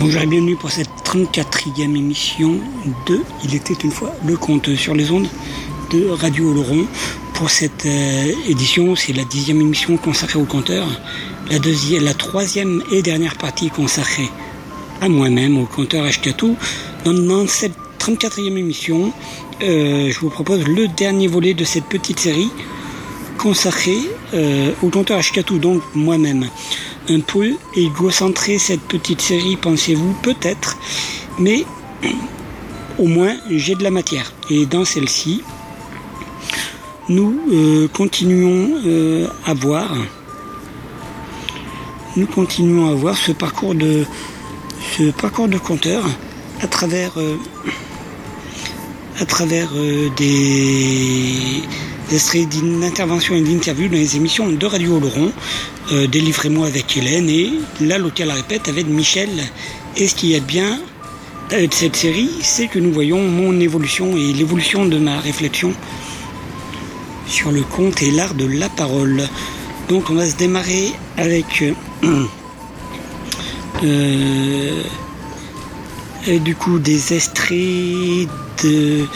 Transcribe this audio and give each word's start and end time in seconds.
Bonjour 0.00 0.22
et 0.22 0.26
bienvenue 0.26 0.54
pour 0.54 0.70
cette 0.70 0.90
34e 1.04 1.96
émission 1.96 2.60
de 3.08 3.20
Il 3.44 3.56
était 3.56 3.74
une 3.74 3.90
fois 3.90 4.14
le 4.24 4.36
conte 4.36 4.72
sur 4.76 4.94
les 4.94 5.10
ondes 5.10 5.26
de 5.90 6.08
Radio 6.08 6.52
Oloron. 6.52 6.86
Pour 7.34 7.50
cette 7.50 7.84
euh, 7.84 8.32
édition, 8.46 8.94
c'est 8.94 9.12
la 9.12 9.24
dixième 9.24 9.60
émission 9.60 9.96
consacrée 9.96 10.38
au 10.38 10.44
compteur, 10.44 10.86
la, 11.50 11.58
deuxième, 11.58 12.04
la 12.04 12.14
troisième 12.14 12.80
et 12.92 13.02
dernière 13.02 13.36
partie 13.36 13.70
consacrée 13.70 14.28
à 15.00 15.08
moi-même, 15.08 15.58
au 15.58 15.66
compteur 15.66 16.04
Ashkatou. 16.04 16.54
Dans, 17.04 17.48
cette 17.48 17.74
34e 17.98 18.56
émission, 18.56 19.12
euh, 19.62 20.12
je 20.12 20.20
vous 20.20 20.30
propose 20.30 20.64
le 20.68 20.86
dernier 20.86 21.26
volet 21.26 21.54
de 21.54 21.64
cette 21.64 21.86
petite 21.86 22.20
série 22.20 22.50
consacrée 23.36 23.98
euh, 24.34 24.70
au 24.80 24.90
compteur 24.90 25.18
Ashkatou, 25.18 25.58
donc 25.58 25.82
moi-même 25.96 26.48
un 27.10 27.20
peu 27.20 27.54
égocentré 27.74 28.58
cette 28.58 28.82
petite 28.82 29.20
série, 29.20 29.56
pensez-vous 29.56 30.14
peut-être, 30.22 30.76
mais 31.38 31.64
au 32.98 33.06
moins 33.06 33.34
j'ai 33.50 33.74
de 33.74 33.82
la 33.82 33.90
matière. 33.90 34.32
Et 34.50 34.66
dans 34.66 34.84
celle-ci, 34.84 35.42
nous 37.08 37.40
euh, 37.50 37.88
continuons 37.88 38.80
euh, 38.84 39.26
à 39.46 39.54
voir, 39.54 39.94
nous 42.16 42.26
continuons 42.26 42.90
à 42.90 42.94
voir 42.94 43.16
ce 43.16 43.32
parcours 43.32 43.74
de 43.74 44.04
ce 44.96 45.10
parcours 45.10 45.48
de 45.48 45.58
compteur 45.58 46.04
à 46.60 46.66
travers 46.66 47.12
euh, 47.16 47.36
à 49.20 49.24
travers 49.24 49.70
des 50.16 51.62
extraits 52.12 52.48
d'interventions 52.48 53.34
et 53.34 53.40
d'interviews 53.42 53.88
dans 53.88 53.96
les 53.96 54.16
émissions 54.16 54.48
de 54.48 54.66
Radio 54.66 54.98
Laurent, 54.98 55.30
euh, 55.92 56.06
Délivrez-moi 56.06 56.66
avec 56.66 56.96
Hélène 56.96 57.28
et 57.28 57.52
La 57.80 57.98
Locale 57.98 58.30
répète 58.30 58.68
avec 58.68 58.86
Michel. 58.86 59.28
Et 59.96 60.08
ce 60.08 60.14
qu'il 60.14 60.30
y 60.30 60.34
a 60.34 60.40
de 60.40 60.44
bien 60.44 60.78
avec 61.50 61.74
cette 61.74 61.96
série, 61.96 62.30
c'est 62.42 62.68
que 62.68 62.78
nous 62.78 62.92
voyons 62.92 63.20
mon 63.20 63.58
évolution 63.60 64.16
et 64.16 64.32
l'évolution 64.32 64.86
de 64.86 64.98
ma 64.98 65.18
réflexion 65.20 65.72
sur 67.26 67.52
le 67.52 67.62
conte 67.62 68.02
et 68.02 68.10
l'art 68.10 68.34
de 68.34 68.46
la 68.46 68.68
parole. 68.68 69.22
Donc 69.88 70.10
on 70.10 70.14
va 70.14 70.26
se 70.26 70.36
démarrer 70.36 70.92
avec 71.16 71.62
euh, 72.04 72.24
euh, 73.84 74.82
du 76.38 76.54
coup 76.54 76.78
des 76.78 77.14
extraits 77.14 78.28
de 78.62 79.06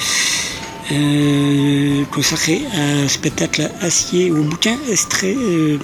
euh, 0.90 2.04
consacré 2.10 2.62
à 2.74 3.04
un 3.04 3.08
spectacle 3.08 3.70
acier, 3.80 4.32
au 4.32 4.42
bouquin 4.42 4.76
extrait 4.90 5.34
euh, 5.36 5.78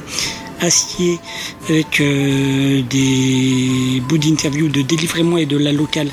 acier 0.61 1.21
avec 1.69 2.01
euh, 2.01 2.83
des 2.83 4.03
bouts 4.09 4.19
d'interview 4.19 4.69
de 4.69 4.83
Délivrez-moi 4.83 5.43
et 5.43 5.47
de 5.47 5.57
la 5.57 5.71
locale 5.73 6.11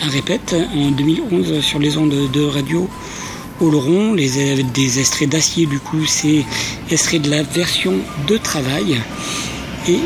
à 0.00 0.06
répète 0.06 0.54
en 0.76 0.92
2011 0.92 1.60
sur 1.60 1.80
les 1.80 1.96
ondes 1.96 2.30
de 2.32 2.44
radio 2.44 2.88
Oloron, 3.60 4.14
les, 4.14 4.62
des 4.62 5.00
extraits 5.00 5.28
d'acier 5.28 5.66
du 5.66 5.80
coup 5.80 6.06
c'est 6.06 6.44
extrait 6.92 7.18
de 7.18 7.30
la 7.30 7.42
version 7.42 7.94
de 8.28 8.36
travail. 8.36 9.00
Et 9.88 9.98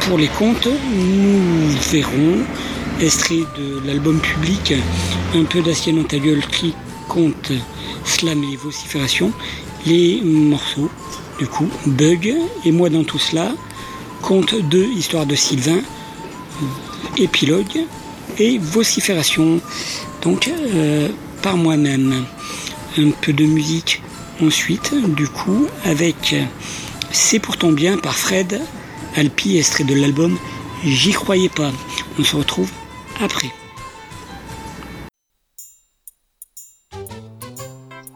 pour 0.00 0.16
les 0.16 0.28
comptes 0.28 0.68
nous 0.96 1.68
verrons 1.90 2.38
extrait 3.02 3.40
de 3.58 3.86
l'album 3.86 4.18
public 4.18 4.72
Un 5.34 5.44
peu 5.44 5.60
d'acier 5.60 5.92
dans 5.92 6.04
ta 6.04 6.16
compte 7.08 7.52
slam 8.04 8.42
et 8.44 8.56
vocifération, 8.56 9.32
les 9.86 10.20
morceaux, 10.22 10.90
du 11.38 11.46
coup, 11.46 11.68
Bug 11.86 12.34
et 12.64 12.72
moi 12.72 12.90
dans 12.90 13.04
tout 13.04 13.18
cela, 13.18 13.52
compte 14.22 14.54
2, 14.54 14.84
Histoire 14.96 15.26
de 15.26 15.34
Sylvain, 15.34 15.80
épilogue 17.16 17.86
et 18.38 18.58
vocifération, 18.58 19.60
donc 20.22 20.48
euh, 20.48 21.08
par 21.42 21.56
moi-même. 21.56 22.24
Un 22.96 23.10
peu 23.10 23.32
de 23.32 23.44
musique 23.44 24.02
ensuite, 24.40 24.94
du 25.16 25.26
coup, 25.26 25.66
avec 25.84 26.36
C'est 27.10 27.40
pourtant 27.40 27.72
bien 27.72 27.98
par 27.98 28.16
Fred 28.16 28.60
Alpi, 29.16 29.58
extrait 29.58 29.84
de 29.84 29.94
l'album 29.94 30.38
J'y 30.84 31.12
croyais 31.12 31.48
pas. 31.48 31.72
On 32.18 32.24
se 32.24 32.36
retrouve 32.36 32.70
après. 33.20 33.50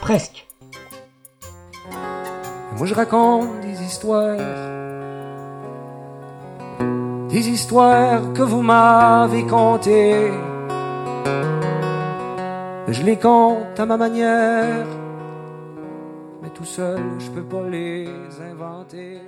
presque. 0.00 0.46
moi 2.76 2.86
je 2.86 2.94
raconte 2.94 3.60
des 3.60 3.82
histoires. 3.82 4.38
Des 7.28 7.48
histoires 7.48 8.32
que 8.32 8.42
vous 8.42 8.62
m'avez 8.62 9.46
contées 9.46 10.32
je 12.92 13.02
les 13.04 13.16
compte 13.16 13.78
à 13.78 13.86
ma 13.86 13.96
manière, 13.96 14.86
mais 16.42 16.48
tout 16.50 16.64
seul, 16.64 17.00
je 17.20 17.30
peux 17.30 17.44
pas 17.44 17.68
les 17.68 18.08
inventer. 18.50 19.18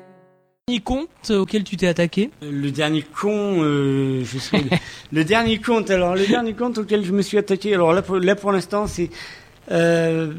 Le 0.66 0.74
dernier 0.74 0.80
conte 0.80 1.30
auquel 1.30 1.62
tu 1.62 1.76
t'es 1.76 1.86
attaqué? 1.86 2.30
Le 2.42 2.70
dernier 2.70 3.02
con, 3.02 3.62
euh, 3.62 4.24
je 4.24 4.38
sais. 4.38 4.64
le 5.12 5.24
dernier 5.24 5.58
conte, 5.58 5.90
alors 5.90 6.16
le 6.16 6.26
dernier 6.26 6.54
conte 6.54 6.78
auquel 6.78 7.04
je 7.04 7.12
me 7.12 7.22
suis 7.22 7.38
attaqué, 7.38 7.74
alors 7.74 7.92
là 7.92 8.02
pour, 8.02 8.16
là 8.16 8.34
pour 8.34 8.50
l'instant 8.50 8.88
c'est 8.88 9.10
euh, 9.70 10.32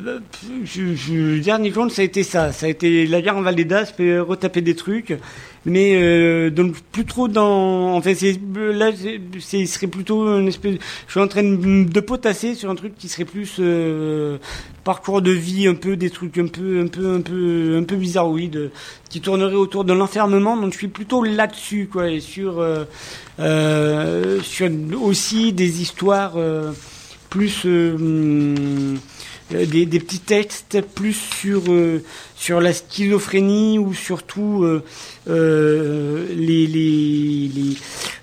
le 0.75 1.39
dernier 1.39 1.71
compte, 1.71 1.91
ça 1.91 2.01
a 2.01 2.05
été 2.05 2.23
ça. 2.23 2.51
Ça 2.51 2.65
a 2.65 2.69
été 2.69 3.07
la 3.07 3.21
guerre 3.21 3.37
en 3.37 3.41
Val 3.41 3.55
d'As, 3.55 3.93
retaper 3.97 4.61
des 4.61 4.75
trucs. 4.75 5.17
Mais 5.65 5.95
euh, 5.95 6.49
donc 6.49 6.75
plus 6.91 7.05
trop 7.05 7.29
dans. 7.29 7.93
En 7.93 8.01
fait, 8.01 8.17
là, 8.55 8.91
c'est, 9.39 9.65
serait 9.65 9.87
plutôt 9.87 10.27
une 10.37 10.49
espèce. 10.49 10.75
Je 11.07 11.11
suis 11.11 11.21
en 11.21 11.27
train 11.27 11.43
de, 11.43 11.99
potasser 12.01 12.53
sur 12.53 12.69
un 12.69 12.75
truc 12.75 12.95
qui 12.97 13.07
serait 13.07 13.23
plus 13.23 13.55
euh, 13.59 14.37
parcours 14.83 15.21
de 15.21 15.31
vie, 15.31 15.67
un 15.67 15.75
peu 15.75 15.95
des 15.95 16.09
trucs 16.09 16.37
un 16.37 16.47
peu, 16.47 16.81
un 16.81 16.87
peu, 16.87 17.15
un 17.15 17.21
peu, 17.21 17.77
un 17.79 17.83
peu 17.83 17.95
bizarroïdes, 17.95 18.71
qui 19.09 19.21
tournerait 19.21 19.55
autour 19.55 19.85
de 19.85 19.93
l'enfermement. 19.93 20.57
Donc 20.57 20.73
je 20.73 20.79
suis 20.79 20.89
plutôt 20.89 21.23
là-dessus, 21.23 21.87
quoi, 21.89 22.09
et 22.09 22.19
sur, 22.19 22.59
euh, 22.59 22.83
euh 23.39 24.41
sur 24.41 24.69
aussi 25.01 25.53
des 25.53 25.81
histoires 25.81 26.35
plus 27.33 27.65
euh, 27.65 28.95
des, 29.49 29.87
des, 29.87 29.99
petits 29.99 30.19
textes 30.19 30.81
plus 30.81 31.13
sur 31.13 31.63
euh, 31.67 32.03
sur 32.35 32.61
la 32.61 32.73
schizophrénie 32.73 33.79
ou 33.79 33.95
surtout 33.95 34.63
euh, 35.27 36.27
les, 36.35 36.67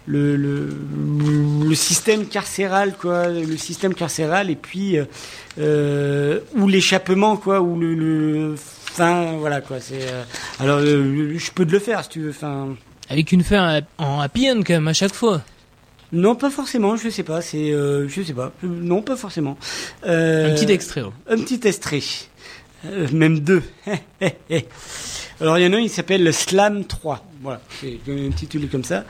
le, 0.06 1.74
système 1.74 2.26
carcéral 2.26 2.94
quoi 2.96 3.26
le 3.28 3.56
système 3.56 3.94
carcéral 3.94 4.48
et 4.48 4.54
puis 4.54 4.96
ou 5.58 6.68
l'échappement 6.68 7.36
quoi 7.36 7.60
ou 7.60 7.80
le, 7.80 7.94
le 7.96 8.54
fin 8.56 9.32
voilà 9.38 9.60
quoi 9.60 9.80
c'est 9.80 10.06
alors 10.60 10.78
je 10.80 11.50
peux 11.50 11.66
te 11.66 11.72
le 11.72 11.80
faire 11.80 12.04
si 12.04 12.10
tu 12.10 12.20
veux 12.20 12.30
enfin 12.30 12.76
avec 13.08 13.32
une 13.32 13.42
fin 13.42 13.80
en 13.98 14.20
happy 14.20 14.48
end 14.48 14.60
quand 14.64 14.74
même 14.74 14.86
à 14.88 14.92
chaque 14.92 15.14
fois 15.14 15.42
non, 16.12 16.34
pas 16.34 16.50
forcément, 16.50 16.96
je 16.96 17.08
sais 17.08 17.22
pas, 17.22 17.40
c'est, 17.40 17.72
euh, 17.72 18.08
je 18.08 18.22
sais 18.22 18.32
pas, 18.32 18.52
non, 18.62 19.02
pas 19.02 19.16
forcément. 19.16 19.56
Euh, 20.06 20.50
un 20.50 20.54
petit 20.54 20.72
extrait. 20.72 21.02
Un 21.28 21.36
petit 21.36 21.60
extrait, 21.64 22.00
euh, 22.86 23.06
même 23.12 23.40
deux. 23.40 23.62
Alors 25.40 25.58
il 25.58 25.64
y 25.64 25.66
en 25.66 25.72
a 25.72 25.76
un, 25.76 25.80
il 25.80 25.88
s'appelle 25.88 26.34
Slam 26.34 26.84
3. 26.84 27.24
Voilà, 27.42 27.62
c'est 27.80 27.98
intitulé 28.08 28.66
comme 28.66 28.84
ça. 28.84 29.04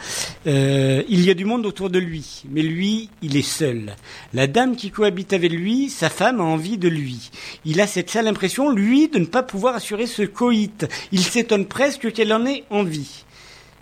Euh, 0.47 1.03
il 1.09 1.25
y 1.25 1.31
a 1.31 1.35
du 1.35 1.45
monde 1.45 1.67
autour 1.67 1.91
de 1.91 1.99
lui, 1.99 2.45
mais 2.49 2.63
lui, 2.63 3.09
il 3.23 3.37
est 3.37 3.43
seul. 3.43 3.97
La 4.33 4.47
dame 4.47 4.77
qui 4.77 4.93
cohabite 4.93 5.33
avec 5.33 5.51
lui, 5.51 5.89
sa 5.89 6.09
femme 6.09 6.41
a 6.41 6.45
envie 6.45 6.79
de 6.79 6.89
lui. 6.89 7.31
Il 7.65 7.81
a 7.81 7.89
cette 7.89 8.11
sale 8.11 8.29
impression, 8.29 8.71
lui, 8.71 9.09
de 9.09 9.19
ne 9.19 9.25
pas 9.25 9.43
pouvoir 9.43 9.75
assurer 9.75 10.07
ce 10.07 10.23
coït. 10.23 10.87
Il 11.11 11.23
s'étonne 11.25 11.67
presque 11.67 12.13
qu'elle 12.13 12.33
en 12.33 12.47
ait 12.47 12.63
envie 12.71 13.25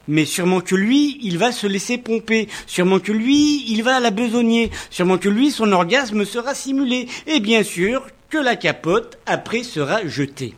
mais 0.08 0.24
sûrement 0.24 0.60
que 0.60 0.74
lui, 0.74 1.18
il 1.22 1.38
va 1.38 1.52
se 1.52 1.66
laisser 1.66 1.98
pomper, 1.98 2.48
sûrement 2.66 2.98
que 2.98 3.12
lui, 3.12 3.64
il 3.70 3.82
va 3.82 4.00
la 4.00 4.10
besogner, 4.10 4.70
sûrement 4.90 5.18
que 5.18 5.28
lui, 5.28 5.50
son 5.50 5.70
orgasme 5.70 6.24
sera 6.24 6.54
simulé, 6.54 7.06
et 7.26 7.40
bien 7.40 7.62
sûr 7.62 8.06
que 8.30 8.38
la 8.38 8.56
capote, 8.56 9.18
après, 9.26 9.62
sera 9.62 10.06
jetée. 10.06 10.54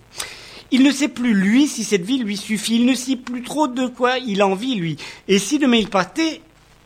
Il 0.71 0.85
ne 0.85 0.93
sait 0.93 1.09
plus, 1.09 1.35
lui, 1.35 1.67
si 1.67 1.83
cette 1.83 2.05
vie 2.05 2.19
lui 2.19 2.37
suffit, 2.37 2.77
il 2.77 2.87
ne 2.87 2.95
sait 2.95 3.17
plus 3.17 3.43
trop 3.43 3.67
de 3.67 3.89
quoi 3.89 4.19
il 4.19 4.41
a 4.41 4.47
envie, 4.47 4.77
lui. 4.77 4.97
Et 5.27 5.41
si 5.41 5.59
demain 5.59 5.79
il 5.79 5.89
partait, 5.89 6.41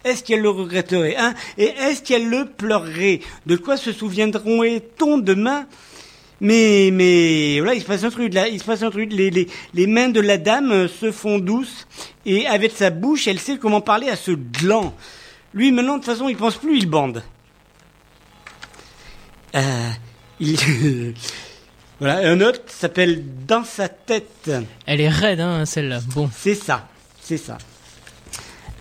est-ce 0.05 0.25
qu'elle 0.25 0.41
le 0.41 0.51
regretterait, 0.51 1.17
hein? 1.17 1.35
Et 1.59 1.65
est-ce 1.67 2.03
qu'elle 2.03 2.29
le 2.29 2.47
pleurerait? 2.47 3.21
De 3.47 3.57
quoi 3.57 3.77
se 3.77 3.93
souviendront-on 3.93 5.19
demain? 5.19 5.67
Mais, 6.45 6.91
mais 6.93 7.59
voilà, 7.59 7.75
il 7.75 7.81
se 7.81 7.87
passe 7.87 8.05
un 8.05 8.11
truc 8.11 8.35
là, 8.35 8.49
il 8.49 8.61
se 8.61 8.65
passe 8.65 8.83
un 8.83 8.91
truc. 8.91 9.11
Les, 9.11 9.31
les, 9.31 9.49
les 9.73 9.87
mains 9.87 10.11
de 10.11 10.21
la 10.21 10.37
dame 10.37 10.71
euh, 10.73 10.89
se 10.89 11.11
font 11.11 11.39
douces 11.39 11.87
et 12.27 12.47
avec 12.47 12.73
sa 12.73 12.91
bouche, 12.91 13.27
elle 13.27 13.41
sait 13.41 13.57
comment 13.57 13.81
parler 13.81 14.11
à 14.11 14.17
ce 14.17 14.31
gland. 14.31 14.95
Lui, 15.55 15.73
maintenant, 15.73 15.95
de 15.95 16.05
toute 16.05 16.13
façon, 16.13 16.29
il 16.29 16.37
pense 16.37 16.57
plus, 16.57 16.77
il 16.77 16.87
bande. 16.87 17.23
Euh, 19.55 19.91
il... 20.39 20.59
voilà, 21.99 22.29
un 22.31 22.39
autre 22.43 22.61
s'appelle 22.67 23.25
Dans 23.47 23.65
sa 23.65 23.89
tête. 23.89 24.51
Elle 24.85 25.01
est 25.01 25.09
raide, 25.09 25.41
hein, 25.41 25.65
celle-là. 25.65 26.01
Bon. 26.15 26.29
C'est 26.37 26.55
ça, 26.55 26.89
c'est 27.23 27.39
ça. 27.39 27.57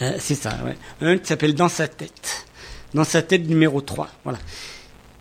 Euh, 0.02 0.18
c'est 0.20 0.36
ça, 0.36 0.58
ouais. 0.66 0.76
Un 1.00 1.18
qui 1.18 1.28
s'appelle 1.28 1.56
Dans 1.56 1.70
sa 1.70 1.88
tête. 1.88 2.46
Dans 2.94 3.06
sa 3.06 3.22
tête 3.22 3.48
numéro 3.48 3.80
3, 3.80 4.10
voilà. 4.26 4.40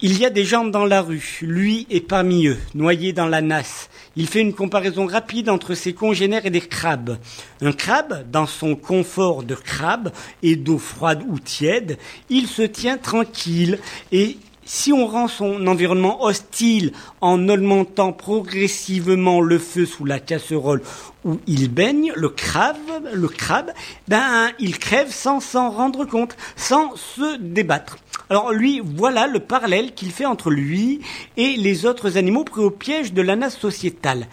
Il 0.04 0.18
y 0.18 0.24
a 0.24 0.30
des 0.30 0.44
gens 0.44 0.64
dans 0.64 0.84
la 0.84 1.00
rue, 1.00 1.38
lui 1.42 1.86
est 1.88 2.00
parmi 2.00 2.48
eux, 2.48 2.58
noyé 2.74 3.12
dans 3.12 3.28
la 3.28 3.40
nasse. 3.40 3.88
Il 4.16 4.26
fait 4.26 4.40
une 4.40 4.52
comparaison 4.52 5.06
rapide 5.06 5.48
entre 5.48 5.76
ses 5.76 5.92
congénères 5.92 6.44
et 6.44 6.50
des 6.50 6.60
crabes. 6.60 7.18
Un 7.60 7.70
crabe, 7.70 8.28
dans 8.28 8.48
son 8.48 8.74
confort 8.74 9.44
de 9.44 9.54
crabe 9.54 10.10
et 10.42 10.56
d'eau 10.56 10.78
froide 10.78 11.22
ou 11.28 11.38
tiède, 11.38 11.98
il 12.30 12.48
se 12.48 12.62
tient 12.62 12.98
tranquille 12.98 13.78
et 14.10 14.38
si 14.64 14.92
on 14.92 15.06
rend 15.06 15.28
son 15.28 15.68
environnement 15.68 16.24
hostile 16.24 16.90
en 17.20 17.48
augmentant 17.48 18.12
progressivement 18.12 19.40
le 19.40 19.60
feu 19.60 19.86
sous 19.86 20.04
la 20.04 20.18
casserole 20.18 20.82
où 21.24 21.38
il 21.46 21.68
baigne, 21.68 22.12
le 22.16 22.28
crabe, 22.28 22.76
le 23.12 23.28
crabe, 23.28 23.70
ben, 24.08 24.50
il 24.58 24.80
crève 24.80 25.12
sans 25.12 25.38
s'en 25.38 25.70
rendre 25.70 26.04
compte, 26.06 26.36
sans 26.56 26.96
se 26.96 27.36
débattre. 27.38 27.98
Alors 28.32 28.50
lui, 28.50 28.80
voilà 28.82 29.26
le 29.26 29.40
parallèle 29.40 29.92
qu'il 29.92 30.10
fait 30.10 30.24
entre 30.24 30.48
lui 30.48 31.00
et 31.36 31.54
les 31.58 31.84
autres 31.84 32.16
animaux 32.16 32.44
pris 32.44 32.62
au 32.62 32.70
piège 32.70 33.12
de 33.12 33.20
la 33.20 33.36
nasse 33.36 33.58
sociétale. 33.58 34.26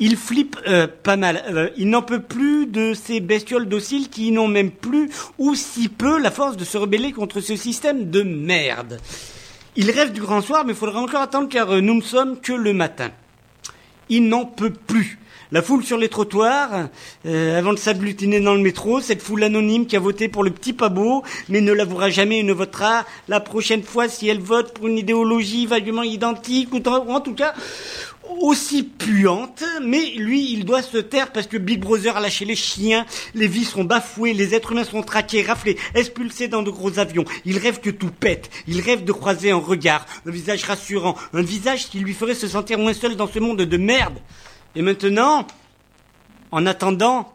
Il 0.00 0.16
flippe 0.16 0.56
euh, 0.66 0.86
pas 0.86 1.16
mal. 1.16 1.44
Euh, 1.50 1.68
il 1.76 1.90
n'en 1.90 2.00
peut 2.00 2.22
plus 2.22 2.64
de 2.64 2.94
ces 2.94 3.20
bestioles 3.20 3.68
dociles 3.68 4.08
qui 4.08 4.32
n'ont 4.32 4.48
même 4.48 4.70
plus 4.70 5.10
ou 5.36 5.54
si 5.54 5.90
peu 5.90 6.18
la 6.18 6.30
force 6.30 6.56
de 6.56 6.64
se 6.64 6.78
rebeller 6.78 7.12
contre 7.12 7.42
ce 7.42 7.56
système 7.56 8.08
de 8.08 8.22
merde. 8.22 9.00
Il 9.76 9.90
rêve 9.90 10.12
du 10.12 10.22
grand 10.22 10.40
soir, 10.40 10.64
mais 10.64 10.72
il 10.72 10.78
faudra 10.78 10.98
encore 10.98 11.20
attendre 11.20 11.50
car 11.50 11.74
euh, 11.74 11.82
nous 11.82 11.96
ne 11.96 12.00
sommes 12.00 12.40
que 12.40 12.54
le 12.54 12.72
matin. 12.72 13.10
Il 14.08 14.30
n'en 14.30 14.46
peut 14.46 14.72
plus. 14.72 15.18
La 15.52 15.62
foule 15.62 15.84
sur 15.84 15.96
les 15.96 16.08
trottoirs, 16.08 16.88
euh, 17.24 17.58
avant 17.58 17.72
de 17.72 17.78
s'agglutiner 17.78 18.40
dans 18.40 18.54
le 18.54 18.60
métro, 18.60 19.00
cette 19.00 19.22
foule 19.22 19.44
anonyme 19.44 19.86
qui 19.86 19.94
a 19.94 20.00
voté 20.00 20.28
pour 20.28 20.42
le 20.42 20.50
petit 20.50 20.72
Pabot, 20.72 21.22
mais 21.48 21.60
ne 21.60 21.72
l'avouera 21.72 22.10
jamais 22.10 22.40
et 22.40 22.42
ne 22.42 22.52
votera 22.52 23.04
la 23.28 23.38
prochaine 23.38 23.84
fois 23.84 24.08
si 24.08 24.28
elle 24.28 24.40
vote 24.40 24.74
pour 24.74 24.88
une 24.88 24.98
idéologie 24.98 25.66
vaguement 25.66 26.02
identique, 26.02 26.74
ou 26.74 26.80
en 26.88 27.20
tout 27.20 27.34
cas 27.34 27.54
aussi 28.40 28.82
puante, 28.82 29.62
mais 29.82 30.14
lui, 30.16 30.52
il 30.52 30.64
doit 30.64 30.82
se 30.82 30.98
taire 30.98 31.30
parce 31.30 31.46
que 31.46 31.56
Big 31.56 31.78
Brother 31.78 32.16
a 32.16 32.20
lâché 32.20 32.44
les 32.44 32.56
chiens, 32.56 33.06
les 33.34 33.46
vies 33.46 33.64
sont 33.64 33.84
bafouées, 33.84 34.32
les 34.32 34.52
êtres 34.52 34.72
humains 34.72 34.82
sont 34.82 35.02
traqués, 35.02 35.42
raflés, 35.42 35.76
expulsés 35.94 36.48
dans 36.48 36.62
de 36.62 36.70
gros 36.70 36.98
avions. 36.98 37.24
Il 37.44 37.58
rêve 37.58 37.78
que 37.78 37.90
tout 37.90 38.10
pète, 38.10 38.50
il 38.66 38.80
rêve 38.80 39.04
de 39.04 39.12
croiser 39.12 39.52
un 39.52 39.58
regard, 39.58 40.06
un 40.26 40.30
visage 40.32 40.64
rassurant, 40.64 41.14
un 41.32 41.42
visage 41.42 41.88
qui 41.88 42.00
lui 42.00 42.14
ferait 42.14 42.34
se 42.34 42.48
sentir 42.48 42.78
moins 42.78 42.94
seul 42.94 43.14
dans 43.14 43.28
ce 43.28 43.38
monde 43.38 43.62
de 43.62 43.76
merde. 43.76 44.18
Et 44.76 44.82
maintenant, 44.82 45.46
en 46.52 46.66
attendant, 46.66 47.32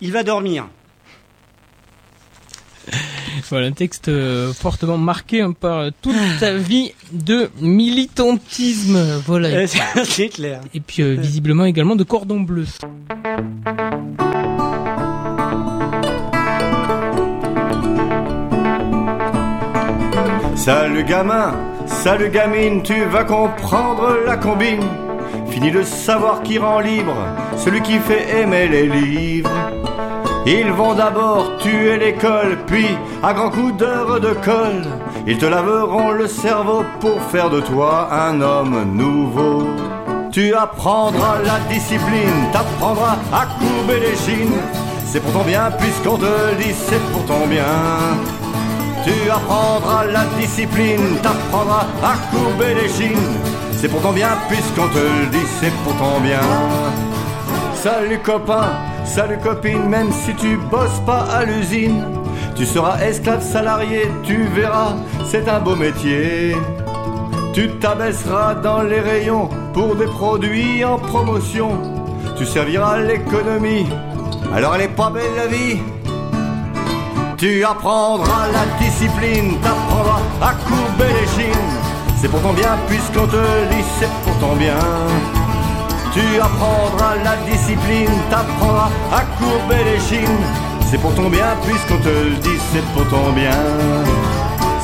il 0.00 0.10
va 0.12 0.22
dormir. 0.22 0.66
Voilà, 3.50 3.66
un 3.66 3.72
texte 3.72 4.08
euh, 4.08 4.52
fortement 4.54 4.96
marqué 4.96 5.42
hein, 5.42 5.52
par 5.52 5.90
toute 6.00 6.16
ta 6.40 6.54
vie 6.56 6.92
de 7.12 7.50
militantisme. 7.60 8.98
Voilà. 9.26 9.48
Euh, 9.48 9.66
c'est- 9.66 10.04
C'est 10.04 10.28
clair. 10.30 10.60
Et 10.74 10.80
puis 10.80 11.02
euh, 11.02 11.14
visiblement 11.14 11.66
également 11.66 11.96
de 11.96 12.04
cordon 12.04 12.40
bleu. 12.40 12.64
Salut 20.54 21.04
gamin, 21.04 21.54
salut 21.86 22.28
gamine, 22.30 22.82
tu 22.82 23.04
vas 23.06 23.24
comprendre 23.24 24.16
la 24.26 24.36
combine. 24.36 24.82
Fini 25.52 25.70
de 25.70 25.82
savoir 25.82 26.42
qui 26.42 26.58
rend 26.58 26.80
libre, 26.80 27.14
celui 27.58 27.82
qui 27.82 27.98
fait 27.98 28.40
aimer 28.40 28.68
les 28.68 28.86
livres. 28.86 29.50
Ils 30.46 30.72
vont 30.72 30.94
d'abord 30.94 31.58
tuer 31.58 31.98
l'école, 31.98 32.56
puis 32.66 32.86
à 33.22 33.34
grands 33.34 33.50
coups 33.50 33.76
d'heure 33.76 34.18
de 34.18 34.32
colle, 34.44 34.86
ils 35.26 35.36
te 35.36 35.44
laveront 35.44 36.12
le 36.12 36.26
cerveau 36.26 36.84
pour 37.00 37.20
faire 37.24 37.50
de 37.50 37.60
toi 37.60 38.08
un 38.10 38.40
homme 38.40 38.94
nouveau. 38.94 39.66
Tu 40.32 40.54
apprendras 40.54 41.36
la 41.44 41.58
discipline, 41.72 42.48
t'apprendras 42.50 43.18
à 43.30 43.44
courber 43.60 44.00
les 44.00 44.16
chines. 44.16 44.58
C'est 45.04 45.20
pour 45.20 45.32
ton 45.34 45.44
bien, 45.44 45.70
puisqu'on 45.78 46.16
te 46.16 46.54
dit, 46.62 46.72
c'est 46.72 47.02
pour 47.12 47.26
ton 47.26 47.46
bien. 47.46 47.62
Tu 49.04 49.30
apprendras 49.30 50.06
la 50.06 50.24
discipline, 50.40 51.18
t'apprendras 51.22 51.84
à 52.02 52.14
courber 52.34 52.74
les 52.74 52.88
chines. 52.88 53.51
C'est 53.82 53.88
pour 53.88 54.00
ton 54.00 54.12
bien, 54.12 54.28
puisqu'on 54.48 54.86
te 54.90 54.98
le 54.98 55.26
dit, 55.32 55.44
c'est 55.60 55.72
pour 55.82 55.96
ton 55.96 56.20
bien. 56.20 56.38
Salut 57.74 58.20
copain, 58.20 58.68
salut 59.04 59.38
copine, 59.38 59.88
même 59.88 60.12
si 60.12 60.32
tu 60.36 60.56
bosses 60.56 61.00
pas 61.04 61.22
à 61.22 61.44
l'usine, 61.44 62.04
tu 62.54 62.64
seras 62.64 63.00
esclave 63.00 63.42
salarié, 63.42 64.08
tu 64.22 64.44
verras, 64.54 64.94
c'est 65.28 65.48
un 65.48 65.58
beau 65.58 65.74
métier. 65.74 66.54
Tu 67.54 67.70
t'abaisseras 67.80 68.54
dans 68.54 68.82
les 68.82 69.00
rayons 69.00 69.48
pour 69.74 69.96
des 69.96 70.06
produits 70.06 70.84
en 70.84 70.98
promotion. 70.98 71.72
Tu 72.38 72.46
serviras 72.46 72.98
l'économie, 72.98 73.88
alors 74.54 74.76
elle 74.76 74.82
est 74.82 74.96
pas 74.96 75.10
belle 75.10 75.34
la 75.36 75.48
vie. 75.48 75.80
Tu 77.36 77.64
apprendras 77.64 78.46
la 78.46 78.64
discipline, 78.78 79.58
t'apprendras 79.60 80.20
à 80.40 80.54
courber 80.54 81.12
les 81.20 81.26
chines. 81.26 81.91
C'est 82.22 82.28
pour 82.28 82.40
ton 82.40 82.52
bien, 82.52 82.78
puisqu'on 82.86 83.26
te 83.26 83.34
le 83.34 83.66
dit, 83.68 83.84
c'est 83.98 84.08
pour 84.22 84.38
ton 84.38 84.54
bien. 84.54 84.78
Tu 86.12 86.20
apprendras 86.40 87.16
la 87.24 87.34
discipline, 87.50 88.12
t'apprendras 88.30 88.90
à 89.12 89.22
courber 89.40 89.82
les 89.82 89.98
chines. 89.98 90.38
C'est 90.88 90.98
pour 90.98 91.12
ton 91.16 91.28
bien, 91.28 91.56
puisqu'on 91.64 91.98
te 91.98 92.40
dit, 92.40 92.60
c'est 92.72 92.84
pour 92.92 93.08
ton 93.08 93.32
bien. 93.32 93.50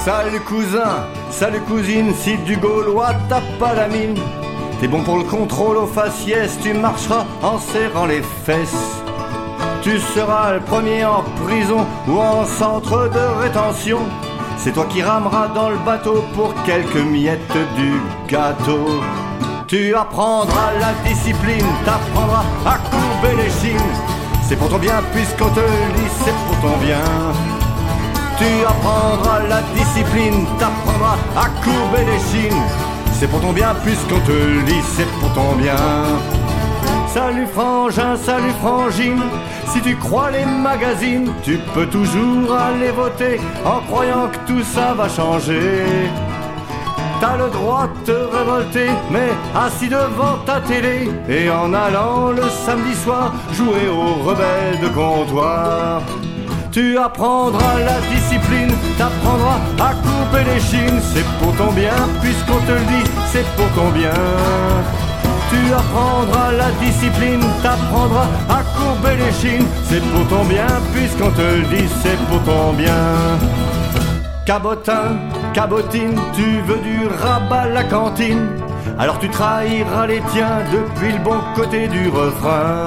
Salut 0.05 0.41
cousin, 0.41 1.07
salut 1.31 1.61
cousine, 1.61 2.13
si 2.13 2.39
du 2.39 2.57
gaulois 2.57 3.15
t'as 3.29 3.43
pas 3.61 3.73
la 3.73 3.87
mine. 3.87 4.17
T'es 4.81 4.89
bon 4.89 5.05
pour 5.05 5.19
le 5.19 5.23
contrôle 5.25 5.77
aux 5.77 5.87
faciès, 5.87 6.59
tu 6.61 6.75
marcheras 6.75 7.25
en 7.45 7.61
serrant 7.61 8.07
les 8.07 8.23
fesses. 8.45 9.01
Tu 9.83 10.01
seras 10.01 10.55
le 10.55 10.61
premier 10.61 11.05
en 11.05 11.23
prison 11.47 11.87
ou 12.09 12.19
en 12.19 12.45
centre 12.45 13.09
de 13.09 13.41
rétention. 13.41 14.01
C'est 14.59 14.73
toi 14.73 14.87
qui 14.87 15.03
rameras 15.03 15.49
dans 15.55 15.71
le 15.71 15.79
bateau 15.79 16.25
pour 16.35 16.53
quelques 16.65 16.97
miettes 16.97 17.59
du 17.77 18.01
gâteau. 18.27 19.01
Tu 19.69 19.95
apprendras 19.95 20.73
la 20.81 20.93
discipline, 21.09 21.67
t'apprendras 21.85 22.45
à 22.67 22.79
courber 22.91 23.37
les 23.37 23.51
chines. 23.51 23.93
C'est 24.49 24.57
pour 24.57 24.69
ton 24.69 24.79
bien 24.79 25.01
puisqu'on 25.13 25.51
te 25.51 25.61
le 25.61 25.93
dit, 25.95 26.11
c'est 26.25 26.35
pour 26.47 26.61
ton 26.61 26.77
bien. 26.79 27.05
Tu 28.39 28.65
apprendras 28.67 29.41
la 29.49 29.63
discipline, 29.77 30.47
t'apprendras 30.59 31.19
à 31.37 31.49
courber 31.63 32.05
les 32.05 32.19
chines. 32.31 32.63
C'est 33.13 33.29
pour 33.29 33.41
ton 33.41 33.53
bien 33.53 33.75
puisqu'on 33.85 34.21
te 34.21 34.33
le 34.33 34.63
dit, 34.63 34.83
c'est 34.97 35.09
pour 35.21 35.33
ton 35.35 35.55
bien. 35.57 35.77
Salut 37.19 37.49
frangin, 37.49 38.17
salut 38.17 38.55
frangine, 38.61 39.23
si 39.67 39.81
tu 39.81 39.97
crois 39.97 40.31
les 40.31 40.45
magazines, 40.45 41.33
tu 41.43 41.59
peux 41.75 41.87
toujours 41.87 42.55
aller 42.55 42.93
voter 42.93 43.41
en 43.65 43.81
croyant 43.89 44.29
que 44.29 44.39
tout 44.47 44.63
ça 44.63 44.95
va 44.95 45.09
changer. 45.09 45.83
T'as 47.21 47.37
le 47.37 47.51
droit 47.51 47.89
de 47.89 48.05
te 48.07 48.13
révolter, 48.13 48.91
mais 49.11 49.31
assis 49.53 49.89
devant 49.89 50.37
ta 50.47 50.61
télé 50.61 51.11
et 51.29 51.51
en 51.51 51.75
allant 51.75 52.31
le 52.31 52.49
samedi 52.65 52.95
soir 52.95 53.33
jouer 53.53 53.89
aux 53.91 54.23
rebelles 54.23 54.79
de 54.81 54.89
comptoir. 54.89 56.03
Tu 56.71 56.97
apprendras 56.97 57.81
la 57.81 57.99
discipline, 58.15 58.73
t'apprendras 58.97 59.59
à 59.81 59.91
couper 60.07 60.45
les 60.55 60.61
chines, 60.61 61.01
c'est 61.13 61.27
pour 61.41 61.53
ton 61.57 61.73
bien, 61.73 61.99
puisqu'on 62.23 62.61
te 62.65 62.71
le 62.79 62.87
dit, 62.95 63.11
c'est 63.33 63.47
pour 63.57 63.69
ton 63.75 63.91
bien. 63.91 65.08
Tu 65.51 65.73
apprendras 65.73 66.53
la 66.53 66.71
discipline, 66.85 67.41
t'apprendras 67.63 68.27
à 68.49 68.63
courber 68.77 69.17
les 69.17 69.33
chines, 69.33 69.67
c'est 69.85 70.03
pour 70.11 70.27
ton 70.29 70.45
bien, 70.45 70.67
puisqu'on 70.93 71.31
te 71.31 71.61
dit, 71.75 71.89
c'est 72.03 72.19
pour 72.27 72.43
ton 72.43 72.73
bien. 72.73 73.39
Cabotin, 74.45 75.17
cabotine, 75.53 76.19
tu 76.35 76.61
veux 76.67 76.79
du 76.79 77.07
rabat 77.07 77.63
à 77.63 77.69
la 77.69 77.85
cantine, 77.85 78.47
alors 78.99 79.19
tu 79.19 79.29
trahiras 79.29 80.07
les 80.07 80.23
tiens 80.33 80.61
depuis 80.73 81.13
le 81.13 81.19
bon 81.19 81.39
côté 81.55 81.89
du 81.89 82.09
refrain. 82.09 82.87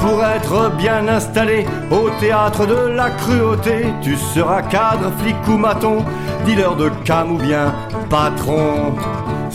Pour 0.00 0.24
être 0.24 0.70
bien 0.76 1.08
installé 1.08 1.66
au 1.90 2.10
théâtre 2.20 2.66
de 2.66 2.94
la 2.94 3.10
cruauté, 3.10 3.86
tu 4.02 4.16
seras 4.16 4.62
cadre, 4.62 5.10
flic 5.20 5.36
ou 5.48 5.56
maton, 5.56 6.04
dealer 6.46 6.76
de 6.76 6.90
cam 7.04 7.32
ou 7.32 7.38
bien 7.38 7.74
patron. 8.08 8.94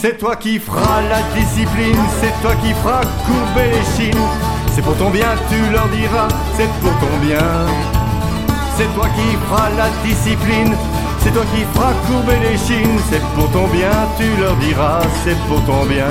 C'est 0.03 0.17
toi 0.17 0.35
qui 0.35 0.59
feras 0.59 1.01
la 1.07 1.21
discipline, 1.33 1.95
c'est 2.19 2.33
toi 2.41 2.53
qui 2.55 2.73
feras 2.73 3.03
courber 3.25 3.69
les 3.71 3.85
chines. 3.95 4.27
C'est 4.73 4.81
pour 4.81 4.97
ton 4.97 5.09
bien, 5.09 5.29
tu 5.49 5.71
leur 5.71 5.87
diras, 5.87 6.27
c'est 6.57 6.67
pour 6.81 6.91
ton 6.99 7.17
bien. 7.25 7.39
C'est 8.75 8.93
toi 8.95 9.07
qui 9.15 9.37
feras 9.47 9.69
la 9.77 9.87
discipline, 10.03 10.75
c'est 11.19 11.31
toi 11.31 11.45
qui 11.55 11.63
feras 11.73 11.93
courber 12.05 12.37
les 12.41 12.57
chines. 12.57 12.99
C'est 13.09 13.23
pour 13.33 13.49
ton 13.51 13.65
bien, 13.69 13.95
tu 14.17 14.27
leur 14.41 14.57
diras, 14.57 14.99
c'est 15.23 15.39
pour 15.47 15.63
ton 15.63 15.85
bien. 15.85 16.09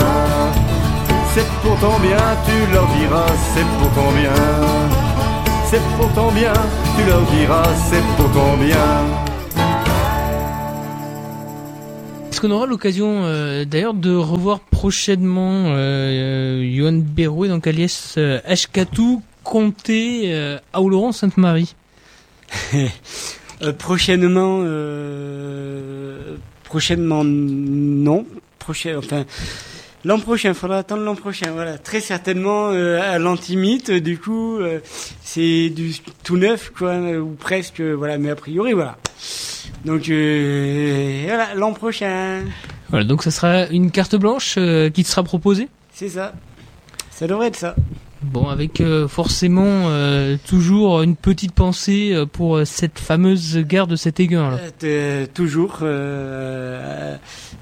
C'est 1.35 1.47
pour 1.61 1.79
ton 1.79 1.99
bien, 1.99 2.25
tu 2.47 2.73
leur 2.73 2.87
diras, 2.97 3.31
c'est 3.53 3.69
pour 3.77 3.91
ton 3.93 4.11
bien. 4.13 4.41
C'est 5.67 5.85
pour 5.99 6.11
ton 6.15 6.33
bien, 6.33 6.55
tu 6.97 7.05
leur 7.05 7.21
diras, 7.37 7.69
c'est 7.91 8.03
pour 8.17 8.31
ton 8.33 8.57
bien. 8.57 9.32
Qu'on 12.43 12.51
aura 12.51 12.67
l'occasion 12.67 13.23
euh, 13.23 13.65
d'ailleurs 13.65 13.95
de 13.95 14.13
revoir 14.17 14.59
prochainement 14.59 15.67
euh, 15.69 16.61
euh, 16.61 16.77
Johan 16.77 16.95
Berrouet, 16.95 17.47
donc 17.47 17.69
alias 17.69 18.15
euh, 18.19 18.41
Comté 19.45 20.23
euh, 20.33 20.59
à 20.73 20.83
Oloron 20.83 21.13
Sainte-Marie 21.13 21.75
Euh, 23.65 23.73
prochainement, 23.73 24.59
prochainement 26.65 27.23
non. 27.23 28.27
Prochain, 28.59 28.97
enfin, 28.99 29.25
l'an 30.05 30.19
prochain, 30.19 30.53
faudra 30.53 30.79
attendre 30.79 31.05
l'an 31.05 31.15
prochain. 31.15 31.53
Voilà, 31.53 31.79
très 31.79 32.01
certainement 32.01 32.71
à 32.71 33.21
l'antimite. 33.21 33.93
Du 33.93 34.19
coup, 34.19 34.59
c'est 35.23 35.71
du 35.71 35.95
tout 36.25 36.37
neuf, 36.37 36.73
quoi, 36.77 36.97
ou 36.97 37.37
presque. 37.39 37.81
Voilà, 37.81 38.19
mais 38.19 38.31
a 38.31 38.35
priori, 38.35 38.73
voilà. 38.73 38.99
Donc 39.85 40.09
euh, 40.09 41.25
voilà, 41.27 41.55
l'an 41.55 41.73
prochain, 41.73 42.43
Voilà, 42.91 43.05
donc 43.05 43.23
ça 43.23 43.31
sera 43.31 43.67
une 43.67 43.91
carte 43.91 44.15
blanche 44.17 44.55
euh, 44.59 44.91
qui 44.91 45.03
te 45.05 45.09
sera 45.09 45.23
proposée 45.23 45.69
c'est 45.95 46.09
ça. 46.09 46.33
Ça 47.11 47.27
devrait 47.27 47.49
être 47.49 47.57
ça. 47.57 47.75
Bon, 48.23 48.49
avec 48.49 48.81
euh, 48.81 49.07
forcément 49.09 49.89
toujours 50.47 51.03
une 51.03 51.17
petite 51.17 51.53
pensée 51.53 52.15
pour 52.33 52.61
cette 52.65 52.99
fameuse 52.99 53.59
gare 53.59 53.87
de 53.87 53.97
cet 53.97 54.21
t- 54.79 55.27
toujours, 55.35 55.83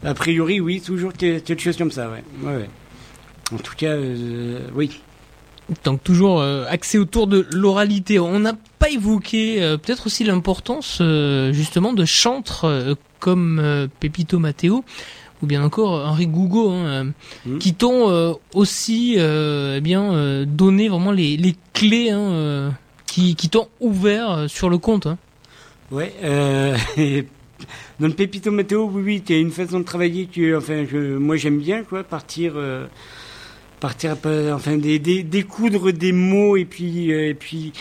a 0.04 0.14
priori, 0.14 0.60
oui, 0.60 0.80
toujours 0.80 1.12
que- 1.12 1.38
quelque 1.40 1.60
chose 1.62 1.76
comme 1.76 1.90
ça, 1.90 2.08
ouais. 2.10 2.22
ouais, 2.42 2.56
ouais. 2.56 2.70
En 3.52 3.56
tout 3.58 3.74
cas, 3.76 3.96
oui. 4.74 5.00
Donc 5.84 6.02
toujours 6.02 6.40
euh, 6.40 6.64
axé 6.68 6.98
autour 6.98 7.26
de 7.26 7.46
l'oralité. 7.52 8.18
On 8.18 8.40
n'a 8.40 8.54
pas 8.78 8.90
évoqué 8.90 9.62
euh, 9.62 9.76
peut-être 9.76 10.06
aussi 10.06 10.24
l'importance 10.24 10.98
euh, 11.00 11.52
justement 11.52 11.92
de 11.92 12.04
chantres 12.04 12.96
comme 13.18 13.88
Pepito 14.00 14.38
Matteo 14.38 14.84
ou 15.42 15.46
bien 15.46 15.62
encore 15.62 16.06
Henri 16.06 16.26
Gougo, 16.26 16.70
hein, 16.70 17.12
Mm. 17.46 17.58
qui 17.58 17.72
t'ont 17.72 18.36
aussi 18.54 19.16
eh 19.18 19.80
bien 19.80 20.44
donné 20.44 20.88
vraiment 20.88 21.12
les, 21.12 21.38
les 21.38 21.54
clés, 21.72 22.10
hein, 22.10 22.72
qui, 23.06 23.34
qui 23.36 23.48
t'ont 23.48 23.68
ouvert 23.80 24.44
sur 24.48 24.68
le 24.68 24.76
compte. 24.76 25.06
Hein. 25.06 25.16
Ouais, 25.90 26.14
dans 28.00 28.06
le 28.06 28.12
Pépito 28.12 28.50
Météo, 28.50 28.84
oui, 28.92 29.02
oui, 29.02 29.22
il 29.26 29.34
y 29.34 29.38
a 29.38 29.40
une 29.40 29.50
façon 29.50 29.80
de 29.80 29.84
travailler 29.84 30.26
que, 30.26 30.56
enfin, 30.58 30.84
je, 30.90 31.16
moi 31.16 31.36
j'aime 31.36 31.58
bien, 31.58 31.84
quoi, 31.84 32.04
partir, 32.04 32.54
partir, 33.80 34.16
enfin, 34.52 34.76
des, 34.76 34.98
découdre 34.98 35.92
des 35.92 36.12
mots 36.12 36.56
et 36.56 36.64
puis, 36.64 37.12
euh, 37.12 37.30
et 37.30 37.34
puis, 37.34 37.72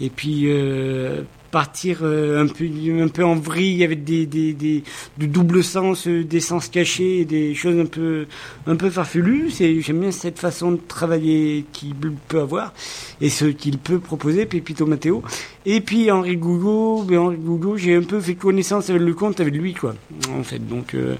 et 0.00 0.10
puis, 0.10 0.42
euh, 0.44 1.22
partir 1.50 2.00
euh, 2.02 2.42
un 2.42 2.46
peu, 2.46 2.66
un 3.02 3.08
peu 3.08 3.24
en 3.24 3.34
vrille 3.34 3.82
avec 3.82 4.04
des, 4.04 4.26
des, 4.26 4.52
des, 4.52 4.82
double 5.16 5.64
sens, 5.64 6.06
des 6.06 6.40
sens 6.40 6.68
cachés, 6.68 7.24
des 7.24 7.54
choses 7.54 7.80
un 7.80 7.86
peu, 7.86 8.26
un 8.66 8.76
peu 8.76 8.90
farfelues. 8.90 9.50
C'est, 9.50 9.80
j'aime 9.80 10.00
bien 10.00 10.10
cette 10.10 10.38
façon 10.38 10.72
de 10.72 10.80
travailler 10.86 11.64
qu'il 11.72 11.94
peut 11.94 12.40
avoir 12.40 12.74
et 13.22 13.30
ce 13.30 13.46
qu'il 13.46 13.78
peut 13.78 13.98
proposer, 13.98 14.44
Pépito 14.44 14.84
Matteo. 14.84 15.22
Et 15.68 15.80
puis 15.80 16.12
Henri 16.12 16.36
Gougo, 16.36 17.02
ben 17.02 17.18
Henri 17.18 17.36
Gougo, 17.38 17.76
j'ai 17.76 17.96
un 17.96 18.02
peu 18.04 18.20
fait 18.20 18.36
connaissance 18.36 18.88
avec 18.88 19.02
le 19.02 19.14
compte 19.14 19.40
avec 19.40 19.52
lui, 19.52 19.74
quoi. 19.74 19.96
En 20.32 20.44
fait, 20.44 20.60
donc 20.60 20.94
euh, 20.94 21.16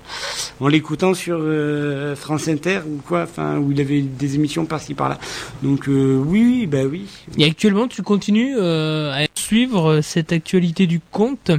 en 0.61 0.69
l'écoutant 0.69 1.15
sur 1.15 1.37
euh, 1.41 2.15
France 2.15 2.47
Inter 2.47 2.83
ou 2.87 3.01
quoi, 3.05 3.25
enfin 3.25 3.59
où 3.59 3.73
il 3.73 3.81
avait 3.81 4.03
des 4.03 4.37
émissions 4.37 4.65
par-ci 4.65 4.95
par-là. 4.95 5.19
Donc 5.65 5.89
euh, 5.89 6.17
oui, 6.25 6.45
oui, 6.47 6.67
bah 6.67 6.85
oui. 6.89 7.07
Et 7.37 7.45
actuellement, 7.45 7.89
tu 7.89 8.03
continues 8.03 8.55
euh, 8.57 9.11
à 9.13 9.27
suivre 9.35 9.95
euh, 9.95 10.01
cette 10.01 10.31
actualité 10.31 10.87
du 10.87 11.01
compte. 11.11 11.51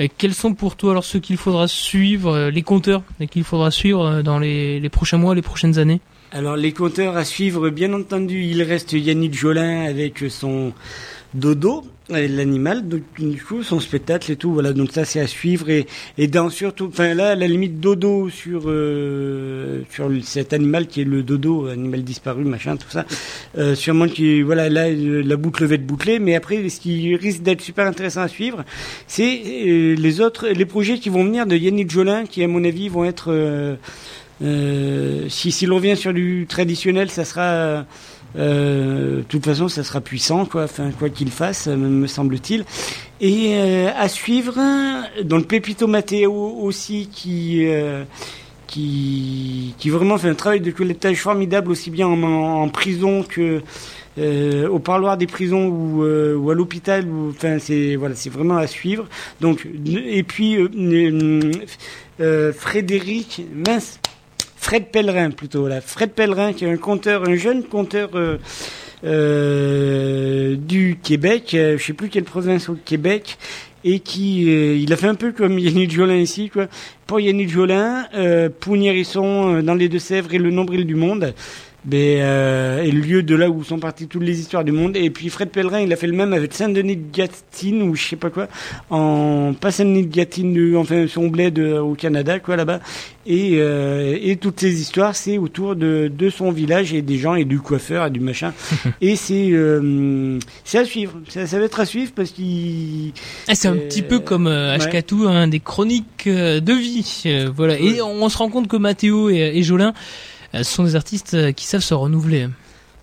Euh, 0.00 0.08
quels 0.16 0.32
sont 0.32 0.54
pour 0.54 0.76
toi 0.76 0.92
alors 0.92 1.04
ceux 1.04 1.20
qu'il 1.20 1.36
faudra 1.36 1.68
suivre, 1.68 2.48
les 2.48 2.62
compteurs 2.62 3.02
qu'il 3.30 3.44
faudra 3.44 3.70
suivre 3.70 4.22
dans 4.22 4.38
les, 4.38 4.80
les 4.80 4.88
prochains 4.88 5.18
mois, 5.18 5.34
les 5.34 5.42
prochaines 5.42 5.78
années? 5.78 6.00
Alors 6.32 6.56
les 6.56 6.72
compteurs 6.72 7.18
à 7.18 7.24
suivre, 7.26 7.68
bien 7.68 7.92
entendu, 7.92 8.44
il 8.44 8.62
reste 8.62 8.94
Yannick 8.94 9.34
Jolin 9.34 9.82
avec 9.82 10.24
son 10.30 10.72
dodo, 11.34 11.84
l'animal, 12.10 12.88
donc 12.88 13.02
du 13.18 13.42
coup 13.42 13.62
son 13.62 13.80
spectacle 13.80 14.32
et 14.32 14.36
tout, 14.36 14.52
voilà, 14.52 14.72
donc 14.72 14.92
ça 14.92 15.04
c'est 15.04 15.20
à 15.20 15.26
suivre. 15.26 15.70
Et, 15.70 15.86
et 16.18 16.26
dans 16.26 16.50
surtout, 16.50 16.88
enfin 16.88 17.14
là 17.14 17.34
la 17.34 17.46
limite 17.46 17.80
dodo 17.80 18.28
sur 18.28 18.62
euh, 18.66 19.82
sur 19.90 20.10
cet 20.22 20.52
animal 20.52 20.86
qui 20.86 21.02
est 21.02 21.04
le 21.04 21.22
dodo, 21.22 21.66
animal 21.66 22.02
disparu, 22.02 22.44
machin, 22.44 22.76
tout 22.76 22.90
ça, 22.90 23.06
euh, 23.58 23.74
sûrement 23.74 24.08
qui, 24.08 24.42
voilà, 24.42 24.68
là 24.68 24.88
euh, 24.88 25.22
la 25.24 25.36
boucle 25.36 25.64
va 25.64 25.74
être 25.74 25.86
bouclée, 25.86 26.18
mais 26.18 26.34
après 26.34 26.68
ce 26.68 26.80
qui 26.80 27.16
risque 27.16 27.42
d'être 27.42 27.60
super 27.60 27.86
intéressant 27.86 28.22
à 28.22 28.28
suivre, 28.28 28.64
c'est 29.06 29.42
euh, 29.44 29.94
les 29.94 30.20
autres, 30.20 30.48
les 30.48 30.66
projets 30.66 30.98
qui 30.98 31.08
vont 31.08 31.24
venir 31.24 31.46
de 31.46 31.56
Yannick 31.56 31.90
Jolin, 31.90 32.24
qui 32.26 32.42
à 32.42 32.48
mon 32.48 32.64
avis 32.64 32.88
vont 32.88 33.04
être 33.04 33.32
euh, 33.32 33.76
euh, 34.42 35.26
si, 35.28 35.52
si 35.52 35.66
l'on 35.66 35.76
revient 35.76 35.96
sur 35.96 36.14
du 36.14 36.46
traditionnel, 36.48 37.10
ça 37.10 37.24
sera, 37.24 37.42
euh, 37.42 37.82
de 38.34 39.24
toute 39.28 39.44
façon, 39.44 39.68
ça 39.68 39.82
sera 39.84 40.00
puissant, 40.00 40.46
quoi, 40.46 40.66
quoi 40.98 41.08
qu'il 41.10 41.30
fasse, 41.30 41.66
me, 41.66 41.88
me 41.88 42.06
semble-t-il. 42.06 42.64
Et 43.20 43.54
euh, 43.54 43.90
à 43.98 44.08
suivre, 44.08 44.54
dans 45.24 45.36
le 45.36 45.44
Pépito 45.44 45.86
Matteo 45.86 46.32
aussi, 46.32 47.08
qui, 47.12 47.66
euh, 47.66 48.04
qui, 48.66 49.74
vraiment 49.86 50.16
fait 50.16 50.28
un 50.28 50.34
travail 50.34 50.60
de 50.60 50.70
collectage 50.70 51.18
formidable, 51.18 51.70
aussi 51.70 51.90
bien 51.90 52.06
en, 52.06 52.68
prison 52.68 53.22
que 53.22 53.62
euh, 54.18 54.68
au 54.68 54.78
parloir 54.78 55.16
des 55.16 55.26
prisons 55.26 55.66
ou, 55.66 56.02
euh, 56.04 56.50
à 56.50 56.54
l'hôpital. 56.54 57.06
Enfin, 57.30 57.58
c'est 57.58 57.96
voilà, 57.96 58.14
c'est 58.14 58.30
vraiment 58.30 58.56
à 58.56 58.66
suivre. 58.66 59.06
Donc, 59.40 59.66
et 59.86 60.22
puis 60.22 60.56
euh, 60.56 60.68
euh, 60.76 61.52
euh, 62.20 62.52
Frédéric, 62.52 63.42
mince. 63.54 63.99
Fred 64.60 64.88
Pellerin 64.92 65.30
plutôt 65.30 65.66
là. 65.68 65.80
Fred 65.80 66.10
Pellerin 66.10 66.52
qui 66.52 66.66
est 66.66 66.70
un 66.70 66.76
conteur, 66.76 67.26
un 67.26 67.34
jeune 67.34 67.64
conteur 67.64 68.10
euh, 68.14 68.36
euh, 69.04 70.54
du 70.54 70.98
Québec, 71.02 71.54
euh, 71.54 71.78
je 71.78 71.84
sais 71.86 71.92
plus 71.94 72.10
quelle 72.10 72.24
province 72.24 72.68
au 72.68 72.74
Québec, 72.74 73.38
et 73.84 74.00
qui 74.00 74.44
euh, 74.50 74.76
il 74.76 74.92
a 74.92 74.96
fait 74.96 75.06
un 75.06 75.14
peu 75.14 75.32
comme 75.32 75.58
Yannick 75.58 75.90
Jolin 75.90 76.18
ici 76.18 76.50
quoi. 76.50 76.66
Pour 77.06 77.20
Yannick 77.20 77.48
Jolin, 77.48 78.06
euh, 78.14 78.50
Pougnérisson 78.50 79.62
dans 79.62 79.74
les 79.74 79.88
Deux-Sèvres 79.88 80.34
et 80.34 80.38
le 80.38 80.50
nombril 80.50 80.84
du 80.84 80.94
monde. 80.94 81.34
Ben, 81.84 82.20
euh, 82.20 82.82
et 82.82 82.90
le 82.90 83.00
lieu 83.00 83.22
de 83.22 83.34
là 83.34 83.48
où 83.48 83.64
sont 83.64 83.78
parties 83.78 84.06
toutes 84.06 84.22
les 84.22 84.38
histoires 84.38 84.64
du 84.64 84.72
monde. 84.72 84.96
Et 84.96 85.08
puis 85.10 85.28
Fred 85.30 85.48
Pellerin, 85.50 85.80
il 85.80 85.92
a 85.92 85.96
fait 85.96 86.06
le 86.06 86.12
même 86.12 86.32
avec 86.32 86.52
Saint-Denis 86.52 86.96
de 86.96 87.10
Gatineau 87.16 87.86
ou 87.86 87.94
je 87.96 88.04
sais 88.04 88.16
pas 88.16 88.28
quoi, 88.30 88.48
en 88.90 89.54
pas 89.58 89.70
Saint-Denis 89.70 90.06
de 90.06 90.14
Gatineau, 90.14 90.78
enfin 90.78 91.06
son 91.08 91.28
bled 91.28 91.58
euh, 91.58 91.80
au 91.80 91.94
Canada, 91.94 92.38
quoi 92.38 92.56
là-bas. 92.56 92.80
Et, 93.26 93.56
euh, 93.58 94.16
et 94.20 94.36
toutes 94.36 94.60
ces 94.60 94.80
histoires, 94.80 95.14
c'est 95.14 95.38
autour 95.38 95.76
de, 95.76 96.10
de 96.14 96.30
son 96.30 96.50
village 96.50 96.92
et 96.94 97.02
des 97.02 97.18
gens 97.18 97.34
et 97.34 97.44
du 97.44 97.60
coiffeur 97.60 98.06
et 98.06 98.10
du 98.10 98.20
machin. 98.20 98.52
et 99.00 99.16
c'est 99.16 99.50
euh, 99.52 100.38
c'est 100.64 100.78
à 100.78 100.84
suivre. 100.84 101.12
Ça, 101.28 101.46
ça 101.46 101.58
va 101.58 101.64
être 101.64 101.80
à 101.80 101.86
suivre 101.86 102.12
parce 102.14 102.30
qu'il 102.30 103.12
Ah, 103.48 103.54
c'est 103.54 103.68
un 103.68 103.74
Euh, 103.74 103.88
petit 103.88 104.02
peu 104.02 104.18
comme 104.20 104.46
euh, 104.46 104.76
ouais. 104.76 105.04
Hein, 105.26 105.48
des 105.48 105.60
chroniques 105.60 106.26
euh, 106.26 106.60
de 106.60 106.72
vie. 106.72 107.22
euh, 107.26 107.50
voilà. 107.54 107.78
Et 107.78 108.00
on, 108.02 108.28
se 108.28 108.36
rend 108.38 108.48
compte 108.48 108.68
que 108.68 108.76
Mathéo 108.76 109.30
et, 109.30 109.52
et 109.54 109.62
Jolin 109.62 109.92
euh, 110.54 110.62
sont 110.62 110.84
des 110.84 110.96
artistes 110.96 111.34
euh, 111.34 111.52
qui 111.52 111.66
savent 111.66 111.80
se 111.80 111.94
renouveler. 111.94 112.48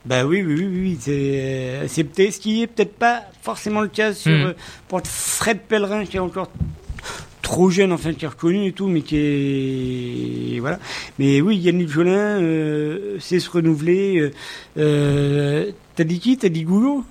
Bah 0.05 0.25
oui, 0.25 0.41
oui, 0.41 0.55
oui, 0.55 0.67
oui. 0.67 0.97
C'est, 0.99 1.87
c'est 1.87 2.03
peut-être 2.03 2.33
ce 2.33 2.39
qui 2.39 2.61
est 2.61 2.67
peut-être 2.67 2.95
pas 2.95 3.23
forcément 3.41 3.81
le 3.81 3.89
cas 3.89 4.13
sur 4.13 4.31
euh, 4.31 4.53
pour 4.87 5.01
Fred 5.05 5.59
Pellerin 5.59 6.05
qui 6.05 6.17
est 6.17 6.21
encore 6.21 6.49
trop 7.47 7.69
jeune, 7.69 7.93
enfin 7.93 8.13
qui 8.13 8.25
est 8.25 8.27
reconnu 8.27 8.67
et 8.67 8.71
tout, 8.73 8.87
mais 8.87 9.01
qui 9.01 10.55
est 10.55 10.59
voilà. 10.59 10.79
Mais 11.17 11.39
oui, 11.41 11.57
Yannick 11.57 11.89
Jolin, 11.89 12.41
euh, 12.41 13.17
c'est 13.19 13.39
se 13.39 13.49
renouveler. 13.49 14.17
Euh, 14.19 14.31
euh, 14.77 15.71
t'as 15.95 16.03
dit 16.03 16.19
qui 16.19 16.37
T'as 16.37 16.49
dit 16.49 16.63
Goulot 16.63 17.03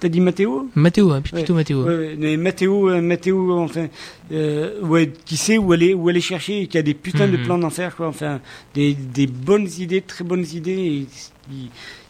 T'as 0.00 0.08
dit 0.08 0.20
Mathéo 0.20 0.68
Mathéo, 0.74 1.10
hein, 1.12 1.20
plutôt 1.20 1.52
Mathéo. 1.54 1.82
Ouais, 1.84 1.96
ouais, 1.96 2.16
mais 2.18 2.36
Mathéo, 2.38 2.88
euh, 2.88 3.00
Mathéo, 3.02 3.58
enfin, 3.58 3.88
euh, 4.32 4.80
ouais, 4.80 5.12
qui 5.26 5.36
sait 5.36 5.58
où 5.58 5.70
aller, 5.72 5.92
où 5.92 6.08
aller 6.08 6.20
chercher 6.22 6.62
et 6.62 6.66
qui 6.66 6.78
a 6.78 6.82
des 6.82 6.94
putains 6.94 7.28
de 7.28 7.36
Mhm. 7.36 7.42
plans 7.44 7.58
d'enfer, 7.58 7.94
quoi. 7.94 8.08
Enfin, 8.08 8.40
des, 8.74 8.94
des 8.94 9.26
bonnes 9.26 9.68
idées, 9.78 10.00
très 10.00 10.24
bonnes 10.24 10.46
idées. 10.54 11.06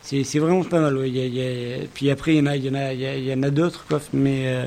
C'est, 0.02 0.22
c'est 0.22 0.38
vraiment 0.38 0.62
pas 0.62 0.80
mal. 0.80 0.96
Ouais. 0.96 1.10
Y 1.10 1.20
a, 1.20 1.26
y 1.26 1.40
a- 1.40 1.78
puis 1.92 2.10
après, 2.10 2.34
il 2.34 2.38
y 2.38 2.40
en 2.40 2.46
a, 2.46 2.56
il 2.56 2.64
y 2.64 2.70
en 2.70 2.74
a, 2.74 2.92
il 2.92 3.24
y, 3.24 3.34
en 3.34 3.42
a 3.42 3.50
d'autres, 3.50 3.84
quoi. 3.88 4.00
Mais 4.12 4.44
euh, 4.46 4.66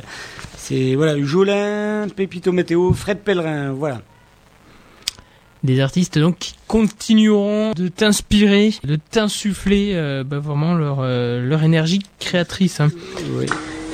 c'est 0.58 0.96
voilà, 0.96 1.18
Jolin, 1.24 2.08
Pépito 2.14 2.52
Mathéo, 2.52 2.92
Fred 2.94 3.20
Pellerin, 3.20 3.72
voilà. 3.72 4.02
Des 5.64 5.82
artistes 5.82 6.18
donc 6.18 6.38
qui 6.40 6.56
continueront 6.68 7.72
de 7.76 7.90
t'inspirer, 7.90 8.74
de 8.86 8.98
t'insuffler 9.12 9.92
euh, 9.94 10.24
bah, 10.24 10.40
vraiment 10.40 10.74
leur, 10.74 11.00
euh, 11.02 11.46
leur 11.46 11.64
énergie 11.64 12.02
créatrice. 12.20 12.80
Hein. 12.80 12.90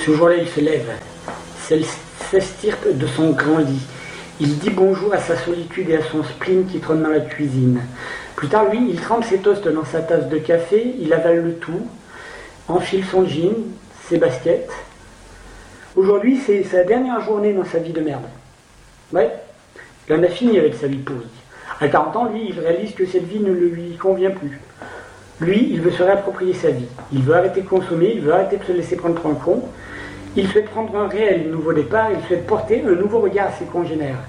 Ce 0.05 0.11
jour-là, 0.11 0.35
il 0.37 0.47
se 0.47 0.59
lève, 0.59 0.91
s'estirpe 2.29 2.95
de 2.95 3.07
son 3.07 3.31
grand 3.31 3.57
lit. 3.57 3.81
Il 4.39 4.59
dit 4.59 4.69
bonjour 4.69 5.13
à 5.13 5.17
sa 5.17 5.37
solitude 5.37 5.89
et 5.89 5.95
à 5.95 6.03
son 6.03 6.23
spleen 6.23 6.67
qui 6.67 6.79
trône 6.79 7.01
dans 7.01 7.09
la 7.09 7.21
cuisine. 7.21 7.81
Plus 8.35 8.49
tard, 8.49 8.69
lui, 8.69 8.89
il 8.89 8.99
trempe 8.99 9.23
ses 9.23 9.39
toasts 9.39 9.67
dans 9.67 9.85
sa 9.85 10.01
tasse 10.01 10.27
de 10.27 10.37
café, 10.37 10.93
il 10.99 11.13
avale 11.13 11.41
le 11.41 11.53
tout, 11.55 11.87
enfile 12.67 13.03
son 13.09 13.25
jean, 13.25 13.53
ses 14.07 14.17
baskets. 14.17 14.69
Aujourd'hui, 15.95 16.39
c'est 16.45 16.63
sa 16.63 16.83
dernière 16.83 17.21
journée 17.21 17.53
dans 17.53 17.63
sa 17.63 17.79
vie 17.79 17.93
de 17.93 18.01
merde. 18.01 18.25
Ouais, 19.13 19.31
il 20.09 20.15
en 20.15 20.23
a 20.23 20.27
fini 20.27 20.59
avec 20.59 20.75
sa 20.75 20.87
vie 20.87 20.97
pourrie. 20.97 21.25
À 21.79 21.87
40 21.87 22.15
ans, 22.15 22.25
lui, 22.25 22.47
il 22.49 22.59
réalise 22.59 22.93
que 22.93 23.05
cette 23.05 23.25
vie 23.25 23.39
ne 23.39 23.51
lui 23.51 23.97
convient 23.97 24.31
plus. 24.31 24.59
Lui, 25.41 25.69
il 25.71 25.81
veut 25.81 25.91
se 25.91 26.01
réapproprier 26.01 26.53
sa 26.53 26.69
vie. 26.69 26.87
Il 27.11 27.21
veut 27.21 27.35
arrêter 27.35 27.61
de 27.61 27.67
consommer, 27.67 28.13
il 28.15 28.21
veut 28.21 28.33
arrêter 28.33 28.57
de 28.57 28.63
se 28.63 28.71
laisser 28.71 28.95
prendre 28.95 29.15
pour 29.15 29.31
un 29.31 29.35
con. 29.35 29.63
Il 30.37 30.47
souhaite 30.47 30.69
prendre 30.69 30.95
un 30.97 31.07
réel 31.07 31.49
nouveau 31.49 31.73
départ, 31.73 32.09
il 32.11 32.25
souhaite 32.25 32.45
porter 32.47 32.83
un 32.85 32.95
nouveau 32.95 33.19
regard 33.19 33.47
à 33.47 33.51
ses 33.51 33.65
congénères. 33.65 34.19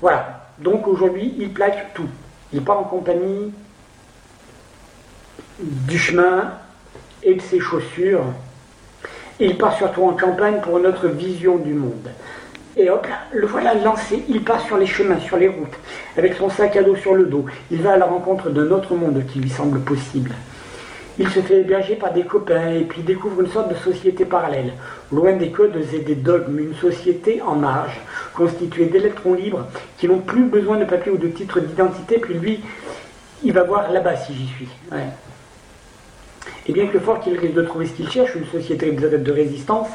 Voilà. 0.00 0.48
Donc 0.58 0.86
aujourd'hui, 0.86 1.34
il 1.38 1.52
plaque 1.52 1.94
tout. 1.94 2.08
Il 2.52 2.62
part 2.62 2.78
en 2.78 2.84
compagnie 2.84 3.52
du 5.58 5.98
chemin 5.98 6.52
et 7.22 7.34
de 7.34 7.40
ses 7.40 7.58
chaussures. 7.58 8.24
Il 9.40 9.56
part 9.56 9.76
surtout 9.76 10.04
en 10.04 10.12
campagne 10.12 10.60
pour 10.60 10.78
notre 10.78 11.08
vision 11.08 11.56
du 11.56 11.74
monde. 11.74 12.08
Et 12.76 12.90
hop 12.90 13.06
là, 13.06 13.18
le 13.32 13.46
voilà 13.46 13.74
lancé, 13.74 14.24
il 14.28 14.42
part 14.42 14.60
sur 14.60 14.76
les 14.76 14.86
chemins, 14.86 15.20
sur 15.20 15.36
les 15.36 15.48
routes, 15.48 15.76
avec 16.16 16.34
son 16.34 16.50
sac 16.50 16.76
à 16.76 16.82
dos 16.82 16.96
sur 16.96 17.14
le 17.14 17.26
dos. 17.26 17.46
Il 17.70 17.82
va 17.82 17.92
à 17.92 17.96
la 17.96 18.06
rencontre 18.06 18.50
d'un 18.50 18.70
autre 18.72 18.94
monde 18.94 19.22
qui 19.32 19.38
lui 19.38 19.48
semble 19.48 19.80
possible. 19.80 20.32
Il 21.16 21.28
se 21.28 21.38
fait 21.38 21.60
héberger 21.60 21.94
par 21.94 22.12
des 22.12 22.24
copains 22.24 22.72
et 22.72 22.82
puis 22.82 23.02
découvre 23.02 23.42
une 23.42 23.48
sorte 23.48 23.68
de 23.68 23.76
société 23.76 24.24
parallèle, 24.24 24.72
loin 25.12 25.34
des 25.34 25.50
codes 25.50 25.76
et 25.92 26.00
des 26.00 26.16
dogmes, 26.16 26.58
une 26.58 26.74
société 26.74 27.40
en 27.40 27.54
marge, 27.54 28.00
constituée 28.34 28.86
d'électrons 28.86 29.34
libres 29.34 29.66
qui 29.96 30.08
n'ont 30.08 30.18
plus 30.18 30.42
besoin 30.42 30.76
de 30.76 30.84
papier 30.84 31.12
ou 31.12 31.16
de 31.16 31.28
titre 31.28 31.60
d'identité, 31.60 32.18
puis 32.18 32.34
lui, 32.34 32.60
il 33.44 33.52
va 33.52 33.62
voir 33.62 33.92
là-bas 33.92 34.16
si 34.16 34.34
j'y 34.34 34.48
suis. 34.48 34.68
Et 36.66 36.72
bien 36.72 36.88
que 36.88 36.98
fort 36.98 37.20
qu'il 37.20 37.38
risque 37.38 37.54
de 37.54 37.62
trouver 37.62 37.86
ce 37.86 37.92
qu'il 37.92 38.10
cherche, 38.10 38.34
une 38.34 38.46
société 38.46 38.90
de 38.90 39.32
résistance, 39.32 39.90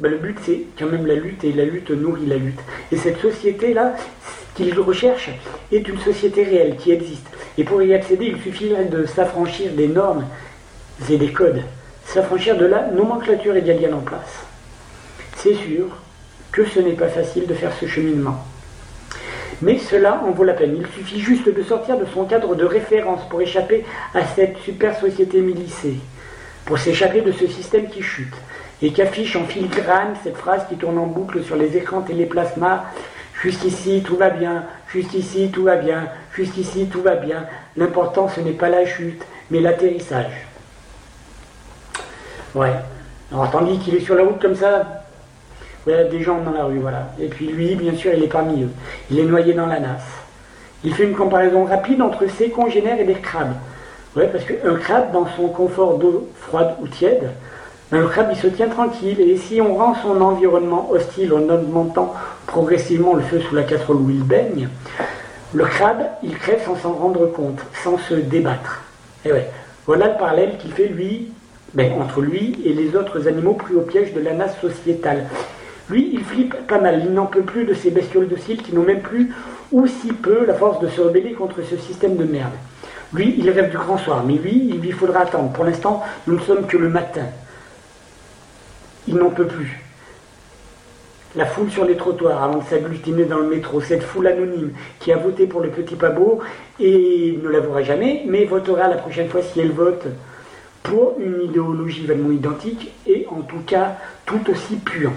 ben, 0.00 0.10
le 0.10 0.18
but 0.18 0.38
c'est 0.44 0.62
quand 0.78 0.86
même 0.86 1.06
la 1.06 1.14
lutte 1.14 1.44
et 1.44 1.52
la 1.52 1.64
lutte 1.64 1.90
nourrit 1.90 2.26
la 2.26 2.36
lutte. 2.36 2.60
Et 2.90 2.96
cette 2.96 3.20
société-là, 3.20 3.94
ce 4.24 4.56
qu'il 4.56 4.78
recherche, 4.78 5.30
est 5.70 5.86
une 5.86 6.00
société 6.00 6.42
réelle 6.42 6.76
qui 6.76 6.90
existe. 6.90 7.26
Et 7.58 7.64
pour 7.64 7.82
y 7.82 7.92
accéder, 7.92 8.26
il 8.26 8.40
suffit 8.40 8.72
de 8.90 9.04
s'affranchir 9.04 9.72
des 9.72 9.88
normes 9.88 10.24
et 11.10 11.18
des 11.18 11.32
codes, 11.32 11.62
s'affranchir 12.06 12.56
de 12.56 12.64
la 12.64 12.88
nomenclature 12.88 13.54
égalienne 13.56 13.94
en 13.94 14.00
place. 14.00 14.44
C'est 15.36 15.54
sûr 15.54 15.86
que 16.50 16.64
ce 16.64 16.80
n'est 16.80 16.92
pas 16.92 17.08
facile 17.08 17.46
de 17.46 17.54
faire 17.54 17.72
ce 17.78 17.86
cheminement. 17.86 18.44
Mais 19.60 19.78
cela 19.78 20.22
en 20.24 20.30
vaut 20.30 20.44
la 20.44 20.54
peine. 20.54 20.76
Il 20.78 20.86
suffit 20.86 21.20
juste 21.20 21.54
de 21.54 21.62
sortir 21.62 21.98
de 21.98 22.06
son 22.06 22.24
cadre 22.24 22.54
de 22.54 22.64
référence 22.64 23.28
pour 23.28 23.42
échapper 23.42 23.84
à 24.14 24.24
cette 24.24 24.56
super 24.58 24.98
société 24.98 25.42
milicée, 25.42 25.98
pour 26.64 26.78
s'échapper 26.78 27.20
de 27.20 27.32
ce 27.32 27.46
système 27.46 27.88
qui 27.88 28.02
chute 28.02 28.34
et 28.82 28.92
qui 28.92 29.02
affiche 29.02 29.36
en 29.36 29.44
filigrane 29.44 30.14
cette 30.22 30.36
phrase 30.36 30.66
qui 30.68 30.76
tourne 30.76 30.98
en 30.98 31.06
boucle 31.06 31.42
sur 31.42 31.56
les 31.56 31.76
écrans 31.76 32.02
téléplasma 32.02 32.84
Jusqu'ici 33.42 34.02
tout 34.04 34.16
va 34.16 34.28
bien, 34.28 34.64
jusqu'ici 34.92 35.50
tout 35.50 35.64
va 35.64 35.76
bien, 35.76 36.08
jusqu'ici 36.34 36.88
tout 36.92 37.00
va 37.00 37.14
bien. 37.14 37.46
L'important 37.74 38.28
ce 38.28 38.40
n'est 38.40 38.52
pas 38.52 38.68
la 38.68 38.84
chute, 38.84 39.22
mais 39.50 39.60
l'atterrissage. 39.60 40.46
Ouais. 42.54 42.74
Alors 43.32 43.50
tandis 43.50 43.78
qu'il 43.78 43.94
est 43.94 44.00
sur 44.00 44.14
la 44.14 44.24
route 44.24 44.42
comme 44.42 44.54
ça, 44.54 45.04
il 45.86 45.92
y 45.92 45.96
a 45.96 46.04
des 46.04 46.20
gens 46.20 46.42
dans 46.42 46.50
la 46.50 46.64
rue, 46.64 46.80
voilà. 46.80 47.14
Et 47.18 47.28
puis 47.28 47.46
lui, 47.46 47.76
bien 47.76 47.94
sûr, 47.94 48.12
il 48.12 48.22
est 48.22 48.28
parmi 48.28 48.62
eux. 48.62 48.70
Il 49.10 49.18
est 49.18 49.24
noyé 49.24 49.54
dans 49.54 49.66
la 49.66 49.80
nasse. 49.80 50.02
Il 50.84 50.94
fait 50.94 51.04
une 51.04 51.16
comparaison 51.16 51.64
rapide 51.64 52.02
entre 52.02 52.26
ses 52.26 52.50
congénères 52.50 53.00
et 53.00 53.04
des 53.04 53.14
crabes. 53.14 53.54
Ouais, 54.16 54.26
parce 54.26 54.44
qu'un 54.44 54.74
crabe, 54.74 55.12
dans 55.12 55.26
son 55.36 55.48
confort 55.48 55.96
d'eau 55.96 56.28
froide 56.36 56.74
ou 56.82 56.88
tiède, 56.88 57.30
le 57.98 58.06
crabe, 58.06 58.28
il 58.30 58.36
se 58.36 58.46
tient 58.46 58.68
tranquille. 58.68 59.20
Et 59.20 59.36
si 59.36 59.60
on 59.60 59.74
rend 59.74 59.94
son 59.94 60.20
environnement 60.20 60.90
hostile 60.90 61.32
en 61.32 61.48
augmentant 61.48 62.14
progressivement 62.46 63.14
le 63.14 63.22
feu 63.22 63.40
sous 63.40 63.54
la 63.54 63.64
casserole 63.64 63.96
où 63.96 64.10
il 64.10 64.22
baigne, 64.22 64.68
le 65.52 65.64
crabe, 65.64 66.02
il 66.22 66.36
crève 66.36 66.64
sans 66.64 66.76
s'en 66.76 66.92
rendre 66.92 67.26
compte, 67.26 67.58
sans 67.82 67.98
se 67.98 68.14
débattre. 68.14 68.82
Et 69.24 69.32
ouais, 69.32 69.50
voilà 69.86 70.08
le 70.08 70.18
parallèle 70.18 70.56
qu'il 70.58 70.72
fait, 70.72 70.86
lui, 70.86 71.32
ben, 71.74 71.92
entre 72.00 72.20
lui 72.20 72.60
et 72.64 72.72
les 72.72 72.94
autres 72.94 73.26
animaux 73.26 73.54
pris 73.54 73.74
au 73.74 73.80
piège 73.80 74.12
de 74.12 74.20
la 74.20 74.34
masse 74.34 74.58
sociétale. 74.60 75.26
Lui, 75.88 76.10
il 76.12 76.22
flippe 76.22 76.54
pas 76.68 76.78
mal, 76.78 77.02
il 77.04 77.12
n'en 77.12 77.26
peut 77.26 77.42
plus 77.42 77.64
de 77.64 77.74
ces 77.74 77.90
bestioles 77.90 78.28
dociles 78.28 78.62
qui 78.62 78.72
n'ont 78.72 78.84
même 78.84 79.00
plus, 79.00 79.32
ou 79.72 79.88
si 79.88 80.12
peu, 80.12 80.46
la 80.46 80.54
force 80.54 80.78
de 80.78 80.86
se 80.86 81.00
rebeller 81.00 81.32
contre 81.32 81.62
ce 81.68 81.76
système 81.76 82.16
de 82.16 82.24
merde. 82.24 82.52
Lui, 83.12 83.34
il 83.36 83.50
rêve 83.50 83.70
du 83.70 83.76
grand 83.76 83.98
soir, 83.98 84.22
mais 84.24 84.34
lui, 84.34 84.68
il 84.68 84.80
lui 84.80 84.92
faudra 84.92 85.22
attendre. 85.22 85.50
Pour 85.50 85.64
l'instant, 85.64 86.04
nous 86.28 86.34
ne 86.36 86.40
sommes 86.40 86.66
que 86.66 86.76
le 86.76 86.88
matin. 86.88 87.26
Il 89.08 89.16
n'en 89.16 89.30
peut 89.30 89.46
plus. 89.46 89.80
La 91.36 91.46
foule 91.46 91.70
sur 91.70 91.84
les 91.84 91.96
trottoirs 91.96 92.42
avant 92.42 92.58
de 92.58 92.64
s'agglutiner 92.64 93.24
dans 93.24 93.38
le 93.38 93.48
métro, 93.48 93.80
cette 93.80 94.02
foule 94.02 94.26
anonyme 94.26 94.72
qui 94.98 95.12
a 95.12 95.16
voté 95.16 95.46
pour 95.46 95.60
le 95.60 95.68
petit 95.68 95.94
Pabot 95.94 96.40
et 96.80 97.38
ne 97.40 97.48
l'avouera 97.48 97.82
jamais, 97.82 98.24
mais 98.26 98.44
votera 98.46 98.88
la 98.88 98.96
prochaine 98.96 99.28
fois 99.28 99.40
si 99.42 99.60
elle 99.60 99.70
vote 99.70 100.06
pour 100.82 101.14
une 101.20 101.42
idéologie 101.42 102.04
vaguement 102.04 102.32
identique 102.32 102.92
et 103.06 103.26
en 103.30 103.42
tout 103.42 103.60
cas 103.64 103.96
tout 104.26 104.40
aussi 104.50 104.76
puante. 104.76 105.14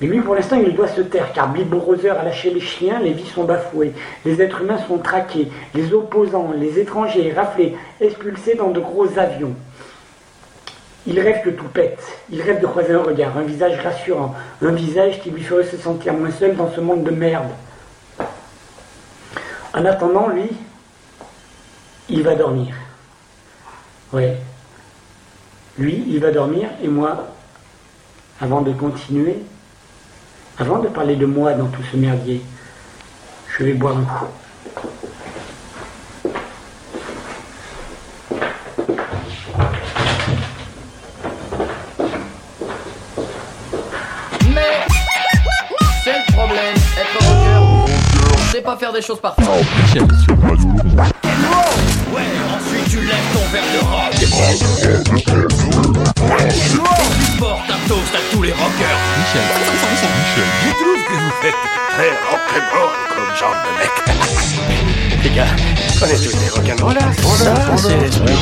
Mais 0.00 0.08
lui, 0.08 0.20
pour 0.20 0.34
l'instant, 0.34 0.56
il 0.56 0.74
doit 0.74 0.88
se 0.88 1.00
taire, 1.00 1.32
car 1.32 1.52
Bill 1.52 1.66
a 2.10 2.24
lâché 2.24 2.50
les 2.50 2.60
chiens, 2.60 2.98
les 2.98 3.12
vies 3.12 3.26
sont 3.26 3.44
bafouées, 3.44 3.92
les 4.24 4.42
êtres 4.42 4.62
humains 4.62 4.78
sont 4.88 4.98
traqués, 4.98 5.48
les 5.74 5.92
opposants, 5.92 6.52
les 6.56 6.80
étrangers, 6.80 7.32
raflés, 7.32 7.74
expulsés 8.00 8.54
dans 8.54 8.70
de 8.70 8.80
gros 8.80 9.06
avions. 9.16 9.54
Il 11.06 11.18
rêve 11.18 11.42
que 11.42 11.50
tout 11.50 11.68
pète, 11.68 12.00
il 12.30 12.40
rêve 12.42 12.60
de 12.60 12.66
croiser 12.66 12.92
un 12.92 13.02
regard, 13.02 13.36
un 13.36 13.42
visage 13.42 13.78
rassurant, 13.80 14.34
un 14.60 14.70
visage 14.70 15.20
qui 15.20 15.30
lui 15.30 15.42
ferait 15.42 15.64
se 15.64 15.76
sentir 15.76 16.14
moins 16.14 16.30
seul 16.30 16.54
dans 16.54 16.70
ce 16.72 16.80
monde 16.80 17.02
de 17.02 17.10
merde. 17.10 17.50
En 19.74 19.84
attendant, 19.84 20.28
lui, 20.28 20.50
il 22.08 22.22
va 22.22 22.36
dormir. 22.36 22.74
Oui. 24.12 24.28
Lui, 25.78 26.04
il 26.08 26.20
va 26.20 26.30
dormir, 26.30 26.68
et 26.82 26.88
moi, 26.88 27.28
avant 28.40 28.60
de 28.60 28.72
continuer, 28.72 29.38
avant 30.58 30.78
de 30.78 30.88
parler 30.88 31.16
de 31.16 31.26
moi 31.26 31.54
dans 31.54 31.66
tout 31.66 31.82
ce 31.90 31.96
merdier, 31.96 32.42
je 33.48 33.64
vais 33.64 33.72
boire 33.72 33.96
un 33.96 34.04
coup. 34.04 34.26
C'est 48.52 48.60
pas 48.62 48.76
faire 48.76 48.92
des 48.92 49.00
choses 49.02 49.18
parfaites. 49.20 49.48
Ouais, 49.48 49.56
ensuite 52.54 52.86
tu 52.90 52.98
lèves 53.00 53.32
ton 53.32 53.40
verre 53.50 53.64
de 53.72 53.78
rock. 53.80 54.12
Et 56.38 56.48
tu 56.52 56.78
portes 57.38 57.70
un 57.70 57.88
toast 57.88 58.14
à 58.14 58.18
tous 58.30 58.42
les 58.42 58.52
rockers. 58.52 58.98
Je 60.36 60.42
trouve 60.76 61.02
que 61.06 61.14
vous 61.14 61.32
faites 61.40 61.54
très 61.92 62.10
rock'n'roll 62.30 62.92
comme 63.08 63.32
genre 63.40 63.56
de 63.64 63.70
mec. 63.78 63.92
Les 65.24 65.30
gars, 65.30 65.46
on 66.02 66.06
est 66.06 66.22
tous 66.22 66.36
des 66.36 66.50
rock'n'rollers. 66.50 67.14
Ça, 67.38 67.76
c'est 67.78 67.98
l'esprit. 68.00 68.34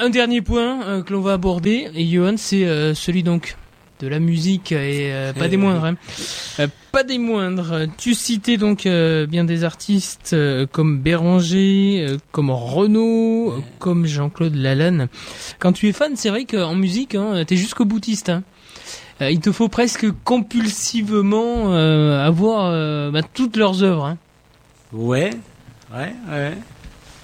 Un 0.00 0.10
dernier 0.10 0.42
point 0.42 0.82
euh, 0.84 1.02
que 1.02 1.12
l'on 1.12 1.20
va 1.22 1.34
aborder, 1.34 1.88
et 1.94 2.04
Johan, 2.06 2.34
c'est 2.36 2.64
euh, 2.64 2.92
celui 2.92 3.22
donc 3.22 3.56
de 4.00 4.08
la 4.08 4.18
musique 4.18 4.72
et 4.72 5.10
euh, 5.12 5.32
pas 5.32 5.46
des 5.48 5.56
moindres. 5.56 5.84
hein. 5.86 5.94
Pas 6.92 7.04
des 7.04 7.16
moindres. 7.16 7.86
Tu 7.96 8.14
citais 8.14 8.58
donc 8.58 8.84
euh, 8.84 9.26
bien 9.26 9.44
des 9.44 9.64
artistes 9.64 10.34
euh, 10.34 10.66
comme 10.70 10.98
Béranger, 10.98 12.06
euh, 12.06 12.16
comme 12.32 12.50
Renaud, 12.50 13.54
comme 13.78 14.04
Jean-Claude 14.04 14.54
Lalanne. 14.54 15.08
Quand 15.58 15.72
tu 15.72 15.88
es 15.88 15.92
fan, 15.92 16.16
c'est 16.16 16.28
vrai 16.28 16.44
qu'en 16.44 16.74
musique, 16.74 17.14
hein, 17.14 17.44
t'es 17.46 17.56
jusqu'au 17.56 17.86
boutiste. 17.86 18.28
Hein. 18.28 18.42
Il 19.20 19.40
te 19.40 19.52
faut 19.52 19.68
presque 19.68 20.06
compulsivement 20.24 21.72
avoir 21.72 23.12
bah, 23.12 23.20
toutes 23.32 23.56
leurs 23.56 23.82
œuvres. 23.84 24.04
hein. 24.06 24.18
Ouais, 24.92 25.30
ouais, 25.94 26.12
ouais. 26.30 26.54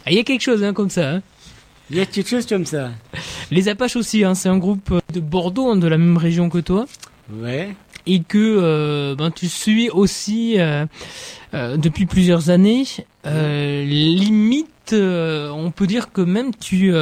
Ah, 0.07 0.11
Il 0.11 0.15
y 0.17 0.19
a 0.21 0.23
quelque 0.23 0.43
chose 0.43 0.63
hein, 0.63 0.73
comme 0.73 0.91
ça. 0.91 1.21
Il 1.91 1.97
y 1.97 2.01
a 2.01 2.07
quelque 2.07 2.29
chose 2.29 2.47
comme 2.47 2.67
ça. 2.67 2.91
Les 3.51 3.69
Apaches 3.69 3.97
aussi, 3.97 4.23
c'est 4.35 4.49
un 4.49 4.59
groupe 4.59 4.95
de 5.13 5.21
Bordeaux, 5.21 5.75
de 5.75 5.89
la 5.89 5.99
même 5.99 6.17
région 6.19 6.49
que 6.49 6.59
toi. 6.59 6.87
Ouais. 7.33 7.75
Et 8.09 8.21
que 8.21 8.39
euh, 8.39 9.15
ben, 9.15 9.31
tu 9.31 9.49
suis 9.49 9.91
aussi 9.91 10.59
euh, 10.59 10.87
euh, 11.55 11.77
depuis 11.77 12.07
plusieurs 12.07 12.51
années. 12.51 12.85
Limite, 13.25 14.95
on 14.95 15.71
peut 15.71 15.87
dire 15.87 16.13
que 16.13 16.23
même 16.23 16.55
tu 16.55 16.95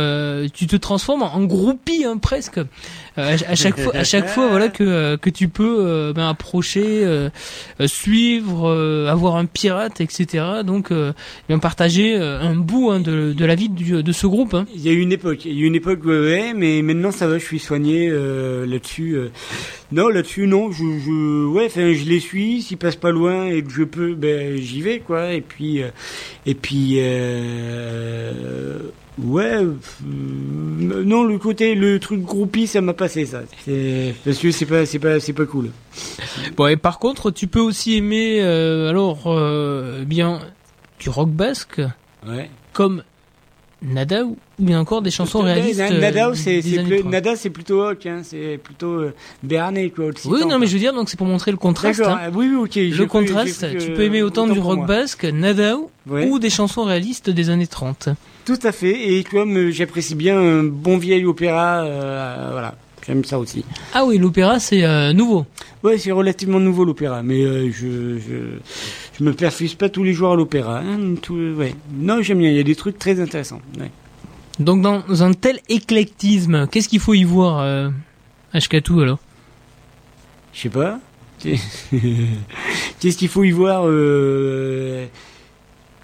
tu 0.53 0.67
te 0.67 0.77
transformes 0.77 1.23
en 1.23 1.45
groupie 1.45 2.05
hein, 2.05 2.19
presque. 2.19 2.61
Euh, 3.19 3.37
à, 3.49 3.55
chaque 3.55 3.79
fois, 3.79 3.97
à 3.97 4.05
chaque 4.05 4.29
fois, 4.29 4.49
voilà 4.49 4.69
que 4.69 4.85
euh, 4.85 5.17
que 5.17 5.31
tu 5.31 5.49
peux 5.49 5.87
euh, 5.87 6.13
ben, 6.13 6.29
approcher, 6.29 7.05
euh, 7.05 7.31
euh, 7.81 7.87
suivre, 7.87 8.71
avoir 9.09 9.37
un 9.37 9.47
pirate, 9.47 10.01
etc. 10.01 10.45
Donc, 10.65 10.91
euh, 10.91 11.13
bien 11.49 11.59
partager 11.59 12.17
un 12.17 12.55
bout 12.55 12.91
hein, 12.91 13.01
de, 13.01 13.33
de 13.33 13.45
la 13.45 13.55
vie 13.55 13.69
du, 13.69 14.03
de 14.03 14.13
ce 14.13 14.27
groupe. 14.27 14.55
Hein. 14.55 14.67
Il 14.75 14.83
y 14.83 14.89
a 14.89 14.93
eu 14.93 15.01
une 15.01 15.13
époque, 15.13 15.45
il 15.45 15.53
y 15.53 15.63
a 15.63 15.65
eu 15.65 15.67
une 15.67 15.75
époque, 15.75 16.05
ouais, 16.05 16.53
mais 16.55 16.83
maintenant 16.83 17.11
ça 17.11 17.27
va, 17.27 17.39
je 17.39 17.45
suis 17.45 17.59
soigné 17.59 18.11
là-dessus. 18.11 19.19
Non, 19.93 20.09
là-dessus, 20.09 20.47
non, 20.47 20.73
je, 20.73 20.85
je, 20.85 21.47
ouais, 21.47 21.69
je 21.75 22.09
les 22.09 22.21
suis, 22.21 22.63
s'ils 22.63 22.77
passent 22.77 22.97
pas 22.97 23.13
loin 23.13 23.47
et 23.47 23.63
que 23.63 23.71
je 23.71 23.85
peux, 23.85 24.15
ben, 24.15 24.57
j'y 24.57 24.83
vais, 24.83 24.99
quoi. 24.99 25.33
Et 25.33 25.41
puis, 25.41 25.81
et 26.45 26.55
puis, 26.55 26.99
ouais, 29.23 29.55
euh, 29.55 29.75
non, 30.05 31.25
le 31.25 31.39
côté, 31.39 31.75
le 31.75 31.99
truc 31.99 32.23
groupie, 32.23 32.67
ça 32.67 32.81
m'a 32.81 32.93
passé, 32.95 33.27
ça. 33.27 33.43
Parce 34.25 34.39
que 34.39 34.51
c'est 34.51 34.67
pas, 34.67 34.87
c'est 34.87 34.99
pas, 34.99 35.21
c'est 35.21 35.33
pas 35.33 35.47
cool. 35.47 35.71
Bon, 36.57 36.67
et 36.67 36.77
par 36.77 36.99
contre, 36.99 37.31
tu 37.31 37.47
peux 37.47 37.61
aussi 37.61 37.97
aimer, 37.97 38.39
euh, 38.41 38.91
alors, 38.91 39.25
euh, 39.27 40.05
bien, 40.05 40.41
du 40.99 41.09
rock 41.11 41.31
basque, 41.31 41.81
Ouais. 42.27 42.51
comme 42.73 43.03
Nada 43.83 44.25
ou 44.25 44.39
bien 44.59 44.81
encore 44.81 45.03
des 45.03 45.11
chansons 45.11 45.41
réalistes. 45.43 45.79
Nada, 45.79 46.33
c'est, 46.35 46.57
des 46.57 46.63
c'est 46.63 46.79
années 46.79 46.89
plus- 46.89 47.01
30. 47.01 47.13
Nada, 47.13 47.37
c'est 47.37 47.51
plutôt 47.51 47.83
rock, 47.83 48.07
hein, 48.07 48.23
c'est 48.25 48.59
plutôt 48.63 48.95
euh, 49.01 49.15
quoi. 49.95 50.07
Oui, 50.25 50.47
non, 50.47 50.59
mais 50.59 50.67
je 50.67 50.73
veux 50.73 50.79
dire, 50.79 50.95
donc 50.95 51.11
c'est 51.11 51.19
pour 51.19 51.27
montrer 51.27 51.51
le 51.51 51.59
contraste. 51.59 52.01
Hein. 52.01 52.19
ah, 52.21 52.31
oui, 52.35 52.49
oui, 52.51 52.57
ok. 52.57 52.75
Le 52.77 53.05
contraste, 53.05 53.67
tu 53.79 53.93
peux 53.93 54.03
aimer 54.03 54.23
autant, 54.23 54.47
du 54.47 54.59
rock 54.59 54.87
basque, 54.87 55.27
Ouais. 56.07 56.27
ou 56.27 56.39
des 56.39 56.51
chansons 56.51 56.85
réalistes 56.85 57.29
des 57.31 57.51
années 57.51 57.67
30. 57.67 58.09
Tout 58.47 58.59
à 58.63 58.71
fait. 58.71 59.13
Et 59.13 59.25
comme 59.25 59.71
j'apprécie 59.71 60.15
bien 60.15 60.39
un 60.39 60.63
bon 60.63 60.99
vieil 60.99 61.25
opéra, 61.27 61.83
euh, 61.83 62.49
voilà, 62.53 62.77
j'aime 63.05 63.25
ça 63.25 63.41
aussi. 63.41 63.65
Ah 63.93 64.05
oui, 64.05 64.19
l'opéra, 64.19 64.61
c'est 64.61 64.85
euh, 64.85 65.13
nouveau. 65.13 65.47
Ouais, 65.83 65.99
c'est 65.99 66.13
relativement 66.13 66.61
nouveau 66.61 66.85
l'opéra, 66.85 67.25
mais 67.25 67.43
euh, 67.43 67.73
je, 67.73 68.19
je 68.19 68.59
je 69.19 69.25
me 69.25 69.33
perfuse 69.33 69.75
pas 69.75 69.89
tous 69.89 70.05
les 70.05 70.13
jours 70.13 70.33
à 70.33 70.37
l'opéra. 70.37 70.79
Hein, 70.79 71.17
ouais. 71.57 71.75
Non, 71.93 72.23
j'aime 72.23 72.39
bien. 72.39 72.51
Il 72.51 72.57
y 72.57 72.61
a 72.61 72.63
des 72.63 72.77
trucs 72.77 72.99
très 73.01 73.19
intéressants. 73.21 73.61
Ouais. 73.81 73.91
Donc 74.61 74.81
dans 74.81 75.23
un 75.25 75.33
tel 75.33 75.59
éclectisme, 75.69 76.69
qu'est-ce 76.69 76.89
qu'il 76.89 77.01
faut 77.01 77.15
y 77.15 77.25
voir, 77.25 77.61
euh, 77.61 77.91
Ashkatu, 78.53 79.03
alors? 79.03 79.19
Je 80.53 80.61
sais 80.61 80.69
pas. 80.69 81.01
Qu'est-ce 81.45 83.19
qu'il 83.19 83.29
faut 83.29 83.45
y 83.45 83.51
voir 83.51 83.85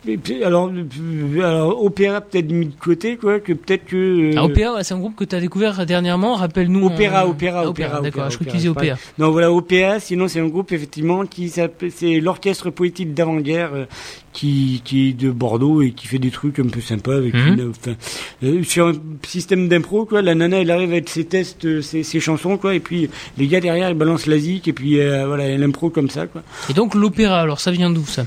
et 0.06 0.16
puis, 0.16 0.42
alors, 0.42 0.68
euh, 0.70 1.40
alors, 1.40 1.84
opéra 1.84 2.20
peut-être 2.20 2.50
mis 2.50 2.66
de 2.66 2.74
côté, 2.78 3.16
quoi, 3.16 3.40
que 3.40 3.52
peut-être 3.52 3.84
que. 3.86 3.96
euh, 3.96 4.34
Ah, 4.36 4.44
Opéra, 4.44 4.74
ouais, 4.74 4.84
c'est 4.84 4.94
un 4.94 4.98
groupe 4.98 5.14
que 5.16 5.24
tu 5.24 5.34
as 5.36 5.40
découvert 5.40 5.84
dernièrement. 5.86 6.34
Rappelle-nous. 6.34 6.86
Opéra, 6.86 7.26
en- 7.26 7.30
opéra, 7.30 7.60
Ah, 7.64 7.68
opéra, 7.68 7.88
D'accord, 8.00 8.08
opéra, 8.08 8.28
je 8.30 8.34
crois 8.36 8.44
que 8.46 8.50
tu 8.50 8.56
opéra, 8.56 8.56
disais 8.58 8.68
opéra. 8.68 8.96
Non, 9.18 9.30
voilà, 9.30 9.52
OPA, 9.52 10.00
sinon 10.00 10.28
c'est 10.28 10.40
un 10.40 10.48
groupe 10.48 10.72
effectivement 10.72 11.24
qui 11.26 11.48
s'appelle, 11.48 11.90
c'est 11.94 12.20
l'orchestre 12.20 12.70
poétique 12.70 13.14
d'avant-guerre 13.14 13.70
euh, 13.74 13.84
qui, 14.32 14.80
qui 14.84 15.10
est 15.10 15.12
de 15.12 15.30
Bordeaux 15.30 15.82
et 15.82 15.90
qui 15.92 16.06
fait 16.06 16.18
des 16.18 16.30
trucs 16.30 16.58
un 16.58 16.66
peu 16.68 16.80
sympas 16.80 17.16
avec 17.16 17.34
Mhm. 17.34 17.46
une, 17.48 17.70
enfin, 17.70 17.94
euh, 18.42 18.62
sur 18.64 18.88
un 18.88 18.92
système 19.26 19.68
d'impro, 19.68 20.04
quoi. 20.06 20.22
La 20.22 20.34
nana, 20.34 20.60
elle 20.60 20.70
arrive 20.70 20.90
avec 20.92 21.08
ses 21.10 21.24
tests, 21.24 21.64
euh, 21.66 21.82
ses, 21.82 22.02
ses 22.02 22.18
chansons, 22.20 22.56
quoi, 22.56 22.74
et 22.74 22.80
puis 22.80 23.08
les 23.38 23.46
gars 23.46 23.60
derrière, 23.60 23.88
ils 23.90 23.96
balancent 23.96 24.26
la 24.26 24.38
zik 24.38 24.66
et 24.68 24.72
puis 24.72 24.98
euh, 25.00 25.26
voilà, 25.26 25.44
elle 25.44 25.62
impro 25.62 25.90
comme 25.90 26.10
ça, 26.10 26.26
quoi. 26.26 26.42
Et 26.70 26.72
donc 26.72 26.94
l'opéra, 26.94 27.40
alors 27.42 27.60
ça 27.60 27.70
vient 27.70 27.90
d'où 27.90 28.06
ça 28.06 28.24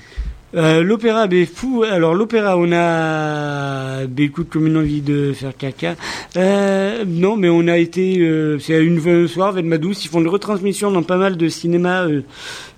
Euh, 0.55 0.83
l'opéra, 0.83 1.27
ben 1.27 1.45
fou. 1.45 1.83
Alors 1.83 2.13
l'opéra, 2.15 2.57
on 2.57 2.71
a, 2.71 4.05
ben 4.07 4.25
écoute, 4.25 4.47
comme 4.49 4.67
une 4.67 4.77
envie 4.77 5.01
de 5.01 5.33
faire 5.33 5.55
caca. 5.57 5.95
Euh, 6.37 7.03
non, 7.05 7.35
mais 7.35 7.49
on 7.49 7.67
a 7.67 7.77
été, 7.77 8.19
euh, 8.19 8.57
c'est 8.59 8.75
à 8.75 8.79
une 8.79 8.99
un 9.05 9.27
soir, 9.27 9.49
avec 9.49 9.65
ma 9.65 9.77
douce, 9.77 10.05
ils 10.05 10.07
font 10.07 10.21
des 10.21 10.29
retransmissions 10.29 10.91
dans 10.91 11.03
pas 11.03 11.17
mal 11.17 11.35
de 11.37 11.47
cinéma, 11.49 12.03
euh, 12.03 12.21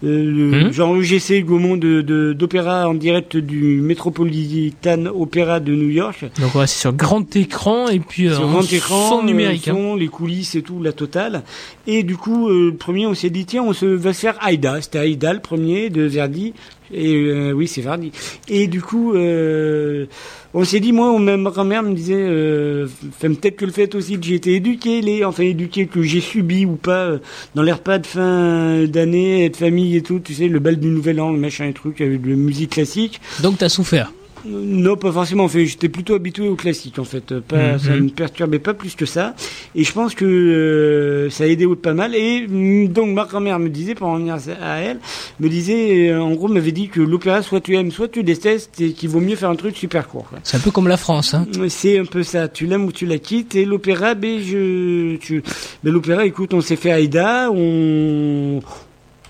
euh, 0.03 0.65
Mhm. 0.65 0.71
genre 0.73 0.95
UGC, 0.95 1.43
Gaumont, 1.43 1.77
de 1.77 2.33
d'opéra 2.33 2.87
en 2.89 2.93
direct 2.95 3.37
du 3.37 3.79
Metropolitan 3.81 5.05
Opera 5.07 5.59
de 5.59 5.73
New 5.73 5.89
York. 5.89 6.25
Donc 6.41 6.55
ouais, 6.55 6.67
c'est 6.67 6.79
sur 6.79 6.93
grand 6.93 7.35
écran 7.35 7.87
et 7.89 7.99
puis 7.99 8.27
euh, 8.27 8.35
Sur 8.35 8.47
grand 8.47 8.73
écran, 8.73 9.09
son 9.09 9.23
numérique. 9.23 9.67
hein. 9.67 9.95
les 9.97 10.07
coulisses 10.07 10.55
et 10.55 10.61
tout, 10.61 10.81
la 10.81 10.91
totale. 10.93 11.43
Et 11.85 12.03
du 12.03 12.17
coup, 12.17 12.49
euh, 12.49 12.71
le 12.71 12.75
premier, 12.75 13.05
on 13.07 13.13
s'est 13.13 13.29
dit, 13.29 13.45
tiens, 13.45 13.63
on 13.63 13.73
se 13.73 13.85
va 13.85 14.13
se 14.13 14.19
faire 14.21 14.35
Aïda. 14.41 14.81
C'était 14.81 14.99
Aïda, 14.99 15.33
le 15.33 15.39
premier, 15.39 15.89
de 15.89 16.01
Verdi. 16.03 16.53
Et 16.93 17.15
euh, 17.15 17.51
oui, 17.51 17.67
c'est 17.67 17.81
Verdi. 17.81 18.11
Et 18.47 18.67
du 18.67 18.81
coup, 18.81 19.13
euh, 19.13 20.05
on 20.53 20.63
s'est 20.63 20.79
dit, 20.79 20.91
moi, 20.91 21.17
ma 21.19 21.51
grand-mère 21.51 21.83
me 21.83 21.93
disait, 21.93 22.15
euh, 22.17 22.87
peut-être 23.19 23.57
que 23.57 23.65
le 23.65 23.71
fait 23.71 23.93
aussi 23.95 24.19
que 24.19 24.25
j'ai 24.25 24.35
été 24.35 24.55
éduqué, 24.55 25.01
les, 25.01 25.25
enfin 25.25 25.43
éduqué, 25.43 25.87
que 25.87 26.01
j'ai 26.01 26.21
subi 26.21 26.65
ou 26.65 26.75
pas, 26.75 27.13
dans 27.55 27.63
les 27.63 27.73
repas 27.73 27.99
de 27.99 28.07
fin 28.07 28.85
d'année, 28.85 29.49
de 29.49 29.55
famille 29.55 29.95
et 29.97 30.01
tout, 30.01 30.19
tu 30.19 30.33
sais, 30.33 30.47
le 30.47 30.59
bal 30.59 30.77
du 30.77 30.87
Nouvel 30.87 31.19
An, 31.19 31.31
le 31.31 31.39
machin 31.39 31.65
et 31.65 31.73
truc, 31.73 32.01
avec 32.01 32.21
de 32.21 32.29
la 32.29 32.35
musique 32.35 32.71
classique. 32.71 33.19
Donc 33.41 33.57
t'as 33.57 33.69
souffert. 33.69 34.11
Non, 34.49 34.95
pas 34.95 35.11
forcément. 35.11 35.45
En 35.45 35.47
fait, 35.47 35.65
j'étais 35.65 35.89
plutôt 35.89 36.15
habitué 36.15 36.47
au 36.47 36.55
classique, 36.55 36.99
en 36.99 37.03
fait. 37.03 37.39
Pas, 37.39 37.73
Mhm. 37.73 37.79
Ça 37.79 37.89
me 37.95 38.09
perturbait 38.09 38.59
pas 38.59 38.73
plus 38.73 38.95
que 38.95 39.05
ça. 39.05 39.35
Et 39.75 39.83
je 39.83 39.91
pense 39.91 40.15
que 40.15 40.25
euh, 40.25 41.29
ça 41.29 41.43
a 41.43 41.47
aidé 41.47 41.67
pas 41.75 41.93
mal. 41.93 42.15
Et 42.15 42.47
mm, 42.47 42.87
donc, 42.87 43.09
ma 43.13 43.25
grand-mère 43.25 43.59
me 43.59 43.69
disait, 43.69 43.95
pour 43.95 44.07
en 44.07 44.17
venir 44.17 44.37
à 44.61 44.77
elle, 44.79 44.99
me 45.39 45.49
disait, 45.49 46.09
euh, 46.09 46.21
en 46.21 46.31
gros, 46.33 46.47
m'avait 46.47 46.71
dit 46.71 46.87
que 46.87 47.01
l'opéra, 47.01 47.41
soit 47.41 47.61
tu 47.61 47.75
aimes, 47.75 47.91
soit 47.91 48.07
tu 48.07 48.23
détestes, 48.23 48.79
et 48.81 48.91
qu'il 48.91 49.09
vaut 49.09 49.19
mieux 49.19 49.35
faire 49.35 49.49
un 49.49 49.55
truc 49.55 49.75
super 49.75 50.07
court. 50.07 50.29
C'est 50.43 50.57
un 50.57 50.61
peu 50.61 50.71
comme 50.71 50.87
la 50.87 50.97
France. 50.97 51.33
Hein. 51.33 51.45
C'est 51.69 51.99
un 51.99 52.05
peu 52.05 52.23
ça. 52.23 52.47
Tu 52.47 52.65
l'aimes 52.65 52.85
ou 52.85 52.91
tu 52.91 53.05
la 53.05 53.17
quittes. 53.17 53.55
Et 53.55 53.65
l'opéra, 53.65 54.15
ben, 54.15 54.39
je, 54.41 55.15
tu, 55.17 55.43
ben, 55.83 55.91
l'opéra, 55.93 56.25
écoute, 56.25 56.53
on 56.53 56.61
s'est 56.61 56.75
fait 56.75 56.91
Aïda, 56.91 57.49
on, 57.51 58.59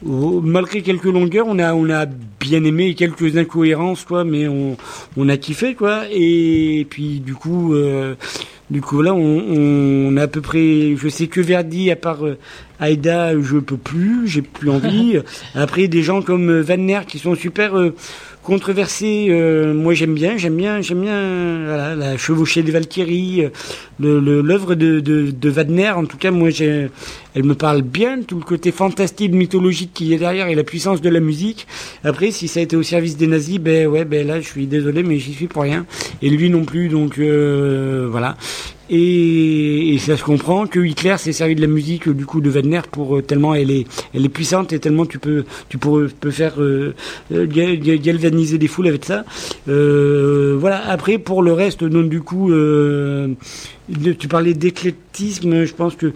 malgré 0.03 0.81
quelques 0.81 1.05
longueurs, 1.05 1.47
on 1.47 1.59
a 1.59 1.73
on 1.73 1.89
a 1.89 2.05
bien 2.05 2.63
aimé 2.63 2.93
quelques 2.95 3.37
incohérences 3.37 4.03
quoi, 4.03 4.23
mais 4.23 4.47
on 4.47 4.77
on 5.15 5.29
a 5.29 5.37
kiffé 5.37 5.75
quoi. 5.75 6.03
Et 6.11 6.85
puis 6.89 7.19
du 7.19 7.33
coup 7.33 7.73
euh, 7.73 8.15
du 8.69 8.81
coup 8.81 9.01
là 9.01 9.13
on, 9.13 9.19
on 9.19 10.17
a 10.17 10.23
à 10.23 10.27
peu 10.27 10.41
près, 10.41 10.95
je 10.95 11.09
sais 11.09 11.27
que 11.27 11.41
Verdi 11.41 11.89
à 11.91 11.95
part 11.95 12.25
euh, 12.25 12.37
Aïda, 12.79 13.39
je 13.41 13.57
peux 13.57 13.77
plus, 13.77 14.27
j'ai 14.27 14.41
plus 14.41 14.69
envie. 14.69 15.19
Après 15.55 15.87
des 15.87 16.03
gens 16.03 16.21
comme 16.21 16.49
euh, 16.49 16.61
Wagner 16.61 16.99
qui 17.07 17.17
sont 17.17 17.35
super 17.35 17.77
euh, 17.77 17.95
controversés, 18.47 19.27
euh, 19.29 19.73
moi 19.73 19.93
j'aime 19.93 20.13
bien, 20.13 20.37
j'aime 20.37 20.55
bien, 20.55 20.79
j'aime 20.79 21.01
bien 21.01 21.95
la 21.97 22.15
chevauchée 22.15 22.63
des 22.63 22.71
Valkyries, 22.71 23.43
euh, 23.43 24.41
l'œuvre 24.41 24.73
de, 24.73 25.01
de 25.01 25.31
de 25.31 25.49
Wagner. 25.49 25.89
En 25.89 26.05
tout 26.05 26.15
cas, 26.15 26.31
moi 26.31 26.47
elle 26.57 27.43
me 27.43 27.55
parle 27.55 27.81
bien, 27.81 28.21
tout 28.21 28.37
le 28.37 28.45
côté 28.45 28.71
fantastique, 28.71 29.33
mythologique 29.33 29.91
qui 29.93 30.13
est 30.13 30.17
derrière 30.17 30.47
et 30.47 30.55
la 30.55 30.63
puissance 30.63 31.01
de 31.01 31.09
la 31.09 31.19
musique. 31.19 31.67
Après, 32.05 32.31
si 32.31 32.47
ça 32.47 32.61
a 32.61 32.63
été 32.63 32.77
au 32.77 32.83
service 32.83 33.17
des 33.17 33.27
nazis, 33.27 33.59
ben 33.59 33.85
ouais, 33.85 34.05
ben 34.05 34.25
là, 34.25 34.39
je 34.39 34.47
suis 34.47 34.65
désolé, 34.65 35.03
mais 35.03 35.19
j'y 35.19 35.33
suis 35.33 35.47
pour 35.47 35.63
rien. 35.63 35.85
Et 36.21 36.29
lui 36.29 36.49
non 36.49 36.63
plus, 36.63 36.87
donc 36.87 37.19
euh, 37.19 38.07
voilà. 38.09 38.37
Et, 38.89 39.93
et 39.93 39.97
ça 39.97 40.15
se 40.15 40.23
comprend 40.23 40.65
que 40.65 40.79
Hitler 40.79 41.15
s'est 41.17 41.33
servi 41.33 41.55
de 41.55 41.61
la 41.61 41.67
musique 41.67 42.07
du 42.09 42.25
coup 42.25 42.39
de 42.41 42.49
Wagner 42.49 42.81
pour 42.91 43.17
euh, 43.17 43.21
tellement 43.21 43.53
elle 43.53 43.69
est 43.71 43.85
elle 44.13 44.23
est 44.25 44.29
puissante 44.29 44.71
et 44.71 44.79
tellement 44.79 45.05
tu 45.05 45.19
peux 45.19 45.43
tu 45.67 45.77
peux, 45.77 46.07
peux 46.19 46.31
faire 46.31 46.61
euh, 46.61 46.93
euh, 47.33 47.45
gal- 47.47 47.79
gal- 47.79 47.99
galvaniser 47.99 48.57
des 48.57 48.67
foules 48.67 48.87
avec 48.87 49.03
ça. 49.05 49.25
Euh, 49.67 50.55
voilà. 50.59 50.87
Après 50.89 51.17
pour 51.17 51.41
le 51.43 51.51
reste, 51.53 51.83
donc 51.83 52.09
du 52.09 52.21
coup, 52.21 52.51
euh, 52.51 53.27
tu 54.19 54.27
parlais 54.27 54.53
d'éclectisme. 54.53 55.65
Je 55.65 55.73
pense 55.73 55.95
que 55.95 56.13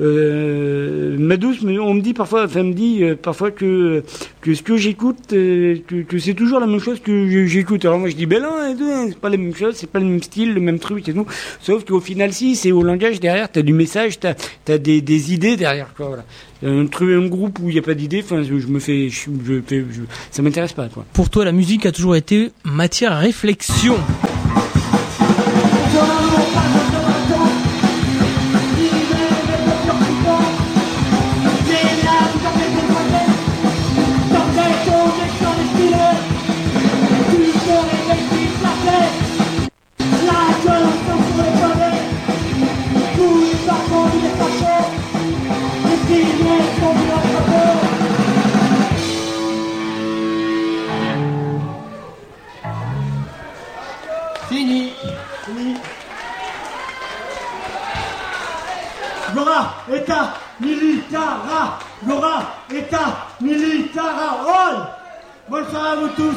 euh, 0.00 1.16
ma 1.18 1.36
douce, 1.36 1.62
me- 1.62 1.80
on 1.80 1.94
me 1.94 2.00
dit 2.00 2.14
parfois, 2.14 2.44
enfin 2.44 2.62
me 2.64 2.72
dit 2.74 3.02
euh, 3.04 3.14
parfois 3.14 3.50
que 3.50 4.02
que 4.40 4.54
ce 4.54 4.62
que 4.62 4.76
j'écoute, 4.76 5.32
euh, 5.32 5.76
que, 5.86 6.02
que 6.02 6.18
c'est 6.18 6.34
toujours 6.34 6.58
la 6.60 6.66
même 6.66 6.80
chose 6.80 7.00
que 7.00 7.46
j'écoute. 7.46 7.84
Alors 7.84 7.98
moi 7.98 8.08
je 8.08 8.16
dis 8.16 8.26
ben 8.26 8.42
non, 8.42 8.48
hein, 8.60 8.74
c'est 9.08 9.18
pas 9.18 9.28
la 9.28 9.36
même 9.36 9.54
chose, 9.54 9.74
c'est 9.76 9.88
pas 9.90 10.00
le 10.00 10.06
même 10.06 10.22
style, 10.22 10.52
le 10.54 10.60
même 10.60 10.78
truc 10.78 11.08
et 11.08 11.12
tout. 11.12 11.26
Sauf 11.60 11.84
qu'au 11.84 12.00
final 12.00 12.32
si, 12.32 12.56
c'est 12.56 12.72
au 12.72 12.82
langage 12.82 13.20
derrière, 13.20 13.50
t'as 13.50 13.62
du 13.62 13.72
message, 13.72 14.18
t'as 14.20 14.34
as 14.68 14.78
des, 14.78 15.00
des 15.00 15.32
idées 15.32 15.56
derrière 15.56 15.94
quoi. 15.96 16.06
Voilà. 16.08 16.24
Un 16.66 16.86
truc, 16.86 17.10
un 17.12 17.26
groupe 17.28 17.58
où 17.60 17.68
il 17.68 17.76
y 17.76 17.78
a 17.78 17.82
pas 17.82 17.94
d'idées, 17.94 18.22
enfin 18.24 18.42
je, 18.42 18.58
je 18.58 18.66
me 18.68 18.78
fais, 18.80 19.08
je, 19.10 19.30
je 19.46 19.60
fais, 19.66 19.84
je- 19.90 20.00
ça 20.30 20.42
m'intéresse 20.42 20.72
pas 20.72 20.88
quoi. 20.88 21.04
Pour 21.12 21.30
toi, 21.30 21.44
la 21.44 21.52
musique 21.52 21.86
a 21.86 21.92
toujours 21.92 22.16
été 22.16 22.50
matière 22.64 23.12
à 23.12 23.18
réflexion. 23.18 23.96
État, 59.92 60.34
Militara. 60.60 61.78
Gora, 62.06 62.54
État, 62.74 63.26
Militara. 63.40 64.40
All. 64.46 64.88
Bonne 65.48 65.68
soirée 65.68 65.90
à 65.90 65.96
vous 65.96 66.08
tous. 66.08 66.36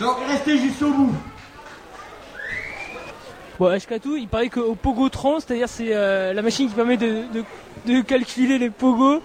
Et 0.00 0.32
restez 0.32 0.58
jusqu'au 0.58 0.90
bout. 0.90 1.14
Bon, 3.58 3.66
Ashkatu, 3.66 4.18
il 4.18 4.28
paraît 4.28 4.48
qu'au 4.48 4.74
Pogotron, 4.74 5.40
c'est-à-dire 5.40 5.68
c'est 5.68 5.90
euh, 5.90 6.32
la 6.32 6.40
machine 6.40 6.66
qui 6.68 6.74
permet 6.74 6.96
de, 6.96 7.24
de, 7.34 7.44
de 7.84 8.00
calculer 8.00 8.56
les 8.58 8.70
pogos, 8.70 9.20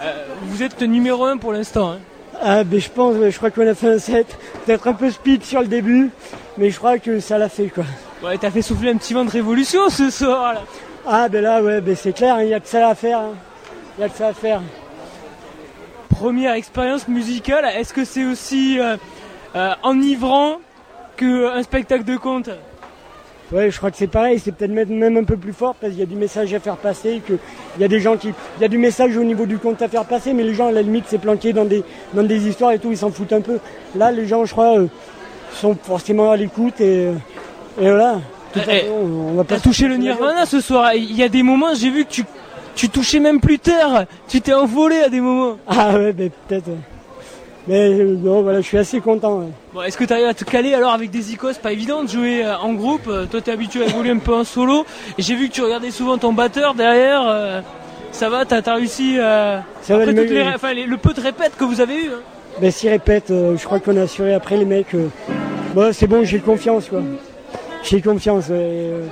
euh, 0.00 0.24
vous 0.42 0.62
êtes 0.62 0.80
numéro 0.82 1.24
un 1.24 1.36
pour 1.36 1.52
l'instant. 1.52 1.90
Hein. 1.90 1.98
Ah 2.40 2.62
ben 2.62 2.80
je 2.80 2.88
pense, 2.88 3.16
je 3.16 3.36
crois 3.36 3.50
qu'on 3.50 3.66
a 3.66 3.74
fait 3.74 3.94
un 3.94 3.98
set, 3.98 4.38
peut-être 4.64 4.86
un 4.86 4.92
peu 4.92 5.10
speed 5.10 5.42
sur 5.42 5.60
le 5.60 5.66
début, 5.66 6.10
mais 6.58 6.70
je 6.70 6.78
crois 6.78 6.98
que 6.98 7.18
ça 7.18 7.38
l'a 7.38 7.48
fait 7.48 7.68
quoi. 7.68 7.84
Ouais, 8.22 8.38
t'as 8.38 8.52
fait 8.52 8.62
souffler 8.62 8.92
un 8.92 8.96
petit 8.96 9.14
vent 9.14 9.24
de 9.24 9.30
révolution 9.30 9.88
ce 9.90 10.10
soir 10.10 10.54
là. 10.54 10.62
Ah 11.06 11.28
ben 11.28 11.42
là 11.42 11.62
ouais, 11.62 11.80
ben 11.80 11.96
c'est 11.96 12.12
clair, 12.12 12.40
il 12.42 12.48
y 12.48 12.54
a 12.54 12.60
que 12.60 12.68
ça 12.68 12.88
à 12.88 12.94
faire. 12.94 13.18
hein. 13.18 13.34
Il 13.98 14.02
y 14.02 14.04
a 14.04 14.08
que 14.08 14.16
ça 14.16 14.28
à 14.28 14.32
faire. 14.32 14.60
Première 16.08 16.54
expérience 16.54 17.08
musicale, 17.08 17.64
est-ce 17.76 17.92
que 17.92 18.04
c'est 18.04 18.24
aussi 18.24 18.78
euh, 18.78 18.96
euh, 19.56 19.72
enivrant 19.82 20.58
qu'un 21.16 21.62
spectacle 21.62 22.04
de 22.04 22.16
conte? 22.16 22.50
Ouais, 23.50 23.70
je 23.70 23.76
crois 23.76 23.90
que 23.90 23.96
c'est 23.96 24.06
pareil, 24.06 24.38
c'est 24.38 24.52
peut-être 24.52 24.70
même 24.70 25.16
un 25.16 25.24
peu 25.24 25.36
plus 25.36 25.52
fort 25.52 25.74
parce 25.74 25.90
qu'il 25.92 26.00
y 26.00 26.04
a 26.04 26.06
du 26.06 26.14
message 26.14 26.54
à 26.54 26.60
faire 26.60 26.76
passer, 26.76 27.20
que 27.26 27.34
il 27.76 27.82
y 27.82 27.84
a 27.84 27.88
des 27.88 28.00
gens 28.00 28.16
qui, 28.16 28.28
il 28.28 28.62
y 28.62 28.64
a 28.64 28.68
du 28.68 28.78
message 28.78 29.16
au 29.16 29.24
niveau 29.24 29.44
du 29.44 29.58
compte 29.58 29.82
à 29.82 29.88
faire 29.88 30.04
passer, 30.04 30.32
mais 30.32 30.42
les 30.44 30.54
gens 30.54 30.68
à 30.68 30.72
la 30.72 30.80
limite 30.82 31.04
c'est 31.08 31.18
planqué 31.18 31.52
dans 31.52 31.64
des 31.66 31.82
dans 32.14 32.22
des 32.22 32.48
histoires 32.48 32.70
et 32.72 32.78
tout, 32.78 32.90
ils 32.92 32.96
s'en 32.96 33.10
foutent 33.10 33.32
un 33.32 33.42
peu. 33.42 33.58
Là, 33.96 34.10
les 34.12 34.26
gens, 34.26 34.44
je 34.46 34.52
crois, 34.52 34.78
euh, 34.78 34.86
sont 35.52 35.74
forcément 35.74 36.30
à 36.30 36.36
l'écoute 36.36 36.80
et, 36.80 37.08
euh, 37.08 37.12
et 37.78 37.90
voilà. 37.90 38.20
Eh, 38.68 38.88
on 38.90 39.34
va 39.34 39.44
pas 39.44 39.58
touché 39.58 39.88
le 39.88 39.96
nirvana 39.96 40.46
ce 40.46 40.60
soir, 40.60 40.94
il 40.94 41.14
y 41.16 41.22
a 41.22 41.28
des 41.28 41.42
moments, 41.42 41.74
j'ai 41.74 41.90
vu 41.90 42.04
que 42.04 42.10
tu, 42.10 42.24
tu 42.74 42.88
touchais 42.88 43.18
même 43.20 43.40
plus 43.40 43.58
terre, 43.58 44.06
tu 44.28 44.40
t'es 44.40 44.52
envolé 44.54 45.00
à 45.00 45.08
des 45.08 45.20
moments. 45.20 45.56
Ah 45.66 45.94
ouais, 45.94 46.12
ben 46.12 46.30
peut-être. 46.48 46.68
Mais 47.68 47.78
euh, 48.00 48.16
non, 48.20 48.42
voilà, 48.42 48.60
je 48.60 48.66
suis 48.66 48.78
assez 48.78 49.00
content. 49.00 49.38
ouais. 49.38 49.46
Bon, 49.72 49.82
est-ce 49.82 49.96
que 49.96 50.02
tu 50.04 50.12
arrives 50.12 50.26
à 50.26 50.34
te 50.34 50.42
caler 50.44 50.74
alors 50.74 50.92
avec 50.92 51.10
des 51.10 51.32
icônes 51.32 51.54
Pas 51.62 51.70
évident 51.72 52.02
de 52.02 52.08
jouer 52.08 52.44
euh, 52.44 52.56
en 52.58 52.72
groupe. 52.72 53.06
Euh, 53.06 53.24
Toi, 53.26 53.40
t'es 53.40 53.52
habitué 53.52 53.84
à 53.84 53.86
évoluer 53.86 54.10
un 54.10 54.18
peu 54.18 54.34
en 54.34 54.42
solo. 54.42 54.84
Et 55.16 55.22
j'ai 55.22 55.36
vu 55.36 55.48
que 55.48 55.54
tu 55.54 55.62
regardais 55.62 55.92
souvent 55.92 56.18
ton 56.18 56.32
batteur 56.32 56.74
derrière. 56.74 57.22
euh, 57.24 57.60
Ça 58.10 58.28
va, 58.28 58.44
t'as 58.44 58.60
as 58.68 58.74
réussi 58.74 59.14
euh, 59.16 59.58
Ça 59.82 59.96
va, 59.96 60.02
après 60.02 60.12
toutes 60.14 60.30
les 60.30 60.42
ré- 60.42 60.54
enfin, 60.56 60.72
les- 60.74 60.86
le 60.86 60.96
peu 60.96 61.12
de 61.14 61.20
répètes 61.20 61.52
que 61.56 61.62
vous 61.62 61.80
avez 61.80 61.94
eu. 61.94 62.08
hein. 62.08 62.20
Ben, 62.60 62.70
s'ils 62.72 62.90
répètent, 62.90 63.30
euh, 63.30 63.56
je 63.56 63.64
crois 63.64 63.78
qu'on 63.78 63.96
a 63.96 64.02
assuré 64.02 64.34
après 64.34 64.56
les 64.56 64.64
mecs. 64.64 64.94
euh, 64.96 65.92
c'est 65.92 66.08
bon, 66.08 66.24
j'ai 66.24 66.40
confiance, 66.40 66.88
quoi. 66.88 67.00
J'ai 67.84 68.00
confiance. 68.00 68.48
ouais, 68.48 68.54
euh, 68.56 69.06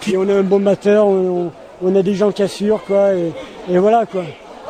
puis 0.00 0.16
on 0.16 0.28
a 0.28 0.34
un 0.34 0.42
bon 0.42 0.60
batteur, 0.60 1.06
on, 1.06 1.46
on- 1.46 1.52
on 1.82 1.94
a 1.94 2.02
des 2.02 2.14
gens 2.14 2.32
qui 2.32 2.42
assurent, 2.42 2.82
quoi. 2.86 3.12
Et, 3.14 3.32
et 3.70 3.78
voilà, 3.78 4.06
quoi. 4.06 4.22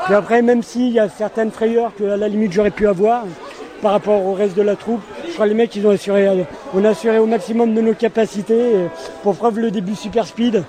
Puis 0.06 0.14
après, 0.14 0.42
même 0.42 0.62
s'il 0.62 0.88
y 0.92 0.98
a 0.98 1.08
certaines 1.08 1.50
frayeurs 1.52 1.92
que 1.96 2.04
à 2.04 2.16
la 2.16 2.28
limite 2.28 2.52
j'aurais 2.52 2.70
pu 2.72 2.86
avoir 2.88 3.24
par 3.82 3.92
rapport 3.92 4.24
au 4.24 4.32
reste 4.34 4.56
de 4.56 4.62
la 4.62 4.74
troupe, 4.74 5.00
je 5.28 5.32
crois 5.34 5.44
que 5.46 5.50
les 5.50 5.56
mecs 5.56 5.74
ils 5.76 5.86
ont 5.86 5.90
assuré, 5.90 6.26
euh, 6.26 6.42
on 6.74 6.84
a 6.84 6.88
assuré 6.90 7.18
au 7.18 7.26
maximum 7.26 7.74
de 7.74 7.80
nos 7.80 7.94
capacités. 7.94 8.54
euh, 8.58 8.86
pour 9.22 9.36
preuve 9.36 9.58
le 9.60 9.70
début 9.70 9.94
super 9.94 10.26
speed, 10.26 10.64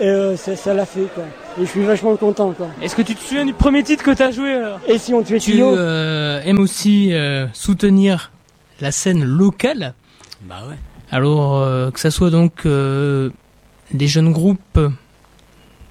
et, 0.00 0.04
euh, 0.06 0.36
ça 0.36 0.56
ça 0.56 0.74
l'a 0.74 0.86
fait, 0.86 1.06
quoi. 1.14 1.24
Et 1.58 1.64
je 1.64 1.70
suis 1.70 1.84
vachement 1.84 2.16
content, 2.16 2.52
quoi. 2.52 2.66
Est-ce 2.82 2.96
que 2.96 3.02
tu 3.02 3.14
te 3.14 3.20
souviens 3.22 3.44
du 3.46 3.52
premier 3.54 3.82
titre 3.82 4.02
que 4.02 4.10
t'as 4.10 4.30
joué 4.32 4.52
alors 4.54 4.80
Et 4.88 4.98
si 4.98 5.14
on 5.14 5.22
tuait 5.22 5.38
Tu 5.38 5.60
euh, 5.62 6.40
aimes 6.44 6.58
aussi 6.60 7.12
euh, 7.14 7.46
soutenir 7.52 8.30
la 8.80 8.90
scène 8.90 9.24
locale? 9.24 9.94
Bah 10.42 10.56
ouais. 10.68 10.74
Alors 11.10 11.56
euh, 11.56 11.90
que 11.90 12.00
ça 12.00 12.10
soit 12.10 12.30
donc 12.30 12.66
euh, 12.66 13.30
des 13.92 14.08
jeunes 14.08 14.32
groupes 14.32 14.78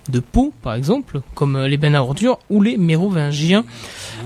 de 0.09 0.19
Pau, 0.19 0.53
par 0.61 0.75
exemple, 0.75 1.21
comme 1.33 1.55
euh, 1.55 1.67
les 1.67 1.79
à 1.83 2.01
ordures 2.01 2.39
ou 2.49 2.61
les 2.61 2.77
Mérovingiens, 2.77 3.65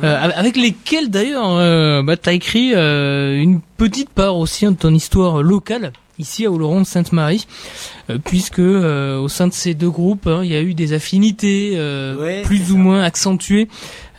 euh, 0.04 0.30
avec 0.36 0.58
lesquels 0.58 1.10
d'ailleurs 1.10 1.56
euh, 1.56 2.04
bah, 2.04 2.18
tu 2.18 2.30
as 2.30 2.34
écrit 2.34 2.74
euh, 2.76 3.42
une 3.42 3.62
petite 3.78 4.10
part 4.10 4.38
aussi 4.38 4.66
hein, 4.66 4.72
de 4.72 4.78
ton 4.78 4.94
histoire 4.94 5.42
locale 5.42 5.94
ici 6.18 6.46
à 6.46 6.52
Oloron 6.52 6.82
de 6.82 6.86
Sainte-Marie, 6.86 7.48
euh, 8.10 8.18
puisque 8.24 8.60
euh, 8.60 9.18
au 9.18 9.30
sein 9.30 9.48
de 9.48 9.54
ces 9.54 9.74
deux 9.74 9.90
groupes, 9.90 10.28
hein, 10.28 10.42
il 10.44 10.52
y 10.52 10.56
a 10.56 10.62
eu 10.62 10.74
des 10.74 10.92
affinités 10.92 11.74
euh, 11.76 12.18
Ouais, 12.18 12.42
plus 12.42 12.72
ou 12.74 12.78
moins 12.78 13.02
accentuées 13.02 13.70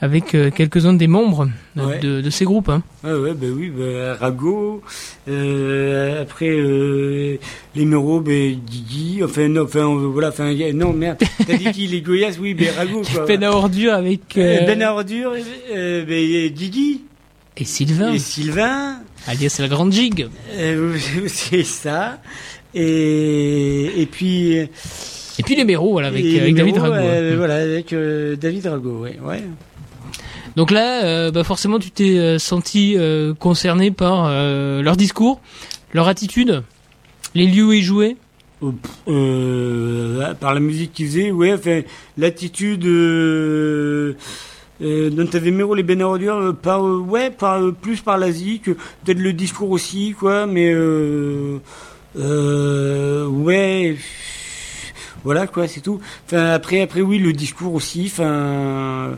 avec 0.03 0.35
euh, 0.35 0.51
quelques-uns 0.51 0.95
des 0.95 1.07
membres 1.07 1.49
euh, 1.79 1.87
Ouais. 1.87 1.99
de, 1.99 2.21
de 2.21 2.31
ces 2.31 2.45
groupes. 2.45 2.69
Hein. 2.71 2.83
Ouais, 3.05 3.13
ouais, 3.13 3.35
bah 3.35 3.47
oui, 3.55 3.71
bah, 3.71 4.15
Rago, 4.19 4.83
euh, 5.29 6.23
après, 6.23 6.49
euh, 6.49 7.37
les 7.75 7.85
Méros, 7.85 8.21
ben, 8.21 8.55
Guigui, 8.55 9.21
enfin, 9.23 9.49
non, 9.49 9.65
enfin, 9.65 9.81
euh, 9.81 10.07
voilà, 10.13 10.29
enfin, 10.29 10.53
non, 10.75 10.93
merde, 10.93 11.19
t'as 11.47 11.57
dit 11.57 11.71
qui, 11.73 11.87
les 11.87 12.01
Goyas, 12.01 12.37
oui, 12.41 12.55
ben, 12.55 12.69
Rago, 12.77 13.03
quoi. 13.15 13.27
Ben 13.27 13.43
à 13.45 13.51
ordures 13.51 13.93
avec 13.95 14.37
Euh, 14.39 14.65
Ben 14.67 14.81
à 14.83 14.93
ordures, 14.95 15.33
euh, 15.73 16.05
ben, 16.05 16.49
Guigui. 16.55 17.03
et 17.59 17.65
Sylvain, 17.65 18.13
Et 18.15 18.19
Sylvain, 18.19 18.97
alias 19.27 19.57
la 19.61 19.69
grande 19.69 19.93
gigue. 19.93 20.29
c'est 21.27 21.63
ça. 21.65 22.19
Et, 22.75 24.01
et 24.01 24.07
puis, 24.07 24.53
Et 24.57 25.43
puis 25.45 25.57
les 25.57 25.65
Méros, 25.65 25.93
voilà, 25.93 26.09
avec, 26.09 26.25
avec 26.25 26.55
David 26.55 26.79
Rago. 26.79 26.95
euh, 26.95 27.33
hein. 27.33 27.37
Voilà, 27.37 27.57
avec 27.57 27.93
euh, 27.93 28.37
David 28.37 28.67
Rago, 28.67 29.01
ouais, 29.03 29.19
ouais. 29.23 29.43
Donc 30.61 30.73
là, 30.73 31.05
euh, 31.05 31.31
bah 31.31 31.43
forcément, 31.43 31.79
tu 31.79 31.91
t'es 31.91 32.19
euh, 32.19 32.39
senti 32.39 32.95
euh, 32.95 33.33
concerné 33.33 33.91
par 33.91 34.29
leur 34.29 34.95
discours, 34.95 35.41
leur 35.95 36.07
attitude, 36.07 36.65
les 37.35 37.47
lieux 37.47 37.65
où 37.65 37.73
ils 37.73 37.83
jouaient. 37.83 38.19
Euh, 39.09 40.35
par 40.35 40.53
la 40.53 40.61
musique 40.61 40.93
qu'ils 40.93 41.07
faisaient, 41.07 41.31
ouais, 41.31 41.55
enfin, 41.55 41.81
l'attitude 42.19 42.85
euh, 42.85 44.13
dont 44.83 45.27
t'avais 45.27 45.51
Méro 45.51 45.75
les 45.75 45.83
Bénardures, 45.83 46.37
euh, 46.37 46.53
par, 46.53 46.83
ouais, 46.83 47.31
par, 47.31 47.73
plus 47.73 48.03
par 48.03 48.19
l'Asie 48.19 48.61
que 48.61 48.73
peut-être 48.73 49.19
le 49.19 49.33
discours 49.33 49.71
aussi, 49.71 50.13
quoi, 50.13 50.45
mais 50.47 50.75
ouais, 52.15 53.97
voilà, 55.25 55.47
quoi, 55.47 55.67
c'est 55.69 55.81
tout. 55.81 56.01
Enfin, 56.27 56.51
après, 56.51 56.83
après, 56.83 57.01
oui, 57.01 57.17
le 57.17 57.33
discours 57.33 57.73
aussi, 57.73 58.13
enfin. 58.13 59.17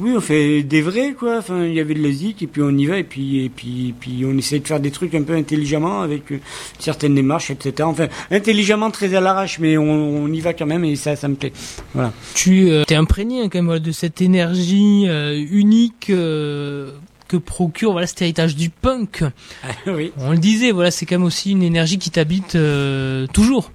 Oui, 0.00 0.12
on 0.16 0.20
fait 0.20 0.62
des 0.62 0.82
vrais, 0.82 1.14
quoi. 1.18 1.38
Enfin, 1.38 1.64
il 1.64 1.74
y 1.74 1.80
avait 1.80 1.94
de 1.94 2.02
la 2.02 2.10
zik, 2.10 2.42
et 2.42 2.46
puis 2.46 2.62
on 2.62 2.70
y 2.70 2.86
va, 2.86 2.98
et 2.98 3.04
puis, 3.04 3.44
et 3.44 3.48
puis, 3.48 3.88
et 3.88 3.94
puis 3.98 4.24
on 4.24 4.36
essaie 4.36 4.58
de 4.58 4.66
faire 4.66 4.80
des 4.80 4.90
trucs 4.90 5.14
un 5.14 5.22
peu 5.22 5.34
intelligemment 5.34 6.02
avec 6.02 6.32
euh, 6.32 6.40
certaines 6.78 7.14
démarches, 7.14 7.50
etc. 7.50 7.74
Enfin, 7.82 8.08
intelligemment, 8.30 8.90
très 8.90 9.14
à 9.14 9.20
l'arrache, 9.20 9.58
mais 9.58 9.76
on, 9.76 10.24
on 10.24 10.28
y 10.32 10.40
va 10.40 10.52
quand 10.52 10.66
même, 10.66 10.84
et 10.84 10.96
ça, 10.96 11.16
ça 11.16 11.28
me 11.28 11.34
plaît. 11.34 11.52
Voilà. 11.94 12.12
Tu 12.34 12.70
euh, 12.70 12.84
t'es 12.84 12.94
imprégné 12.94 13.42
hein, 13.42 13.48
quand 13.50 13.58
même 13.58 13.66
voilà, 13.66 13.80
de 13.80 13.92
cette 13.92 14.20
énergie 14.20 15.04
euh, 15.08 15.44
unique 15.50 16.10
euh, 16.10 16.92
que 17.26 17.36
procure 17.36 17.92
voilà 17.92 18.06
cet 18.06 18.22
héritage 18.22 18.56
du 18.56 18.70
punk. 18.70 19.22
oui. 19.86 20.12
On 20.18 20.32
le 20.32 20.38
disait, 20.38 20.72
voilà, 20.72 20.90
c'est 20.90 21.06
quand 21.06 21.16
même 21.16 21.26
aussi 21.26 21.52
une 21.52 21.62
énergie 21.62 21.98
qui 21.98 22.10
t'habite 22.10 22.54
euh, 22.54 23.26
toujours. 23.32 23.70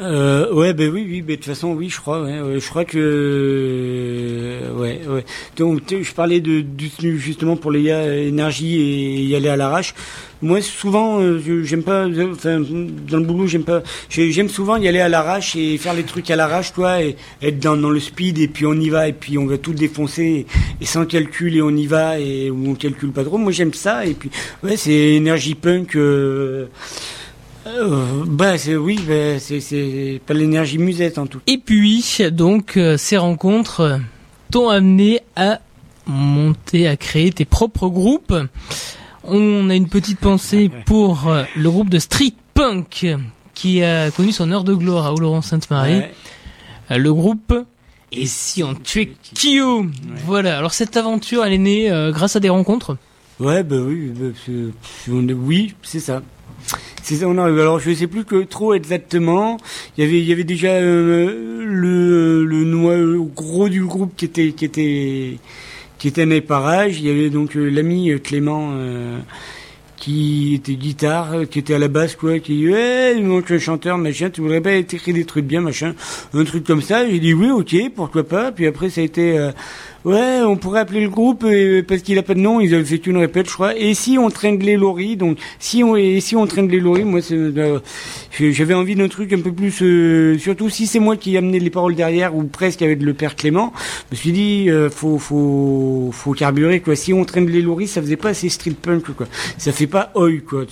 Euh, 0.00 0.52
ouais, 0.54 0.72
ben 0.72 0.90
oui, 0.90 1.06
oui, 1.08 1.20
ben 1.20 1.32
de 1.32 1.36
toute 1.36 1.46
façon, 1.46 1.72
oui, 1.74 1.90
je 1.90 2.00
crois, 2.00 2.22
ouais, 2.22 2.40
ouais, 2.40 2.60
je 2.60 2.68
crois 2.68 2.84
que, 2.84 2.96
euh, 2.98 4.72
ouais, 4.72 5.00
ouais. 5.06 5.24
Donc, 5.56 5.82
je 5.90 6.12
parlais 6.12 6.40
de, 6.40 6.64
justement 7.16 7.56
pour 7.56 7.70
les 7.70 7.82
gars, 7.82 8.14
énergie 8.16 8.76
et 8.76 9.22
y 9.24 9.36
aller 9.36 9.48
à 9.48 9.56
l'arrache. 9.56 9.94
Moi, 10.42 10.62
souvent, 10.62 11.20
euh, 11.20 11.62
j'aime 11.64 11.82
pas, 11.82 12.06
euh, 12.06 12.32
enfin, 12.32 12.60
dans 12.60 13.18
le 13.18 13.24
boulot, 13.24 13.46
j'aime 13.46 13.64
pas, 13.64 13.82
j'ai- 14.08 14.32
j'aime 14.32 14.48
souvent 14.48 14.76
y 14.76 14.88
aller 14.88 15.00
à 15.00 15.08
l'arrache 15.10 15.54
et 15.54 15.76
faire 15.76 15.92
les 15.92 16.04
trucs 16.04 16.30
à 16.30 16.36
l'arrache, 16.36 16.72
toi, 16.72 17.02
et 17.02 17.16
être 17.42 17.58
dans, 17.58 17.74
le 17.76 18.00
speed, 18.00 18.38
et 18.38 18.48
puis 18.48 18.64
on 18.64 18.72
y 18.74 18.88
va, 18.88 19.06
et 19.08 19.12
puis 19.12 19.36
on 19.36 19.44
va 19.44 19.58
tout 19.58 19.74
défoncer, 19.74 20.46
et, 20.80 20.86
sans 20.86 21.04
calcul, 21.04 21.54
et 21.56 21.62
on 21.62 21.76
y 21.76 21.86
va, 21.86 22.18
et 22.18 22.50
on 22.50 22.74
calcule 22.74 23.10
pas 23.12 23.22
trop. 23.24 23.36
Moi, 23.36 23.52
j'aime 23.52 23.74
ça, 23.74 24.06
et 24.06 24.14
puis, 24.14 24.30
ouais, 24.62 24.78
c'est 24.78 24.92
énergie 24.92 25.54
punk, 25.54 25.94
euh, 25.96 26.66
euh, 27.70 28.24
bah, 28.26 28.58
c'est, 28.58 28.76
oui, 28.76 28.98
bah, 29.06 29.38
c'est, 29.38 30.20
pas 30.26 30.34
l'énergie 30.34 30.78
musette, 30.78 31.18
en 31.18 31.26
tout 31.26 31.38
cas. 31.38 31.44
Et 31.46 31.58
puis, 31.58 32.04
donc, 32.32 32.76
euh, 32.76 32.96
ces 32.96 33.16
rencontres 33.16 34.00
t'ont 34.50 34.68
amené 34.68 35.20
à 35.36 35.60
monter, 36.06 36.88
à 36.88 36.96
créer 36.96 37.32
tes 37.32 37.44
propres 37.44 37.88
groupes. 37.88 38.34
On 39.24 39.70
a 39.70 39.74
une 39.74 39.88
petite 39.88 40.18
pensée 40.18 40.70
pour 40.86 41.28
euh, 41.28 41.44
le 41.56 41.70
groupe 41.70 41.90
de 41.90 41.98
street 41.98 42.34
punk 42.54 43.06
qui 43.54 43.82
a 43.82 44.10
connu 44.10 44.32
son 44.32 44.50
heure 44.50 44.64
de 44.64 44.74
gloire 44.74 45.06
à 45.06 45.14
Oloron-Sainte-Marie. 45.14 45.98
Ouais. 45.98 46.14
Euh, 46.90 46.98
Le 46.98 47.12
groupe 47.12 47.54
Et 48.12 48.26
si 48.26 48.62
on 48.62 48.74
tuait 48.74 49.12
Kyo 49.34 49.86
Voilà, 50.24 50.58
alors 50.58 50.72
cette 50.72 50.96
aventure, 50.96 51.44
elle 51.44 51.52
est 51.52 51.58
née 51.58 52.10
grâce 52.12 52.36
à 52.36 52.40
des 52.40 52.48
rencontres? 52.48 52.96
Ouais, 53.38 53.62
bah 53.62 53.76
oui, 53.78 54.12
bah, 54.14 54.52
oui, 55.08 55.74
c'est 55.82 56.00
ça. 56.00 56.22
Alors, 57.22 57.80
je 57.80 57.92
sais 57.92 58.06
plus 58.06 58.24
que 58.24 58.44
trop 58.44 58.74
exactement. 58.74 59.56
Il 59.98 60.04
y 60.04 60.32
avait, 60.32 60.44
déjà 60.44 60.68
euh, 60.68 61.64
le 61.64 63.22
gros 63.22 63.68
du 63.68 63.84
groupe 63.84 64.12
qui 64.16 64.26
était 64.26 64.52
qui 64.52 64.64
était 64.64 65.38
qui. 65.98 66.08
Il 66.08 67.04
y 67.04 67.10
avait 67.10 67.30
donc 67.30 67.56
euh, 67.56 67.68
l'ami 67.68 68.10
euh, 68.10 68.18
Clément 68.18 68.72
qui 69.96 70.54
était 70.54 70.76
guitare, 70.76 71.46
qui 71.50 71.58
était 71.58 71.74
à 71.74 71.78
la 71.78 71.88
basse 71.88 72.16
quoi, 72.16 72.38
qui 72.38 72.56
dit 72.56 72.70
ouais, 72.70 73.20
donc 73.20 73.50
le 73.50 73.58
chanteur 73.58 73.98
machin, 73.98 74.30
tu 74.30 74.40
voudrais 74.40 74.62
pas 74.62 74.72
écrire 74.72 75.14
des 75.14 75.26
trucs 75.26 75.44
bien 75.44 75.60
machin, 75.60 75.94
un 76.32 76.44
truc 76.44 76.64
comme 76.64 76.80
ça? 76.80 77.06
J'ai 77.06 77.20
dit 77.20 77.34
oui, 77.34 77.50
ok, 77.50 77.76
pourquoi 77.94 78.24
pas. 78.24 78.50
Puis 78.50 78.66
après 78.66 78.88
ça 78.88 79.02
a 79.02 79.04
été 79.04 79.50
Ouais, 80.02 80.40
on 80.40 80.56
pourrait 80.56 80.80
appeler 80.80 81.02
le 81.02 81.10
groupe 81.10 81.44
euh, 81.44 81.82
parce 81.86 82.00
qu'il 82.00 82.18
a 82.18 82.22
pas 82.22 82.32
de 82.32 82.40
nom. 82.40 82.58
Ils 82.58 82.74
avaient 82.74 82.84
fait 82.84 83.06
une 83.06 83.18
répète, 83.18 83.48
je 83.48 83.52
crois. 83.52 83.76
Et 83.76 83.92
si 83.92 84.16
on 84.16 84.30
tringlait 84.30 84.76
Laurie, 84.76 85.16
donc 85.16 85.36
si 85.58 85.84
on 85.84 85.94
et 85.94 86.20
si 86.20 86.36
on 86.36 86.46
tringlait 86.46 86.78
Laurie, 86.80 87.04
moi 87.04 87.20
c'est, 87.20 87.34
euh, 87.34 87.80
j'avais 88.38 88.72
envie 88.72 88.94
d'un 88.94 89.08
truc 89.08 89.30
un 89.34 89.40
peu 89.40 89.52
plus. 89.52 89.82
euh, 89.82 90.38
surtout 90.38 90.70
si 90.70 90.86
c'est 90.86 91.00
moi 91.00 91.18
qui 91.18 91.34
ai 91.34 91.38
amené 91.38 91.60
les 91.60 91.68
paroles 91.68 91.94
derrière 91.94 92.34
ou 92.34 92.44
presque 92.44 92.80
avec 92.80 93.02
le 93.02 93.12
père 93.12 93.36
Clément. 93.36 93.74
Je 94.10 94.16
me 94.16 94.16
suis 94.16 94.32
dit 94.32 94.70
euh, 94.70 94.88
faut 94.88 95.18
faut 95.18 96.08
faut 96.12 96.32
carburer 96.32 96.80
quoi. 96.80 96.96
Si 96.96 97.12
on 97.12 97.26
tringlait 97.26 97.60
Laurie, 97.60 97.86
ça 97.86 98.00
faisait 98.00 98.16
pas 98.16 98.30
assez 98.30 98.48
street 98.48 98.76
punk 98.80 99.04
quoi. 99.14 99.26
Ça 99.58 99.70
fait 99.70 99.86
pas 99.86 100.12
oi 100.14 100.30
quoi. 100.48 100.64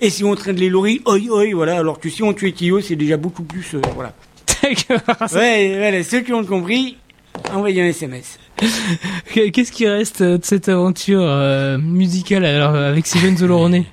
Et 0.00 0.10
si 0.10 0.22
on 0.22 0.34
tringlait 0.34 0.68
Laurie, 0.68 1.00
oi 1.06 1.18
oi 1.30 1.54
voilà. 1.54 1.78
Alors 1.78 1.98
que 1.98 2.10
si 2.10 2.22
on 2.22 2.34
tuait 2.34 2.52
Kyo, 2.52 2.82
c'est 2.82 2.96
déjà 2.96 3.16
beaucoup 3.16 3.42
plus 3.42 3.74
euh, 3.74 3.80
voilà. 3.94 4.12
ouais, 5.34 5.76
voilà, 5.78 6.02
ceux 6.02 6.20
qui 6.20 6.32
ont 6.32 6.44
compris, 6.44 6.96
envoyez 7.52 7.82
un 7.82 7.86
SMS. 7.86 8.38
Qu'est-ce 9.34 9.70
qui 9.72 9.86
reste 9.86 10.20
euh, 10.22 10.38
de 10.38 10.44
cette 10.44 10.68
aventure 10.68 11.20
euh, 11.22 11.76
musicale 11.78 12.44
alors 12.44 12.74
euh, 12.74 12.90
avec 12.90 13.06
ces 13.06 13.18
jeunes 13.18 13.42
Oloronais 13.42 13.84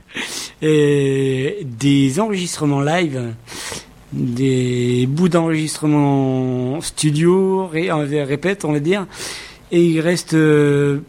des 0.62 2.20
enregistrements 2.20 2.82
live, 2.82 3.34
des 4.14 5.06
bouts 5.10 5.28
d'enregistrement 5.30 6.80
studio, 6.82 7.68
ré, 7.68 7.92
répète, 8.24 8.64
on 8.64 8.72
va 8.72 8.80
dire, 8.80 9.06
et 9.72 9.84
il 9.84 10.00
reste 10.00 10.34
euh, 10.36 11.00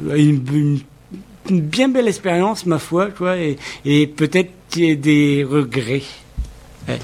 une, 0.00 0.42
une- 0.52 0.80
une 1.50 1.60
bien 1.62 1.88
belle 1.88 2.08
expérience, 2.08 2.66
ma 2.66 2.78
foi, 2.78 3.06
quoi, 3.06 3.38
et, 3.38 3.56
et 3.86 4.06
peut-être 4.06 4.50
des 4.76 5.46
regrets. 5.48 6.02
Ouais. 6.86 6.98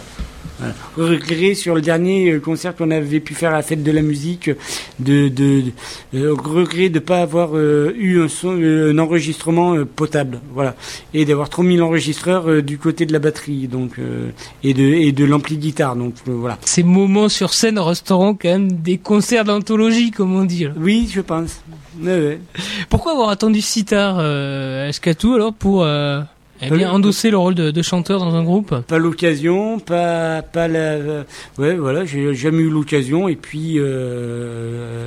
Regret 0.97 1.55
sur 1.55 1.75
le 1.75 1.81
dernier 1.81 2.31
euh, 2.33 2.41
concert 2.41 2.75
qu'on 2.77 2.91
avait 2.91 3.21
pu 3.21 3.35
faire 3.35 3.51
à 3.51 3.55
la 3.55 3.63
fête 3.63 3.83
de 3.83 3.91
la 3.93 4.03
musique, 4.03 4.51
de, 4.99 5.29
de, 5.29 5.63
de 5.63 5.73
euh, 6.15 6.35
regret 6.35 6.89
de 6.89 6.99
pas 6.99 7.21
avoir 7.21 7.51
euh, 7.57 7.93
eu 7.97 8.21
un, 8.23 8.29
son, 8.29 8.57
euh, 8.59 8.93
un 8.93 8.99
enregistrement 8.99 9.77
potable, 9.85 10.41
voilà, 10.53 10.75
et 11.13 11.25
d'avoir 11.25 11.49
trop 11.49 11.63
mis 11.63 11.77
l'enregistreur 11.77 12.63
du 12.63 12.79
côté 12.79 13.07
de 13.07 13.13
la 13.13 13.19
batterie, 13.19 13.69
donc 13.69 13.99
euh, 13.99 14.31
et 14.63 14.75
de 14.75 14.83
et 14.83 15.13
de 15.13 15.25
l'ampli 15.25 15.57
guitare, 15.57 15.97
donc 15.97 16.15
voilà. 16.27 16.59
Ces 16.65 16.83
moments 16.83 17.29
sur 17.29 17.53
scène 17.55 17.79
resteront 17.79 18.35
quand 18.35 18.49
même 18.49 18.73
des 18.73 18.99
concerts 18.99 19.45
d'anthologie, 19.45 20.11
comme 20.11 20.35
on 20.35 20.45
dit. 20.45 20.65
là. 20.65 20.71
Oui, 20.77 21.09
je 21.13 21.21
pense. 21.21 21.63
Ouais, 22.03 22.11
ouais. 22.13 22.41
Pourquoi 22.89 23.13
avoir 23.13 23.29
attendu 23.29 23.61
si 23.61 23.85
tard, 23.85 24.17
euh, 24.19 24.89
Escatou, 24.89 25.35
alors, 25.35 25.55
pour 25.55 25.85
euh, 25.85 26.21
eh 26.63 26.71
bien, 26.71 26.91
endosser 26.91 27.31
le 27.31 27.37
rôle 27.39 27.55
de, 27.55 27.71
de 27.71 27.83
chanteur 27.83 28.21
dans 28.21 28.35
un 28.35 28.43
groupe 28.45 28.75
Pas 28.87 28.99
l'occasion, 28.99 29.79
pas 29.81 30.43
pas 30.43 30.69
la. 30.69 30.79
euh, 30.79 31.25
ouais, 31.59 31.75
voilà, 31.75 32.05
j'ai 32.05 32.35
jamais 32.35 32.63
eu 32.63 32.71
l'occasion 32.71 33.29
et 33.29 33.37
puis 33.37 33.75
euh, 33.79 35.07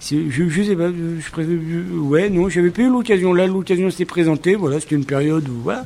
je 0.00 0.48
je 0.48 0.62
sais 0.62 0.76
pas, 0.76 0.88
je, 0.88 1.30
préfère- 1.30 1.58
je- 1.68 1.98
ouais, 1.98 2.28
non, 2.30 2.48
j'avais 2.48 2.70
pas 2.70 2.82
eu 2.82 2.90
l'occasion. 2.90 3.32
Là, 3.32 3.46
l'occasion 3.46 3.90
s'est 3.90 4.04
présentée. 4.04 4.54
Voilà, 4.54 4.80
c'était 4.80 4.96
une 4.96 5.04
période 5.06 5.48
où 5.48 5.60
voilà. 5.62 5.84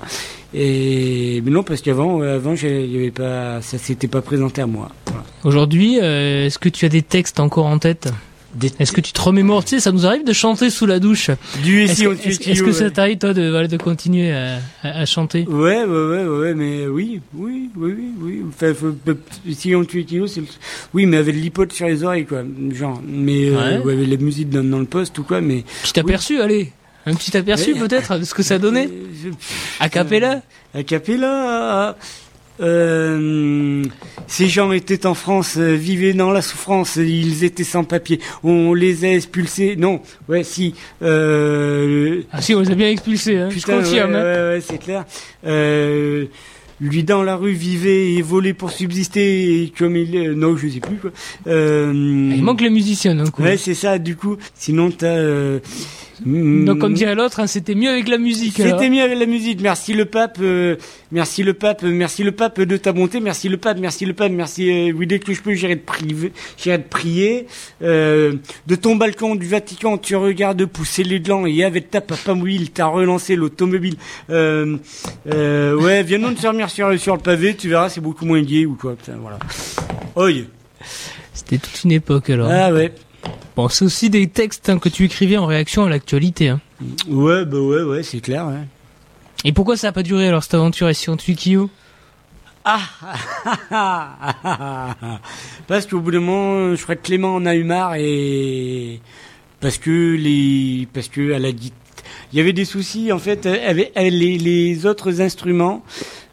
Et 0.55 1.41
mais 1.45 1.51
non, 1.51 1.63
parce 1.63 1.83
qu'avant, 1.83 2.17
ouais, 2.19 2.29
avant, 2.29 2.53
avait 2.53 3.11
pas, 3.11 3.61
ça 3.63 3.79
s'était 3.79 4.09
pas 4.09 4.23
présenté 4.23 4.63
à 4.63 4.67
moi. 4.67 4.91
Voilà. 5.07 5.25
Aujourd'hui, 5.45 5.99
euh, 6.01 6.47
est-ce 6.47 6.59
que 6.59 6.69
tu 6.69 6.85
as 6.85 6.89
des 6.89 7.03
textes 7.03 7.41
encore 7.41 7.67
en 7.67 7.79
tête? 7.79 8.09
Est-ce 8.79 8.93
que 8.93 9.01
tu 9.01 9.13
te 9.13 9.21
remémores 9.21 9.65
Tu 9.65 9.71
sais, 9.77 9.81
ça 9.81 9.93
nous 9.93 10.07
arrive 10.07 10.25
de 10.25 10.33
chanter 10.33 10.71
sous 10.71 10.87
la 10.87 10.99
douche. 10.99 11.31
Du 11.63 11.83
Est-ce 11.83 11.93
ici 11.93 12.03
que- 12.05 12.15
tuyau, 12.15 12.51
est-ce 12.53 12.63
que 12.63 12.73
ça 12.73 12.91
t'arrive, 12.91 13.19
toi, 13.19 13.35
de, 13.35 13.51
voilà, 13.51 13.69
de 13.69 13.77
continuer 13.77 14.33
à, 14.33 14.59
à- 14.83 15.01
à 15.01 15.07
chanter 15.07 15.45
Ouais, 15.49 15.85
ouais, 15.85 15.85
ouais, 15.85 16.25
ouais, 16.27 16.55
mais 16.55 16.87
oui, 16.87 17.21
oui, 17.35 17.71
oui, 17.77 17.93
oui, 17.97 18.11
oui. 18.21 18.43
Enfin, 18.49 18.73
si 19.53 19.75
on 19.75 19.85
tue 19.85 20.05
kilo, 20.05 20.27
c'est 20.27 20.41
le... 20.41 20.47
oui, 20.95 21.07
mais 21.07 21.17
avec 21.19 21.35
l'hypote 21.35 21.73
sur 21.73 21.87
les 21.87 22.03
oreilles, 22.05 22.25
quoi, 22.27 22.43
genre. 22.73 23.01
Mais 23.07 23.51
euh, 23.51 23.81
Ouais. 23.83 23.93
avec 23.93 24.09
la 24.09 24.17
musique 24.17 24.49
dans, 24.51 24.65
dans 24.65 24.79
le 24.79 24.87
poste 24.87 25.19
ou 25.19 25.23
quoi, 25.23 25.41
mais. 25.41 25.65
Petit 25.83 26.01
aperçu, 26.01 26.41
allez. 26.41 26.73
Un 27.09 27.15
petit 27.15 27.37
aperçu, 27.37 27.73
Ouais. 27.75 27.79
peut-être, 27.81 28.19
de 28.19 28.25
ce 28.25 28.35
que 28.35 28.43
ça 28.43 28.59
donnait 28.59 28.89
A 29.81 29.89
cappella 29.89 30.43
A 30.75 30.83
cappella. 30.83 31.97
Euh, 32.61 33.83
ces 34.27 34.49
gens 34.49 34.73
étaient 34.73 35.07
en 35.07 35.15
France, 35.15 35.57
euh, 35.59 35.75
vivaient 35.75 36.13
dans 36.15 36.31
la 36.31 36.43
souffrance, 36.43 36.97
ils 36.97 37.45
étaient 37.45 37.65
sans 37.65 37.85
papier. 37.85 38.21
On 38.43 38.75
les 38.75 39.05
a 39.05 39.13
expulsés. 39.15 39.77
Non, 39.77 40.01
ouais, 40.29 40.43
si. 40.45 40.75
Euh, 41.03 42.23
Ah 42.33 42.41
si, 42.41 42.55
on 42.55 42.61
les 42.61 42.71
a 42.71 42.75
bien 42.75 42.89
expulsés, 42.91 43.37
hein, 43.39 43.49
je 43.51 43.57
Putain, 43.57 43.79
confirme. 43.79 44.13
ouais, 44.13 44.17
hein. 44.19 44.23
ouais, 44.23 44.55
ouais, 44.57 44.61
c'est 44.67 44.79
clair. 44.79 45.05
Euh, 45.47 46.27
lui 46.81 47.05
dans 47.05 47.23
la 47.23 47.37
rue 47.37 47.53
vivait 47.53 48.13
et 48.13 48.21
volait 48.23 48.53
pour 48.53 48.71
subsister 48.71 49.63
et 49.63 49.73
comme 49.79 49.97
il 49.97 50.15
euh, 50.15 50.35
non 50.35 50.59
je 50.59 50.69
sais 50.69 50.81
plus 50.81 50.97
quoi. 50.97 51.11
Euh, 51.47 51.91
Il 52.37 52.43
manque 52.45 52.61
les 52.61 52.69
musiciens, 52.69 53.19
hein, 53.19 53.31
quoi. 53.33 53.47
Ouais 53.47 53.57
c'est 53.57 53.73
ça 53.75 53.99
du 53.99 54.15
coup. 54.17 54.37
Sinon 54.55 54.91
t'as. 54.91 55.59
Donc, 56.25 56.79
comme 56.79 56.95
dirait 56.95 57.15
l'autre, 57.15 57.41
hein, 57.41 57.47
c'était 57.47 57.75
mieux 57.75 57.91
avec 57.91 58.09
la 58.09 58.17
musique. 58.17 58.55
C'était 58.57 58.89
mieux 58.89 59.03
avec 59.03 59.19
la 59.19 59.27
musique. 59.27 59.61
Merci 59.61 59.93
le 59.93 60.07
pape, 60.07 60.39
merci 61.13 61.43
le 61.43 61.55
pape, 61.55 61.83
merci 61.83 62.23
le 62.23 62.33
pape 62.33 62.61
de 62.61 62.77
ta 62.77 62.93
bonté, 62.93 63.21
merci 63.21 63.49
le 63.49 63.57
pape, 63.57 63.79
merci 63.79 64.07
le 64.07 64.13
pape, 64.13 64.33
merci. 64.33 64.71
Euh, 64.71 64.93
oui, 64.93 65.07
dès 65.07 65.19
que 65.19 65.33
je 65.33 65.43
peux, 65.43 65.55
j'irai 65.55 65.79
te 65.79 65.87
prier, 65.87 66.33
j'irai 66.57 66.83
te 66.83 66.89
prier. 66.89 67.47
Euh, 67.83 68.35
de 68.67 68.75
ton 68.75 68.97
balcon 68.97 69.35
du 69.35 69.47
Vatican, 69.47 69.99
tu 69.99 70.17
regardes 70.17 70.65
pousser 70.67 71.05
les 71.05 71.21
glands 71.21 71.47
et 71.47 71.65
avec 71.65 71.91
ta 71.91 72.01
papa 72.01 72.35
mobile, 72.35 72.71
t'as 72.71 72.87
relancé 72.87 73.37
l'automobile. 73.37 73.97
Euh, 74.31 74.77
euh, 75.33 75.75
ouais, 75.75 76.03
viens 76.03 76.19
nous 76.19 76.35
dormir 76.35 76.71
sur 76.71 76.99
sur 76.99 77.17
le 77.17 77.23
pavé, 77.23 77.55
tu 77.55 77.69
verras, 77.69 77.89
c'est 77.89 78.01
beaucoup 78.01 78.25
moins 78.25 78.43
gay 78.43 78.67
ou 78.67 78.75
quoi. 78.75 78.95
Putain, 78.97 79.17
voilà. 79.21 79.39
Oi. 80.17 80.47
C'était 81.33 81.59
toute 81.59 81.85
une 81.85 81.93
époque, 81.93 82.31
alors. 82.31 82.51
Ah 82.51 82.73
ouais. 82.73 82.93
Bon, 83.57 83.69
c'est 83.69 83.85
aussi 83.85 84.11
des 84.11 84.27
textes 84.27 84.69
hein, 84.69 84.79
que 84.79 84.89
tu 84.89 85.05
écrivais 85.05 85.37
en 85.37 85.47
réaction 85.47 85.85
à 85.85 85.89
l'actualité. 85.89 86.49
Hein. 86.49 86.61
Ouais, 87.09 87.45
bah 87.45 87.59
ouais, 87.59 87.83
ouais, 87.83 88.03
c'est 88.03 88.21
clair. 88.21 88.47
Ouais. 88.47 88.67
Et 89.47 89.53
pourquoi 89.53 89.77
ça 89.77 89.89
a 89.89 89.93
pas 89.93 90.03
duré, 90.03 90.27
alors, 90.27 90.43
cette 90.43 90.55
aventure 90.55 90.91
ici 90.91 91.09
en 91.09 91.17
Tukio 91.17 91.71
Ah 92.65 92.83
Parce 95.69 95.87
qu'au 95.87 96.01
bout 96.01 96.11
d'un 96.11 96.19
moment, 96.19 96.75
je 96.75 96.83
crois 96.83 96.97
que 96.97 97.07
Clément 97.07 97.37
en 97.37 97.47
a 97.47 97.55
eu 97.55 97.63
marre 97.63 97.95
et 97.95 99.01
parce 99.61 99.79
que 99.79 100.17
les 100.17 100.89
parce 100.93 101.07
que 101.07 101.31
elle 101.31 101.45
a 101.45 101.53
dit 101.53 101.73
il 102.33 102.39
y 102.39 102.41
avait 102.41 102.53
des 102.53 102.65
soucis 102.65 103.13
en 103.13 103.19
fait 103.19 103.47
avec, 103.47 103.93
les, 103.95 104.37
les 104.37 104.87
autres 104.87 105.21
instruments, 105.21 105.85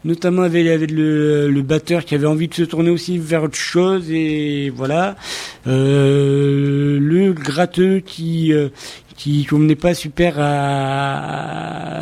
notamment 0.04 0.42
avec 0.42 0.90
le, 0.90 1.48
le 1.48 1.62
batteur 1.62 2.04
qui 2.04 2.14
avait 2.14 2.26
envie 2.26 2.48
de 2.48 2.54
se 2.54 2.62
tourner 2.62 2.90
aussi 2.90 3.18
vers 3.18 3.44
autre 3.44 3.56
chose 3.56 4.10
et 4.10 4.70
voilà. 4.74 5.16
Euh, 5.66 6.98
le 7.00 7.32
gratteux 7.32 8.00
qui 8.00 8.52
euh, 8.52 8.68
qui 9.16 9.44
convenait 9.44 9.74
pas 9.76 9.94
super 9.94 10.34
à, 10.38 12.00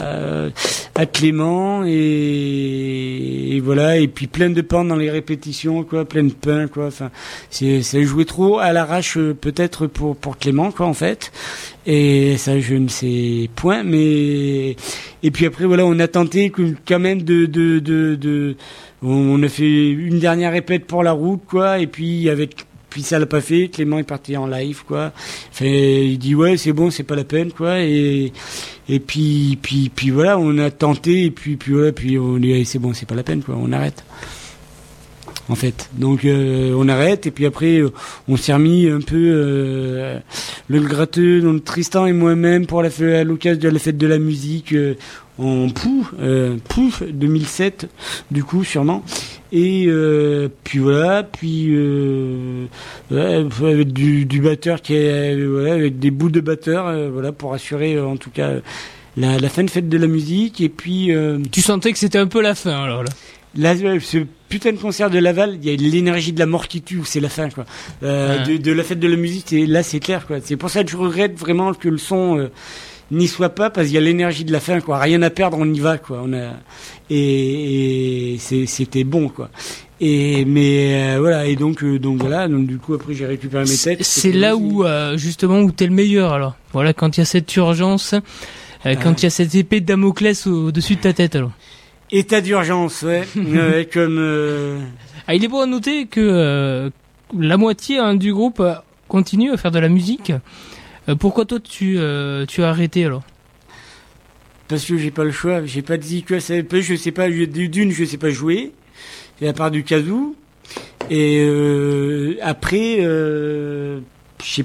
à 0.95 1.07
Clément 1.07 1.85
et, 1.85 3.57
et 3.57 3.61
voilà. 3.61 3.99
Et 3.99 4.09
puis 4.09 4.27
plein 4.27 4.51
de 4.51 4.61
pain 4.61 4.85
dans 4.85 4.97
les 4.97 5.11
répétitions 5.11 5.85
quoi 5.85 6.05
plein 6.05 6.25
de 6.25 6.33
pain 6.33 6.69
quoi. 6.69 6.87
Enfin 6.87 7.11
c'est 7.51 7.83
ça 7.83 8.03
jouait 8.03 8.25
trop 8.25 8.59
à 8.59 8.73
l'arrache 8.73 9.17
euh, 9.17 9.35
peut-être 9.35 9.87
pour 9.87 10.17
pour 10.17 10.39
Clément 10.39 10.71
quoi 10.71 10.87
en 10.87 10.95
fait. 10.95 11.33
Et 11.87 12.37
ça 12.39 12.59
je 12.61 12.75
ne 12.75 12.89
sais 12.89 13.51
point 13.57 13.83
mais 13.83 14.77
et 15.23 15.31
puis 15.31 15.47
après 15.47 15.67
voilà 15.67 15.85
on 15.85 15.99
a 15.99 16.09
tenté 16.09 16.51
quand 16.87 16.99
même 16.99 17.23
de 17.23 17.47
de 17.47 17.79
de, 17.79 18.15
de 18.17 18.57
on 19.03 19.43
a 19.43 19.49
fait 19.49 19.91
une 19.91 20.21
dernière 20.21 20.53
répète 20.53 20.87
pour 20.87 21.03
la 21.03 21.13
route 21.13 21.43
quoi. 21.47 21.79
Et 21.79 21.87
puis 21.87 22.29
avec 22.31 22.67
puis 22.93 23.03
ça 23.03 23.19
l'a 23.19 23.25
pas 23.25 23.41
fait 23.41 23.69
Clément 23.69 23.99
est 23.99 24.03
parti 24.03 24.37
en 24.37 24.47
live 24.47 24.83
quoi. 24.87 25.13
Il 25.63 26.19
dit 26.19 26.35
ouais 26.35 26.59
c'est 26.59 26.75
bon 26.75 26.91
c'est 26.91 27.05
pas 27.05 27.17
la 27.17 27.25
peine 27.25 27.51
quoi. 27.51 27.81
Et 27.81 28.33
et 28.87 29.01
puis 29.01 29.59
puis 29.63 29.89
puis 29.89 30.11
voilà 30.11 30.39
on 30.39 30.59
a 30.59 30.71
tenté 30.71 31.25
et 31.25 31.31
puis 31.31 31.57
puis 31.57 31.73
voilà 31.73 31.93
puis 31.93 32.19
on 32.19 32.37
dit 32.37 32.65
c'est 32.67 32.79
bon 32.79 32.93
c'est 32.93 33.07
pas 33.07 33.15
la 33.15 33.23
peine 33.23 33.43
quoi 33.43 33.57
on 33.59 33.73
arrête 33.73 34.05
en 35.49 35.55
fait. 35.55 35.91
Donc 35.95 36.25
euh, 36.25 36.75
on 36.77 36.89
arrête 36.89 37.27
et 37.27 37.31
puis 37.31 37.47
après 37.47 37.79
euh, 37.79 37.93
on 38.29 38.37
s'est 38.37 38.55
remis 38.55 38.89
un 38.89 39.01
peu 39.01 39.17
euh, 39.17 40.19
le 40.69 40.81
gratteux 40.81 41.41
donc 41.41 41.65
Tristan 41.65 42.07
et 42.07 42.13
moi-même 42.13 42.67
pour 42.67 42.83
la 42.83 42.89
à 42.89 43.25
l'occasion 43.25 43.61
de 43.61 43.69
la 43.69 43.79
fête 43.79 43.99
de 43.99 44.07
la 44.07 44.19
musique 44.19 44.75
en 45.39 45.69
pouf 45.71 46.13
pouf 46.69 47.03
2007 47.03 47.89
du 48.31 48.45
coup 48.45 48.65
sûrement. 48.65 49.03
Et 49.51 49.89
puis 50.65 50.79
voilà 50.79 51.23
puis 51.23 51.75
avec 53.11 53.93
du, 53.93 54.41
batteur 54.41 54.81
qui 54.81 54.95
est 54.95 55.45
voilà, 55.45 55.75
avec 55.75 55.99
des 55.99 56.11
bouts 56.11 56.31
de 56.31 56.41
batteur 56.41 57.11
voilà 57.11 57.33
pour 57.33 57.55
assurer 57.55 57.99
en 57.99 58.17
tout 58.17 58.31
cas 58.31 58.51
la, 59.17 59.39
la 59.39 59.49
fin 59.49 59.63
de 59.65 59.71
fête 59.71 59.89
de 59.89 59.99
la 59.99 60.07
musique. 60.07 60.61
Et 60.61 60.69
puis 60.69 61.11
Tu 61.51 61.63
sentais 61.63 61.93
que 61.93 61.99
c'était 61.99 62.19
un 62.19 62.27
peu 62.27 62.43
la 62.43 62.55
fin, 62.55 62.83
alors 62.85 63.03
là? 63.03 63.11
Là, 63.57 63.75
ce 64.01 64.19
putain 64.49 64.73
de 64.73 64.79
concert 64.79 65.11
de 65.11 65.19
Laval, 65.19 65.59
il 65.63 65.69
y 65.69 65.73
a 65.73 65.77
l'énergie 65.77 66.33
de 66.33 66.39
la 66.39 66.47
mort 66.47 66.69
qui 66.69 66.81
tue, 66.83 67.01
c'est 67.05 67.21
la 67.21 67.29
fin, 67.29 67.51
quoi. 67.51 67.65
Euh, 68.03 68.39
Ouais. 68.39 68.57
de, 68.59 68.63
de 68.63 68.73
la 68.73 68.83
fête 68.83 68.99
de 69.01 69.09
la 69.09 69.17
musique, 69.17 69.53
et 69.53 69.67
là, 69.67 69.83
c'est 69.83 70.01
clair, 70.01 70.27
quoi. 70.27 70.39
C'est 70.43 70.57
pour 70.57 70.71
ça 70.71 70.83
que 70.85 70.91
je 70.91 70.97
regrette 70.97 71.39
vraiment 71.39 71.75
que 71.75 71.89
le 71.91 71.99
son 71.99 72.39
euh, 72.39 72.49
n'y 73.11 73.29
soit 73.29 73.51
pas, 73.51 73.69
parce 73.69 73.89
qu'il 73.89 73.95
y 73.95 73.99
a 73.99 74.01
l'énergie 74.01 74.45
de 74.45 74.53
la 74.53 74.61
fin, 74.61 74.81
quoi. 74.81 74.99
Rien 74.99 75.21
à 75.23 75.29
perdre, 75.31 75.59
on 75.61 75.71
y 75.71 75.81
va, 75.81 75.99
quoi. 75.99 76.23
On 76.25 76.33
a 76.33 76.53
et, 77.11 78.37
c'était 78.67 79.05
bon, 79.05 79.29
quoi. 79.29 79.51
Et 80.01 80.45
mais 80.45 81.15
euh, 81.15 81.21
voilà, 81.21 81.47
et 81.47 81.55
donc 81.55 81.85
euh, 81.85 81.99
donc 81.99 82.21
voilà, 82.21 82.49
donc 82.49 82.67
du 82.67 82.79
coup 82.79 82.95
après 82.95 83.15
j'ai 83.15 83.27
récupéré 83.27 83.63
mes 83.65 83.77
textes. 83.77 84.03
C'est 84.11 84.33
là 84.33 84.57
où, 84.57 84.85
euh, 84.85 85.17
justement, 85.17 85.61
où 85.61 85.71
t'es 85.71 85.87
le 85.87 85.93
meilleur, 85.93 86.33
alors. 86.33 86.57
Voilà, 86.73 86.93
quand 86.93 87.17
il 87.17 87.21
y 87.21 87.23
a 87.23 87.27
cette 87.27 87.55
urgence, 87.55 88.15
euh, 88.87 88.95
quand 89.01 89.21
il 89.23 89.25
y 89.25 89.27
a 89.27 89.31
cette 89.31 89.55
épée 89.55 89.81
de 89.81 89.87
Damoclès 89.87 90.47
au- 90.49 90.69
au-dessus 90.69 90.97
de 90.97 91.01
ta 91.03 91.13
tête, 91.13 91.37
alors. 91.37 91.53
État 92.13 92.41
d'urgence, 92.41 93.03
ouais, 93.37 93.89
comme. 93.93 94.19
euh, 94.19 94.79
Ah, 95.27 95.35
il 95.35 95.45
est 95.45 95.49
bon 95.49 95.61
à 95.61 95.67
noter 95.67 96.07
que 96.07 96.21
euh, 96.21 96.91
la 97.39 97.57
moitié 97.57 97.99
hein, 97.99 98.15
du 98.15 98.33
groupe 98.33 98.61
euh, 98.61 98.75
continue 99.09 99.51
à 99.53 99.57
faire 99.57 99.71
de 99.73 99.79
la 99.81 99.89
musique. 99.89 100.33
Pourquoi 101.19 101.45
toi 101.47 101.59
tu, 101.59 101.99
tu 102.49 102.63
as 102.63 102.69
arrêté 102.69 103.05
alors? 103.07 103.23
Parce 104.69 104.85
que 104.85 104.97
j'ai 104.97 105.11
pas 105.11 105.25
le 105.25 105.33
choix, 105.33 105.67
j'ai 105.67 105.83
pas 105.83 105.97
de 105.97 106.03
zik, 106.03 106.41
ça, 106.41 106.55
je 106.71 106.95
sais 106.95 107.11
pas, 107.11 107.29
je- 107.31 107.45
d'une, 107.45 107.91
je 107.91 108.05
sais 108.05 108.17
pas 108.19 108.31
jouer, 108.31 108.73
et 109.41 109.49
à 109.49 109.53
part 109.53 109.71
du 109.73 109.83
kazoo. 109.83 110.37
Et 111.11 112.39
après, 112.41 112.99
euh, 113.01 113.99
j'ai, 114.43 114.65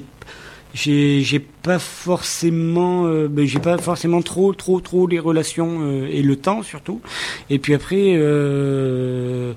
j'ai 0.74 1.40
pas 1.62 1.78
forcément, 1.78 3.06
euh, 3.06 3.28
ben, 3.28 3.46
j'ai 3.46 3.58
pas 3.58 3.78
forcément 3.78 4.22
trop, 4.22 4.52
trop, 4.52 4.80
trop 4.80 5.06
les 5.06 5.18
relations 5.18 5.78
euh, 5.80 6.08
et 6.10 6.22
le 6.22 6.36
temps 6.36 6.62
surtout. 6.62 7.00
Et 7.50 7.58
puis 7.58 7.74
après, 7.74 8.14
euh, 8.16 9.54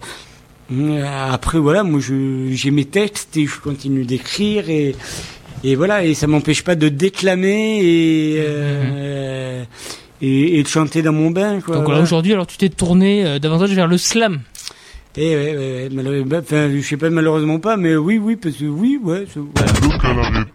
après 1.30 1.60
voilà, 1.60 1.84
moi 1.84 2.00
je, 2.00 2.50
j'ai 2.52 2.72
mes 2.72 2.86
textes 2.86 3.36
et 3.38 3.46
je 3.46 3.60
continue 3.60 4.06
d'écrire 4.06 4.70
et 4.70 4.96
et 5.64 5.76
voilà, 5.76 6.04
et 6.04 6.16
ça 6.16 6.26
m'empêche 6.26 6.64
pas 6.64 6.74
de 6.74 6.90
déclamer 6.90 7.82
et, 7.84 8.38
euh, 8.40 9.64
et, 10.22 10.58
et 10.58 10.64
de 10.64 10.68
chanter 10.68 11.04
dans 11.04 11.14
mon 11.14 11.30
bain. 11.30 11.62
Quoi, 11.62 11.76
Donc 11.76 11.84
voilà, 11.84 11.84
voilà. 11.84 12.02
aujourd'hui, 12.02 12.34
alors 12.34 12.48
tu 12.48 12.58
t'es 12.58 12.70
tourné 12.70 13.24
euh, 13.26 13.38
davantage 13.38 13.72
vers 13.74 13.86
le 13.88 14.00
slam. 14.00 14.42
Eh 15.18 15.36
ouais, 15.36 15.90
ouais, 15.94 16.24
bah, 16.24 16.38
enfin, 16.42 16.70
je 16.74 16.80
sais 16.82 16.96
pas 16.96 17.10
malheureusement 17.10 17.60
pas, 17.60 17.76
mais 17.76 17.98
oui, 17.98 18.18
oui, 18.18 18.38
parce 18.38 18.56
que 18.56 18.64
oui, 18.64 18.98
ouais. 19.04 19.26
c'est- 19.32 19.42
voilà. 20.04 20.46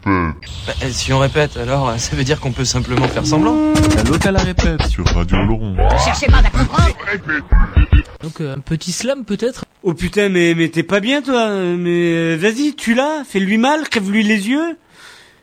Bah, 0.67 0.73
si 0.91 1.13
on 1.13 1.19
répète, 1.19 1.59
alors 1.59 1.93
ça 1.99 2.17
veut 2.17 2.25
dire 2.25 2.41
qu'on 2.41 2.53
peut 2.53 2.65
simplement 2.65 3.07
faire 3.07 3.27
semblant. 3.27 3.55
La 3.95 4.03
locale 4.05 4.37
à 4.37 4.41
répète 4.41 4.83
sur 4.89 5.05
Radio 5.07 5.37
Laurent. 5.45 5.77
Cherchez 6.03 6.27
pas 6.29 6.43
Donc 8.23 8.41
euh, 8.41 8.55
un 8.55 8.61
petit 8.61 8.93
slam 8.93 9.25
peut-être? 9.27 9.67
Oh 9.83 9.93
putain, 9.93 10.31
mais, 10.31 10.55
mais 10.57 10.69
t'es 10.71 10.83
pas 10.83 11.01
bien 11.01 11.21
toi, 11.21 11.49
euh, 11.49 11.77
mais 11.79 12.35
euh, 12.35 12.37
vas-y, 12.41 12.75
tu 12.75 12.95
l'as, 12.95 13.25
fais-lui 13.29 13.59
mal, 13.59 13.87
crève-lui 13.91 14.23
les 14.23 14.49
yeux. 14.49 14.79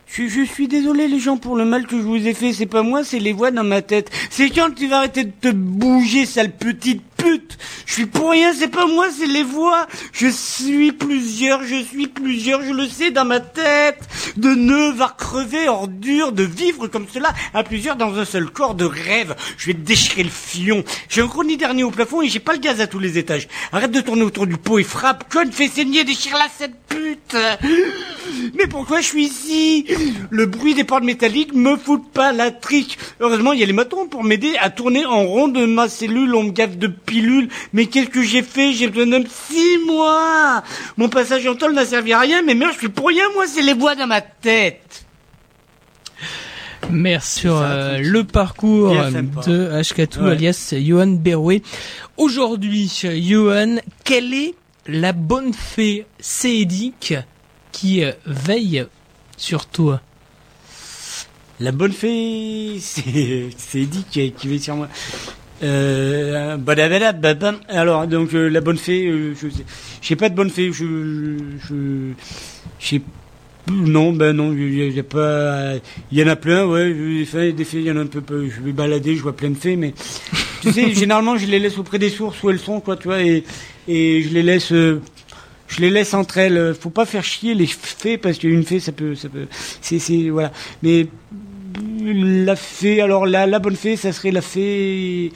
Je, 0.08 0.28
je 0.28 0.44
suis 0.44 0.68
désolé 0.68 1.08
les 1.08 1.20
gens 1.20 1.38
pour 1.38 1.56
le 1.56 1.66
mal 1.66 1.88
que 1.88 1.98
je 1.98 2.04
vous 2.04 2.28
ai 2.28 2.34
fait, 2.34 2.54
c'est 2.54 2.66
pas 2.68 2.84
moi, 2.84 3.04
c'est 3.04 3.18
les 3.20 3.34
voix 3.34 3.50
dans 3.52 3.64
ma 3.64 3.82
tête. 3.82 4.12
C'est 4.30 4.50
quand 4.50 4.70
tu 4.76 4.88
vas 4.88 4.98
arrêter 5.00 5.24
de 5.24 5.32
te 5.40 5.50
bouger, 5.52 6.26
sale 6.28 6.52
petite 6.52 7.02
pute. 7.24 7.58
Je 7.86 7.94
suis 7.94 8.06
pour 8.06 8.32
rien, 8.32 8.54
c'est 8.54 8.70
pas 8.70 8.86
moi, 8.86 9.08
c'est 9.16 9.28
les 9.28 9.44
voix. 9.44 9.88
Je 10.12 10.28
suis 10.28 10.92
plusieurs, 10.92 11.64
je 11.64 11.84
suis 11.84 12.08
plusieurs, 12.08 12.64
je 12.64 12.72
le 12.72 12.88
sais 12.88 13.12
dans 13.12 13.26
ma 13.26 13.40
tête. 13.40 14.00
De 14.38 14.54
nœuds 14.54 14.92
va 14.92 15.16
crever, 15.18 15.68
ordure, 15.68 16.32
de 16.32 16.44
vivre 16.44 16.88
comme 16.88 17.08
cela 17.12 17.34
à 17.54 17.64
plusieurs 17.64 17.96
dans 17.96 18.18
un 18.18 18.26
seul 18.26 18.50
corps 18.50 18.76
de 18.76 18.86
rêve. 18.86 19.36
Je 19.58 19.68
vais 19.68 19.74
déchirer 19.74 20.24
le 20.24 20.30
fion. 20.30 20.84
J'ai 21.10 21.22
un 21.22 21.44
nid 21.44 21.58
dernier 21.58 21.84
au 21.84 21.92
plafond 21.92 22.22
et 22.22 22.30
j'ai 22.30 22.40
pas 22.40 22.54
le 22.54 22.60
gaz 22.60 22.82
à 22.82 22.88
tous 22.88 23.00
les 23.00 23.18
étages. 23.18 23.48
Arrête 23.72 23.92
de 23.92 24.02
tourner 24.02 24.24
autour 24.24 24.48
du 24.48 24.58
pot 24.58 24.80
et 24.80 24.84
frappe. 24.84 25.32
Conne, 25.32 25.52
fais 25.52 25.68
saigner, 25.68 26.04
déchire-la 26.04 26.48
cette 26.58 26.76
pute? 26.88 27.36
Mais 28.56 28.68
pourquoi 28.68 29.02
je 29.02 29.08
suis 29.08 29.26
ici? 29.26 29.86
Le 30.30 30.46
bruit 30.46 30.74
des 30.74 30.84
portes 30.84 31.04
métalliques 31.04 31.54
me 31.54 31.76
fout 31.78 32.02
pas 32.14 32.32
la 32.32 32.52
trique. 32.52 32.98
Heureusement, 33.20 33.54
il 33.54 33.60
y 33.60 33.64
a 33.64 33.66
les 33.66 33.74
matons 33.74 34.08
pour 34.08 34.24
m'aider 34.24 34.56
à 34.60 34.70
tourner 34.70 35.06
en 35.06 35.24
rond 35.24 35.48
de 35.48 35.66
ma 35.66 35.90
cellule. 35.90 36.34
On 36.36 36.44
me 36.44 36.52
gaffe 36.52 36.78
de 36.78 36.88
Mais 37.74 37.86
qu'est-ce 37.86 38.10
que 38.10 38.24
j'ai 38.24 38.42
fait? 38.44 38.74
J'ai 38.74 38.88
besoin 38.88 39.20
de 39.20 39.28
six 39.28 39.78
mois. 39.86 40.64
Mon 40.98 41.10
passage 41.10 41.46
en 41.48 41.56
tôle 41.56 41.74
n'a 41.74 41.86
servi 41.86 42.14
à 42.14 42.20
rien. 42.20 42.42
Mais 42.42 42.56
merde, 42.56 42.74
je 42.74 42.80
suis 42.80 42.90
pour 42.90 43.08
rien. 43.08 43.24
Moi, 43.34 43.46
c'est 43.48 43.62
les 43.62 43.74
voix 43.74 43.96
dans 43.96 44.08
ma 44.08 44.22
tête. 44.22 45.06
Merci 46.90 47.40
sur 47.42 47.58
euh, 47.62 47.98
le 48.00 48.24
parcours 48.24 48.94
sympa. 49.12 49.42
de 49.50 49.70
Ashkatu 49.72 50.20
Ouais. 50.20 50.32
alias 50.32 50.74
Johan 50.78 51.08
Berwe. 51.08 51.62
Aujourd'hui, 52.18 52.92
Johan, 53.04 53.78
quelle 54.04 54.34
est 54.34 54.54
la 54.88 55.14
bonne 55.14 55.54
fée 55.54 56.06
sédique 56.20 57.14
qui 57.72 58.04
euh, 58.04 58.12
veille 58.26 58.86
sur 59.38 59.66
toi? 59.66 60.02
La 61.60 61.72
bonne 61.72 61.94
fée, 61.94 62.80
Eddie 63.76 64.06
qui, 64.12 64.48
veut 64.48 64.58
sur 64.58 64.76
moi. 64.76 64.90
Euh, 65.64 66.58
badabada, 66.58 67.14
babam. 67.14 67.56
alors 67.70 68.06
donc 68.08 68.34
euh, 68.34 68.50
la 68.50 68.60
bonne 68.60 68.78
fée, 68.78 69.08
euh, 69.08 69.34
je 69.42 69.48
sais, 69.50 69.64
j'ai 70.02 70.16
pas 70.18 70.28
de 70.30 70.36
bonne 70.36 70.50
fée, 70.50 70.72
je, 70.74 71.38
je, 72.80 72.98
non, 73.72 74.12
ben 74.12 74.34
non, 74.34 74.52
il 74.54 74.92
y, 74.94 75.00
a- 75.00 75.04
pas, 75.04 75.76
il 76.12 76.20
y 76.20 76.24
en 76.24 76.28
a 76.28 76.36
plein, 76.36 76.66
ouais, 76.66 76.94
des 76.94 77.64
fées, 77.64 77.80
il 77.80 77.84
y 77.86 77.92
en 77.92 77.96
a 77.96 78.02
un 78.02 78.08
peu, 78.08 78.20
peu, 78.20 78.50
je 78.50 78.62
vais 78.62 78.74
balader, 78.74 79.16
je 79.16 79.22
vois 79.22 79.36
plein 79.36 79.52
de 79.52 79.56
fées, 79.58 79.78
mais 79.78 79.94
tu 80.62 80.72
sais, 80.74 80.92
généralement 80.94 81.38
je 81.38 81.46
les 81.46 81.60
laisse 81.60 81.78
auprès 81.78 81.98
des 81.98 82.10
sources 82.10 82.44
où 82.44 82.50
elles 82.50 82.60
sont, 82.60 82.82
quoi, 82.82 82.98
tu 82.98 83.08
vois, 83.08 83.24
et, 83.24 83.46
et 83.88 84.22
je 84.22 84.34
les 84.34 84.44
laisse, 84.44 84.74
euh, 84.74 85.00
je 85.70 85.80
les 85.80 85.90
laisse 85.90 86.14
entre 86.14 86.40
elles. 86.40 86.76
Faut 86.78 86.90
pas 86.90 87.06
faire 87.06 87.24
chier 87.24 87.54
les 87.54 87.66
fées 87.68 88.18
parce 88.18 88.38
qu'une 88.38 88.64
fée, 88.64 88.82
ça 88.82 88.92
peut, 88.92 89.16
ça 89.16 89.30
peut, 89.30 89.48
c'est, 89.82 90.30
voilà. 90.30 90.52
Mais 90.84 91.08
la 91.82 92.56
fée, 92.56 93.02
alors 93.02 93.26
la, 93.26 93.46
la 93.48 93.60
bonne 93.60 93.76
fée, 93.76 93.96
ça 93.96 94.12
serait 94.12 94.32
la 94.32 94.42
fée. 94.42 95.32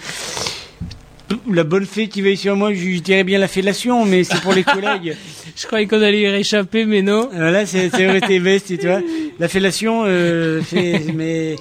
La 1.51 1.65
bonne 1.65 1.85
fée 1.85 2.07
qui 2.07 2.21
veille 2.21 2.37
sur 2.37 2.55
moi, 2.55 2.73
je, 2.73 2.79
je 2.79 2.99
dirais 2.99 3.23
bien 3.25 3.37
la 3.37 3.49
fellation, 3.49 4.05
mais 4.05 4.23
c'est 4.23 4.39
pour 4.41 4.53
les 4.53 4.63
collègues. 4.75 5.15
Je 5.57 5.65
croyais 5.67 5.85
qu'on 5.85 6.01
allait 6.01 6.21
y 6.21 6.27
réchapper, 6.29 6.85
mais 6.85 7.01
non. 7.01 7.29
Euh, 7.33 7.51
là, 7.51 7.65
c'est 7.65 7.87
vrai, 7.89 8.21
t'es 8.21 8.39
bête, 8.39 8.63
tu 8.65 8.77
vois. 8.77 9.01
La 9.39 9.47
fellation, 9.49 10.03
euh, 10.05 10.61
fait- 10.61 11.03
mais 11.13 11.55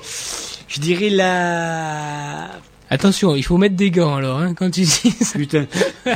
je 0.68 0.80
dirais 0.80 1.10
la. 1.10 2.48
Attention, 2.90 3.34
il 3.34 3.42
faut 3.42 3.56
mettre 3.58 3.74
des 3.74 3.90
gants 3.90 4.14
alors, 4.14 4.38
hein, 4.38 4.54
quand 4.54 4.70
tu 4.70 4.82
dis 4.82 4.86
ça. 5.20 5.36
Putain. 5.38 5.66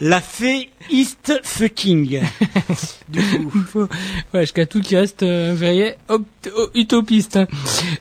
La 0.00 0.20
fée 0.22 0.70
East 0.90 1.40
fucking. 1.42 2.20
du 3.10 3.20
coup. 3.20 3.86
Ouais, 4.32 4.40
jusqu'à 4.40 4.64
tout 4.64 4.80
qui 4.80 4.96
reste 4.96 5.22
euh, 5.22 5.92
o- 6.08 6.70
utopiste. 6.74 7.36
hein. 7.36 7.46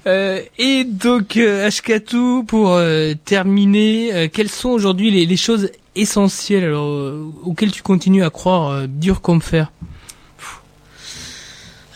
Euh, 0.07 0.41
et 0.57 0.85
donc, 0.85 1.35
euh, 1.35 1.67
Ashkatu, 1.67 2.43
pour 2.47 2.71
euh, 2.71 3.13
terminer, 3.25 4.13
euh, 4.13 4.27
quelles 4.31 4.49
sont 4.49 4.69
aujourd'hui 4.69 5.11
les, 5.11 5.25
les 5.25 5.37
choses 5.37 5.71
essentielles 5.95 6.63
alors, 6.63 6.87
euh, 6.87 7.25
auxquelles 7.43 7.71
tu 7.71 7.81
continues 7.83 8.23
à 8.23 8.29
croire 8.29 8.69
euh, 8.71 8.87
dur 8.87 9.19
comme 9.21 9.41
fer? 9.41 9.71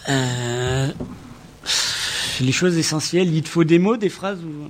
Euh, 0.10 0.90
les 2.42 2.52
choses 2.52 2.78
essentielles, 2.78 3.34
il 3.34 3.42
te 3.42 3.48
faut 3.48 3.64
des 3.64 3.80
mots, 3.80 3.96
des 3.96 4.10
phrases 4.10 4.40
ou... 4.44 4.70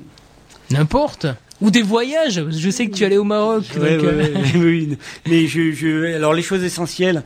N'importe. 0.72 1.28
Ou 1.62 1.72
des 1.72 1.82
voyages. 1.82 2.44
Je 2.50 2.70
sais 2.70 2.88
que 2.88 2.96
tu 2.96 3.06
allais 3.06 3.18
au 3.18 3.24
Maroc. 3.24 3.64
Ouais, 3.80 3.98
donc, 3.98 4.06
ouais, 4.06 4.34
euh, 4.36 4.42
oui, 4.56 4.98
mais 5.28 5.48
je, 5.48 5.72
je, 5.72 6.16
alors 6.16 6.34
les 6.34 6.42
choses 6.42 6.64
essentielles 6.64 7.24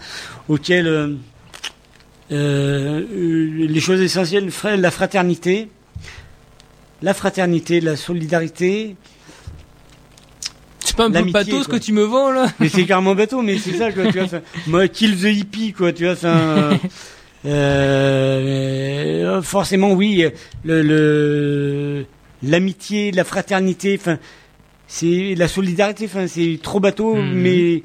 auxquelles, 0.48 0.88
euh, 0.88 1.16
euh, 2.32 3.04
les 3.68 3.80
choses 3.80 4.02
essentielles, 4.02 4.50
la 4.78 4.92
fraternité, 4.92 5.70
la 7.02 7.14
fraternité, 7.14 7.80
la 7.82 7.96
solidarité. 7.96 8.96
C'est 10.80 10.96
pas 10.96 11.06
un 11.06 11.12
peu 11.12 11.32
pathos 11.32 11.64
ce 11.64 11.68
que 11.70 11.78
tu 11.78 11.92
me 11.92 12.04
vends 12.04 12.32
là 12.32 12.48
Mais 12.60 12.70
c'est 12.70 12.86
carrément 12.86 13.16
bateau, 13.16 13.42
mais 13.42 13.58
c'est 13.58 13.74
ça, 13.74 13.92
quoi, 13.92 14.12
tu 14.12 14.20
vois. 14.20 14.42
Moi, 14.68 14.88
kill 14.88 15.18
the 15.18 15.26
hippie, 15.26 15.74
quoi, 15.74 15.92
tu 15.94 16.06
vois, 16.06 16.16
euh, 17.46 19.42
forcément, 19.42 19.94
oui, 19.94 20.26
le, 20.64 20.82
le, 20.82 22.06
l'amitié, 22.44 23.12
la 23.12 23.24
fraternité, 23.24 23.98
enfin, 24.00 24.18
c'est 24.88 25.36
la 25.36 25.48
solidarité, 25.48 26.06
enfin, 26.06 26.28
c'est 26.28 26.60
trop 26.62 26.80
bateau, 26.80 27.16
Mhm. 27.16 27.34
mais 27.34 27.84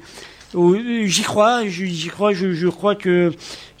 oh, 0.53 0.75
j'y 1.05 1.21
crois, 1.23 1.67
je- 1.67 1.85
j'y 1.85 2.07
crois, 2.09 2.33
je, 2.33 2.53
je 2.53 2.67
crois 2.67 2.95
que, 2.95 3.31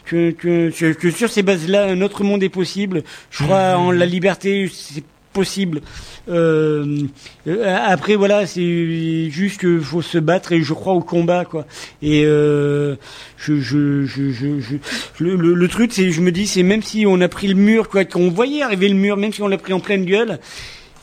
que, 0.05 0.31
que, 0.31 0.69
que, 0.71 0.93
que 0.93 1.11
sur 1.11 1.29
ces 1.29 1.43
bases-là, 1.43 1.85
un 1.85 2.01
autre 2.01 2.23
monde 2.23 2.43
est 2.43 2.49
possible. 2.49 3.03
Je 3.31 3.43
crois 3.43 3.77
en 3.77 3.91
la 3.91 4.05
liberté, 4.05 4.69
c'est 4.73 5.03
possible. 5.33 5.81
Euh, 6.29 6.99
euh, 7.47 7.77
après 7.85 8.15
voilà, 8.15 8.45
c'est 8.45 9.29
juste 9.29 9.59
qu'il 9.59 9.81
faut 9.81 10.01
se 10.01 10.17
battre 10.17 10.53
et 10.53 10.61
je 10.61 10.73
crois 10.73 10.93
au 10.93 11.01
combat 11.01 11.43
quoi. 11.45 11.65
Et 12.01 12.23
euh, 12.25 12.95
je, 13.37 13.59
je, 13.59 14.05
je, 14.05 14.31
je, 14.31 14.75
le, 15.19 15.35
le, 15.35 15.53
le 15.53 15.67
truc 15.67 15.91
c'est, 15.91 16.11
je 16.11 16.21
me 16.21 16.31
dis, 16.31 16.47
c'est 16.47 16.63
même 16.63 16.81
si 16.81 17.05
on 17.05 17.19
a 17.19 17.27
pris 17.27 17.47
le 17.47 17.55
mur 17.55 17.89
quoi, 17.89 18.05
qu'on 18.05 18.29
voyait 18.29 18.61
arriver 18.61 18.87
le 18.87 18.95
mur, 18.95 19.17
même 19.17 19.33
si 19.33 19.41
on 19.41 19.47
l'a 19.47 19.57
pris 19.57 19.73
en 19.73 19.79
pleine 19.79 20.05
gueule. 20.05 20.39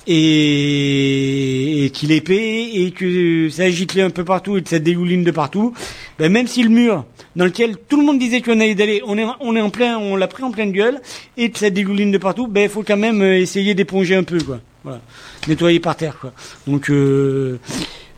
Et, 0.07 1.85
et 1.85 1.91
qu'il 1.91 2.11
est 2.11 2.17
épais 2.17 2.71
et 2.73 2.91
que 2.91 3.51
ça 3.51 3.65
agite 3.65 3.97
un 3.99 4.09
peu 4.09 4.25
partout 4.25 4.57
et 4.57 4.63
que 4.63 4.69
ça 4.71 4.79
dégouline 4.79 5.25
de 5.25 5.31
partout, 5.31 5.75
ben 6.19 6.33
même 6.33 6.47
si 6.47 6.63
le 6.63 6.71
mur 6.71 7.05
dans 7.37 7.45
lequel 7.45 7.77
tout 7.89 7.99
le 7.99 8.05
monde 8.07 8.19
disait 8.19 8.41
qu'on 8.41 8.59
allait 8.61 8.75
d'aller, 8.75 9.03
on 9.07 9.17
est, 9.17 9.25
on 9.41 9.55
est 9.55 9.61
en 9.61 9.71
plein, 9.71 9.99
on 9.99 10.17
l'a 10.17 10.27
pris 10.27 10.43
en 10.43 10.51
pleine 10.51 10.73
gueule 10.73 11.01
et 11.37 11.51
que 11.51 11.59
ça 11.59 11.71
dégouline 11.71 12.11
de 12.11 12.19
partout, 12.19 12.49
ben 12.49 12.65
il 12.65 12.69
faut 12.69 12.83
quand 12.83 12.97
même 12.97 13.23
euh, 13.23 13.39
essayer 13.39 13.75
d'éponger 13.75 14.17
un 14.17 14.25
peu 14.25 14.39
quoi, 14.41 14.61
voilà, 14.83 15.01
nettoyer 15.47 15.79
par 15.81 15.97
terre 15.97 16.19
quoi. 16.21 16.33
Donc 16.67 16.91
euh, 16.91 17.59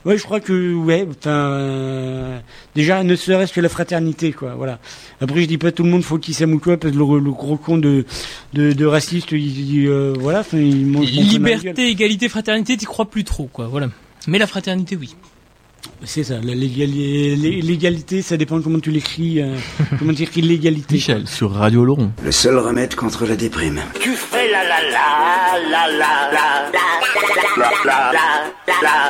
ouais, 0.07 0.17
je 0.17 0.23
crois 0.23 0.41
que 0.41 0.75
ouais, 0.75 1.07
enfin 1.11 1.31
euh, 1.31 2.39
déjà 2.75 3.03
ne 3.05 3.15
serait-ce 3.15 3.53
que 3.53 3.61
la 3.61 3.69
fraternité 3.69 4.33
quoi, 4.33 4.55
voilà. 4.55 4.79
Après 5.21 5.43
je 5.43 5.47
dis 5.47 5.59
pas 5.59 5.73
tout 5.73 5.83
le 5.83 5.91
monde 5.91 6.03
faut 6.05 6.19
qu'il 6.19 6.35
s'aime 6.35 6.55
ou 6.55 6.59
quoi 6.59 6.77
parce 6.79 6.95
que 6.95 6.99
le, 6.99 7.19
le 7.19 7.31
gros 7.33 7.57
con 7.57 7.77
de 7.77 8.07
de, 8.55 8.73
de 8.73 8.87
raciste, 8.87 9.33
il, 9.33 9.75
il, 9.75 9.89
euh, 9.89 10.15
voilà, 10.19 10.43
il 10.53 10.87
mange. 10.87 11.11
Liberté, 11.11 11.89
égalité, 11.89 12.29
fraternité, 12.29 12.77
t'y 12.77 12.87
crois 12.87 13.09
plus 13.11 13.25
trop, 13.25 13.49
quoi. 13.53 13.67
Voilà. 13.67 13.89
Mais 14.27 14.39
la 14.39 14.47
fraternité, 14.47 14.97
oui. 14.97 15.15
C'est 16.05 16.25
ça, 16.25 16.41
l'égalité, 16.41 18.23
ça 18.23 18.37
dépend 18.37 18.61
comment 18.61 18.81
tu 18.81 18.91
l'écris, 18.91 19.41
euh, 19.41 19.55
comment 19.99 20.13
tu 20.13 20.25
écris 20.25 20.43
l'égalité. 20.43 20.95
Michel 20.95 21.29
sur 21.29 21.53
Radio 21.53 21.85
Laurent. 21.85 22.11
Le 22.25 22.33
seul 22.33 22.59
remède 22.59 22.95
contre 22.97 23.25
la 23.27 23.37
déprime. 23.37 23.81
Tu 24.01 24.11
fais 24.15 24.51
la 24.51 24.65
la 24.65 24.81
la 24.91 25.59
la 25.71 25.87
la 25.89 26.31
la 26.33 26.71
la 26.75 26.83
la 27.55 27.83
la 27.83 28.13
la 28.83 29.09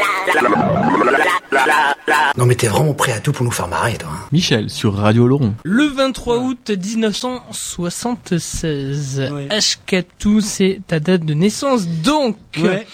la 1.53 1.95
la 2.07 2.33
Non 2.37 2.45
mais 2.47 2.55
t'es 2.57 2.69
vraiment 2.69 2.95
prêt 2.95 3.13
à 3.13 3.21
tout 3.21 3.33
pour 3.33 3.45
nous 3.45 3.51
faire 3.51 3.69
marrer, 3.69 3.97
toi. 3.97 4.09
hein. 4.13 4.27
Michel 4.33 4.69
sur 4.71 4.95
Radio 4.95 5.27
Laurent. 5.27 5.55
Le 5.65 5.87
23 5.87 6.39
août 6.39 6.71
1976, 6.71 9.31
Ashkatu, 9.51 10.41
c'est 10.41 10.81
ta 10.87 11.01
date 11.01 11.25
de 11.25 11.35
naissance. 11.35 11.87
Donc, 11.89 12.37
Ouais. 12.59 12.87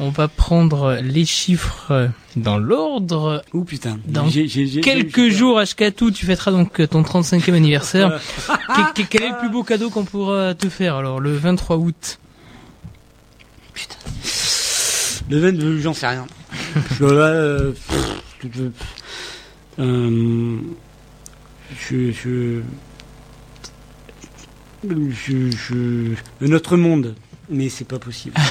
On 0.00 0.10
va 0.10 0.28
prendre 0.28 0.98
les 1.02 1.24
chiffres 1.24 2.08
dans 2.36 2.58
l'ordre. 2.58 3.42
Ouh 3.52 3.64
putain. 3.64 3.98
Dans 4.06 4.28
J'ai- 4.28 4.46
j'ai- 4.48 4.66
j'ai- 4.66 4.80
quelques 4.80 5.24
j'ai- 5.24 5.30
jours, 5.30 5.58
Ashkatu, 5.58 6.12
tu 6.12 6.24
fêteras 6.26 6.52
donc 6.52 6.80
ton 6.88 7.02
35e 7.02 7.54
anniversaire. 7.54 8.20
Que- 8.46 9.02
que- 9.02 9.08
quel 9.08 9.22
est 9.24 9.30
le 9.30 9.38
plus 9.38 9.50
beau 9.50 9.62
cadeau 9.64 9.90
qu'on 9.90 10.04
pourra 10.04 10.54
te 10.54 10.68
faire 10.68 10.94
alors 10.96 11.20
le 11.20 11.32
23 11.36 11.76
août 11.76 12.18
Le 15.30 15.38
22, 15.40 15.78
j'en 15.80 15.92
sais 15.94 16.06
rien. 16.08 16.26
Je, 16.98 17.04
euh, 17.04 17.72
pff, 17.72 18.22
euh, 19.78 20.56
je, 21.78 22.10
je, 22.12 22.60
je, 24.88 25.50
je, 25.50 26.14
un 26.46 26.52
autre 26.52 26.76
monde 26.76 27.14
mais 27.50 27.68
c'est 27.68 27.86
pas 27.86 27.98
possible. 27.98 28.34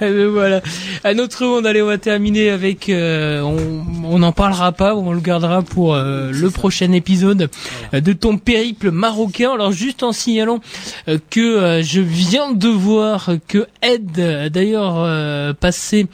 Voilà. 0.00 0.28
voilà. 0.28 0.60
Un 1.04 1.18
autre 1.18 1.44
monde, 1.44 1.66
allez, 1.66 1.82
on 1.82 1.86
va 1.86 1.98
terminer 1.98 2.50
avec. 2.50 2.88
euh, 2.88 3.40
on 3.42 4.18
n'en 4.18 4.32
parlera 4.32 4.72
pas, 4.72 4.94
on 4.94 5.12
le 5.12 5.20
gardera 5.20 5.62
pour 5.62 5.94
euh, 5.94 6.30
le 6.32 6.50
prochain 6.50 6.92
épisode 6.92 7.48
euh, 7.94 8.00
de 8.00 8.12
ton 8.12 8.38
périple 8.38 8.90
marocain. 8.90 9.52
Alors 9.52 9.72
juste 9.72 10.02
en 10.02 10.12
signalant 10.12 10.60
euh, 11.08 11.18
que 11.30 11.40
euh, 11.40 11.82
je 11.82 12.00
viens 12.00 12.52
de 12.52 12.68
voir 12.68 13.30
que 13.48 13.66
Ed 13.82 14.18
a 14.20 14.48
d'ailleurs 14.48 14.94
euh, 14.98 15.52
passé 15.52 16.06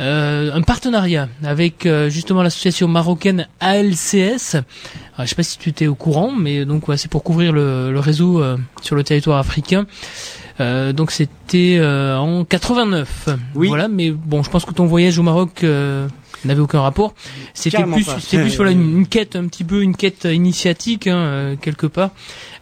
euh, 0.00 0.52
un 0.52 0.62
partenariat 0.62 1.28
avec 1.44 1.86
euh, 1.86 2.08
justement 2.08 2.42
l'association 2.42 2.88
marocaine 2.88 3.48
ALCS. 3.60 4.54
Alors, 5.16 5.26
je 5.26 5.26
sais 5.26 5.34
pas 5.36 5.42
si 5.44 5.58
tu 5.58 5.68
étais 5.68 5.86
au 5.86 5.94
courant, 5.94 6.32
mais 6.32 6.64
donc 6.64 6.88
ouais, 6.88 6.96
c'est 6.96 7.10
pour 7.10 7.22
couvrir 7.22 7.52
le, 7.52 7.92
le 7.92 8.00
réseau 8.00 8.42
euh, 8.42 8.56
sur 8.82 8.96
le 8.96 9.04
territoire 9.04 9.38
africain. 9.38 9.86
Euh, 10.60 10.92
donc 10.92 11.10
c'était 11.10 11.76
euh, 11.80 12.16
en 12.16 12.44
89. 12.44 13.28
Oui. 13.54 13.68
Voilà, 13.68 13.88
mais 13.88 14.10
bon, 14.10 14.42
je 14.42 14.50
pense 14.50 14.64
que 14.64 14.72
ton 14.72 14.86
voyage 14.86 15.18
au 15.18 15.22
Maroc 15.24 15.64
euh, 15.64 16.06
n'avait 16.44 16.60
aucun 16.60 16.80
rapport. 16.80 17.14
C'était 17.54 17.82
plus, 17.82 18.04
c'était 18.20 18.42
plus 18.42 18.54
voilà 18.56 18.70
une, 18.70 18.98
une 18.98 19.06
quête 19.08 19.34
un 19.34 19.46
petit 19.48 19.64
peu 19.64 19.82
une 19.82 19.96
quête 19.96 20.24
initiatique 20.30 21.06
hein, 21.08 21.16
euh, 21.16 21.56
quelque 21.60 21.86
part 21.88 22.10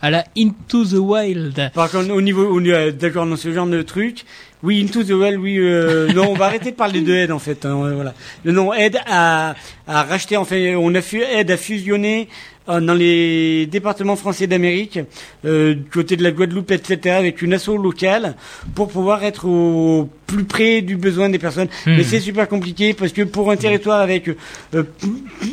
à 0.01 0.11
la 0.11 0.25
Into 0.39 0.85
the 0.87 0.95
Wild. 0.95 1.71
Par 1.75 1.91
contre, 1.91 2.11
au 2.13 2.21
niveau, 2.23 2.47
au 2.47 2.61
niveau- 2.61 2.91
d'accord, 2.93 3.27
dans 3.27 3.37
ce 3.37 3.53
genre 3.53 3.67
de 3.67 3.83
truc, 3.83 4.25
oui, 4.63 4.83
Into 4.83 5.03
the 5.05 5.11
Well, 5.11 5.39
oui, 5.39 5.59
euh, 5.59 6.13
non, 6.15 6.29
on 6.31 6.35
va 6.35 6.47
arrêter 6.47 6.71
de 6.71 6.77
parler 6.77 7.03
de 7.03 7.13
Ed 7.13 7.31
en 7.31 7.39
fait. 7.39 7.67
hein, 7.67 7.93
voilà. 7.95 8.15
Le 8.45 8.53
nom 8.53 8.73
Ed 8.73 8.97
a, 9.07 9.55
a 9.87 10.03
racheté, 10.05 10.37
enfin, 10.37 10.57
on 10.79 10.95
a 10.95 11.03
fu, 11.03 11.21
Ed 11.21 11.51
a 11.51 11.57
fusionné 11.57 12.29
dans 12.69 12.95
les 12.95 13.67
départements 13.67 14.17
français 14.17 14.47
d'Amérique, 14.47 15.01
euh, 15.45 15.75
du 15.75 15.91
côté 15.91 16.17
de 16.17 16.23
la 16.23 16.31
Guadeloupe, 16.31 16.71
etc., 16.71 17.17
avec 17.17 17.43
une 17.43 17.55
asso 17.55 17.71
locale 17.71 18.37
pour 18.75 18.89
pouvoir 18.89 19.25
être 19.25 19.47
au 19.47 20.09
plus 20.27 20.45
près 20.45 20.81
du 20.81 20.97
besoin 20.97 21.29
des 21.29 21.39
personnes. 21.39 21.69
Hmm. 21.87 21.97
Mais 21.97 22.05
c'est 22.05 22.21
super 22.21 22.49
compliqué 22.49 22.95
parce 22.95 23.13
que 23.13 23.23
pour 23.23 23.51
un 23.51 23.57
territoire 23.57 24.01
avec 24.01 24.29
euh, 24.29 24.85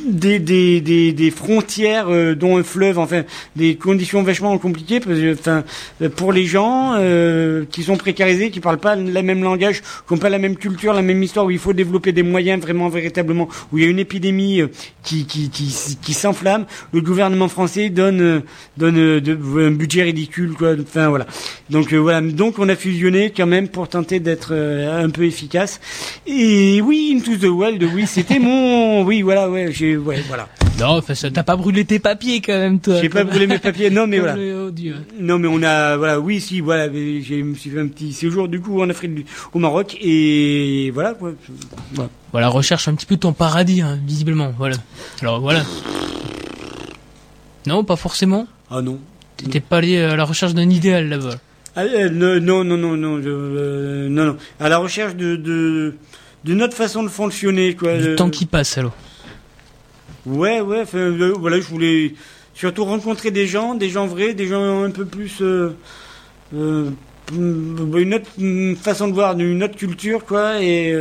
des, 0.08 0.40
des, 0.40 0.80
des, 0.82 1.12
des 1.12 1.32
frontières, 1.32 2.08
euh, 2.10 2.36
dont 2.36 2.58
un 2.58 2.64
fleuve, 2.64 2.98
enfin, 2.98 3.24
des 3.56 3.76
conditions 3.76 4.24
vachement 4.24 4.58
compliquées, 4.58 5.00
parce 5.00 5.20
que, 5.20 5.34
enfin, 5.34 5.64
euh, 6.02 6.10
pour 6.10 6.32
les 6.32 6.46
gens 6.46 6.94
euh, 6.98 7.66
qui 7.70 7.84
sont 7.84 7.98
précarisés, 7.98 8.52
qui 8.52 8.60
parlent 8.60 8.80
pas 8.80 8.96
le 8.96 9.22
même 9.22 9.44
langage, 9.44 9.82
qui 9.82 10.14
n'ont 10.14 10.20
pas 10.20 10.30
la 10.30 10.38
même 10.38 10.56
culture, 10.56 10.94
la 10.94 11.02
même 11.02 11.22
histoire, 11.22 11.46
où 11.46 11.52
il 11.52 11.60
faut 11.60 11.74
développer 11.74 12.12
des 12.12 12.24
moyens 12.24 12.62
vraiment 12.62 12.88
véritablement, 12.88 13.50
où 13.72 13.78
il 13.78 13.84
y 13.84 13.88
a 13.88 13.90
une 13.90 14.00
épidémie 14.00 14.62
euh, 14.62 14.68
qui, 15.04 15.26
qui, 15.26 15.50
qui, 15.50 15.98
qui 16.02 16.14
s'enflamme, 16.14 16.66
le 16.94 16.99
gouvernement 17.02 17.48
français 17.48 17.90
donne, 17.90 18.44
donne 18.78 18.98
euh, 18.98 19.20
de- 19.22 19.38
un 19.68 19.72
budget 19.72 20.04
ridicule, 20.04 20.54
quoi. 20.58 20.74
Enfin 20.82 21.10
voilà. 21.10 21.26
Donc 21.70 21.94
euh, 21.94 21.98
voilà. 21.98 22.22
Donc 22.22 22.60
on 22.60 22.70
a 22.70 22.76
fusionné 22.76 23.32
quand 23.36 23.48
même 23.48 23.68
pour 23.68 23.88
tenter 23.88 24.20
d'être 24.20 24.50
euh, 24.52 25.04
un 25.04 25.10
peu 25.10 25.24
efficace. 25.26 25.80
Et 26.28 26.82
oui, 26.82 27.14
Into 27.18 27.36
the 27.38 27.50
Wild, 27.50 27.84
oui, 27.94 28.06
c'était 28.08 28.40
mon, 28.40 29.04
oui, 29.06 29.22
voilà, 29.22 29.50
ouais, 29.50 29.72
j'ai, 29.72 29.98
ouais, 29.98 30.24
voilà. 30.28 30.48
Non, 30.80 30.98
enfin 31.00 31.14
ça 31.14 31.30
t'as 31.30 31.44
pas 31.44 31.58
brûlé 31.58 31.84
tes 31.84 32.00
papiers 32.00 32.40
quand 32.40 32.58
même 32.58 32.80
toi. 32.80 33.02
J'ai 33.02 33.10
pas 33.10 33.26
brûlé 33.26 33.48
mes 33.48 33.58
papiers, 33.60 33.90
non 33.90 34.08
mais 34.08 34.20
voilà. 34.20 34.38
le- 34.38 34.68
oh 34.68 34.72
Dieu. 34.72 34.96
Non 35.20 35.38
mais 35.38 35.50
on 35.52 35.62
a 35.62 35.98
voilà 35.98 36.22
oui 36.22 36.40
si 36.40 36.62
voilà 36.62 36.88
je 36.88 37.42
me 37.44 37.54
suis 37.54 37.70
fait 37.70 37.82
un 37.82 37.88
petit 37.88 38.14
séjour 38.14 38.48
du 38.48 38.62
coup 38.62 38.82
en 38.82 38.90
Afrique 38.90 39.26
au 39.54 39.60
Maroc 39.60 39.98
et 40.00 40.90
voilà 40.94 41.16
quoi. 41.16 41.34
Voilà. 41.96 42.10
Voilà, 42.32 42.48
recherche 42.48 42.88
un 42.88 42.94
petit 42.96 43.08
peu 43.08 43.18
ton 43.18 43.34
paradis, 43.34 43.82
hein, 43.82 44.00
visiblement. 44.08 44.54
Voilà. 44.58 44.78
Alors 45.22 45.42
voilà. 45.42 45.64
Non, 47.70 47.84
pas 47.84 47.96
forcément. 47.96 48.48
Ah 48.72 48.82
non. 48.82 49.00
T'étais 49.38 49.60
pas 49.62 49.78
allé 49.78 49.98
à 50.02 50.16
la 50.16 50.26
recherche 50.26 50.54
d'un 50.54 50.70
idéal 50.70 51.08
là-bas. 51.08 51.36
Ah, 51.76 51.84
euh, 51.84 52.10
non 52.10 52.64
non 52.66 52.78
non 52.78 52.98
non 52.98 53.22
euh, 53.24 54.10
non 54.10 54.26
non 54.26 54.38
à 54.60 54.68
la 54.70 54.80
recherche 54.80 55.16
de 55.16 55.36
de 55.36 55.94
d'une 56.44 56.62
autre 56.64 56.74
façon 56.76 57.04
de 57.04 57.10
fonctionner 57.10 57.76
quoi. 57.76 57.96
Du 57.98 58.08
Euh, 58.10 58.16
temps 58.16 58.30
qui 58.32 58.46
passe 58.48 58.78
alors. 58.80 58.96
Ouais 60.26 60.60
ouais 60.62 60.84
euh, 60.96 61.34
voilà 61.40 61.58
je 61.62 61.68
voulais 61.68 62.16
surtout 62.54 62.84
rencontrer 62.86 63.32
des 63.32 63.46
gens 63.48 63.76
des 63.76 63.90
gens 63.90 64.08
vrais 64.08 64.34
des 64.34 64.48
gens 64.48 64.84
un 64.84 64.92
peu 64.92 65.06
plus 65.06 65.42
une 66.52 68.14
autre 68.14 68.30
façon 68.82 69.08
de 69.08 69.14
voir 69.14 69.38
une 69.40 69.64
autre 69.64 69.76
culture 69.78 70.26
quoi 70.26 70.62
et 70.62 70.94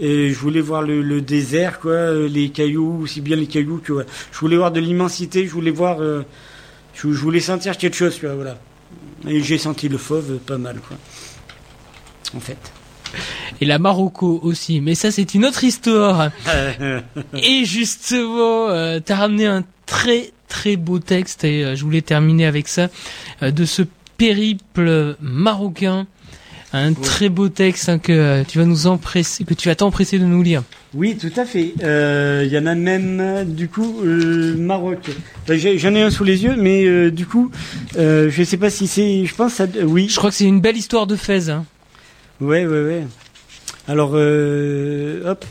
et 0.00 0.30
je 0.30 0.38
voulais 0.38 0.60
voir 0.60 0.82
le, 0.82 1.02
le 1.02 1.20
désert 1.20 1.80
quoi 1.80 1.92
euh, 1.92 2.28
les 2.28 2.50
cailloux 2.50 3.02
aussi 3.02 3.20
bien 3.20 3.36
les 3.36 3.46
cailloux 3.46 3.78
que 3.78 4.04
je 4.32 4.38
voulais 4.38 4.56
voir 4.56 4.70
de 4.70 4.80
l'immensité 4.80 5.46
je 5.46 5.52
voulais 5.52 5.70
voir 5.70 6.00
euh, 6.00 6.22
je, 6.94 7.12
je 7.12 7.20
voulais 7.20 7.40
sentir 7.40 7.76
quelque 7.76 7.96
chose 7.96 8.18
quoi, 8.18 8.34
voilà 8.34 8.58
et 9.26 9.42
j'ai 9.42 9.58
senti 9.58 9.88
le 9.88 9.98
fauve 9.98 10.38
pas 10.46 10.58
mal 10.58 10.80
quoi 10.86 10.96
en 12.34 12.40
fait 12.40 12.58
Et 13.60 13.64
la 13.64 13.78
Marocco 13.78 14.38
aussi. 14.42 14.80
Mais 14.80 14.94
ça, 14.94 15.10
c'est 15.10 15.34
une 15.34 15.44
autre 15.44 15.64
histoire. 15.64 16.30
Et 17.42 17.64
justement, 17.64 18.68
euh, 18.68 19.00
t'as 19.04 19.16
ramené 19.16 19.46
un 19.46 19.64
très 19.86 20.32
très 20.46 20.76
beau 20.76 20.98
texte 20.98 21.44
et 21.44 21.64
euh, 21.64 21.74
je 21.76 21.84
voulais 21.84 22.02
terminer 22.02 22.46
avec 22.46 22.68
ça 22.68 22.88
de 23.42 23.64
ce 23.64 23.82
périple 24.16 25.16
marocain. 25.20 26.06
Un 26.72 26.92
très 26.92 27.30
beau 27.30 27.48
texte 27.48 27.88
hein, 27.88 27.98
que 27.98 28.12
euh, 28.12 28.44
tu 28.46 28.58
vas 28.58 28.66
nous 28.66 28.86
empresser, 28.86 29.44
que 29.44 29.54
tu 29.54 29.68
vas 29.68 29.74
t'empresser 29.74 30.18
de 30.18 30.24
nous 30.24 30.42
lire. 30.42 30.62
Oui, 30.94 31.16
tout 31.16 31.32
à 31.36 31.46
fait. 31.46 31.72
Euh, 31.82 32.42
Il 32.46 32.52
y 32.52 32.58
en 32.58 32.66
a 32.66 32.74
même, 32.74 33.44
du 33.46 33.68
coup, 33.68 34.02
euh, 34.04 34.54
Maroc. 34.56 35.10
J'en 35.48 35.94
ai 35.94 36.02
un 36.02 36.10
sous 36.10 36.24
les 36.24 36.44
yeux, 36.44 36.56
mais 36.58 36.84
euh, 36.84 37.10
du 37.10 37.26
coup, 37.26 37.50
je 37.94 38.42
sais 38.44 38.58
pas 38.58 38.70
si 38.70 38.86
c'est. 38.86 39.24
Je 39.24 39.34
pense, 39.34 39.54
ça, 39.54 39.66
oui. 39.82 40.08
Je 40.10 40.16
crois 40.16 40.30
que 40.30 40.36
c'est 40.36 40.44
une 40.44 40.60
belle 40.60 40.76
histoire 40.76 41.06
de 41.06 41.16
Fès. 41.16 41.48
Hein. 41.48 41.64
Ouais, 42.40 42.66
ouais, 42.66 42.82
ouais. 42.82 43.06
Alors, 43.86 44.12
hop. 44.12 45.44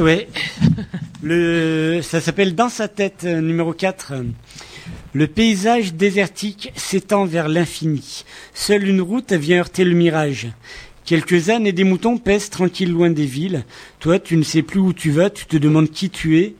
Ouais. 0.00 0.28
Le, 1.22 2.00
ça 2.02 2.20
s'appelle 2.20 2.54
Dans 2.54 2.68
sa 2.68 2.86
tête, 2.86 3.24
numéro 3.24 3.72
4. 3.72 4.12
Le 5.14 5.26
paysage 5.26 5.94
désertique 5.94 6.70
s'étend 6.76 7.24
vers 7.24 7.48
l'infini. 7.48 8.24
Seule 8.52 8.86
une 8.86 9.00
route 9.00 9.32
vient 9.32 9.60
heurter 9.60 9.84
le 9.84 9.94
mirage. 9.94 10.48
Quelques 11.06 11.48
ânes 11.48 11.66
et 11.66 11.72
des 11.72 11.84
moutons 11.84 12.18
pèsent 12.18 12.50
tranquilles 12.50 12.92
loin 12.92 13.08
des 13.08 13.24
villes. 13.24 13.64
Toi, 14.00 14.18
tu 14.18 14.36
ne 14.36 14.42
sais 14.42 14.60
plus 14.60 14.80
où 14.80 14.92
tu 14.92 15.10
vas, 15.10 15.30
tu 15.30 15.46
te 15.46 15.56
demandes 15.56 15.90
qui 15.90 16.10
tu 16.10 16.38
es. 16.38 16.54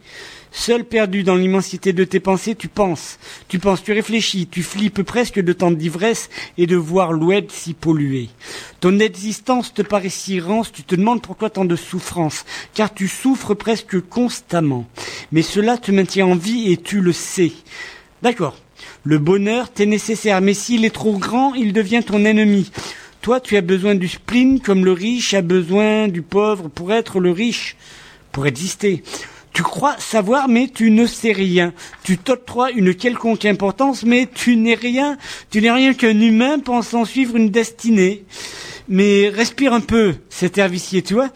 Seul 0.50 0.84
perdu 0.84 1.24
dans 1.24 1.34
l'immensité 1.34 1.92
de 1.92 2.04
tes 2.04 2.20
pensées, 2.20 2.54
tu 2.54 2.68
penses. 2.68 3.18
Tu 3.48 3.58
penses, 3.58 3.82
tu 3.82 3.92
réfléchis, 3.92 4.46
tu 4.46 4.62
flippes 4.62 5.02
presque 5.02 5.38
de 5.38 5.52
tant 5.52 5.70
d'ivresse 5.70 6.30
et 6.56 6.66
de 6.66 6.76
voir 6.76 7.12
l'oued 7.12 7.50
si 7.50 7.74
pollué. 7.74 8.30
Ton 8.80 8.98
existence 8.98 9.74
te 9.74 9.82
paraît 9.82 10.08
si 10.08 10.40
rance, 10.40 10.72
tu 10.72 10.84
te 10.84 10.94
demandes 10.94 11.20
pourquoi 11.20 11.50
tant 11.50 11.66
de 11.66 11.76
souffrance, 11.76 12.46
car 12.72 12.94
tu 12.94 13.08
souffres 13.08 13.52
presque 13.52 14.00
constamment. 14.00 14.88
Mais 15.32 15.42
cela 15.42 15.76
te 15.76 15.92
maintient 15.92 16.26
en 16.26 16.34
vie 16.34 16.72
et 16.72 16.78
tu 16.78 17.02
le 17.02 17.12
sais. 17.12 17.52
D'accord. 18.22 18.56
Le 19.04 19.18
bonheur 19.18 19.70
t'est 19.70 19.86
nécessaire, 19.86 20.40
mais 20.40 20.54
s'il 20.54 20.84
est 20.84 20.94
trop 20.94 21.16
grand, 21.18 21.54
il 21.54 21.72
devient 21.72 22.02
ton 22.04 22.24
ennemi. 22.24 22.70
Toi, 23.22 23.40
tu 23.40 23.56
as 23.56 23.60
besoin 23.60 23.94
du 23.94 24.08
spleen 24.08 24.60
comme 24.60 24.84
le 24.84 24.92
riche 24.92 25.34
a 25.34 25.42
besoin 25.42 26.08
du 26.08 26.22
pauvre 26.22 26.68
pour 26.68 26.92
être 26.92 27.20
le 27.20 27.30
riche, 27.30 27.76
pour 28.32 28.46
exister. 28.46 29.02
Tu 29.52 29.62
crois 29.62 29.96
savoir, 29.98 30.48
mais 30.48 30.68
tu 30.72 30.90
ne 30.90 31.04
sais 31.04 31.32
rien. 31.32 31.72
Tu 32.04 32.16
t'octroies 32.16 32.70
une 32.70 32.94
quelconque 32.94 33.44
importance, 33.44 34.04
mais 34.04 34.28
tu 34.32 34.56
n'es 34.56 34.74
rien. 34.74 35.18
Tu 35.50 35.60
n'es 35.60 35.70
rien 35.72 35.94
qu'un 35.94 36.20
humain 36.20 36.60
pensant 36.60 37.04
suivre 37.04 37.36
une 37.36 37.50
destinée. 37.50 38.24
Mais 38.88 39.28
respire 39.28 39.72
un 39.72 39.80
peu, 39.80 40.14
cet 40.28 40.58
air 40.58 40.68
vicié, 40.68 41.02
tu 41.02 41.14
vois. 41.14 41.30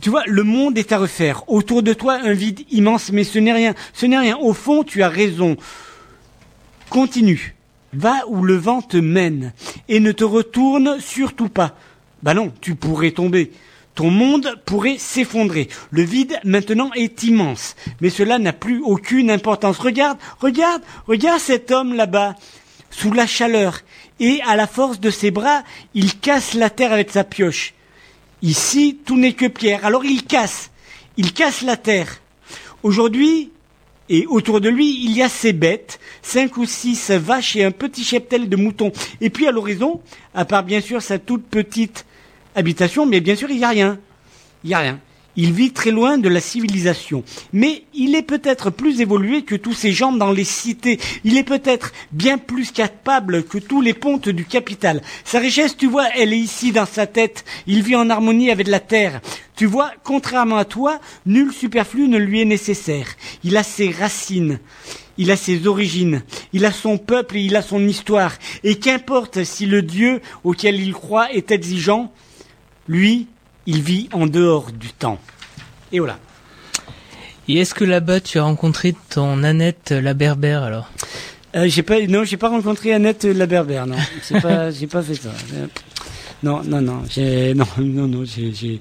Tu 0.00 0.08
vois, 0.08 0.22
le 0.26 0.44
monde 0.44 0.78
est 0.78 0.92
à 0.92 0.98
refaire. 0.98 1.48
Autour 1.48 1.82
de 1.82 1.92
toi, 1.92 2.14
un 2.22 2.32
vide 2.32 2.60
immense, 2.70 3.12
mais 3.12 3.24
ce 3.24 3.38
n'est 3.38 3.52
rien. 3.52 3.74
Ce 3.92 4.06
n'est 4.06 4.18
rien. 4.18 4.36
Au 4.38 4.54
fond, 4.54 4.82
tu 4.82 5.02
as 5.02 5.08
raison. 5.08 5.56
Continue. 6.88 7.54
Va 7.92 8.26
où 8.28 8.42
le 8.42 8.54
vent 8.56 8.80
te 8.80 8.96
mène. 8.96 9.52
Et 9.88 10.00
ne 10.00 10.12
te 10.12 10.24
retourne 10.24 11.00
surtout 11.00 11.48
pas. 11.48 11.76
Bah 12.22 12.34
non, 12.34 12.52
tu 12.60 12.74
pourrais 12.74 13.10
tomber. 13.10 13.52
Ton 13.94 14.10
monde 14.10 14.54
pourrait 14.64 14.96
s'effondrer. 14.98 15.68
Le 15.90 16.02
vide 16.02 16.38
maintenant 16.44 16.90
est 16.94 17.22
immense. 17.24 17.76
Mais 18.00 18.08
cela 18.10 18.38
n'a 18.38 18.54
plus 18.54 18.80
aucune 18.82 19.30
importance. 19.30 19.78
Regarde, 19.78 20.18
regarde, 20.38 20.82
regarde 21.06 21.40
cet 21.40 21.70
homme 21.70 21.94
là-bas, 21.94 22.36
sous 22.90 23.12
la 23.12 23.26
chaleur. 23.26 23.80
Et 24.18 24.40
à 24.46 24.56
la 24.56 24.66
force 24.66 25.00
de 25.00 25.10
ses 25.10 25.30
bras, 25.30 25.62
il 25.92 26.18
casse 26.18 26.54
la 26.54 26.70
terre 26.70 26.92
avec 26.92 27.10
sa 27.10 27.24
pioche. 27.24 27.74
Ici, 28.42 28.98
tout 29.04 29.16
n'est 29.16 29.34
que 29.34 29.46
pierre. 29.46 29.84
Alors 29.84 30.04
il 30.04 30.24
casse. 30.24 30.70
Il 31.16 31.32
casse 31.32 31.62
la 31.62 31.76
terre. 31.76 32.20
Aujourd'hui, 32.82 33.50
et 34.08 34.26
autour 34.26 34.60
de 34.60 34.68
lui, 34.68 35.04
il 35.04 35.16
y 35.16 35.22
a 35.22 35.28
ces 35.28 35.52
bêtes, 35.52 36.00
cinq 36.22 36.56
ou 36.56 36.66
six 36.66 37.10
vaches 37.10 37.56
et 37.56 37.64
un 37.64 37.70
petit 37.70 38.02
cheptel 38.02 38.48
de 38.48 38.56
moutons. 38.56 38.92
Et 39.20 39.30
puis 39.30 39.46
à 39.46 39.52
l'horizon, 39.52 40.00
à 40.34 40.44
part 40.44 40.64
bien 40.64 40.80
sûr 40.80 41.00
sa 41.00 41.18
toute 41.18 41.44
petite 41.44 42.06
habitation, 42.54 43.06
mais 43.06 43.20
bien 43.20 43.36
sûr 43.36 43.50
il 43.50 43.58
n'y 43.58 43.64
a 43.64 43.68
rien. 43.68 43.98
Il 44.64 44.68
n'y 44.68 44.74
a 44.74 44.78
rien. 44.80 45.00
Il 45.42 45.54
vit 45.54 45.72
très 45.72 45.90
loin 45.90 46.18
de 46.18 46.28
la 46.28 46.38
civilisation. 46.38 47.24
Mais 47.54 47.84
il 47.94 48.14
est 48.14 48.20
peut-être 48.20 48.68
plus 48.68 49.00
évolué 49.00 49.40
que 49.40 49.54
tous 49.54 49.72
ces 49.72 49.90
gens 49.90 50.12
dans 50.12 50.32
les 50.32 50.44
cités. 50.44 51.00
Il 51.24 51.38
est 51.38 51.44
peut-être 51.44 51.92
bien 52.12 52.36
plus 52.36 52.72
capable 52.72 53.44
que 53.44 53.56
tous 53.56 53.80
les 53.80 53.94
pontes 53.94 54.28
du 54.28 54.44
capital. 54.44 55.00
Sa 55.24 55.38
richesse, 55.38 55.78
tu 55.78 55.86
vois, 55.86 56.08
elle 56.14 56.34
est 56.34 56.38
ici 56.38 56.72
dans 56.72 56.84
sa 56.84 57.06
tête. 57.06 57.46
Il 57.66 57.82
vit 57.82 57.96
en 57.96 58.10
harmonie 58.10 58.50
avec 58.50 58.68
la 58.68 58.80
terre. 58.80 59.22
Tu 59.56 59.64
vois, 59.64 59.92
contrairement 60.04 60.58
à 60.58 60.66
toi, 60.66 61.00
nul 61.24 61.54
superflu 61.54 62.06
ne 62.08 62.18
lui 62.18 62.42
est 62.42 62.44
nécessaire. 62.44 63.06
Il 63.42 63.56
a 63.56 63.62
ses 63.62 63.88
racines. 63.92 64.58
Il 65.16 65.30
a 65.30 65.36
ses 65.36 65.66
origines, 65.66 66.22
il 66.54 66.64
a 66.64 66.72
son 66.72 66.96
peuple 66.96 67.36
et 67.36 67.40
il 67.40 67.56
a 67.56 67.62
son 67.62 67.86
histoire. 67.86 68.32
Et 68.62 68.78
qu'importe 68.78 69.44
si 69.44 69.64
le 69.64 69.80
Dieu 69.80 70.20
auquel 70.44 70.80
il 70.80 70.92
croit 70.92 71.32
est 71.32 71.50
exigeant, 71.50 72.10
lui, 72.88 73.26
il 73.66 73.82
vit 73.82 74.08
en 74.12 74.26
dehors 74.26 74.72
du 74.72 74.88
temps. 74.92 75.18
Et 75.92 75.98
voilà. 75.98 76.18
Et 77.48 77.58
est-ce 77.58 77.74
que 77.74 77.84
là-bas 77.84 78.20
tu 78.20 78.38
as 78.38 78.42
rencontré 78.42 78.94
ton 79.08 79.42
Annette 79.42 79.90
la 79.90 80.14
berbère 80.14 80.62
alors? 80.62 80.90
Euh, 81.56 81.66
J'ai 81.68 81.82
pas, 81.82 82.00
non, 82.06 82.22
j'ai 82.24 82.36
pas 82.36 82.48
rencontré 82.48 82.92
Annette 82.92 83.24
la 83.24 83.46
berbère, 83.46 83.86
non. 83.86 83.96
J'ai 84.28 84.40
pas, 84.40 84.70
j'ai 84.70 84.86
pas 84.86 85.02
fait 85.02 85.14
ça. 85.14 85.30
Non, 86.42 86.62
non, 86.64 86.80
non, 86.80 87.02
j'ai, 87.08 87.52
non, 87.54 87.66
non, 87.78 88.06
non, 88.06 88.24
j'ai, 88.24 88.80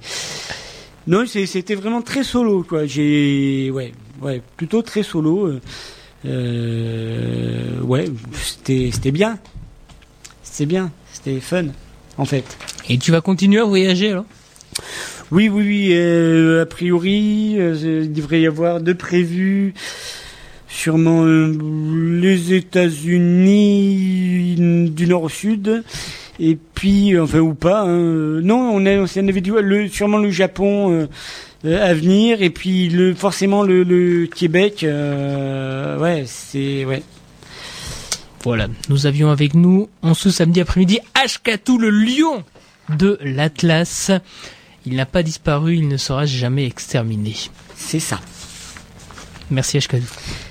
non, 1.08 1.26
c'était 1.26 1.74
vraiment 1.76 2.02
très 2.04 2.24
solo, 2.24 2.64
quoi. 2.64 2.86
J'ai, 2.86 3.72
ouais, 3.72 3.94
ouais, 4.22 4.42
plutôt 4.58 4.84
très 4.84 5.02
solo. 5.02 5.48
Euh, 5.48 5.60
euh, 6.26 7.82
ouais, 7.82 8.06
c'était, 8.34 8.92
c'était 8.94 9.12
bien. 9.12 9.40
C'était 10.44 10.68
bien, 10.68 10.92
c'était 11.12 11.40
fun, 11.40 11.66
en 12.18 12.26
fait. 12.26 12.46
Et 12.90 12.98
tu 12.98 13.12
vas 13.12 13.22
continuer 13.22 13.60
à 13.60 13.66
voyager 13.66 14.12
alors? 14.12 14.26
Oui, 15.32 15.48
oui, 15.48 15.64
oui. 15.68 15.90
Euh, 15.92 16.64
a 16.64 16.66
priori, 16.66 17.58
euh, 17.60 18.02
il 18.04 18.12
devrait 18.14 18.42
y 18.42 18.48
avoir 18.48 18.82
de 18.82 18.94
prévus 18.94 19.76
sûrement 20.68 21.24
euh, 21.24 21.56
les 22.20 22.54
États-Unis 22.54 24.56
du 24.90 25.08
nord 25.08 25.24
au 25.24 25.30
sud. 25.30 25.84
Et 26.40 26.58
puis, 26.74 27.20
enfin, 27.20 27.40
ou 27.40 27.54
pas. 27.54 27.82
Hein. 27.82 28.42
Non, 28.42 28.72
on, 28.74 28.86
a, 28.86 28.98
on 28.98 29.28
avait 29.28 29.42
dit 29.42 29.52
le, 29.52 29.88
sûrement 29.88 30.18
le 30.18 30.32
Japon 30.32 31.08
à 31.66 31.94
venir. 31.94 32.42
Et 32.42 32.50
puis, 32.50 33.14
forcément, 33.16 33.64
le, 33.64 34.26
Québec. 34.26 34.84
ouais, 34.84 36.24
c'est... 36.26 36.86
Ouais. 36.86 37.04
Voilà, 38.42 38.70
nous 38.88 39.06
avions 39.06 39.32
avec 39.32 39.54
nous 39.54 39.90
en 40.02 40.14
ce 40.14 40.30
samedi 40.30 40.62
après-midi 40.62 41.00
Ashkatu, 41.14 41.78
le 41.78 41.90
lion 41.90 42.46
de 42.98 43.20
l'Atlas. 43.22 44.12
Il 44.86 44.96
n'a 44.96 45.06
pas 45.06 45.24
disparu, 45.24 45.76
il 45.76 45.88
ne 45.88 45.98
sera 45.98 46.26
jamais 46.26 46.66
exterminé. 46.66 47.36
C'est 47.76 48.00
ça. 48.00 48.20
Merci 49.52 49.78
Ashkadu. 49.78 50.06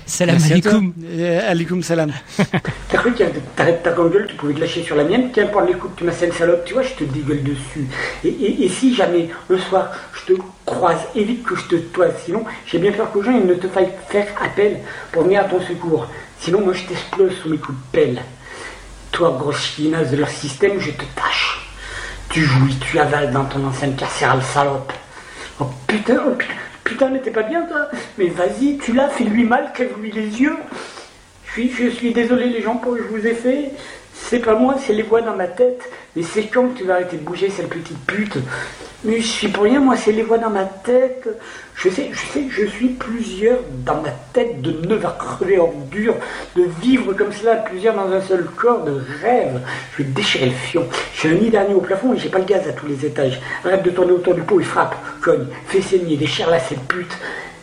Salam 0.05 0.37
alaikum. 0.43 0.93
Euh, 1.05 1.51
alaikum 1.51 1.81
salam. 1.81 2.11
T'as 2.89 2.97
cru 2.97 3.13
que 3.13 3.23
t'arrêtes 3.55 3.81
ta 3.81 3.91
gueule, 3.91 4.27
tu 4.27 4.35
pouvais 4.35 4.53
te 4.53 4.59
lâcher 4.59 4.83
sur 4.83 4.95
la 4.97 5.05
mienne, 5.05 5.31
qu'importe 5.31 5.67
les 5.67 5.73
coups 5.73 5.93
que 5.93 5.99
tu 5.99 6.03
m'as 6.03 6.21
une 6.21 6.33
salope, 6.33 6.65
tu 6.65 6.73
vois, 6.73 6.83
je 6.83 6.93
te 6.95 7.03
dégueule 7.05 7.43
dessus. 7.43 7.87
Et, 8.25 8.67
si 8.67 8.93
jamais, 8.93 9.29
le 9.47 9.57
soir, 9.57 9.91
je 10.13 10.33
te 10.33 10.39
croise, 10.65 10.99
évite 11.15 11.43
que 11.43 11.55
je 11.55 11.63
te 11.63 11.75
toise, 11.75 12.11
sinon, 12.25 12.43
j'ai 12.65 12.79
bien 12.79 12.91
peur 12.91 13.09
qu'aux 13.11 13.23
gens, 13.23 13.31
ils 13.31 13.45
ne 13.45 13.53
te 13.53 13.67
faillent 13.67 13.93
faire 14.09 14.27
appel 14.41 14.79
pour 15.11 15.23
venir 15.23 15.41
à 15.41 15.43
ton 15.45 15.61
secours. 15.61 16.07
Sinon, 16.39 16.61
moi, 16.61 16.73
je 16.73 16.83
t'explose 16.83 17.33
sous 17.41 17.49
mes 17.49 17.57
coups 17.57 17.77
de 17.77 17.97
pelle. 17.97 18.21
Toi, 19.11 19.37
grosse 19.39 19.65
finasse 19.65 20.11
de 20.11 20.17
leur 20.17 20.29
système, 20.29 20.79
je 20.79 20.91
te 20.91 21.05
tâche. 21.15 21.68
Tu 22.29 22.41
jouis, 22.41 22.77
tu 22.79 22.99
avales 22.99 23.31
dans 23.31 23.45
ton 23.45 23.65
ancienne 23.65 23.95
carcérale 23.95 24.43
salope. 24.43 24.93
Oh 25.59 25.65
putain, 25.87 26.21
oh 26.27 26.35
putain, 26.35 26.53
putain, 26.83 27.09
mais 27.09 27.19
t'es 27.21 27.31
pas 27.31 27.41
bien 27.41 27.63
toi 27.63 27.87
Mais 28.19 28.27
vas-y, 28.27 28.77
tu 28.77 28.93
l'as, 28.93 29.09
fais-lui 29.09 29.45
mal, 29.45 29.71
crève-lui 29.73 30.11
les 30.11 30.39
yeux. 30.39 30.57
Je 31.45 31.51
suis, 31.51 31.71
je 31.71 31.89
suis 31.89 32.13
désolé 32.13 32.49
les 32.49 32.61
gens 32.61 32.75
pour 32.75 32.95
que 32.95 32.99
je 32.99 33.07
vous 33.07 33.25
ai 33.25 33.33
fait. 33.33 33.71
C'est 34.21 34.39
pas 34.39 34.53
moi, 34.53 34.75
c'est 34.79 34.93
les 34.93 35.03
voix 35.03 35.21
dans 35.21 35.35
ma 35.35 35.47
tête. 35.47 35.89
Mais 36.15 36.23
c'est 36.23 36.43
quand 36.43 36.67
que 36.67 36.77
tu 36.77 36.83
vas 36.83 36.95
arrêter 36.95 37.17
de 37.17 37.23
bouger, 37.23 37.49
cette 37.49 37.69
petite 37.69 37.97
pute 38.05 38.37
Mais 39.03 39.21
je 39.21 39.27
suis 39.27 39.47
pour 39.47 39.63
rien, 39.63 39.79
moi, 39.79 39.95
c'est 39.95 40.11
les 40.11 40.23
voix 40.23 40.37
dans 40.37 40.49
ma 40.49 40.65
tête. 40.65 41.27
Je 41.75 41.89
sais, 41.89 42.09
je 42.11 42.19
sais 42.33 42.45
je 42.49 42.65
suis 42.65 42.89
plusieurs 42.89 43.59
dans 43.85 44.01
ma 44.01 44.11
tête 44.33 44.61
de 44.61 44.85
neuf 44.85 45.03
à 45.05 45.15
crever 45.17 45.57
en 45.57 45.73
dur, 45.89 46.13
de 46.55 46.63
vivre 46.81 47.13
comme 47.13 47.31
cela, 47.31 47.55
plusieurs 47.55 47.95
dans 47.95 48.11
un 48.11 48.21
seul 48.21 48.43
corps, 48.55 48.83
de 48.83 49.01
rêve. 49.21 49.61
Je 49.93 50.03
vais 50.03 50.09
déchirer 50.09 50.47
le 50.47 50.51
fion. 50.51 50.85
J'ai 51.15 51.29
un 51.29 51.35
nid 51.35 51.49
dernier 51.49 51.73
au 51.73 51.81
plafond 51.81 52.13
et 52.13 52.17
j'ai 52.17 52.29
pas 52.29 52.39
le 52.39 52.45
gaz 52.45 52.67
à 52.67 52.73
tous 52.73 52.87
les 52.87 53.05
étages. 53.05 53.39
Arrête 53.63 53.83
de 53.83 53.89
tourner 53.91 54.11
autour 54.11 54.35
du 54.35 54.41
pot 54.41 54.59
et 54.59 54.63
frappe, 54.63 54.95
cogne, 55.21 55.47
fais 55.67 55.81
saigner, 55.81 56.17
déchire 56.17 56.49
là 56.49 56.59
cette 56.59 56.81
pute. 56.81 57.17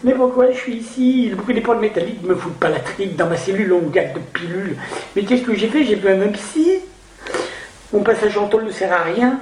Mais 0.04 0.12
pourquoi 0.12 0.50
je 0.52 0.56
suis 0.56 0.76
ici? 0.76 1.28
Le 1.30 1.36
bruit 1.36 1.54
des 1.54 1.60
poils 1.60 1.80
métalliques 1.80 2.22
me 2.22 2.34
fout 2.34 2.52
pas 2.54 2.68
la 2.68 2.80
trique. 2.80 3.16
Dans 3.16 3.26
ma 3.26 3.36
cellule, 3.36 3.72
on 3.72 3.88
gagne 3.88 4.12
de 4.12 4.18
pilules. 4.18 4.76
Mais 5.14 5.24
qu'est-ce 5.24 5.42
que 5.42 5.54
j'ai 5.54 5.68
fait? 5.68 5.84
J'ai 5.84 5.96
besoin 5.96 6.16
d'un 6.16 6.32
psy. 6.32 6.80
Mon 7.92 8.02
passage 8.02 8.36
en 8.36 8.46
tôle 8.46 8.64
ne 8.64 8.70
sert 8.70 8.92
à 8.92 9.02
rien. 9.02 9.40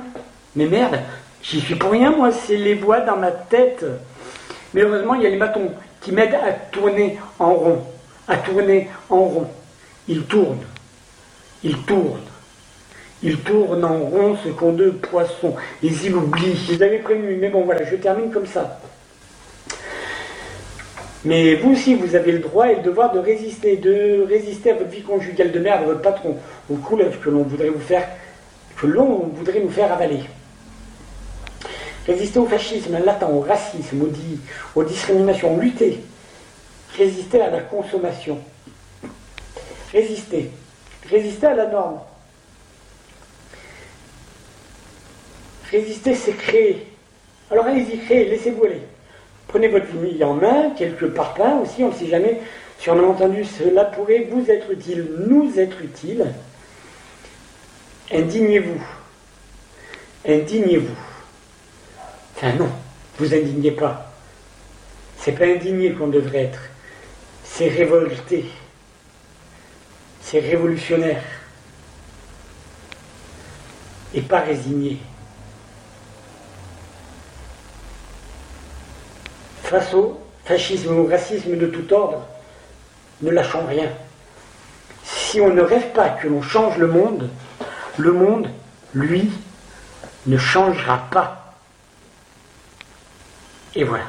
Mais 0.57 0.67
merde, 0.67 1.01
j'y 1.43 1.61
suis 1.61 1.75
pour 1.75 1.91
rien, 1.91 2.13
moi. 2.13 2.31
C'est 2.31 2.57
les 2.57 2.75
voix 2.75 3.01
dans 3.01 3.17
ma 3.17 3.31
tête. 3.31 3.85
Mais 4.73 4.83
heureusement, 4.83 5.15
il 5.15 5.23
y 5.23 5.27
a 5.27 5.31
les 5.31 5.37
bâtons 5.37 5.73
qui 6.01 6.13
m'aident 6.13 6.35
à 6.35 6.53
tourner 6.53 7.19
en 7.39 7.53
rond. 7.55 7.83
À 8.29 8.37
tourner 8.37 8.89
en 9.11 9.21
rond. 9.21 9.51
Ils 10.09 10.23
tournent. 10.23 10.65
Ils 11.63 11.79
tournent. 11.79 12.21
Ils 13.23 13.39
tournent 13.39 13.85
en 13.85 13.99
rond 13.99 14.37
ce 14.43 14.51
qu'ont 14.51 14.73
deux 14.73 14.93
poissons. 14.93 15.57
Ils 15.83 16.07
y 16.07 16.13
oublient. 16.13 16.57
Je 16.57 16.75
les 16.75 16.83
avais 16.83 16.99
prévenus. 16.99 17.39
Mais 17.41 17.49
bon, 17.49 17.65
voilà, 17.65 17.85
je 17.85 17.97
termine 17.97 18.31
comme 18.31 18.47
ça. 18.47 18.81
Mais 21.25 21.55
vous 21.55 21.73
aussi, 21.73 21.95
vous 21.95 22.15
avez 22.15 22.33
le 22.33 22.41
droit 22.41 22.71
et 22.71 22.77
le 22.77 22.83
devoir 22.83 23.13
de 23.13 23.19
résister, 23.19 23.77
de 23.77 24.27
résister 24.29 24.73
à 24.73 24.75
votre 24.75 24.91
vie 24.91 25.03
conjugale 25.03 25.53
de 25.53 25.59
merde, 25.59 25.83
à 25.83 25.87
votre 25.87 26.03
patron, 26.03 26.37
au 26.71 26.75
couleuvres 26.77 27.19
que 27.19 27.31
l'on 27.31 27.45
voudrait 27.45 27.71
vous 27.71 27.81
faire, 27.81 28.07
que 28.77 28.87
l'on 28.87 29.31
voudrait 29.35 29.63
faire 29.69 29.91
avaler. 29.91 30.21
Résister 32.07 32.39
au 32.39 32.47
fascisme 32.47 32.99
latent, 33.03 33.23
au 33.23 33.41
racisme, 33.41 34.03
aux, 34.75 34.85
discriminations, 34.85 35.59
lutter. 35.59 36.01
Résister 36.99 37.41
à 37.41 37.49
la 37.49 37.61
consommation. 37.61 38.39
Résister. 39.93 40.51
Résister 41.09 41.47
à 41.47 41.55
la 41.55 41.67
norme. 41.67 42.01
Résister, 45.71 46.15
c'est 46.15 46.37
créer. 46.37 46.87
Alors 47.51 47.65
allez-y, 47.65 47.99
créez, 47.99 48.29
laissez-vous 48.29 48.65
aller. 48.65 48.83
Prenez 49.55 49.69
votre 49.69 49.87
vie 49.87 50.25
en 50.25 50.35
main, 50.35 50.71
quelque 50.77 51.05
part 51.05 51.37
là 51.39 51.61
aussi, 51.63 51.85
on 51.85 51.91
ne 51.91 51.95
sait 51.95 52.09
jamais. 52.09 52.41
Sur 52.77 52.95
entendu, 52.95 53.45
cela 53.45 53.85
pourrait 53.85 54.27
vous 54.29 54.51
être 54.51 54.69
utile, 54.69 55.07
nous 55.29 55.57
être 55.57 55.81
utile. 55.81 56.27
Indignez-vous. 58.13 58.83
Indignez-vous. 60.27 60.97
Enfin 62.35 62.55
non, 62.55 62.69
vous 63.17 63.33
indignez 63.33 63.71
pas. 63.71 64.13
C'est 65.19 65.39
pas 65.39 65.45
indigné 65.45 65.93
qu'on 65.93 66.09
devrait 66.09 66.47
être. 66.47 66.63
C'est 67.45 67.69
révolté. 67.69 68.47
C'est 70.21 70.41
révolutionnaire. 70.41 71.23
Et 74.15 74.21
pas 74.21 74.41
résigné. 74.41 74.99
Au 79.95 80.21
fascisme 80.45 80.99
ou 80.99 81.07
racisme 81.07 81.57
de 81.57 81.67
tout 81.67 81.93
ordre, 81.93 82.27
ne 83.23 83.31
lâchons 83.31 83.67
rien. 83.67 83.89
Si 85.03 85.41
on 85.41 85.53
ne 85.53 85.63
rêve 85.63 85.93
pas 85.93 86.09
que 86.11 86.29
l'on 86.29 86.43
change 86.43 86.79
le 86.79 86.87
monde, 86.87 87.29
le 87.99 88.13
monde, 88.13 88.49
lui, 88.95 89.31
ne 90.27 90.39
changera 90.39 90.99
pas. 91.11 91.55
Et 93.75 93.85
voilà. 93.85 94.05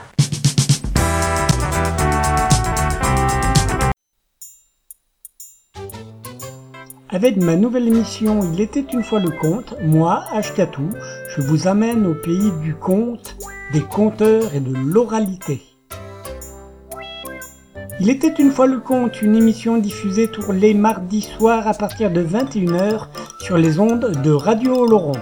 Avec 7.09 7.38
ma 7.38 7.55
nouvelle 7.55 7.88
émission 7.88 8.41
Il 8.53 8.59
était 8.59 8.86
une 8.91 9.03
fois 9.03 9.20
le 9.20 9.30
conte, 9.30 9.74
moi, 9.82 10.26
Ashkatou, 10.34 10.89
je 11.30 11.41
vous 11.41 11.68
amène 11.68 12.05
au 12.05 12.13
pays 12.13 12.51
du 12.61 12.76
conte, 12.76 13.38
des 13.74 13.82
conteurs 13.82 14.53
et 14.53 14.59
de 14.59 14.74
l'oralité. 14.74 15.61
Il 17.99 18.09
était 18.09 18.34
une 18.39 18.51
fois 18.51 18.68
le 18.68 18.80
conte, 18.80 19.22
une 19.22 19.36
émission 19.36 19.78
diffusée 19.78 20.28
tous 20.28 20.51
les 20.51 20.74
mardis 20.74 21.22
soirs 21.22 21.68
à 21.68 21.74
partir 21.74 22.11
de 22.11 22.24
21h 22.24 23.07
sur 23.39 23.57
les 23.57 23.80
ondes 23.80 24.22
de 24.22 24.32
Radio 24.32 24.76
Oloron. 24.76 25.13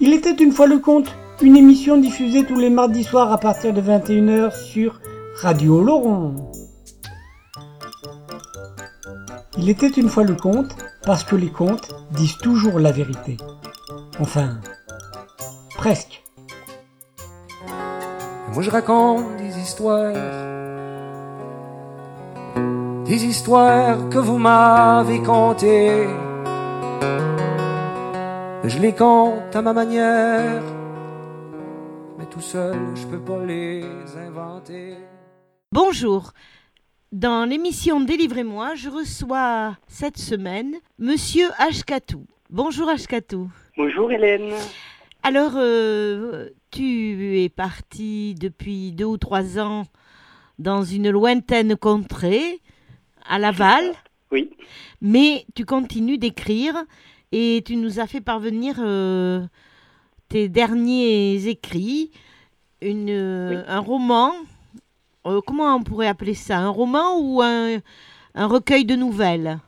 Il 0.01 0.13
était 0.13 0.35
une 0.35 0.53
fois 0.53 0.67
le 0.67 0.79
compte, 0.79 1.11
une 1.41 1.57
émission 1.57 1.97
diffusée 1.97 2.45
tous 2.45 2.59
les 2.59 2.69
mardis 2.69 3.05
soirs 3.05 3.33
à 3.33 3.39
partir 3.39 3.73
de 3.73 3.81
21h 3.81 4.55
sur 4.55 5.01
Radio 5.37 5.83
Laurent. 5.83 6.53
Il 9.57 9.71
était 9.71 9.89
une 9.89 10.11
fois 10.11 10.25
le 10.25 10.35
conte 10.35 10.77
parce 11.05 11.25
que 11.25 11.37
les 11.37 11.51
contes 11.51 11.95
disent 12.11 12.37
toujours 12.39 12.79
la 12.79 12.93
vérité. 12.93 13.39
Enfin, 14.21 14.59
presque. 15.77 16.23
Moi 18.53 18.63
je 18.63 18.71
raconte 18.71 19.37
des 19.39 19.59
histoires, 19.59 20.13
des 23.07 23.25
histoires 23.25 24.09
que 24.09 24.19
vous 24.19 24.39
m'avez 24.39 25.23
contées. 25.23 26.07
Je 28.65 28.79
les 28.79 28.95
compte 28.95 29.55
à 29.55 29.61
ma 29.61 29.73
manière, 29.75 30.63
mais 32.19 32.27
tout 32.27 32.41
seul 32.41 32.77
je 32.95 33.07
peux 33.07 33.21
pas 33.21 33.45
les 33.45 33.85
inventer. 34.17 34.95
Bonjour. 35.71 36.33
Dans 37.13 37.49
l'émission 37.49 38.01
Délivrez-moi, 38.01 38.75
je 38.75 38.89
reçois 38.89 39.77
cette 39.87 40.19
semaine 40.19 40.75
Monsieur 40.99 41.49
Ashkatou. 41.59 42.27
Bonjour 42.51 42.89
Ashkatou. 42.89 43.51
Bonjour 43.77 44.11
Hélène. 44.11 44.53
Alors, 45.23 45.53
euh, 45.57 46.51
tu 46.71 47.43
es 47.43 47.49
parti 47.49 48.35
depuis 48.35 48.93
deux 48.93 49.05
ou 49.05 49.17
trois 49.17 49.59
ans 49.59 49.85
dans 50.59 50.83
une 50.83 51.11
lointaine 51.11 51.77
contrée, 51.77 52.61
à 53.29 53.39
Laval. 53.39 53.93
Oui. 54.31 54.51
Mais 55.01 55.45
tu 55.55 55.65
continues 55.65 56.19
d'écrire 56.19 56.75
et 57.33 57.63
tu 57.65 57.77
nous 57.77 58.01
as 58.01 58.07
fait 58.07 58.21
parvenir 58.21 58.77
euh, 58.79 59.43
tes 60.29 60.49
derniers 60.49 61.47
écrits, 61.49 62.11
une, 62.81 63.11
euh, 63.11 63.65
un 63.69 63.81
roman. 63.81 64.33
euh, 65.27 65.41
comment 65.47 65.75
on 65.75 65.83
pourrait 65.83 66.09
appeler 66.09 66.35
ça? 66.35 66.59
Un 66.59 66.69
roman 66.69 67.19
ou 67.21 67.43
un, 67.43 67.79
un 68.35 68.47
recueil 68.47 68.85
de 68.85 68.97
nouvelles? 68.97 69.59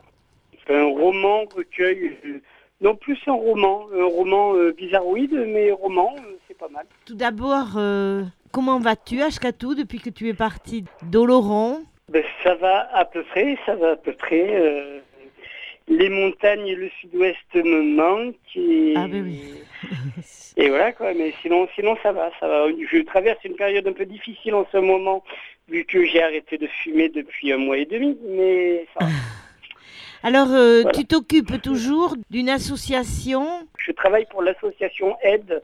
Un 0.69 0.85
roman 0.85 1.45
recueil, 1.55 2.19
euh, 2.25 2.41
non 2.81 2.97
plus 2.97 3.19
un 3.27 3.33
roman, 3.33 3.87
un 3.95 4.05
roman 4.05 4.55
bizarroïde, 4.77 5.33
mais 5.33 5.71
roman, 5.71 6.15
c'est 6.49 6.59
pas 6.59 6.69
mal. 6.69 6.87
Tout 7.05 7.15
d'abord, 7.15 7.79
comment 8.53 8.81
vas-tu, 8.81 9.23
Ashkatou, 9.23 9.75
depuis 9.75 10.01
que 10.01 10.11
tu 10.11 10.29
es 10.29 10.35
parti 10.35 10.85
d'Oloron 11.03 11.83
Ben, 12.13 12.23
ça 12.45 12.55
va 12.55 12.89
à 12.97 13.05
peu 13.05 13.25
près, 13.25 13.59
ça 13.67 13.75
va 13.75 13.91
à 13.93 13.97
peu 13.97 14.13
près. 14.13 14.49
euh, 14.55 15.01
les 15.89 16.09
montagnes 16.09 16.67
et 16.67 16.75
le 16.75 16.89
sud-ouest 17.01 17.55
me 17.55 17.81
manquent 17.83 18.35
et, 18.57 18.95
Ah 18.97 19.07
ben 19.09 19.23
oui. 19.25 19.55
et 20.57 20.69
voilà 20.69 20.93
quoi. 20.93 21.15
Mais 21.15 21.33
sinon, 21.43 21.69
sinon 21.75 21.97
ça 22.03 22.13
va, 22.13 22.31
ça 22.41 22.47
va. 22.47 22.67
Je 22.71 23.03
traverse 23.03 23.39
une 23.45 23.57
période 23.57 23.87
un 23.89 23.93
peu 23.93 24.05
difficile 24.07 24.55
en 24.55 24.67
ce 24.71 24.77
moment 24.79 25.25
vu 25.69 25.85
que 25.85 26.05
j'ai 26.05 26.23
arrêté 26.23 26.59
de 26.59 26.67
fumer 26.69 27.09
depuis 27.09 27.53
un 27.53 27.57
mois 27.59 27.79
et 27.79 27.87
demi, 27.87 28.17
mais 28.25 28.87
ça 28.99 29.05
va. 29.05 29.11
Alors, 30.23 30.49
euh, 30.53 30.83
Voilà. 30.83 30.97
tu 30.99 31.05
t'occupes 31.07 31.61
toujours 31.63 32.15
d'une 32.31 32.49
association? 32.49 33.47
Je 33.79 33.93
travaille 33.93 34.27
pour 34.27 34.43
l'association 34.43 35.17
AIDE, 35.23 35.63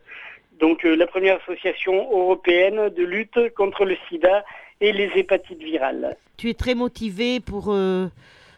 donc 0.60 0.84
euh, 0.84 0.94
la 0.96 1.06
première 1.06 1.40
association 1.42 1.94
européenne 2.12 2.88
de 2.90 3.02
lutte 3.04 3.52
contre 3.54 3.84
le 3.84 3.96
sida 4.08 4.44
et 4.80 4.92
les 4.92 5.10
hépatites 5.16 5.62
virales. 5.62 6.16
Tu 6.42 6.50
es 6.50 6.54
très 6.54 6.74
motivé 6.74 7.38
pour 7.38 7.66
euh, 7.68 8.08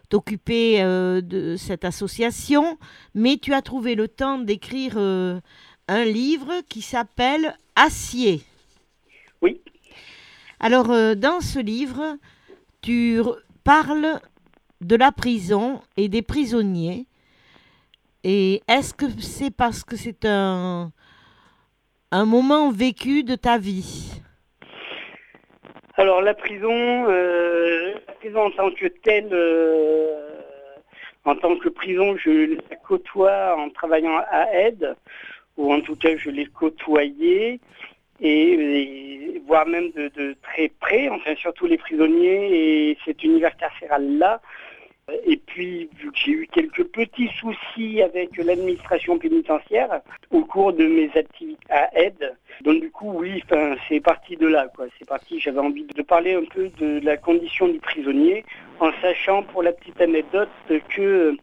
t'occuper 0.08 0.82
euh, 0.82 1.20
de 1.20 1.54
cette 1.56 1.84
association, 1.84 2.78
mais 3.14 3.36
tu 3.36 3.52
as 3.52 3.60
trouvé 3.60 3.94
le 3.94 4.08
temps 4.08 4.38
d'écrire 4.38 4.94
euh, 4.96 5.38
un 5.86 6.06
livre 6.06 6.62
qui 6.70 6.80
s'appelle 6.80 7.54
Acier. 7.76 8.40
Oui. 9.42 9.60
Alors, 10.60 10.86
dans 11.14 11.42
ce 11.42 11.58
livre, 11.58 12.16
tu 12.80 13.20
parles 13.64 14.18
de 14.80 14.96
la 14.96 15.12
prison 15.12 15.82
et 15.98 16.08
des 16.08 16.22
prisonniers. 16.22 17.06
Et 18.22 18.62
est-ce 18.66 18.94
que 18.94 19.04
c'est 19.20 19.50
parce 19.50 19.84
que 19.84 19.96
c'est 19.96 20.24
un, 20.24 20.90
un 22.12 22.24
moment 22.24 22.70
vécu 22.70 23.24
de 23.24 23.34
ta 23.34 23.58
vie? 23.58 24.22
Alors 25.96 26.22
la 26.22 26.34
prison, 26.34 27.06
euh, 27.08 27.94
la 28.08 28.12
prison 28.14 28.40
en 28.46 28.50
tant 28.50 28.70
que 28.72 28.86
telle, 28.86 29.28
euh, 29.30 30.28
en 31.24 31.36
tant 31.36 31.56
que 31.56 31.68
prison, 31.68 32.16
je 32.16 32.56
la 32.68 32.76
côtoie 32.76 33.56
en 33.56 33.70
travaillant 33.70 34.18
à 34.28 34.52
aide, 34.52 34.96
ou 35.56 35.72
en 35.72 35.80
tout 35.80 35.94
cas 35.94 36.16
je 36.16 36.30
l'ai 36.30 36.46
côtoyée, 36.46 37.60
et, 38.20 39.40
voire 39.46 39.66
même 39.66 39.90
de 39.92 40.34
très 40.42 40.68
près, 40.80 41.08
enfin 41.08 41.36
surtout 41.36 41.66
les 41.66 41.78
prisonniers 41.78 42.90
et 42.90 42.98
cet 43.04 43.22
univers 43.22 43.56
carcéral-là. 43.56 44.40
Et 45.26 45.36
puis, 45.36 45.90
vu 45.98 46.10
que 46.10 46.18
j'ai 46.18 46.32
eu 46.32 46.48
quelques 46.50 46.84
petits 46.84 47.28
soucis 47.38 48.02
avec 48.02 48.36
l'administration 48.38 49.18
pénitentiaire 49.18 50.00
au 50.30 50.44
cours 50.44 50.72
de 50.72 50.86
mes 50.86 51.10
activités 51.14 51.66
à 51.68 51.90
aide, 51.94 52.34
donc 52.62 52.80
du 52.80 52.90
coup, 52.90 53.12
oui, 53.12 53.42
c'est 53.88 54.00
parti 54.00 54.36
de 54.36 54.46
là. 54.46 54.66
C'est 54.98 55.06
parti. 55.06 55.40
J'avais 55.40 55.58
envie 55.58 55.84
de 55.84 56.02
parler 56.02 56.34
un 56.34 56.44
peu 56.44 56.70
de 56.78 57.00
la 57.04 57.16
condition 57.16 57.68
du 57.68 57.78
prisonnier, 57.78 58.44
en 58.80 58.90
sachant, 59.02 59.42
pour 59.42 59.62
la 59.62 59.72
petite 59.72 60.00
anecdote, 60.00 60.48
que 60.88 61.36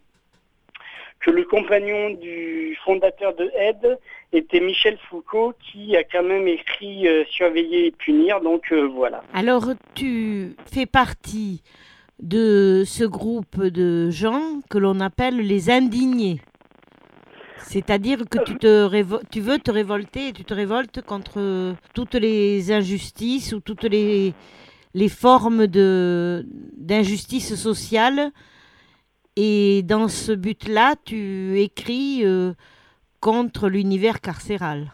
que 1.22 1.30
le 1.30 1.44
compagnon 1.44 2.10
du 2.10 2.76
fondateur 2.84 3.36
de 3.36 3.52
Aide 3.56 4.00
était 4.34 4.60
Michel 4.60 4.98
Foucault, 5.10 5.54
qui 5.60 5.96
a 5.96 6.04
quand 6.04 6.24
même 6.24 6.48
écrit 6.48 7.08
euh, 7.08 7.24
Surveiller 7.30 7.88
et 7.88 7.92
punir. 7.92 8.42
Donc 8.42 8.72
euh, 8.72 8.88
voilà. 8.88 9.24
Alors, 9.34 9.68
tu 9.94 10.56
fais 10.66 10.88
partie 10.88 11.62
de 12.22 12.84
ce 12.86 13.04
groupe 13.04 13.62
de 13.64 14.10
gens 14.12 14.62
que 14.70 14.78
l'on 14.78 15.00
appelle 15.00 15.38
les 15.38 15.70
indignés. 15.70 16.42
C'est-à-dire 17.68 18.20
que 18.30 18.40
tu, 18.44 18.58
te 18.58 19.40
veux 19.40 19.60
te 19.60 19.72
révolter 19.72 20.28
et 20.30 20.34
tu 20.34 20.44
te 20.44 20.54
révoltes 20.54 21.02
contre 21.02 21.76
toutes 21.94 22.16
les 22.16 22.72
injustices 22.72 23.54
ou 23.54 23.60
toutes 23.60 23.84
les, 23.84 24.34
les 24.94 25.10
formes 25.10 25.68
de- 25.68 26.46
d'injustice 26.78 27.56
sociale. 27.56 28.32
Et 29.38 29.84
dans 29.84 30.08
ce 30.10 30.34
but-là, 30.34 30.96
tu 31.06 31.60
écris 31.62 32.26
euh, 32.26 32.54
contre 33.22 33.70
l'univers 33.70 34.20
carcéral. 34.20 34.92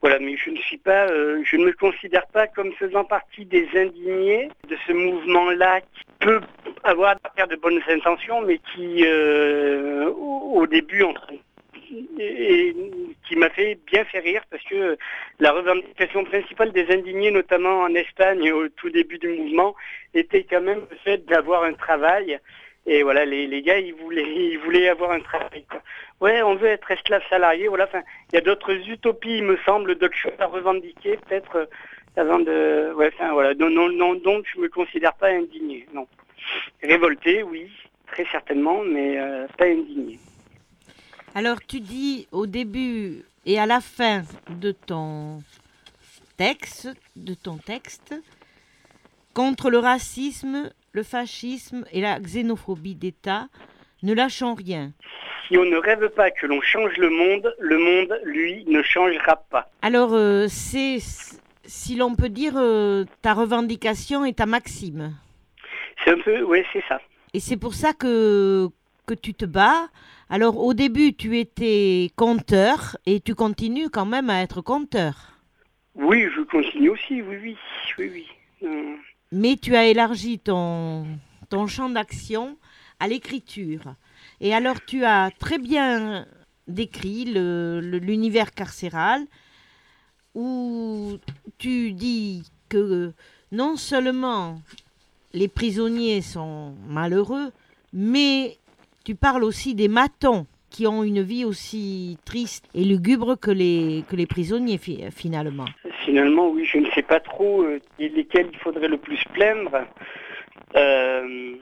Voilà, 0.00 0.18
mais 0.18 0.34
je 0.36 0.48
ne 0.50 0.56
suis 0.56 0.78
pas, 0.78 1.08
euh, 1.08 1.42
je 1.44 1.56
ne 1.56 1.66
me 1.66 1.72
considère 1.72 2.26
pas 2.28 2.46
comme 2.46 2.72
faisant 2.72 3.04
partie 3.04 3.44
des 3.44 3.68
indignés 3.74 4.48
de 4.66 4.76
ce 4.86 4.92
mouvement-là 4.92 5.82
qui 5.82 6.04
peut 6.20 6.40
avoir 6.84 7.16
de 7.16 7.56
bonnes 7.56 7.82
intentions, 7.86 8.40
mais 8.40 8.58
qui, 8.72 9.04
euh, 9.04 10.10
au, 10.10 10.66
début, 10.66 11.04
qui 13.28 13.36
m'a 13.36 13.50
fait 13.50 13.78
bien 13.86 14.04
fait 14.06 14.20
rire 14.20 14.42
parce 14.50 14.62
que 14.64 14.96
la 15.38 15.52
revendication 15.52 16.24
principale 16.24 16.72
des 16.72 16.90
indignés, 16.90 17.30
notamment 17.30 17.80
en 17.82 17.94
Espagne 17.94 18.50
au 18.52 18.68
tout 18.70 18.88
début 18.88 19.18
du 19.18 19.28
mouvement, 19.28 19.74
était 20.14 20.44
quand 20.44 20.62
même 20.62 20.80
le 20.90 20.96
fait 21.04 21.26
d'avoir 21.26 21.64
un 21.64 21.74
travail. 21.74 22.38
Et 22.86 23.02
voilà, 23.02 23.24
les, 23.24 23.46
les 23.46 23.62
gars, 23.62 23.78
ils 23.78 23.94
voulaient, 23.94 24.22
ils 24.52 24.58
voulaient 24.58 24.88
avoir 24.88 25.12
un 25.12 25.20
travail. 25.20 25.64
Ouais, 26.20 26.42
on 26.42 26.54
veut 26.54 26.68
être 26.68 26.90
esclave 26.90 27.22
salarié. 27.28 27.68
Voilà, 27.68 27.88
il 28.32 28.34
y 28.34 28.38
a 28.38 28.42
d'autres 28.42 28.72
utopies, 28.72 29.38
il 29.38 29.44
me 29.44 29.56
semble, 29.58 29.94
d'autres 29.96 30.16
choses 30.16 30.38
à 30.38 30.46
revendiquer, 30.46 31.18
peut-être 31.28 31.56
euh, 31.56 31.66
avant 32.16 32.38
de. 32.40 32.92
Ouais, 32.94 33.10
enfin, 33.14 33.32
voilà. 33.32 33.54
Non, 33.54 33.70
non, 33.70 33.90
non, 33.90 34.14
donc 34.14 34.46
je 34.54 34.60
me 34.60 34.68
considère 34.68 35.14
pas 35.14 35.28
indigné. 35.28 35.86
Non. 35.94 36.06
Révolté, 36.82 37.42
oui, 37.42 37.70
très 38.06 38.24
certainement, 38.26 38.82
mais 38.82 39.18
euh, 39.18 39.46
pas 39.56 39.66
indigné. 39.66 40.18
Alors 41.34 41.58
tu 41.64 41.78
dis 41.78 42.26
au 42.32 42.46
début 42.46 43.22
et 43.46 43.60
à 43.60 43.66
la 43.66 43.80
fin 43.80 44.22
de 44.48 44.72
ton 44.72 45.42
texte, 46.36 46.88
de 47.14 47.34
ton 47.34 47.56
texte, 47.56 48.14
contre 49.32 49.70
le 49.70 49.78
racisme, 49.78 50.70
le 50.92 51.02
fascisme 51.02 51.84
et 51.92 52.00
la 52.00 52.18
xénophobie 52.20 52.94
d'État, 52.94 53.48
ne 54.02 54.14
lâchons 54.14 54.54
rien. 54.54 54.92
Si 55.46 55.58
on 55.58 55.64
ne 55.64 55.76
rêve 55.76 56.08
pas 56.10 56.30
que 56.30 56.46
l'on 56.46 56.60
change 56.60 56.96
le 56.96 57.10
monde, 57.10 57.54
le 57.58 57.78
monde, 57.78 58.20
lui, 58.24 58.64
ne 58.66 58.82
changera 58.82 59.36
pas. 59.36 59.70
Alors 59.82 60.12
euh, 60.12 60.46
c'est, 60.48 60.98
si 61.64 61.96
l'on 61.96 62.14
peut 62.14 62.28
dire, 62.28 62.54
euh, 62.56 63.04
ta 63.22 63.34
revendication 63.34 64.24
et 64.24 64.32
ta 64.32 64.46
maxime. 64.46 65.14
C'est 66.04 66.12
un 66.12 66.18
peu, 66.18 66.42
ouais, 66.42 66.64
c'est 66.72 66.84
ça. 66.88 67.00
Et 67.34 67.40
c'est 67.40 67.56
pour 67.56 67.74
ça 67.74 67.92
que, 67.92 68.68
que 69.06 69.14
tu 69.14 69.34
te 69.34 69.44
bats. 69.44 69.88
Alors 70.28 70.58
au 70.58 70.74
début, 70.74 71.14
tu 71.14 71.38
étais 71.38 72.10
conteur 72.16 72.96
et 73.06 73.20
tu 73.20 73.34
continues 73.34 73.90
quand 73.90 74.06
même 74.06 74.30
à 74.30 74.42
être 74.42 74.60
conteur. 74.60 75.32
Oui, 75.96 76.26
je 76.34 76.42
continue 76.42 76.90
aussi, 76.90 77.20
oui, 77.22 77.36
oui, 77.42 77.56
oui, 77.98 78.10
oui. 78.14 78.26
Euh, 78.62 78.94
mais 79.32 79.56
tu 79.56 79.76
as 79.76 79.86
élargi 79.86 80.38
ton, 80.38 81.06
ton 81.48 81.66
champ 81.66 81.88
d'action 81.88 82.56
à 82.98 83.08
l'écriture. 83.08 83.94
Et 84.40 84.54
alors, 84.54 84.84
tu 84.84 85.04
as 85.04 85.30
très 85.38 85.58
bien 85.58 86.26
décrit 86.68 87.24
l'univers 87.24 88.52
carcéral 88.52 89.26
où 90.34 91.16
tu 91.58 91.92
dis 91.92 92.44
que 92.68 93.12
non 93.52 93.76
seulement 93.76 94.60
les 95.32 95.48
prisonniers 95.48 96.22
sont 96.22 96.74
malheureux, 96.86 97.50
mais 97.92 98.56
tu 99.04 99.14
parles 99.14 99.44
aussi 99.44 99.74
des 99.74 99.88
matons 99.88 100.46
qui 100.70 100.86
ont 100.86 101.02
une 101.02 101.22
vie 101.22 101.44
aussi 101.44 102.16
triste 102.24 102.66
et 102.74 102.84
lugubre 102.84 103.36
que 103.36 103.50
les, 103.50 104.04
que 104.08 104.14
les 104.14 104.26
prisonniers 104.26 104.78
fi- 104.78 105.10
finalement. 105.10 105.66
Finalement, 106.04 106.48
oui, 106.48 106.64
je 106.64 106.78
ne 106.78 106.90
sais 106.90 107.02
pas 107.02 107.20
trop 107.20 107.62
euh, 107.62 107.78
lesquels 107.98 108.48
il 108.52 108.58
faudrait 108.58 108.88
le 108.88 108.96
plus 108.96 109.22
plaindre. 109.34 109.84
Euh, 110.74 111.54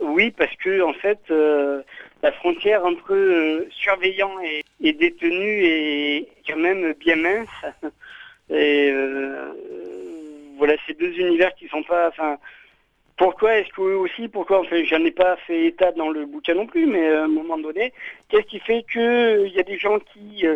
oui, 0.00 0.30
parce 0.30 0.54
que 0.56 0.82
en 0.82 0.92
fait, 0.92 1.18
euh, 1.30 1.82
la 2.22 2.32
frontière 2.32 2.84
entre 2.84 3.66
surveillant 3.70 4.34
et, 4.40 4.92
détenu 4.92 5.64
est 5.64 6.28
quand 6.46 6.58
même 6.58 6.92
bien 6.94 7.16
mince. 7.16 7.48
Et 8.50 8.92
voilà, 10.56 10.74
ces 10.86 10.94
deux 10.94 11.12
univers 11.18 11.54
qui 11.54 11.68
sont 11.68 11.82
pas. 11.82 12.08
Enfin, 12.08 12.38
pourquoi 13.16 13.58
est-ce 13.58 13.68
que 13.70 13.82
aussi, 13.82 14.28
pourquoi 14.28 14.60
Enfin, 14.60 14.82
j'en 14.84 15.04
ai 15.04 15.10
pas 15.10 15.36
fait 15.46 15.66
état 15.66 15.92
dans 15.92 16.08
le 16.08 16.24
bouquin 16.24 16.54
non 16.54 16.66
plus, 16.66 16.86
mais 16.86 17.08
à 17.08 17.24
un 17.24 17.28
moment 17.28 17.58
donné, 17.58 17.92
qu'est-ce 18.28 18.46
qui 18.46 18.60
fait 18.60 18.84
que 18.92 19.46
il 19.46 19.52
y 19.52 19.60
a 19.60 19.64
des 19.64 19.76
gens 19.76 19.98
qui 19.98 20.46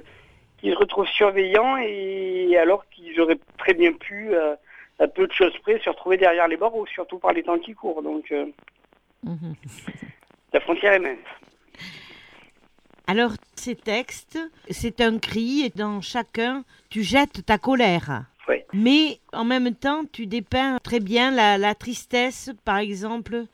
euh, 0.63 0.69
qui 0.69 0.71
se 0.71 0.77
retrouvent 0.77 1.09
surveillants 1.09 1.77
et 1.77 2.57
alors 2.57 2.85
qu'ils 2.91 3.21
auraient 3.21 3.39
très 3.59 3.75
bien 3.75 3.93
pu, 3.93 4.35
euh, 4.35 4.55
à 4.99 5.09
peu 5.09 5.27
de 5.27 5.33
choses 5.33 5.57
près, 5.59 5.81
se 5.81 5.91
retrouver 5.91 6.17
derrière 6.17 6.49
les 6.49 6.57
barreaux, 6.57 6.87
surtout 6.87 7.19
par 7.19 7.33
les 7.33 7.43
temps 7.43 7.59
qui 7.59 7.75
courent. 7.75 8.03
Donc, 8.03 8.31
euh, 8.33 8.47
la 10.53 10.61
frontière 10.61 10.95
est 10.95 10.99
mince. 10.99 11.19
Alors, 13.07 13.33
ces 13.57 13.75
textes, 13.75 14.39
c'est 14.71 15.01
un 15.01 15.19
cri 15.19 15.63
et 15.63 15.71
dans 15.71 16.01
chacun, 16.01 16.65
tu 16.89 17.03
jettes 17.03 17.45
ta 17.45 17.59
colère. 17.59 18.25
Oui. 18.49 18.57
Mais 18.73 19.19
en 19.33 19.45
même 19.45 19.75
temps, 19.75 20.05
tu 20.11 20.27
dépeins 20.27 20.79
très 20.83 21.01
bien 21.01 21.31
la, 21.31 21.59
la 21.59 21.75
tristesse, 21.75 22.51
par 22.65 22.79
exemple, 22.79 23.45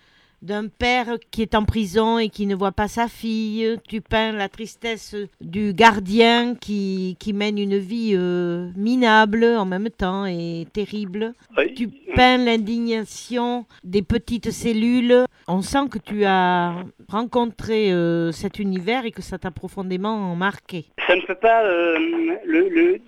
d'un 0.42 0.68
père 0.68 1.16
qui 1.30 1.42
est 1.42 1.54
en 1.54 1.64
prison 1.64 2.18
et 2.18 2.28
qui 2.28 2.46
ne 2.46 2.54
voit 2.54 2.72
pas 2.72 2.88
sa 2.88 3.08
fille. 3.08 3.76
Tu 3.88 4.00
peins 4.00 4.32
la 4.32 4.48
tristesse 4.48 5.16
du 5.40 5.72
gardien 5.72 6.54
qui, 6.54 7.16
qui 7.18 7.32
mène 7.32 7.58
une 7.58 7.76
vie 7.78 8.12
euh, 8.14 8.70
minable 8.76 9.44
en 9.44 9.64
même 9.64 9.90
temps 9.90 10.26
et 10.26 10.66
terrible. 10.72 11.34
Tu 11.76 11.88
peins 12.14 12.36
l'indignation 12.38 13.66
des 13.84 14.02
petites 14.02 14.50
cellules. 14.52 15.24
On 15.48 15.62
sent 15.62 15.88
que 15.90 15.98
tu 15.98 16.24
as 16.24 16.74
rencontré 17.08 17.92
euh, 17.92 18.32
cet 18.32 18.58
univers 18.58 19.04
et 19.04 19.10
que 19.10 19.22
ça 19.22 19.38
t'a 19.38 19.50
profondément 19.50 20.34
marqué. 20.36 20.86
Ça 21.06 21.16
ne 21.16 21.22
peut 21.22 21.34
pas, 21.34 21.64
euh, 21.64 21.96
le, 22.44 22.68
le- 22.68 23.00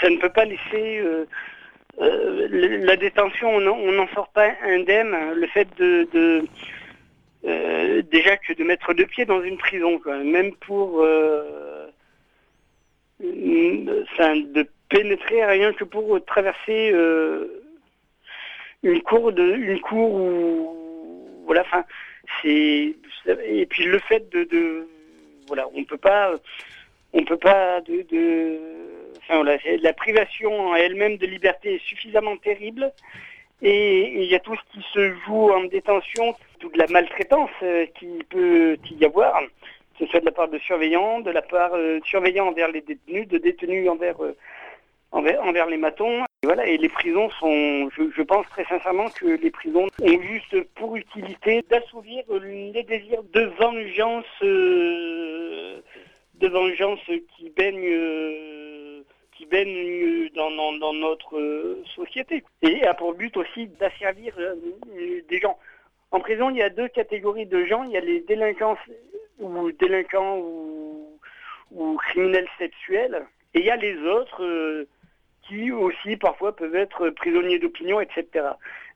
ça 0.00 0.10
ne 0.10 0.16
peut 0.18 0.30
pas 0.32 0.44
laisser 0.44 1.00
euh, 2.00 2.48
la 2.84 2.96
détention. 2.96 3.56
On 3.56 3.60
n'en- 3.60 4.08
sort 4.14 4.28
pas 4.28 4.50
indemne. 4.62 5.14
Le 5.34 5.46
fait 5.48 5.68
de, 5.78 6.44
euh, 7.44 8.02
déjà 8.10 8.36
que 8.36 8.52
de 8.52 8.64
mettre 8.64 8.94
deux 8.94 9.06
pieds 9.06 9.24
dans 9.24 9.42
une 9.42 9.58
prison, 9.58 10.00
même 10.24 10.52
pour, 10.56 11.02
euh, 11.02 11.86
de 13.20 14.66
pénétrer 14.88 15.44
rien 15.44 15.72
que 15.72 15.84
pour 15.84 16.24
traverser 16.24 16.92
une 18.82 19.02
cour 19.02 19.32
de, 19.32 19.54
une 19.54 19.80
cour 19.80 20.14
où, 20.14 21.44
voilà, 21.46 21.62
enfin, 21.62 21.84
c'est 22.42 22.94
et 23.26 23.66
puis 23.66 23.84
le 23.84 23.98
fait 23.98 24.30
de, 24.30 24.88
voilà, 25.48 25.66
on 25.74 25.84
peut 25.84 25.98
pas, 25.98 26.32
on 27.12 27.24
peut 27.24 27.36
pas 27.36 27.80
de 27.82 28.58
c'est- 29.28 29.76
la 29.78 29.92
privation 29.92 30.74
elle-même 30.74 31.16
de 31.16 31.26
liberté 31.26 31.74
est 31.74 31.84
suffisamment 31.84 32.36
terrible. 32.36 32.92
Et 33.60 34.22
il 34.22 34.30
y 34.30 34.34
a 34.34 34.38
tout 34.38 34.54
ce 34.54 34.72
qui 34.72 34.84
se 34.92 35.14
joue 35.26 35.50
en 35.50 35.64
détention, 35.64 36.34
toute 36.60 36.76
la 36.76 36.86
maltraitance 36.88 37.50
euh, 37.62 37.86
qui 37.98 38.22
peut 38.30 38.76
y 38.98 39.04
avoir, 39.04 39.40
que 39.98 40.04
ce 40.04 40.06
soit 40.06 40.20
de 40.20 40.26
la 40.26 40.32
part 40.32 40.48
de 40.48 40.58
surveillants, 40.58 41.20
de 41.20 41.32
la 41.32 41.42
part 41.42 41.74
euh, 41.74 41.98
de 41.98 42.04
surveillants 42.04 42.48
envers 42.48 42.70
les 42.70 42.82
détenus, 42.82 43.26
de 43.26 43.38
détenus 43.38 43.88
envers, 43.88 44.22
euh, 44.22 44.36
envers, 45.10 45.42
envers 45.42 45.66
les 45.66 45.76
matons. 45.76 46.24
Et 46.44 46.46
voilà, 46.46 46.66
et 46.68 46.78
les 46.78 46.88
prisons 46.88 47.30
sont, 47.30 47.90
je, 47.90 48.22
pense 48.22 48.46
très 48.50 48.64
sincèrement 48.66 49.08
que 49.08 49.26
les 49.26 49.50
prisons 49.50 49.88
ont 50.02 50.20
juste 50.22 50.62
pour 50.76 50.94
utilité 50.94 51.64
d'assouvir 51.68 52.22
les 52.40 52.84
désirs 52.84 53.24
de 53.32 53.40
vengeance, 53.58 54.24
de 54.40 55.82
vengeance 56.46 57.00
qui 57.36 57.50
baignent, 57.50 57.92
qui 59.38 59.46
baignent 59.46 60.28
dans, 60.34 60.92
notre 60.92 61.38
euh, 61.38 61.82
société. 61.94 62.42
Et 62.62 62.84
a 62.84 62.92
pour 62.92 63.14
but 63.14 63.36
aussi 63.36 63.68
d'asservir 63.68 64.34
euh, 64.38 64.56
des 65.28 65.38
gens. 65.38 65.56
En 66.10 66.18
prison, 66.18 66.50
il 66.50 66.56
y 66.56 66.62
a 66.62 66.70
deux 66.70 66.88
catégories 66.88 67.46
de 67.46 67.64
gens. 67.64 67.84
Il 67.84 67.92
y 67.92 67.96
a 67.96 68.00
les 68.00 68.20
délinquants 68.20 68.76
ou 69.38 69.70
délinquants 69.70 70.38
ou, 70.38 71.20
ou 71.70 71.96
criminels 72.08 72.48
sexuels. 72.58 73.24
Et 73.54 73.60
il 73.60 73.64
y 73.64 73.70
a 73.70 73.76
les 73.76 73.96
autres 73.98 74.42
euh, 74.42 74.88
qui 75.46 75.70
aussi 75.70 76.16
parfois 76.16 76.54
peuvent 76.54 76.74
être 76.74 77.10
prisonniers 77.10 77.60
d'opinion, 77.60 78.00
etc. 78.00 78.26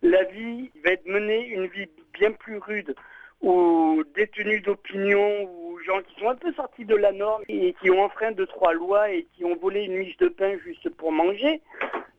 La 0.03 0.25
vie 0.25 0.71
va 0.85 0.91
être 0.91 1.07
menée, 1.07 1.47
une 1.47 1.67
vie 1.67 1.89
bien 2.15 2.33
plus 2.33 2.59
rude 2.59 2.97
aux 3.43 4.03
détenus 4.15 4.63
d'opinion 4.63 5.43
ou 5.43 5.75
aux 5.75 5.79
gens 5.81 6.01
qui 6.03 6.21
sont 6.21 6.31
un 6.31 6.37
peu 6.37 6.53
sortis 6.53 6.85
de 6.85 6.95
la 6.95 7.13
norme 7.13 7.43
et 7.49 7.75
qui 7.81 7.91
ont 7.91 8.03
enfreint 8.05 8.33
deux, 8.33 8.47
trois 8.47 8.73
lois 8.73 9.11
et 9.11 9.27
qui 9.35 9.45
ont 9.45 9.57
volé 9.57 9.83
une 9.83 9.97
miche 9.97 10.17
de 10.19 10.29
pain 10.29 10.57
juste 10.65 10.89
pour 10.91 11.13
manger, 11.13 11.61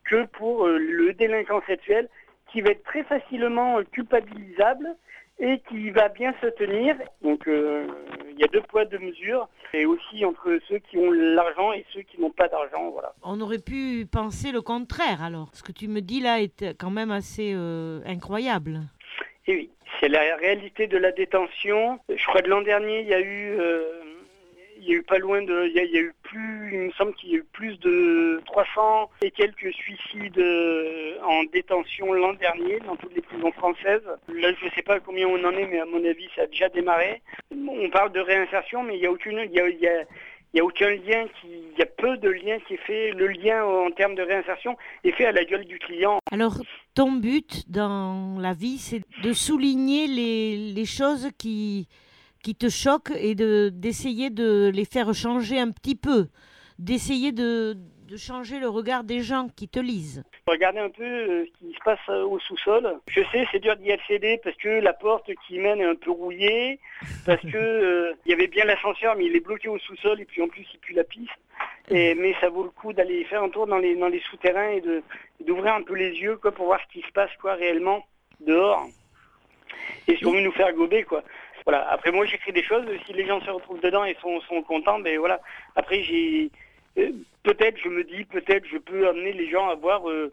que 0.03 0.25
pour 0.25 0.65
euh, 0.65 0.77
le 0.77 1.13
délinquant 1.13 1.61
sexuel 1.65 2.09
qui 2.51 2.61
va 2.61 2.71
être 2.71 2.83
très 2.83 3.03
facilement 3.03 3.79
euh, 3.79 3.83
culpabilisable 3.91 4.95
et 5.39 5.61
qui 5.69 5.89
va 5.91 6.09
bien 6.09 6.33
se 6.41 6.47
tenir. 6.47 6.95
Donc 7.21 7.47
euh, 7.47 7.87
il 8.29 8.39
y 8.39 8.43
a 8.43 8.47
deux 8.47 8.61
poids, 8.61 8.85
deux 8.85 8.99
mesures, 8.99 9.47
et 9.73 9.85
aussi 9.85 10.25
entre 10.25 10.59
ceux 10.67 10.79
qui 10.79 10.97
ont 10.97 11.11
l'argent 11.11 11.71
et 11.71 11.85
ceux 11.93 12.01
qui 12.01 12.19
n'ont 12.19 12.31
pas 12.31 12.49
d'argent, 12.49 12.91
voilà. 12.91 13.13
On 13.23 13.39
aurait 13.39 13.59
pu 13.59 14.05
penser 14.11 14.51
le 14.51 14.61
contraire 14.61 15.23
alors. 15.23 15.49
Ce 15.53 15.63
que 15.63 15.71
tu 15.71 15.87
me 15.87 16.01
dis 16.01 16.19
là 16.19 16.41
est 16.41 16.77
quand 16.77 16.91
même 16.91 17.11
assez 17.11 17.53
incroyable. 18.05 18.81
Et 19.47 19.55
oui, 19.55 19.69
c'est 19.99 20.07
la 20.07 20.35
réalité 20.37 20.87
de 20.87 20.97
la 20.97 21.11
détention. 21.11 21.99
Je 22.09 22.25
crois 22.27 22.41
que 22.41 22.49
l'an 22.49 22.61
dernier, 22.61 23.01
il 23.01 23.07
y 23.07 23.13
a 23.13 23.19
eu, 23.19 23.55
euh, 23.59 25.01
pas 25.07 25.17
loin 25.17 25.41
de, 25.41 25.67
il 25.67 25.73
y 25.73 25.79
a, 25.79 26.01
eu 26.01 26.13
plus, 26.23 26.69
il 26.71 26.79
me 26.79 26.91
semble 26.91 27.13
qu'il 27.15 27.31
y 27.31 27.35
a 27.35 27.37
eu 27.39 27.45
plus 27.51 27.77
de 27.79 28.41
300 28.45 29.09
et 29.21 29.31
quelques 29.31 29.73
suicides 29.73 30.39
euh, 30.39 31.17
en 31.23 31.43
détention 31.45 32.13
l'an 32.13 32.33
dernier 32.33 32.79
dans 32.79 32.95
toutes 32.95 33.13
les 33.15 33.21
prisons 33.21 33.51
françaises. 33.51 34.07
Là, 34.29 34.53
je 34.59 34.65
ne 34.65 34.71
sais 34.71 34.81
pas 34.81 35.01
combien 35.01 35.27
on 35.27 35.43
en 35.43 35.51
est, 35.51 35.67
mais 35.67 35.79
à 35.79 35.85
mon 35.85 36.03
avis, 36.05 36.29
ça 36.35 36.43
a 36.43 36.47
déjà 36.47 36.69
démarré. 36.69 37.21
On 37.51 37.89
parle 37.89 38.13
de 38.13 38.21
réinsertion, 38.21 38.81
mais 38.83 38.95
il 38.95 39.03
y 39.03 39.07
a 39.07 39.11
aucune, 39.11 39.39
il 40.53 40.57
y 40.57 40.59
a 40.59 40.65
aucun 40.65 40.89
lien 40.89 41.25
il 41.43 41.79
y 41.79 41.81
a 41.81 41.85
peu 41.85 42.17
de 42.17 42.29
lien 42.29 42.59
qui 42.67 42.75
est 42.75 42.85
fait. 42.85 43.11
Le 43.11 43.27
lien 43.27 43.65
en 43.65 43.89
termes 43.91 44.15
de 44.15 44.21
réinsertion 44.21 44.77
est 45.03 45.11
fait 45.11 45.25
à 45.25 45.31
la 45.31 45.43
gueule 45.43 45.65
du 45.65 45.79
client. 45.79 46.19
Alors, 46.31 46.57
ton 46.93 47.11
but 47.13 47.69
dans 47.69 48.37
la 48.39 48.53
vie, 48.53 48.77
c'est 48.77 49.01
de 49.23 49.33
souligner 49.33 50.07
les, 50.07 50.55
les 50.73 50.85
choses 50.85 51.29
qui, 51.39 51.87
qui 52.43 52.53
te 52.53 52.69
choquent 52.69 53.13
et 53.17 53.33
de, 53.33 53.71
d'essayer 53.73 54.29
de 54.29 54.71
les 54.73 54.85
faire 54.85 55.13
changer 55.13 55.59
un 55.59 55.71
petit 55.71 55.95
peu, 55.95 56.27
d'essayer 56.77 57.31
de, 57.31 57.75
de 58.13 58.17
changer 58.19 58.59
le 58.59 58.69
regard 58.69 59.03
des 59.03 59.21
gens 59.21 59.47
qui 59.55 59.67
te 59.67 59.79
lisent. 59.79 60.23
Regardez 60.45 60.77
un 60.77 60.91
peu 60.91 61.03
euh, 61.03 61.45
ce 61.47 61.57
qui 61.57 61.73
se 61.73 61.79
passe 61.83 61.97
euh, 62.09 62.23
au 62.23 62.37
sous-sol. 62.37 62.99
Je 63.07 63.21
sais, 63.31 63.47
c'est 63.51 63.57
dur 63.57 63.75
d'y 63.75 63.91
accéder 63.91 64.39
parce 64.43 64.55
que 64.57 64.69
la 64.69 64.93
porte 64.93 65.31
qui 65.47 65.57
mène 65.57 65.81
est 65.81 65.85
un 65.85 65.95
peu 65.95 66.11
rouillée, 66.11 66.79
parce 67.25 67.41
que 67.41 67.47
euh, 67.57 68.13
il 68.27 68.29
y 68.29 68.33
avait 68.35 68.45
bien 68.45 68.65
l'ascenseur, 68.65 69.15
mais 69.17 69.25
il 69.25 69.35
est 69.35 69.39
bloqué 69.39 69.67
au 69.67 69.79
sous-sol 69.79 70.21
et 70.21 70.25
puis 70.25 70.43
en 70.43 70.47
plus 70.47 70.63
il 70.75 70.79
pue 70.79 70.93
la 70.93 71.03
piste. 71.03 71.31
Et, 71.89 72.13
mais 72.21 72.35
ça 72.39 72.49
vaut 72.49 72.65
le 72.65 72.69
coup 72.69 72.93
d'aller 72.93 73.23
faire 73.23 73.41
un 73.41 73.49
tour 73.49 73.65
dans 73.65 73.79
les 73.79 73.95
dans 73.95 74.09
les 74.09 74.21
souterrains 74.29 74.69
et 74.73 74.81
de 74.81 75.01
d'ouvrir 75.39 75.73
un 75.73 75.81
peu 75.81 75.95
les 75.95 76.11
yeux 76.11 76.37
quoi 76.37 76.51
pour 76.51 76.67
voir 76.67 76.79
ce 76.81 76.93
qui 76.93 77.01
se 77.01 77.11
passe 77.13 77.31
quoi 77.41 77.55
réellement 77.55 78.05
dehors 78.41 78.85
et 80.07 80.15
surtout 80.17 80.39
nous 80.39 80.51
faire 80.51 80.71
gober 80.73 81.01
quoi. 81.01 81.23
Voilà. 81.65 81.89
Après 81.89 82.11
moi 82.11 82.27
j'écris 82.27 82.53
des 82.53 82.63
choses. 82.63 82.85
Si 83.07 83.13
les 83.13 83.25
gens 83.25 83.41
se 83.41 83.49
retrouvent 83.49 83.81
dedans 83.81 84.05
et 84.05 84.15
sont 84.21 84.39
sont 84.41 84.61
contents, 84.61 84.99
ben 84.99 85.17
voilà. 85.17 85.41
Après 85.75 86.03
j'ai 86.03 86.51
euh, 86.99 87.11
peut-être 87.43 87.77
je 87.83 87.89
me 87.89 88.03
dis 88.03 88.23
peut-être 88.25 88.65
je 88.71 88.77
peux 88.77 89.07
amener 89.07 89.33
les 89.33 89.49
gens 89.49 89.67
à 89.69 89.75
voir 89.75 90.09
euh, 90.09 90.31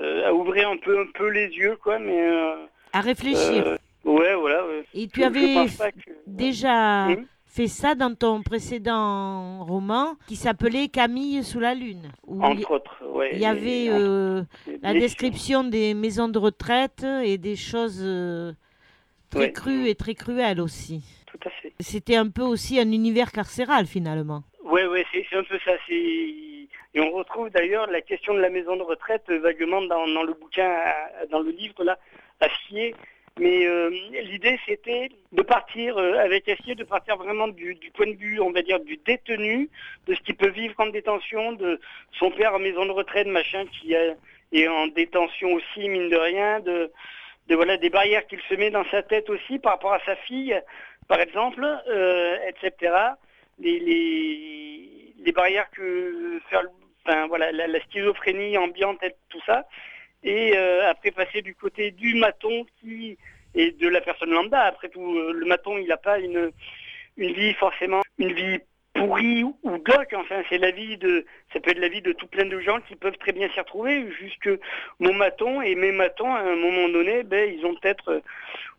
euh, 0.00 0.28
à 0.28 0.32
ouvrir 0.32 0.68
un 0.70 0.76
peu 0.78 0.98
un 1.00 1.06
peu 1.14 1.28
les 1.28 1.48
yeux 1.48 1.76
quoi 1.82 1.98
mais 1.98 2.20
euh, 2.30 2.54
À 2.92 3.00
réfléchir. 3.00 3.78
ouais 4.04 4.34
voilà 4.34 4.66
ouais. 4.66 4.84
Et 4.94 5.08
tu 5.08 5.22
avais 5.24 5.66
que- 5.66 6.10
déjà 6.26 7.08
Mhm. 7.08 7.26
fait 7.46 7.66
ça 7.68 7.94
dans 7.94 8.14
ton 8.14 8.42
précédent 8.42 9.64
roman 9.64 10.14
qui 10.26 10.36
s'appelait 10.36 10.88
Camille 10.88 11.42
sous 11.44 11.60
la 11.60 11.74
lune. 11.74 12.10
où 12.26 12.42
Entre 12.42 12.60
il- 12.60 12.66
autres, 12.74 12.96
ouais. 13.12 13.30
Il 13.34 13.38
y 13.40 13.46
avait 13.46 13.86
euh, 13.90 14.42
la 14.82 14.92
description 14.94 15.64
des 15.64 15.92
maisons 15.94 16.28
de 16.28 16.38
retraite 16.38 17.04
et 17.24 17.36
des 17.38 17.56
choses 17.56 18.00
euh, 18.02 18.52
très 19.30 19.40
Ouais. 19.40 19.52
crues 19.52 19.88
et 19.88 19.94
très 19.94 20.14
cruelles 20.14 20.60
aussi. 20.60 21.02
Tout 21.26 21.38
à 21.46 21.50
fait. 21.50 21.72
C'était 21.80 22.16
un 22.16 22.28
peu 22.28 22.42
aussi 22.42 22.78
un 22.78 22.90
univers 22.92 23.32
carcéral 23.32 23.86
finalement. 23.86 24.42
Ouais, 24.72 24.86
ouais, 24.86 25.04
c'est 25.12 25.36
un 25.36 25.44
peu 25.44 25.58
ça. 25.66 25.72
Et 25.90 26.66
on 26.96 27.10
retrouve 27.10 27.50
d'ailleurs 27.50 27.86
la 27.88 28.00
question 28.00 28.32
de 28.32 28.40
la 28.40 28.48
maison 28.48 28.74
de 28.74 28.82
retraite 28.82 29.24
euh, 29.28 29.38
vaguement 29.38 29.82
dans, 29.82 30.06
le 30.06 30.32
bouquin, 30.32 30.74
dans 31.30 31.40
le 31.40 31.50
livre 31.50 31.84
là, 31.84 31.98
Acier. 32.40 32.94
Mais 33.38 33.66
euh, 33.66 33.90
l'idée 34.22 34.58
c'était 34.64 35.10
de 35.32 35.42
partir 35.42 35.98
euh, 35.98 36.14
avec 36.14 36.48
Acier, 36.48 36.74
de 36.74 36.84
partir 36.84 37.18
vraiment 37.18 37.48
du, 37.48 37.76
point 37.92 38.06
de 38.06 38.16
vue, 38.16 38.40
on 38.40 38.50
va 38.50 38.62
dire, 38.62 38.80
du 38.80 38.96
détenu, 38.96 39.68
de 40.06 40.14
ce 40.14 40.20
qu'il 40.22 40.36
peut 40.36 40.48
vivre 40.48 40.74
en 40.78 40.86
détention, 40.86 41.52
de 41.52 41.78
son 42.18 42.30
père 42.30 42.54
en 42.54 42.58
maison 42.58 42.86
de 42.86 42.92
retraite, 42.92 43.26
machin, 43.26 43.66
qui 43.66 43.92
est 43.92 44.68
en 44.68 44.86
détention 44.86 45.52
aussi, 45.52 45.86
mine 45.86 46.08
de 46.08 46.16
rien, 46.16 46.60
de, 46.60 46.90
voilà 47.50 47.76
des 47.76 47.90
barrières 47.90 48.26
qu'il 48.26 48.40
se 48.48 48.54
met 48.54 48.70
dans 48.70 48.86
sa 48.90 49.02
tête 49.02 49.28
aussi 49.28 49.58
par 49.58 49.72
rapport 49.72 49.92
à 49.92 50.00
sa 50.06 50.16
fille, 50.16 50.58
par 51.08 51.20
exemple, 51.20 51.62
etc. 52.48 53.12
Les, 53.58 53.78
les, 53.78 55.32
barrières 55.32 55.70
que 55.70 56.40
faire, 56.50 56.62
enfin 57.04 57.26
voilà, 57.26 57.52
la, 57.52 57.80
schizophrénie 57.84 58.58
ambiante, 58.58 58.98
tout 59.30 59.40
ça, 59.46 59.66
et 60.22 60.56
euh, 60.56 60.90
après 60.90 61.10
passer 61.10 61.40
du 61.40 61.54
côté 61.54 61.90
du 61.90 62.16
maton 62.16 62.66
qui 62.80 63.16
et 63.54 63.70
de 63.70 63.88
la 63.88 64.00
personne 64.00 64.30
lambda. 64.30 64.62
Après 64.62 64.88
tout, 64.88 65.16
euh, 65.16 65.32
le 65.32 65.46
maton, 65.46 65.78
il 65.78 65.86
n'a 65.86 65.96
pas 65.96 66.18
une 66.18 66.52
une 67.16 67.32
vie 67.32 67.54
forcément, 67.54 68.00
une 68.18 68.32
vie 68.32 68.58
pourrie 68.94 69.44
ou 69.44 69.78
glauque. 69.78 70.14
Enfin, 70.14 70.42
c'est 70.48 70.58
la 70.58 70.70
vie 70.70 70.96
de, 70.98 71.24
ça 71.52 71.60
peut 71.60 71.70
être 71.70 71.78
la 71.78 71.88
vie 71.88 72.02
de 72.02 72.12
tout 72.12 72.26
plein 72.26 72.46
de 72.46 72.60
gens 72.60 72.80
qui 72.88 72.96
peuvent 72.96 73.16
très 73.18 73.32
bien 73.32 73.48
s'y 73.50 73.60
retrouver. 73.60 74.10
Jusque 74.18 74.50
mon 74.98 75.14
maton 75.14 75.62
et 75.62 75.74
mes 75.74 75.92
matons, 75.92 76.32
à 76.32 76.40
un 76.40 76.56
moment 76.56 76.88
donné, 76.88 77.22
ben, 77.22 77.52
ils 77.52 77.64
ont 77.64 77.74
peut-être 77.74 78.22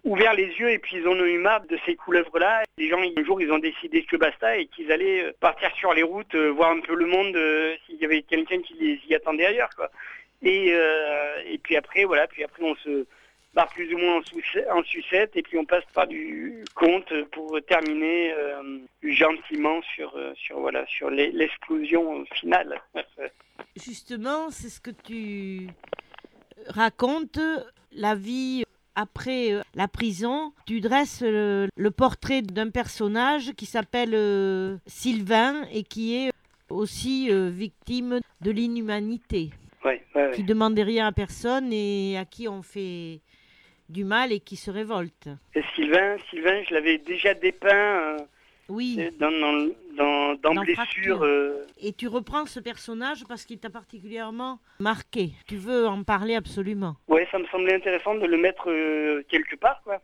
ouvert 0.04 0.34
les 0.34 0.48
yeux 0.48 0.70
et 0.72 0.80
puis 0.80 0.98
ils 0.98 1.08
en 1.08 1.12
ont 1.14 1.26
eu 1.26 1.38
marre 1.38 1.66
de 1.66 1.78
ces 1.86 1.96
couleuvres-là. 1.96 2.64
Les 2.78 2.90
gens, 2.90 3.00
un 3.02 3.24
jour, 3.24 3.42
ils 3.42 3.52
ont 3.52 3.60
décidé 3.60 4.04
que 4.04 4.18
basta 4.18 4.58
et 4.58 4.66
qu'ils 4.68 4.92
allaient 4.92 5.24
euh, 5.26 5.32
partir 5.40 5.74
sur 5.76 5.94
les 5.94 6.04
routes, 6.04 6.36
euh, 6.36 6.50
voir 6.50 6.72
un 6.72 6.82
peu 6.82 6.94
le 6.96 7.06
monde 7.06 7.36
euh, 7.36 7.76
s'il 7.86 7.96
y 7.98 8.06
avait 8.06 8.22
quelqu'un 8.22 8.62
qui 8.62 8.74
les 8.76 9.00
y 9.08 9.16
attendait 9.16 9.46
ailleurs, 9.46 9.70
quoi. 9.76 9.90
Et, 10.46 10.74
et 11.46 11.58
puis 11.60 11.78
après, 11.78 12.04
voilà, 12.04 12.28
puis 12.28 12.44
après 12.44 12.64
on 12.64 12.76
se 12.76 13.06
barre 13.54 13.70
plus 13.70 13.94
ou 13.94 13.98
moins 13.98 14.18
en, 14.18 14.78
en 14.78 14.84
sucette 14.84 15.38
et 15.38 15.42
puis 15.42 15.58
on 15.58 15.64
passe 15.64 15.86
par 15.94 16.06
du 16.06 16.66
conte 16.76 17.14
pour 17.32 17.58
terminer 17.66 18.34
gentiment 19.04 19.82
sur, 19.96 20.14
sur, 20.36 20.60
voilà, 20.60 20.86
sur 20.88 21.10
l'e- 21.10 21.32
l'explosion 21.32 22.26
finale. 22.36 22.82
Justement, 23.78 24.52
c'est 24.52 24.68
ce 24.68 24.82
que 24.82 24.92
tu 24.92 25.68
racontes, 26.68 27.40
la 27.94 28.16
vie 28.16 28.66
après 28.96 29.54
euh, 29.54 29.62
la 29.76 29.88
prison. 29.88 30.54
Tu 30.66 30.82
dresses 30.82 31.22
le, 31.22 31.68
le 31.76 31.92
portrait 31.92 32.42
d'un 32.42 32.70
personnage 32.70 33.54
qui 33.58 33.66
s'appelle 33.66 34.14
euh, 34.14 34.78
Sylvain 34.86 35.64
et 35.72 35.84
qui 35.84 36.16
est 36.16 36.32
aussi 36.70 37.30
euh, 37.32 37.50
victime 37.50 38.20
de 38.42 38.52
l'inhumanité, 38.52 39.52
Ouais, 39.86 40.04
ouais, 40.16 40.28
ouais. 40.28 40.32
qui 40.32 40.44
demandait 40.44 40.84
rien 40.84 41.08
à 41.08 41.12
personne 41.12 41.72
et 41.74 42.18
à 42.18 42.26
qui 42.26 42.48
on 42.48 42.62
fait 42.62 43.22
du 43.90 44.04
mal 44.06 44.32
et 44.32 44.40
qui 44.40 44.56
se 44.56 44.72
révolte. 44.72 45.28
Et 45.56 45.62
Sylvain, 45.76 46.16
Sylvain, 46.30 46.64
je 46.68 46.74
l'avais 46.74 46.98
déjà 46.98 47.34
dépeint 47.34 48.16
Oui. 48.70 49.00
dans, 49.20 49.32
dans, 49.98 50.36
dans, 50.42 50.62
Blessure. 50.62 51.24
Euh, 51.24 51.66
Et 51.82 51.94
tu 51.94 52.08
reprends 52.08 52.46
ce 52.46 52.60
personnage 52.60 53.24
parce 53.28 53.46
qu'il 53.46 53.60
t'a 53.60 53.70
particulièrement 53.70 54.60
marqué. 54.80 55.32
Tu 55.48 55.58
veux 55.58 55.88
en 55.88 56.04
parler 56.04 56.36
absolument. 56.36 56.96
ouais, 57.08 57.28
ça 57.32 57.40
me 57.40 57.46
semblait 57.48 57.76
intéressant 57.76 58.16
de 58.16 58.26
le 58.26 58.38
mettre 58.38 58.70
euh, 58.70 59.24
quelque 59.30 59.56
part, 59.56 59.82
quoi. 59.84 60.02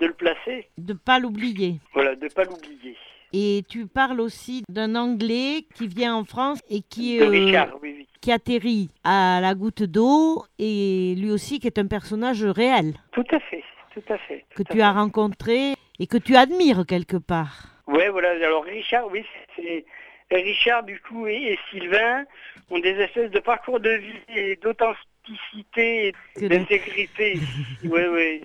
De 0.00 0.06
le 0.06 0.14
placer. 0.14 0.68
De 0.78 0.92
pas 0.92 1.18
l'oublier. 1.20 1.80
Voilà, 1.92 2.16
de 2.16 2.26
pas 2.28 2.44
l'oublier. 2.44 2.96
Et 3.32 3.62
tu 3.68 3.86
parles 3.86 4.20
aussi 4.20 4.62
d'un 4.68 4.94
Anglais 4.94 5.66
qui 5.74 5.86
vient 5.88 6.14
en 6.14 6.24
France 6.24 6.60
et 6.70 6.80
qui, 6.82 7.20
euh, 7.20 7.28
Richard, 7.28 7.68
oui, 7.82 7.94
oui. 7.98 8.06
qui 8.20 8.30
atterrit 8.32 8.90
à 9.04 9.40
la 9.40 9.54
goutte 9.54 9.82
d'eau 9.82 10.44
et 10.58 11.14
lui 11.16 11.30
aussi 11.30 11.58
qui 11.60 11.66
est 11.66 11.78
un 11.78 11.86
personnage 11.86 12.44
réel 12.44 12.94
Tout 13.12 13.24
à 13.32 13.40
fait, 13.40 13.62
tout 13.92 14.02
à 14.12 14.18
fait. 14.18 14.44
que 14.54 14.62
tu 14.62 14.80
as 14.80 14.92
rencontré 14.92 15.74
et 15.98 16.06
que 16.06 16.16
tu 16.18 16.36
admires 16.36 16.84
quelque 16.86 17.16
part. 17.16 17.73
Ouais, 17.86 18.08
voilà. 18.08 18.30
Alors 18.30 18.64
Richard, 18.64 19.06
oui, 19.10 19.24
c'est 19.56 19.84
Richard 20.30 20.82
du 20.84 21.00
coup 21.00 21.26
et, 21.26 21.52
et 21.52 21.58
Sylvain 21.70 22.24
ont 22.70 22.78
des 22.78 22.98
espèces 23.00 23.30
de 23.30 23.40
parcours 23.40 23.80
de 23.80 23.90
vie 23.90 24.22
et 24.34 24.56
d'authenticité 24.56 26.12
et 26.36 26.48
d'intégrité. 26.48 27.38
ouais, 27.84 28.08
ouais. 28.08 28.42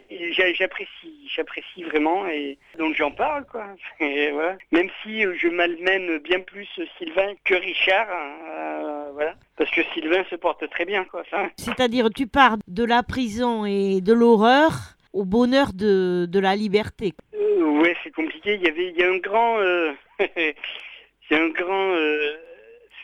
J'apprécie, 0.57 1.29
j'apprécie 1.33 1.83
vraiment 1.83 2.27
et 2.27 2.57
donc 2.77 2.95
j'en 2.95 3.11
parle 3.11 3.45
quoi. 3.45 3.65
Et 3.99 4.31
voilà. 4.31 4.57
Même 4.71 4.89
si 5.03 5.25
euh, 5.25 5.35
je 5.37 5.47
malmène 5.47 6.19
bien 6.19 6.39
plus 6.41 6.67
Sylvain 6.97 7.33
que 7.43 7.55
Richard, 7.55 8.07
euh, 8.09 9.09
voilà, 9.13 9.35
parce 9.57 9.71
que 9.71 9.81
Sylvain 9.93 10.23
se 10.29 10.35
porte 10.35 10.69
très 10.69 10.85
bien 10.85 11.05
quoi. 11.05 11.23
C'est-à-dire 11.57 12.09
tu 12.15 12.27
pars 12.27 12.57
de 12.67 12.83
la 12.83 13.03
prison 13.03 13.65
et 13.65 14.01
de 14.01 14.13
l'horreur 14.13 14.98
au 15.13 15.25
bonheur 15.25 15.73
de, 15.73 16.25
de 16.29 16.39
la 16.39 16.55
liberté. 16.55 17.13
Euh, 17.33 17.81
ouais, 17.81 17.95
c'est 18.03 18.13
compliqué. 18.13 18.55
Il 18.55 18.61
y 18.61 18.67
avait, 18.67 18.89
il 18.89 18.97
y 18.97 19.03
a 19.03 19.09
un 19.09 19.17
grand, 19.17 19.59
euh, 19.59 19.91
un 21.31 21.49
grand, 21.49 21.91
euh, 21.95 22.35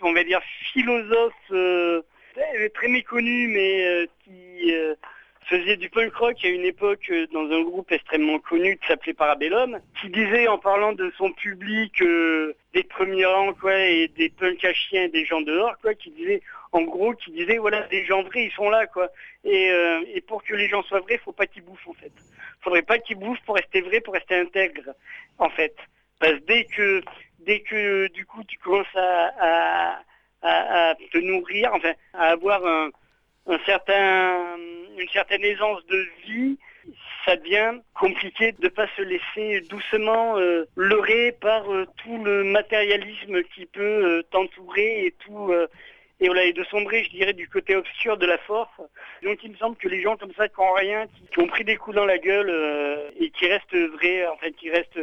on 0.02 0.14
va 0.14 0.24
dire 0.24 0.42
philosophe 0.74 1.34
très- 1.48 2.88
méconnu, 2.88 3.48
mais 3.48 4.08
qui 4.24 4.72
faisait 5.48 5.78
du 5.78 5.90
punk 5.90 6.14
rock 6.16 6.38
à 6.44 6.48
une 6.48 6.66
époque 6.66 7.12
dans 7.32 7.50
un 7.52 7.62
groupe 7.62 7.92
extrêmement 7.92 8.40
connu 8.40 8.78
qui 8.78 8.88
s'appelait 8.88 9.14
Parabellum, 9.14 9.80
qui 10.02 10.10
disait 10.10 10.48
en 10.48 10.58
parlant 10.58 10.94
de 10.94 11.12
son 11.18 11.32
public 11.32 12.04
des 12.74 12.84
premiers 12.84 13.26
rangs 13.26 13.54
quoi 13.54 13.78
et 13.78 14.08
des 14.18 14.30
punks 14.30 14.64
à 14.66 14.74
chiens 14.74 15.04
et 15.04 15.10
des 15.10 15.24
gens 15.26 15.42
dehors 15.42 15.78
quoi, 15.82 15.94
qui 15.94 16.10
disait 16.12 16.42
en 16.76 16.82
gros 16.82 17.14
qui 17.14 17.32
disait 17.32 17.58
voilà 17.58 17.84
des 17.84 18.04
gens 18.06 18.22
vrais 18.24 18.46
ils 18.46 18.52
sont 18.52 18.70
là 18.70 18.86
quoi. 18.88 19.08
Et, 19.46 19.70
euh, 19.72 20.04
et 20.14 20.20
pour 20.20 20.44
que 20.44 20.54
les 20.54 20.68
gens 20.68 20.84
soient 20.84 21.00
vrais 21.00 21.18
faut 21.20 21.32
pas 21.32 21.48
qu'ils 21.48 21.64
bouffent 21.64 21.88
en 21.88 21.94
fait. 21.94 22.12
Faudrait 22.62 22.82
pas 22.82 23.00
qu'ils 23.00 23.18
bouffent 23.18 23.44
pour 23.46 23.56
rester 23.56 23.80
vrai 23.80 24.02
pour 24.02 24.14
rester 24.14 24.36
intègre 24.36 24.94
en 25.40 25.50
fait. 25.50 25.76
Parce 26.20 26.34
que 26.34 26.46
dès 26.46 26.66
que 26.66 27.02
dès 27.40 27.62
que 27.62 28.08
du 28.08 28.26
coup 28.26 28.44
tu 28.44 28.58
commences 28.58 28.96
à, 28.96 30.02
à, 30.42 30.96
te 31.12 31.18
nourrir 31.18 31.72
enfin 31.74 31.94
à 32.14 32.32
avoir 32.32 32.66
un, 32.66 32.90
un 33.48 33.60
certain 33.66 34.58
une 35.00 35.10
certaine 35.14 35.46
aisance 35.46 35.86
de 35.86 36.06
vie 36.28 36.58
ça 37.26 37.38
devient 37.38 37.80
compliqué 37.94 38.52
de 38.52 38.68
pas 38.68 38.88
se 38.98 39.02
laisser 39.02 39.62
doucement 39.70 40.38
euh, 40.38 40.66
leurrer 40.76 41.32
par 41.40 41.72
euh, 41.72 41.86
tout 42.04 42.24
le 42.24 42.44
matérialisme 42.44 43.42
qui 43.56 43.66
peut 43.66 44.24
t'entourer 44.30 45.06
et 45.06 45.12
tout 45.12 45.52
et 46.20 46.26
et 46.28 46.54
de 46.54 46.64
sombrer 46.66 47.04
je 47.04 47.10
dirais 47.10 47.34
du 47.34 47.48
côté 47.50 47.76
obscur 47.76 48.18
de 48.18 48.26
la 48.26 48.38
force. 48.40 48.70
Donc 49.24 49.38
il 49.44 49.52
me 49.52 49.58
semble 49.58 49.76
que 49.78 49.88
les 49.88 50.02
gens 50.02 50.16
comme 50.18 50.32
ça 50.38 50.48
qui 50.48 50.60
ont 50.60 50.74
rien 50.74 51.06
qui, 51.32 51.40
ont 51.40 51.48
pris 51.48 51.64
des 51.64 51.76
coups 51.78 51.96
dans 51.96 52.06
la 52.06 52.18
gueule 52.18 52.50
euh, 52.50 53.10
et 53.20 53.30
qui 53.32 53.48
restent 53.48 53.76
vrais 53.76 54.26
en 54.28 54.38
fait 54.38 54.52
qui 54.54 54.70
restent 54.70 55.00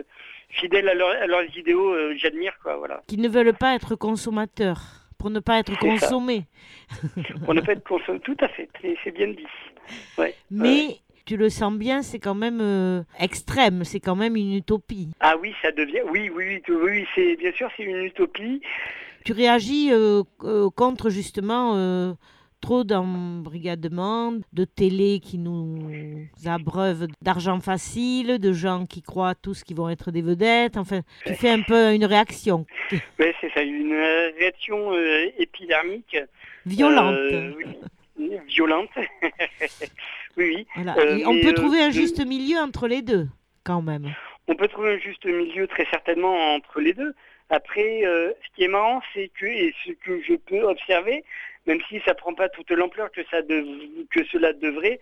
fidèles 0.49 0.89
à, 0.89 0.95
leur- 0.95 1.11
à 1.23 1.27
leurs 1.27 1.57
idéaux 1.57 1.93
euh, 1.95 2.15
j'admire 2.17 2.55
quoi 2.63 2.77
voilà. 2.77 3.03
Qui 3.07 3.19
ne 3.19 3.29
veulent 3.29 3.55
pas 3.55 3.75
être 3.75 3.95
consommateurs 3.97 4.81
pour 5.19 5.31
ne 5.31 5.39
pas 5.41 5.59
être 5.61 5.79
consommés. 5.79 6.45
on 7.49 7.55
ne 7.55 7.61
peut 7.61 7.73
être 7.73 7.85
consommé 7.87 8.21
tout 8.21 8.37
à 8.41 8.49
fait 8.49 8.69
c'est- 9.05 9.11
bien 9.13 9.29
dit. 9.29 9.47
Ouais 10.19 10.35
Mais 10.51 10.99
tu 11.25 11.37
le 11.37 11.49
sens 11.51 11.73
bien, 11.75 12.03
c'est 12.03 12.19
quand 12.19 12.35
même 12.35 12.61
euh, 12.61 13.03
extrême, 13.21 13.85
c'est 13.85 14.01
quand 14.01 14.17
même 14.17 14.35
une 14.37 14.55
utopie. 14.55 15.11
ah 15.21 15.37
oui 15.41 15.55
ça 15.63 15.71
devient 15.73 16.03
oui 16.11 16.31
oui 16.35 16.45
oui, 16.47 16.63
oui, 16.69 16.77
oui, 16.85 17.07
c'est 17.15 17.37
bien 17.37 17.53
sûr 17.53 17.69
c'est 17.77 17.85
une 17.85 18.05
utopie 18.05 18.61
Tu 19.25 19.33
réagis 19.33 19.91
euh, 19.93 20.23
euh, 20.45 20.69
contre 20.71 21.11
justement 21.11 21.77
euh, 21.77 22.13
trop 22.61 22.85
d'embrigadement, 22.85 24.33
de 24.53 24.65
télé 24.65 25.21
qui 25.21 25.37
nous 25.39 25.79
abreuvent 26.47 27.09
d'argent 27.21 27.61
facile, 27.61 28.39
de 28.39 28.53
gens 28.53 28.87
qui 28.87 29.03
croient 29.03 29.35
tous 29.35 29.65
qu'ils 29.65 29.77
vont 29.77 29.89
être 29.91 30.11
des 30.11 30.23
vedettes. 30.23 30.77
Enfin, 30.77 31.01
tu 31.27 31.35
fais 31.35 31.51
un 31.51 31.61
peu 31.63 31.93
une 31.93 32.05
réaction 32.05 32.65
Ouais, 33.19 33.35
c'est 33.41 33.53
ça, 33.53 33.63
une 33.63 33.93
réaction 34.39 34.93
euh, 34.93 35.27
épidermique. 35.39 36.17
violente. 36.65 37.15
Euh, 37.15 37.53
oui, 38.19 38.31
violente. 38.47 38.91
oui, 40.37 40.55
oui. 40.57 40.67
Voilà. 40.77 40.97
Euh, 40.99 41.17
Et 41.19 41.27
on 41.27 41.41
peut 41.41 41.53
trouver 41.55 41.83
un 41.83 41.91
juste 41.91 42.25
milieu 42.25 42.59
entre 42.59 42.87
les 42.87 43.03
deux, 43.03 43.29
quand 43.65 43.83
même. 43.83 44.13
On 44.49 44.55
peut 44.55 44.69
trouver 44.69 44.95
un 44.95 44.99
juste 44.99 45.25
milieu 45.25 45.67
très 45.67 45.87
certainement 45.91 46.55
entre 46.55 46.81
les 46.81 46.93
deux. 46.95 47.15
Après, 47.53 48.01
euh, 48.07 48.33
ce 48.43 48.55
qui 48.55 48.65
est 48.65 48.69
marrant, 48.69 49.03
c'est 49.13 49.29
que, 49.39 49.45
et 49.45 49.75
ce 49.85 49.93
que 49.93 50.23
je 50.23 50.37
peux 50.37 50.63
observer, 50.63 51.23
même 51.67 51.81
si 51.87 52.01
ça 52.01 52.15
prend 52.15 52.33
pas 52.33 52.49
toute 52.49 52.71
l'ampleur 52.71 53.13
que, 53.13 53.21
que 53.21 54.25
cela 54.25 54.55
devrait, 54.55 54.99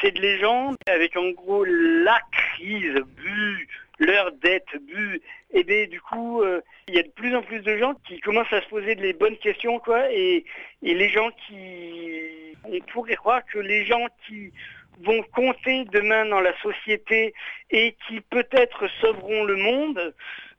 c'est 0.00 0.10
de 0.10 0.20
les 0.20 0.38
gens 0.38 0.74
avec 0.86 1.16
en 1.16 1.30
gros 1.30 1.64
la 1.64 2.20
crise 2.30 3.00
bu 3.16 3.68
l'heure 3.98 4.32
d'être 4.32 4.76
bu. 4.82 5.22
Et 5.54 5.64
bien 5.64 5.86
du 5.86 5.98
coup, 5.98 6.42
euh, 6.42 6.60
il 6.88 6.94
y 6.94 6.98
a 6.98 7.02
de 7.04 7.08
plus 7.08 7.34
en 7.34 7.40
plus 7.42 7.60
de 7.60 7.78
gens 7.78 7.94
qui 8.06 8.20
commencent 8.20 8.52
à 8.52 8.60
se 8.60 8.68
poser 8.68 8.96
les 8.96 9.14
bonnes 9.14 9.38
questions, 9.38 9.78
quoi. 9.78 10.12
Et, 10.12 10.44
et 10.82 10.94
les 10.94 11.08
gens 11.08 11.30
qui... 11.46 12.54
On 12.64 12.78
pourrait 12.92 13.16
croire 13.16 13.42
que 13.46 13.58
les 13.58 13.86
gens 13.86 14.06
qui 14.26 14.52
vont 15.00 15.22
compter 15.34 15.84
demain 15.86 16.26
dans 16.26 16.40
la 16.40 16.56
société 16.60 17.34
et 17.70 17.96
qui 18.06 18.20
peut-être 18.20 18.88
sauveront 19.00 19.44
le 19.44 19.56
monde, 19.56 20.14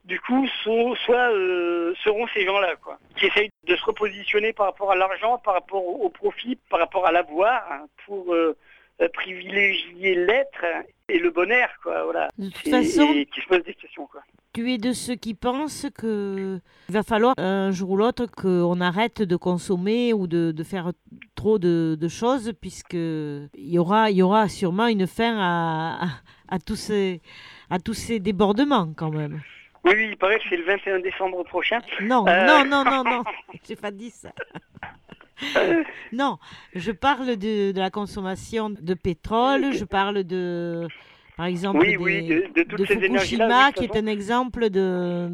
du 0.06 0.18
coup, 0.20 0.46
so- 0.64 0.94
soit 1.04 1.30
euh, 1.32 1.92
seront 2.04 2.26
ces 2.32 2.44
gens-là, 2.46 2.74
quoi, 2.82 2.98
qui 3.18 3.26
essayent 3.26 3.50
de 3.66 3.76
se 3.76 3.84
repositionner 3.84 4.52
par 4.52 4.66
rapport 4.66 4.90
à 4.92 4.96
l'argent, 4.96 5.38
par 5.44 5.54
rapport 5.54 5.84
au, 5.84 6.04
au 6.06 6.08
profit, 6.08 6.56
par 6.70 6.78
rapport 6.80 7.06
à 7.06 7.12
l'avoir, 7.12 7.62
hein, 7.70 7.86
pour 8.06 8.32
euh, 8.32 8.56
euh, 9.02 9.08
privilégier 9.12 10.14
l'être 10.14 10.64
et 11.08 11.18
le 11.18 11.30
bonheur, 11.30 11.68
quoi, 11.82 12.04
voilà. 12.04 12.28
De 12.38 12.48
toute 12.48 12.66
Et- 12.66 12.70
façon- 12.70 13.12
et 13.14 13.26
qui 13.26 13.40
se 13.40 13.46
posent 13.48 13.64
des 13.64 13.74
questions, 13.74 14.06
quoi. 14.06 14.22
Tu 14.54 14.72
es 14.72 14.78
de 14.78 14.92
ceux 14.94 15.16
qui 15.16 15.34
pensent 15.34 15.86
que 15.94 16.58
il 16.88 16.92
va 16.94 17.02
falloir 17.02 17.34
un 17.36 17.72
jour 17.72 17.90
ou 17.90 17.96
l'autre 17.98 18.24
qu'on 18.26 18.80
arrête 18.80 19.20
de 19.20 19.36
consommer 19.36 20.14
ou 20.14 20.26
de, 20.26 20.50
de 20.50 20.62
faire 20.64 20.92
trop 21.34 21.58
de, 21.58 21.94
de 22.00 22.08
choses, 22.08 22.54
puisque 22.58 22.94
il 22.94 23.46
y 23.54 23.78
aura, 23.78 24.10
il 24.10 24.16
y 24.16 24.22
aura 24.22 24.48
sûrement 24.48 24.86
une 24.86 25.06
fin 25.06 25.36
à, 25.38 26.04
à, 26.04 26.08
à 26.54 26.58
tous 26.58 26.76
ces, 26.76 27.20
à 27.68 27.78
tous 27.78 27.92
ces 27.92 28.18
débordements 28.18 28.94
quand 28.96 29.10
même. 29.10 29.42
Oui, 29.86 29.92
oui, 29.96 30.08
il 30.10 30.16
paraît 30.16 30.38
que 30.38 30.44
c'est 30.50 30.56
le 30.56 30.64
21 30.64 31.00
décembre 31.00 31.42
prochain. 31.44 31.78
Non, 32.02 32.26
Euh, 32.28 32.46
non, 32.46 32.64
non, 32.64 32.84
non, 32.84 33.04
non, 33.04 33.22
j'ai 33.68 33.76
pas 33.76 33.90
dit 33.90 34.10
ça. 34.10 34.30
non, 36.12 36.38
je 36.74 36.92
parle 36.92 37.36
de, 37.36 37.72
de 37.72 37.78
la 37.78 37.90
consommation 37.90 38.70
de 38.70 38.94
pétrole, 38.94 39.72
je 39.72 39.84
parle 39.84 40.24
de, 40.24 40.88
par 41.36 41.46
exemple, 41.46 41.78
Oui, 41.80 41.88
des- 41.90 41.96
oui, 41.98 42.26
de- 42.28 42.48
de 42.54 42.62
toutes 42.62 42.86
ces 42.88 42.98
Fukushima, 43.00 43.72
qui 43.72 43.84
est 43.84 43.96
un 43.96 44.06
exemple 44.06 44.70
de, 44.70 45.28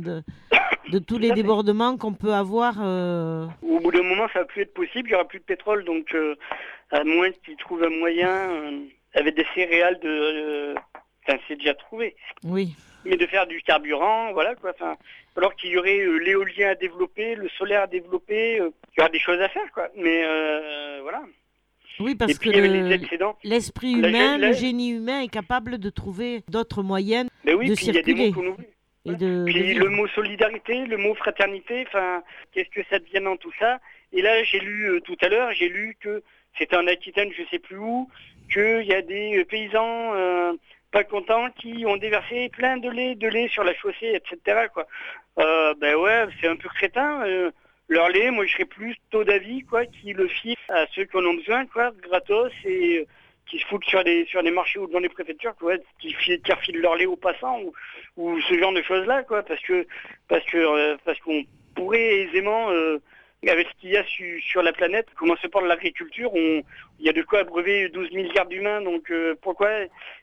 de, 0.91 0.99
tous 0.99 1.19
les 1.19 1.31
débordements 1.33 1.97
qu'on 1.97 2.15
peut 2.15 2.35
avoir. 2.35 2.75
euh, 2.81 3.47
Au 3.63 3.79
bout 3.81 3.93
d'un 3.93 4.03
moment, 4.03 4.27
ça 4.33 4.41
va 4.41 4.45
plus 4.45 4.63
être 4.63 4.75
possible, 4.75 5.09
il 5.09 5.13
n'y 5.13 5.15
aura 5.15 5.27
plus 5.29 5.39
de 5.39 5.45
pétrole, 5.45 5.85
donc 5.85 6.13
euh, 6.15 6.35
à 6.91 7.05
moins 7.05 7.31
qu'ils 7.45 7.57
trouvent 7.57 7.85
un 7.85 7.97
moyen 7.99 8.29
euh, 8.29 8.79
avec 9.15 9.37
des 9.37 9.47
céréales 9.55 9.99
de... 10.03 10.75
Enfin, 11.29 11.39
c'est 11.47 11.57
déjà 11.57 11.75
trouvé. 11.75 12.17
Oui. 12.43 12.75
Mais 13.05 13.17
de 13.17 13.27
faire 13.27 13.47
du 13.47 13.61
carburant, 13.63 14.33
voilà 14.33 14.55
quoi. 14.55 14.71
Enfin, 14.71 14.97
alors 15.37 15.55
qu'il 15.57 15.71
y 15.71 15.77
aurait 15.79 15.99
euh, 16.01 16.19
l'éolien 16.19 16.71
à 16.71 16.75
développer, 16.75 17.35
le 17.35 17.49
solaire 17.51 17.83
à 17.83 17.87
développer, 17.87 18.61
euh, 18.61 18.71
il 18.95 18.99
y 18.99 19.01
aura 19.01 19.09
des 19.11 19.19
choses 19.19 19.41
à 19.41 19.49
faire, 19.49 19.71
quoi. 19.73 19.89
Mais 19.97 20.23
euh, 20.25 21.01
voilà. 21.03 21.23
Oui, 22.01 22.15
parce 22.15 22.39
puis, 22.39 22.51
que 22.51 22.59
l'esprit 23.45 23.93
humain, 23.93 24.39
la- 24.39 24.49
le 24.49 24.53
génie 24.55 24.91
humain 24.93 25.21
est 25.23 25.29
capable 25.29 25.79
de 25.79 25.91
trouver 25.91 26.43
d'autres 26.49 26.83
moyens 26.83 27.29
Ben 27.45 27.55
oui, 27.55 27.69
de 27.69 27.75
puis 27.75 27.87
il 27.87 27.95
y 27.95 27.99
a 27.99 28.03
des 28.03 28.07
circuler. 28.15 28.29
mots 28.31 28.35
qu'on 28.35 28.47
oublie. 28.49 28.67
de, 29.05 29.45
Puis 29.47 29.75
le 29.75 29.89
mot 29.89 30.07
solidarité, 30.09 30.87
le 30.87 30.97
mot 30.97 31.15
fraternité, 31.15 31.85
enfin, 31.89 32.23
qu'est-ce 32.53 32.71
que 32.71 32.81
ça 32.89 32.99
devient 32.99 33.23
dans 33.23 33.37
tout 33.37 33.53
ça? 33.59 33.79
Et 34.13 34.23
là, 34.23 34.43
j'ai 34.45 34.61
lu 34.61 34.91
euh, 34.91 35.01
tout 35.01 35.17
à 35.23 35.29
l'heure, 35.29 35.53
j'ai 35.53 35.69
lu 35.69 35.97
que 36.01 36.23
c'était 36.59 36.77
en 36.77 36.87
Aquitaine, 36.87 37.31
je 37.37 37.43
sais 37.51 37.59
plus 37.59 37.77
où, 37.79 38.09
qu'il 38.53 38.85
y 38.87 38.95
a 38.95 39.03
des 39.03 39.45
paysans 39.45 40.13
pas 40.93 41.05
contents 41.05 41.51
qui 41.51 41.85
ont 41.87 41.97
déversé 41.97 42.51
plein 42.51 42.77
de 42.77 42.91
lait, 42.91 43.15
de 43.15 43.27
lait 43.27 43.49
sur 43.49 43.65
la 43.65 43.75
chaussée, 43.75 44.13
etc. 44.15 44.67
Quoi. 44.73 44.87
Euh, 45.39 45.75
ben 45.81 45.97
ouais, 45.97 46.27
c'est 46.41 46.49
un 46.49 46.57
peu 46.57 46.69
crétin. 46.69 47.27
euh, 47.27 47.51
leur 47.89 48.09
lait, 48.11 48.31
moi, 48.31 48.47
je 48.47 48.53
serais 48.53 48.65
plutôt 48.67 49.25
d'avis, 49.25 49.63
quoi, 49.63 49.87
qui 49.87 50.13
le 50.13 50.29
filent 50.29 50.57
à 50.69 50.87
ceux 50.95 51.05
qui 51.05 51.17
en 51.17 51.25
ont 51.25 51.35
besoin, 51.35 51.67
quoi, 51.67 51.91
gratos 52.03 52.53
et 52.65 52.99
euh, 52.99 53.07
qui 53.47 53.59
se 53.59 53.67
foutent 53.67 53.85
sur 53.85 54.03
les 54.03 54.25
sur 54.27 54.43
marchés 54.53 54.79
ou 54.79 54.87
dans 54.87 55.01
les 55.01 55.09
préfectures, 55.09 55.55
quoi, 55.57 55.75
qui, 55.99 56.15
qui 56.15 56.53
refilent 56.53 56.81
leur 56.81 56.97
lait 56.97 57.07
aux 57.07 57.17
passants 57.17 57.61
ou, 57.61 57.73
ou 58.17 58.41
ce 58.43 58.59
genre 58.59 58.73
de 58.73 58.83
choses 58.83 59.07
là, 59.07 59.23
quoi, 59.25 59.43
parce 59.43 59.61
que 59.63 59.87
parce 60.29 60.45
que 60.45 60.97
parce 61.05 61.19
qu'on 61.21 61.43
pourrait 61.75 62.21
aisément 62.21 62.69
avec 63.51 63.67
ce 63.69 63.81
qu'il 63.81 63.91
y 63.91 63.97
a 63.97 64.05
su- 64.05 64.41
sur 64.41 64.63
la 64.63 64.73
planète, 64.73 65.09
commencer 65.17 65.49
par 65.49 65.63
l'agriculture, 65.63 66.31
il 66.35 66.65
y 67.01 67.09
a 67.09 67.13
de 67.13 67.23
quoi 67.23 67.41
abreuver 67.41 67.89
12 67.89 68.13
milliards 68.13 68.47
d'humains, 68.47 68.81
donc 68.83 69.11
euh, 69.11 69.35
pourquoi 69.43 69.69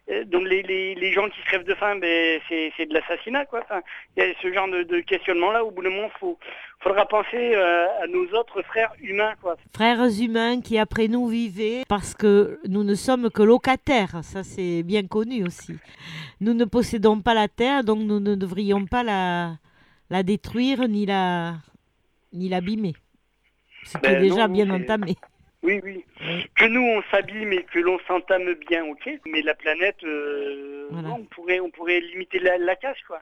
euh, 0.10 0.24
les, 0.32 1.12
gens 1.12 1.28
qui 1.28 1.40
se 1.42 1.46
crèvent 1.46 1.66
de 1.66 1.74
faim, 1.76 1.98
ben, 1.98 2.40
c'est, 2.48 2.86
de 2.86 2.94
l'assassinat, 2.94 3.46
quoi. 3.46 3.66
Il 4.16 4.24
y 4.24 4.26
a 4.26 4.34
ce 4.42 4.54
genre 4.54 4.70
de, 4.70 5.00
questionnement-là, 5.02 5.66
au 5.66 5.72
bout 5.72 5.84
d'un 5.84 5.90
moment, 5.90 6.10
faut, 6.20 6.40
faudra 6.80 7.06
penser 7.06 7.56
euh, 7.56 7.88
à 8.02 8.08
nos 8.08 8.26
autres 8.40 8.62
frères 8.62 8.94
humains, 9.02 9.34
quoi. 9.42 9.58
Frères 9.74 10.08
humains 10.22 10.62
qui 10.62 10.78
après 10.78 11.10
nous 11.10 11.28
vivaient 11.28 11.84
parce 11.90 12.14
que 12.14 12.60
nous 12.70 12.86
ne 12.86 12.96
sommes 12.96 13.30
que 13.30 13.44
locataires, 13.44 14.24
ça 14.24 14.44
c'est 14.44 14.84
bien 14.84 15.06
connu 15.06 15.46
aussi. 15.46 15.74
Nous 16.40 16.54
ne 16.54 16.64
possédons 16.64 17.20
pas 17.20 17.34
la 17.34 17.50
terre, 17.50 17.84
donc 17.84 18.00
nous 18.00 18.22
ne 18.22 18.36
devrions 18.36 18.86
pas 18.86 19.04
la, 19.04 19.58
la 20.10 20.24
détruire 20.24 20.88
ni 20.88 21.06
la 21.06 21.56
ni 22.32 22.48
l'abîmer. 22.48 22.94
Ce 23.84 23.98
qui 23.98 24.02
Ben 24.02 24.22
déjà 24.22 24.48
non, 24.48 24.54
bien 24.54 24.70
entamé. 24.70 25.16
Oui, 25.62 25.82
oui. 25.84 26.06
Que 26.56 26.66
nous, 26.66 26.82
on 26.82 27.02
s'abîme 27.12 27.52
et 27.54 27.64
que 27.64 27.80
l'on 27.80 28.00
s'entame 28.08 28.54
bien, 28.70 28.86
ok. 28.86 29.10
Mais 29.26 29.42
la 29.42 29.54
planète, 29.56 30.02
euh, 30.04 30.88
non, 30.92 31.16
on, 31.20 31.26
pourrait, 31.26 31.60
on 31.60 31.70
pourrait 31.70 32.00
limiter 32.00 32.40
la, 32.40 32.58
la 32.58 32.76
casse, 32.76 32.98
quoi. 33.08 33.20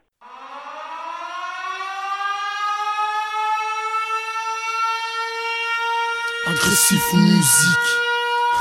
Agressif 6.46 7.12
musique. 7.12 7.98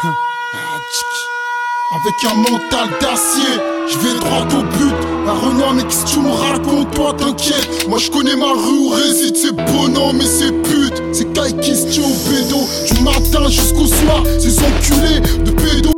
Ah. 0.03 0.13
Avec 1.95 2.15
un 2.25 2.35
mental 2.51 2.89
d'acier, 2.99 3.53
je 3.87 3.97
vais 3.99 4.19
droit 4.19 4.43
au 4.43 4.63
but. 4.63 5.06
La 5.27 5.33
Renoir, 5.33 5.73
mais 5.73 5.83
qu'est-ce 5.83 6.05
que 6.05 6.11
tu 6.11 6.19
me 6.21 6.31
racontes, 6.31 6.95
toi, 6.95 7.13
t'inquiète. 7.13 7.85
Moi, 7.89 7.97
je 7.99 8.09
connais 8.09 8.37
ma 8.37 8.53
rue 8.53 8.79
où 8.79 8.87
réside 8.87 9.35
ces 9.35 9.51
bonhommes 9.51 10.21
et 10.21 10.25
ces 10.25 10.53
putes. 10.53 11.03
Ces 11.13 11.27
cailles 11.33 11.59
qui 11.59 11.75
se 11.75 11.91
tuent 11.91 11.99
au 11.99 12.15
pédo. 12.31 12.63
Du 12.87 13.03
matin 13.03 13.49
jusqu'au 13.49 13.87
soir, 13.87 14.25
ces 14.39 14.57
enculés 14.63 15.19
de 15.43 15.51
pédo. 15.51 15.91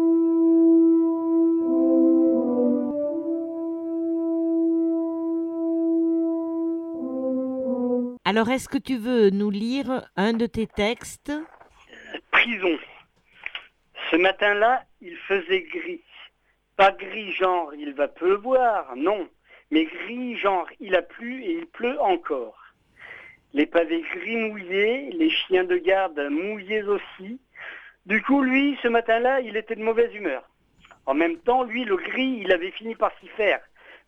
Alors 8.26 8.50
est-ce 8.50 8.68
que 8.68 8.80
tu 8.80 8.98
veux 8.98 9.30
nous 9.30 9.52
lire 9.52 10.10
un 10.16 10.34
de 10.34 10.48
tes 10.48 10.66
textes? 10.66 11.32
Prison. 12.32 12.78
Ce 14.10 14.16
matin-là, 14.16 14.86
il 15.02 15.16
faisait 15.28 15.68
gris. 15.72 16.02
Pas 16.80 16.94
gris 16.94 17.34
genre 17.34 17.74
il 17.76 17.94
va 17.94 18.08
pleuvoir, 18.08 18.96
non, 18.96 19.28
mais 19.70 19.84
gris 19.84 20.38
genre 20.38 20.66
il 20.80 20.96
a 20.96 21.02
plu 21.02 21.44
et 21.44 21.52
il 21.52 21.66
pleut 21.66 22.00
encore. 22.00 22.58
Les 23.52 23.66
pavés 23.66 24.00
gris 24.00 24.38
mouillés, 24.38 25.12
les 25.12 25.30
chiens 25.30 25.66
de 25.66 25.76
garde 25.76 26.18
mouillés 26.32 26.84
aussi. 26.84 27.42
Du 28.06 28.22
coup, 28.22 28.42
lui, 28.42 28.80
ce 28.82 28.88
matin-là, 28.88 29.42
il 29.42 29.58
était 29.58 29.76
de 29.76 29.84
mauvaise 29.84 30.16
humeur. 30.16 30.50
En 31.06 31.14
même 31.14 31.36
temps, 31.40 31.64
lui, 31.64 31.84
le 31.84 31.98
gris, 31.98 32.40
il 32.44 32.52
avait 32.54 32.72
fini 32.72 32.96
par 32.96 33.12
s'y 33.20 33.28
faire, 33.28 33.60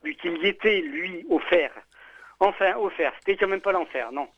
vu 0.05 0.15
qu'il 0.15 0.37
y 0.37 0.47
était, 0.47 0.79
lui, 0.79 1.25
offert. 1.29 1.73
Enfin, 2.39 2.77
offert, 2.77 3.11
c'était 3.19 3.35
quand 3.35 3.49
même 3.49 3.59
pas 3.59 3.73
l'enfer, 3.73 4.13
non. 4.13 4.29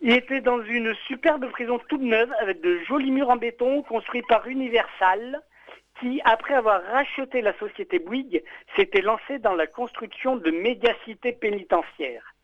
Il 0.00 0.12
était 0.12 0.40
dans 0.40 0.62
une 0.62 0.94
superbe 1.08 1.50
prison 1.50 1.80
toute 1.88 2.02
neuve 2.02 2.32
avec 2.38 2.60
de 2.60 2.78
jolis 2.84 3.10
murs 3.10 3.30
en 3.30 3.36
béton 3.36 3.82
construits 3.82 4.22
par 4.28 4.46
Universal 4.46 5.42
qui, 6.00 6.20
après 6.24 6.54
avoir 6.54 6.82
racheté 6.84 7.40
la 7.40 7.56
société 7.58 7.98
Bouygues, 7.98 8.42
s'était 8.76 9.02
lancé 9.02 9.38
dans 9.38 9.54
la 9.54 9.66
construction 9.66 10.36
de 10.36 10.50
mégacités 10.50 11.32
pénitentiaires. 11.32 12.34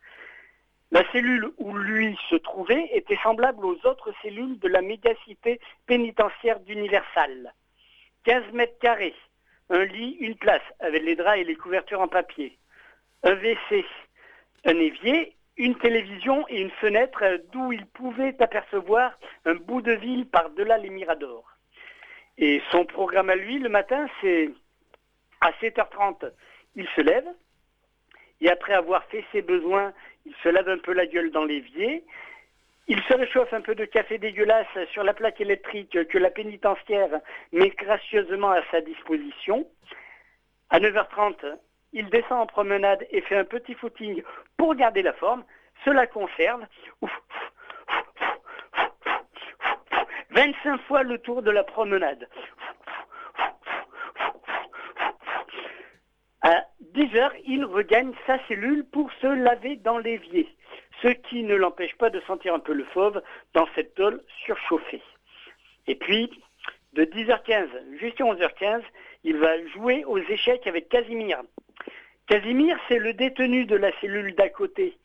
La 0.93 1.09
cellule 1.13 1.51
où 1.59 1.77
lui 1.77 2.19
se 2.29 2.37
trouvait 2.37 2.89
était 2.93 3.19
semblable 3.23 3.65
aux 3.65 3.79
autres 3.87 4.13
cellules 4.23 4.59
de 4.59 4.69
la 4.69 4.83
mégacité 4.83 5.61
pénitentiaire 5.87 6.59
d'Universal. 6.61 7.55
15 8.25 8.53
mètres 8.53 8.79
carrés, 8.81 9.15
un 9.71 9.85
lit, 9.85 10.17
une 10.21 10.35
place, 10.35 10.63
avec 10.81 11.03
les 11.05 11.15
draps 11.15 11.39
et 11.39 11.45
les 11.45 11.55
couvertures 11.55 12.01
en 12.01 12.09
papier. 12.09 12.59
Un 13.23 13.35
WC, 13.35 13.85
un 14.65 14.79
évier, 14.79 15.37
une 15.57 15.77
télévision 15.77 16.45
et 16.49 16.61
une 16.61 16.71
fenêtre 16.71 17.25
d'où 17.53 17.73
il 17.73 17.87
pouvait 17.87 18.35
apercevoir 18.43 19.17
un 19.45 19.55
bout 19.55 19.83
de 19.83 19.93
ville 19.93 20.27
par-delà 20.27 20.79
les 20.79 20.91
miradors. 20.91 21.50
Et 22.39 22.63
son 22.71 22.85
programme 22.85 23.31
à 23.31 23.35
lui, 23.35 23.59
le 23.59 23.69
matin, 23.69 24.07
c'est 24.21 24.51
à 25.41 25.51
7h30, 25.61 26.31
il 26.77 26.87
se 26.97 27.01
lève, 27.01 27.27
et 28.41 28.51
après 28.51 28.75
avoir 28.75 29.05
fait 29.05 29.25
ses 29.33 29.43
besoins, 29.43 29.93
il 30.27 30.35
se 30.43 30.49
lave 30.49 30.69
un 30.69 30.79
peu 30.79 30.93
la 30.93 31.07
gueule 31.07 31.31
dans 31.31 31.45
l'évier, 31.45 32.05
il 32.89 33.01
se 33.05 33.15
réchauffe 33.15 33.53
un 33.53 33.61
peu 33.61 33.75
de 33.75 33.85
café 33.85 34.19
dégueulasse 34.19 34.67
sur 34.93 35.05
la 35.05 35.15
plaque 35.15 35.41
électrique 35.41 36.09
que 36.09 36.19
la 36.19 36.31
pénitentiaire 36.31 37.21
met 37.53 37.71
gracieusement 37.71 38.51
à 38.51 38.63
sa 38.71 38.81
disposition. 38.81 39.65
À 40.71 40.81
9h30, 40.81 41.57
il 41.93 42.11
descend 42.11 42.41
en 42.41 42.47
promenade 42.47 43.07
et 43.11 43.21
fait 43.21 43.37
un 43.37 43.45
petit 43.45 43.75
footing 43.75 44.23
pour 44.57 44.75
garder 44.75 45.03
la 45.03 45.13
forme. 45.13 45.45
Cela 45.85 46.07
conserve. 46.07 46.67
25 50.33 50.81
fois 50.83 51.03
le 51.03 51.19
tour 51.19 51.43
de 51.43 51.51
la 51.51 51.65
promenade. 51.65 52.29
À 56.43 56.65
10 56.81 57.17
heures, 57.17 57.35
il 57.47 57.65
regagne 57.65 58.13
sa 58.27 58.39
cellule 58.47 58.85
pour 58.85 59.11
se 59.21 59.27
laver 59.27 59.77
dans 59.77 59.99
l'évier, 59.99 60.49
ce 61.03 61.09
qui 61.09 61.43
ne 61.43 61.55
l'empêche 61.55 61.95
pas 61.97 62.11
de 62.11 62.21
sentir 62.21 62.55
un 62.55 62.59
peu 62.59 62.73
le 62.73 62.85
fauve 62.85 63.23
dans 63.55 63.67
cette 63.75 63.95
tôle 63.95 64.23
surchauffée. 64.45 65.03
Et 65.87 65.97
puis, 65.97 66.31
de 66.95 67.05
10h15 67.05 67.69
jusqu'à 68.01 68.25
11h15, 68.25 68.83
il 69.25 69.37
va 69.37 69.65
jouer 69.69 70.05
aux 70.05 70.19
échecs 70.19 70.67
avec 70.67 70.89
Casimir. 70.89 71.43
Casimir, 72.27 72.79
c'est 72.89 72.99
le 72.99 73.13
détenu 73.13 73.67
de 73.67 73.77
la 73.77 73.93
cellule 74.01 74.35
d'à 74.35 74.49
côté. 74.49 74.97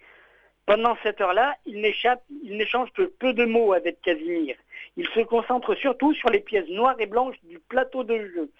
Pendant 0.66 0.96
cette 1.04 1.22
heure-là, 1.22 1.56
il 1.66 1.82
n'échange 1.82 2.92
que 2.94 3.04
peu 3.04 3.34
de 3.34 3.46
mots 3.46 3.74
avec 3.74 4.02
Casimir. 4.02 4.56
Il 4.98 5.08
se 5.10 5.22
concentre 5.22 5.76
surtout 5.76 6.14
sur 6.14 6.30
les 6.30 6.40
pièces 6.40 6.70
noires 6.70 7.00
et 7.00 7.06
blanches 7.06 7.42
du 7.44 7.60
plateau 7.60 8.04
de 8.04 8.18
jeu. 8.18 8.52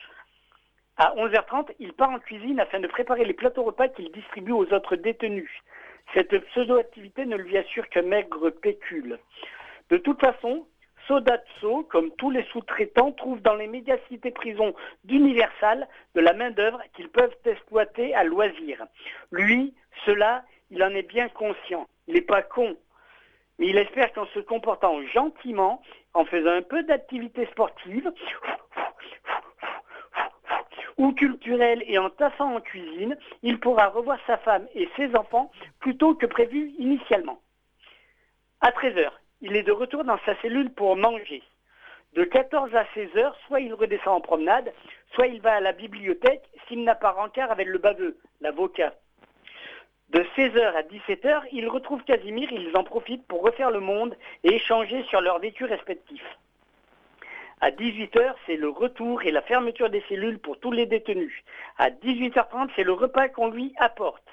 À 0.98 1.14
11h30, 1.16 1.72
il 1.80 1.94
part 1.94 2.12
en 2.12 2.20
cuisine 2.20 2.60
afin 2.60 2.80
de 2.80 2.88
préparer 2.88 3.26
les 3.26 3.34
plateaux 3.34 3.64
repas 3.64 3.90
qu'il 3.90 4.12
distribue 4.12 4.54
aux 4.54 4.72
autres 4.74 4.96
détenus. 4.96 5.52
Cette 6.14 6.38
pseudo-activité 6.50 7.26
ne 7.26 7.36
lui 7.36 7.58
assure 7.58 7.90
qu'un 7.90 8.04
maigre 8.04 8.50
pécule. 8.50 9.20
De 9.90 9.98
toute 9.98 10.22
façon, 10.22 10.66
Sodatso, 11.08 11.84
comme 11.84 12.12
tous 12.12 12.32
les 12.32 12.44
sous-traitants, 12.46 13.12
trouve 13.12 13.42
dans 13.42 13.56
les 13.56 13.68
mégacités 13.68 14.32
prisons 14.32 14.74
d'Universal 15.04 15.88
de 16.16 16.22
la 16.22 16.34
main-d'œuvre 16.34 16.82
qu'ils 16.96 17.10
peuvent 17.10 17.36
exploiter 17.46 18.16
à 18.16 18.24
loisir. 18.24 18.86
Lui, 19.32 19.74
cela, 20.06 20.44
il 20.72 20.84
en 20.84 20.90
est 20.90 21.08
bien 21.08 21.30
conscient. 21.30 21.88
Il 22.08 22.16
n'est 22.16 22.22
pas 22.22 22.42
con. 22.42 22.76
Mais 23.60 23.68
il 23.68 23.78
espère 23.78 24.12
qu'en 24.14 24.26
se 24.28 24.40
comportant 24.40 25.02
gentiment, 25.14 25.82
en 26.14 26.26
faisant 26.26 26.52
un 26.52 26.62
peu 26.62 26.84
d'activité 26.84 27.46
sportive, 27.48 28.12
ou 30.98 31.12
culturelle 31.14 31.84
et 31.88 31.98
en 31.98 32.10
tassant 32.10 32.56
en 32.56 32.62
cuisine, 32.62 33.18
il 33.44 33.60
pourra 33.60 33.88
revoir 33.88 34.18
sa 34.28 34.38
femme 34.38 34.68
et 34.76 34.88
ses 34.96 35.16
enfants 35.16 35.52
plus 35.80 35.98
tôt 35.98 36.16
que 36.16 36.26
prévu 36.26 36.74
initialement. 36.78 37.40
À 38.62 38.72
13h, 38.72 39.10
il 39.42 39.56
est 39.56 39.64
de 39.64 39.72
retour 39.72 40.04
dans 40.04 40.20
sa 40.26 40.36
cellule 40.42 40.72
pour 40.74 40.96
manger. 40.96 41.44
De 42.14 42.24
14 42.24 42.74
à 42.76 42.86
16 42.94 43.18
heures, 43.18 43.38
soit 43.46 43.60
il 43.60 43.74
redescend 43.74 44.16
en 44.16 44.22
promenade, 44.22 44.74
soit 45.14 45.28
il 45.28 45.42
va 45.42 45.56
à 45.56 45.60
la 45.60 45.74
bibliothèque 45.74 46.44
s'il 46.68 46.84
n'a 46.84 46.96
pas 46.96 47.12
rencard 47.12 47.52
avec 47.52 47.68
le 47.68 47.78
baveux, 47.78 48.18
l'avocat. 48.40 48.94
De 50.10 50.24
16h 50.38 50.74
à 50.76 50.84
17h, 50.84 51.44
il 51.52 51.68
retrouve 51.68 52.04
Casimir, 52.04 52.52
ils 52.52 52.76
en 52.78 52.84
profitent 52.84 53.28
pour 53.28 53.42
refaire 53.42 53.72
le 53.72 53.80
monde 53.80 54.16
et 54.44 54.56
échanger 54.56 55.04
sur 55.04 55.20
leurs 55.20 55.40
vécus 55.40 55.68
respectifs. 55.68 56.38
À 57.62 57.72
18h, 57.72 58.36
c'est 58.46 58.58
le 58.58 58.70
retour 58.70 59.24
et 59.24 59.32
la 59.32 59.42
fermeture 59.42 59.90
des 59.90 60.04
cellules 60.08 60.40
pour 60.40 60.60
tous 60.60 60.72
les 60.72 60.86
détenus. 60.86 61.34
À 61.78 61.90
18h30, 61.90 62.70
c'est 62.76 62.84
le 62.84 62.94
repas 62.94 63.30
qu'on 63.30 63.50
lui 63.50 63.74
apporte. 63.78 64.24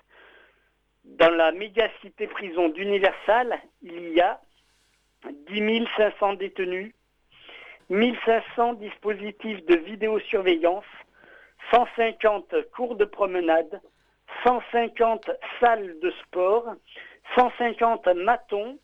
Dans 1.04 1.30
la 1.30 1.52
méga-cité 1.52 2.26
prison 2.26 2.68
d'Universal, 2.68 3.58
il 3.82 4.10
y 4.10 4.20
a 4.20 4.40
10 5.48 5.86
500 5.96 6.34
détenus, 6.34 6.92
1500 7.90 8.74
dispositifs 8.74 9.64
de 9.66 9.76
vidéosurveillance, 9.76 10.84
150 11.70 12.54
cours 12.74 12.96
de 12.96 13.04
promenade, 13.04 13.80
150 14.44 15.30
salles 15.60 15.96
de 16.00 16.10
sport, 16.22 16.74
150 17.36 18.06
matons, 18.16 18.78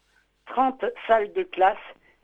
30 0.46 0.84
salles 1.06 1.32
de 1.32 1.42
classe, 1.42 1.76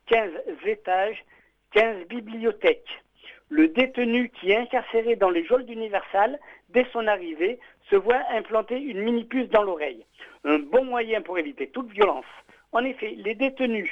15 0.07 0.31
étages, 0.65 1.23
15 1.71 2.07
bibliothèques. 2.07 3.03
Le 3.49 3.67
détenu 3.67 4.29
qui 4.29 4.51
est 4.51 4.57
incarcéré 4.57 5.15
dans 5.15 5.29
les 5.29 5.45
geôles 5.45 5.65
d'Universal, 5.65 6.39
dès 6.69 6.85
son 6.91 7.05
arrivée, 7.07 7.59
se 7.89 7.95
voit 7.95 8.21
implanter 8.31 8.79
une 8.79 9.01
mini-puce 9.01 9.49
dans 9.49 9.63
l'oreille. 9.63 10.05
Un 10.43 10.59
bon 10.59 10.83
moyen 10.85 11.21
pour 11.21 11.37
éviter 11.37 11.67
toute 11.67 11.91
violence. 11.91 12.25
En 12.71 12.83
effet, 12.83 13.13
les 13.17 13.35
détenus 13.35 13.91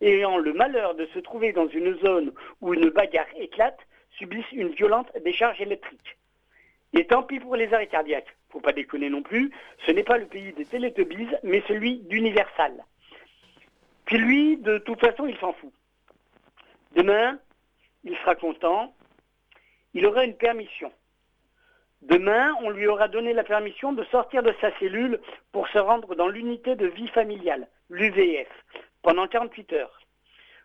ayant 0.00 0.38
le 0.38 0.52
malheur 0.52 0.94
de 0.94 1.06
se 1.06 1.18
trouver 1.18 1.52
dans 1.52 1.68
une 1.68 1.98
zone 1.98 2.32
où 2.60 2.72
une 2.72 2.90
bagarre 2.90 3.26
éclate 3.36 3.78
subissent 4.16 4.52
une 4.52 4.68
violente 4.68 5.10
décharge 5.24 5.60
électrique. 5.60 6.16
Et 6.94 7.06
tant 7.06 7.22
pis 7.22 7.40
pour 7.40 7.56
les 7.56 7.72
arrêts 7.74 7.88
cardiaques. 7.88 8.34
Faut 8.52 8.60
pas 8.60 8.72
déconner 8.72 9.08
non 9.08 9.22
plus. 9.22 9.50
Ce 9.86 9.90
n'est 9.90 10.04
pas 10.04 10.18
le 10.18 10.26
pays 10.26 10.52
des 10.52 10.66
Télétobies, 10.66 11.28
mais 11.42 11.62
celui 11.66 12.00
d'Universal. 12.00 12.84
Puis 14.04 14.18
lui, 14.18 14.58
de 14.58 14.78
toute 14.78 15.00
façon, 15.00 15.26
il 15.26 15.36
s'en 15.38 15.54
fout. 15.54 15.72
Demain, 16.94 17.38
il 18.04 18.14
sera 18.18 18.34
content. 18.34 18.94
Il 19.94 20.04
aura 20.06 20.24
une 20.24 20.36
permission. 20.36 20.92
Demain, 22.02 22.54
on 22.60 22.70
lui 22.70 22.86
aura 22.86 23.08
donné 23.08 23.32
la 23.32 23.44
permission 23.44 23.92
de 23.92 24.04
sortir 24.04 24.42
de 24.42 24.54
sa 24.60 24.76
cellule 24.78 25.20
pour 25.52 25.68
se 25.68 25.78
rendre 25.78 26.14
dans 26.14 26.28
l'unité 26.28 26.74
de 26.74 26.86
vie 26.86 27.08
familiale, 27.08 27.68
l'UVF, 27.88 28.48
pendant 29.02 29.28
48 29.28 29.72
heures. 29.74 30.00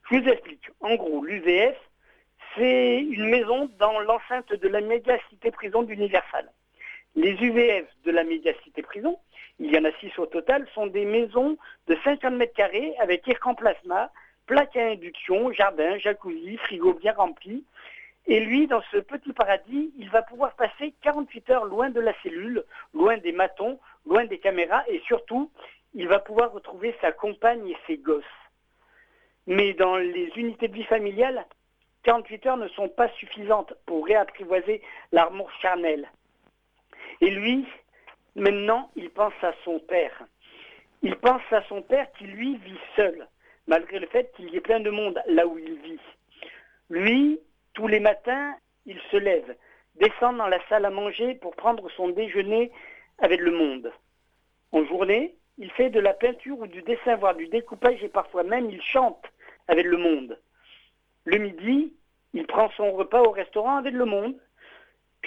Je 0.10 0.18
vous 0.18 0.28
explique. 0.28 0.70
En 0.82 0.96
gros, 0.96 1.24
l'UVF, 1.24 1.78
c'est 2.56 3.00
une 3.00 3.30
maison 3.30 3.70
dans 3.78 4.00
l'enceinte 4.00 4.52
de 4.52 4.68
la 4.68 4.82
méga-cité 4.82 5.52
prison 5.52 5.84
d'Universal. 5.84 6.52
Les 7.18 7.32
UVF 7.32 7.88
de 8.06 8.12
la 8.12 8.24
méga-cité 8.24 8.84
prison, 8.84 9.18
il 9.58 9.74
y 9.74 9.80
en 9.80 9.86
a 9.86 9.92
six 10.00 10.12
au 10.20 10.28
total, 10.28 10.68
sont 10.76 10.86
des 10.86 11.04
maisons 11.04 11.58
de 11.88 11.98
50 12.04 12.32
mètres 12.36 12.54
carrés 12.54 12.94
avec 13.00 13.28
air 13.28 13.40
plasma, 13.58 14.12
plaque 14.46 14.76
à 14.76 14.90
induction, 14.90 15.52
jardin, 15.52 15.98
jacuzzi, 15.98 16.58
frigo 16.58 16.94
bien 16.94 17.14
rempli. 17.14 17.66
Et 18.28 18.40
lui, 18.40 18.68
dans 18.68 18.84
ce 18.92 18.98
petit 18.98 19.34
paradis, 19.34 19.92
il 19.98 20.12
va 20.12 20.22
pouvoir 20.22 20.56
passer 20.58 20.94
48 21.02 21.50
heures 21.50 21.66
loin 21.66 21.90
de 21.90 22.00
la 22.00 22.14
cellule, 22.22 22.64
loin 22.94 23.18
des 23.18 23.32
matons, 23.32 23.80
loin 24.06 24.26
des 24.26 24.38
caméras, 24.38 24.84
et 24.88 25.02
surtout, 25.08 25.50
il 25.96 26.08
va 26.08 26.20
pouvoir 26.20 26.52
retrouver 26.52 26.96
sa 27.02 27.12
compagne 27.12 27.68
et 27.68 27.78
ses 27.88 27.98
gosses. 27.98 28.24
Mais 29.48 29.74
dans 29.74 29.98
les 29.98 30.32
unités 30.36 30.68
de 30.68 30.76
vie 30.76 30.84
familiale, 30.84 31.48
48 32.04 32.46
heures 32.46 32.58
ne 32.58 32.68
sont 32.68 32.90
pas 32.90 33.10
suffisantes 33.14 33.74
pour 33.88 34.06
réapprivoiser 34.06 34.84
l'amour 35.12 35.50
charnel. 35.64 36.08
Et 37.22 37.30
lui, 37.30 37.66
maintenant, 38.36 38.92
il 38.96 39.10
pense 39.10 39.34
à 39.42 39.54
son 39.64 39.80
père. 39.80 40.24
Il 41.04 41.16
pense 41.16 41.42
à 41.52 41.64
son 41.64 41.82
père 41.82 42.12
qui, 42.14 42.26
lui, 42.26 42.58
vit 42.58 42.80
seul 42.96 43.28
malgré 43.68 44.00
le 44.00 44.08
fait 44.08 44.32
qu'il 44.36 44.50
y 44.50 44.56
ait 44.56 44.62
plein 44.62 44.80
de 44.80 44.90
monde 44.90 45.22
là 45.28 45.46
où 45.46 45.58
il 45.60 45.76
vit. 45.82 46.00
Lui, 46.90 47.40
tous 47.74 47.88
les 47.88 48.00
matins, 48.00 48.56
il 48.86 49.00
se 49.12 49.18
lève, 49.18 49.56
descend 49.96 50.38
dans 50.38 50.48
la 50.48 50.66
salle 50.68 50.86
à 50.86 50.90
manger 50.90 51.36
pour 51.36 51.56
prendre 51.56 51.90
son 51.92 52.10
déjeuner 52.10 52.72
avec 53.20 53.42
le 53.42 53.52
monde. 53.52 53.92
En 54.72 54.86
journée, 54.86 55.36
il 55.58 55.72
fait 55.72 55.90
de 55.90 56.00
la 56.00 56.14
peinture 56.14 56.60
ou 56.60 56.68
du 56.68 56.82
dessin, 56.82 57.16
voire 57.16 57.36
du 57.36 57.48
découpage, 57.48 58.04
et 58.04 58.10
parfois 58.10 58.44
même 58.44 58.70
il 58.70 58.82
chante 58.82 59.26
avec 59.68 59.86
le 59.86 59.98
monde. 59.98 60.40
Le 61.26 61.38
midi, 61.38 61.94
il 62.34 62.48
prend 62.48 62.70
son 62.78 62.94
repas 62.94 63.22
au 63.22 63.32
restaurant 63.32 63.78
avec 63.78 63.94
le 63.94 64.06
monde. 64.06 64.36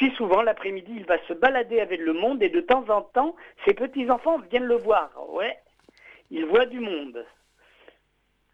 Puis 0.01 0.15
souvent, 0.17 0.41
l'après-midi, 0.41 0.93
il 0.97 1.05
va 1.05 1.19
se 1.29 1.35
balader 1.35 1.79
avec 1.79 2.01
le 2.01 2.15
monde 2.15 2.43
et 2.43 2.49
de 2.49 2.63
temps 2.63 2.89
en 2.89 3.03
temps, 3.03 3.37
ses 3.67 3.75
petits-enfants 3.75 4.39
viennent 4.51 4.65
le 4.65 4.79
voir. 4.79 5.11
Ouais, 5.29 5.59
il 6.31 6.47
voit 6.47 6.65
du 6.65 6.81
monde. 6.81 7.23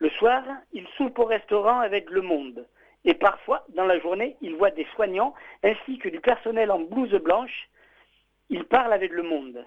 Le 0.00 0.10
soir, 0.10 0.42
il 0.72 0.84
soupe 0.96 1.20
au 1.20 1.24
restaurant 1.24 1.78
avec 1.78 2.10
le 2.10 2.20
monde. 2.20 2.66
Et 3.04 3.14
parfois, 3.14 3.64
dans 3.76 3.84
la 3.84 4.00
journée, 4.00 4.36
il 4.40 4.56
voit 4.56 4.72
des 4.72 4.88
soignants 4.96 5.34
ainsi 5.62 5.98
que 5.98 6.08
du 6.08 6.18
personnel 6.18 6.72
en 6.72 6.80
blouse 6.80 7.14
blanche. 7.14 7.68
Il 8.50 8.64
parle 8.64 8.92
avec 8.92 9.12
le 9.12 9.22
monde. 9.22 9.64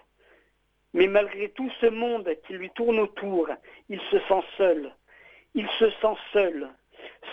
Mais 0.94 1.08
malgré 1.08 1.48
tout 1.48 1.72
ce 1.80 1.86
monde 1.86 2.30
qui 2.46 2.56
lui 2.56 2.72
tourne 2.72 3.00
autour, 3.00 3.48
il 3.88 4.02
se 4.12 4.20
sent 4.20 4.44
seul. 4.58 4.92
Il 5.56 5.70
se 5.80 5.90
sent 5.92 6.18
seul. 6.34 6.70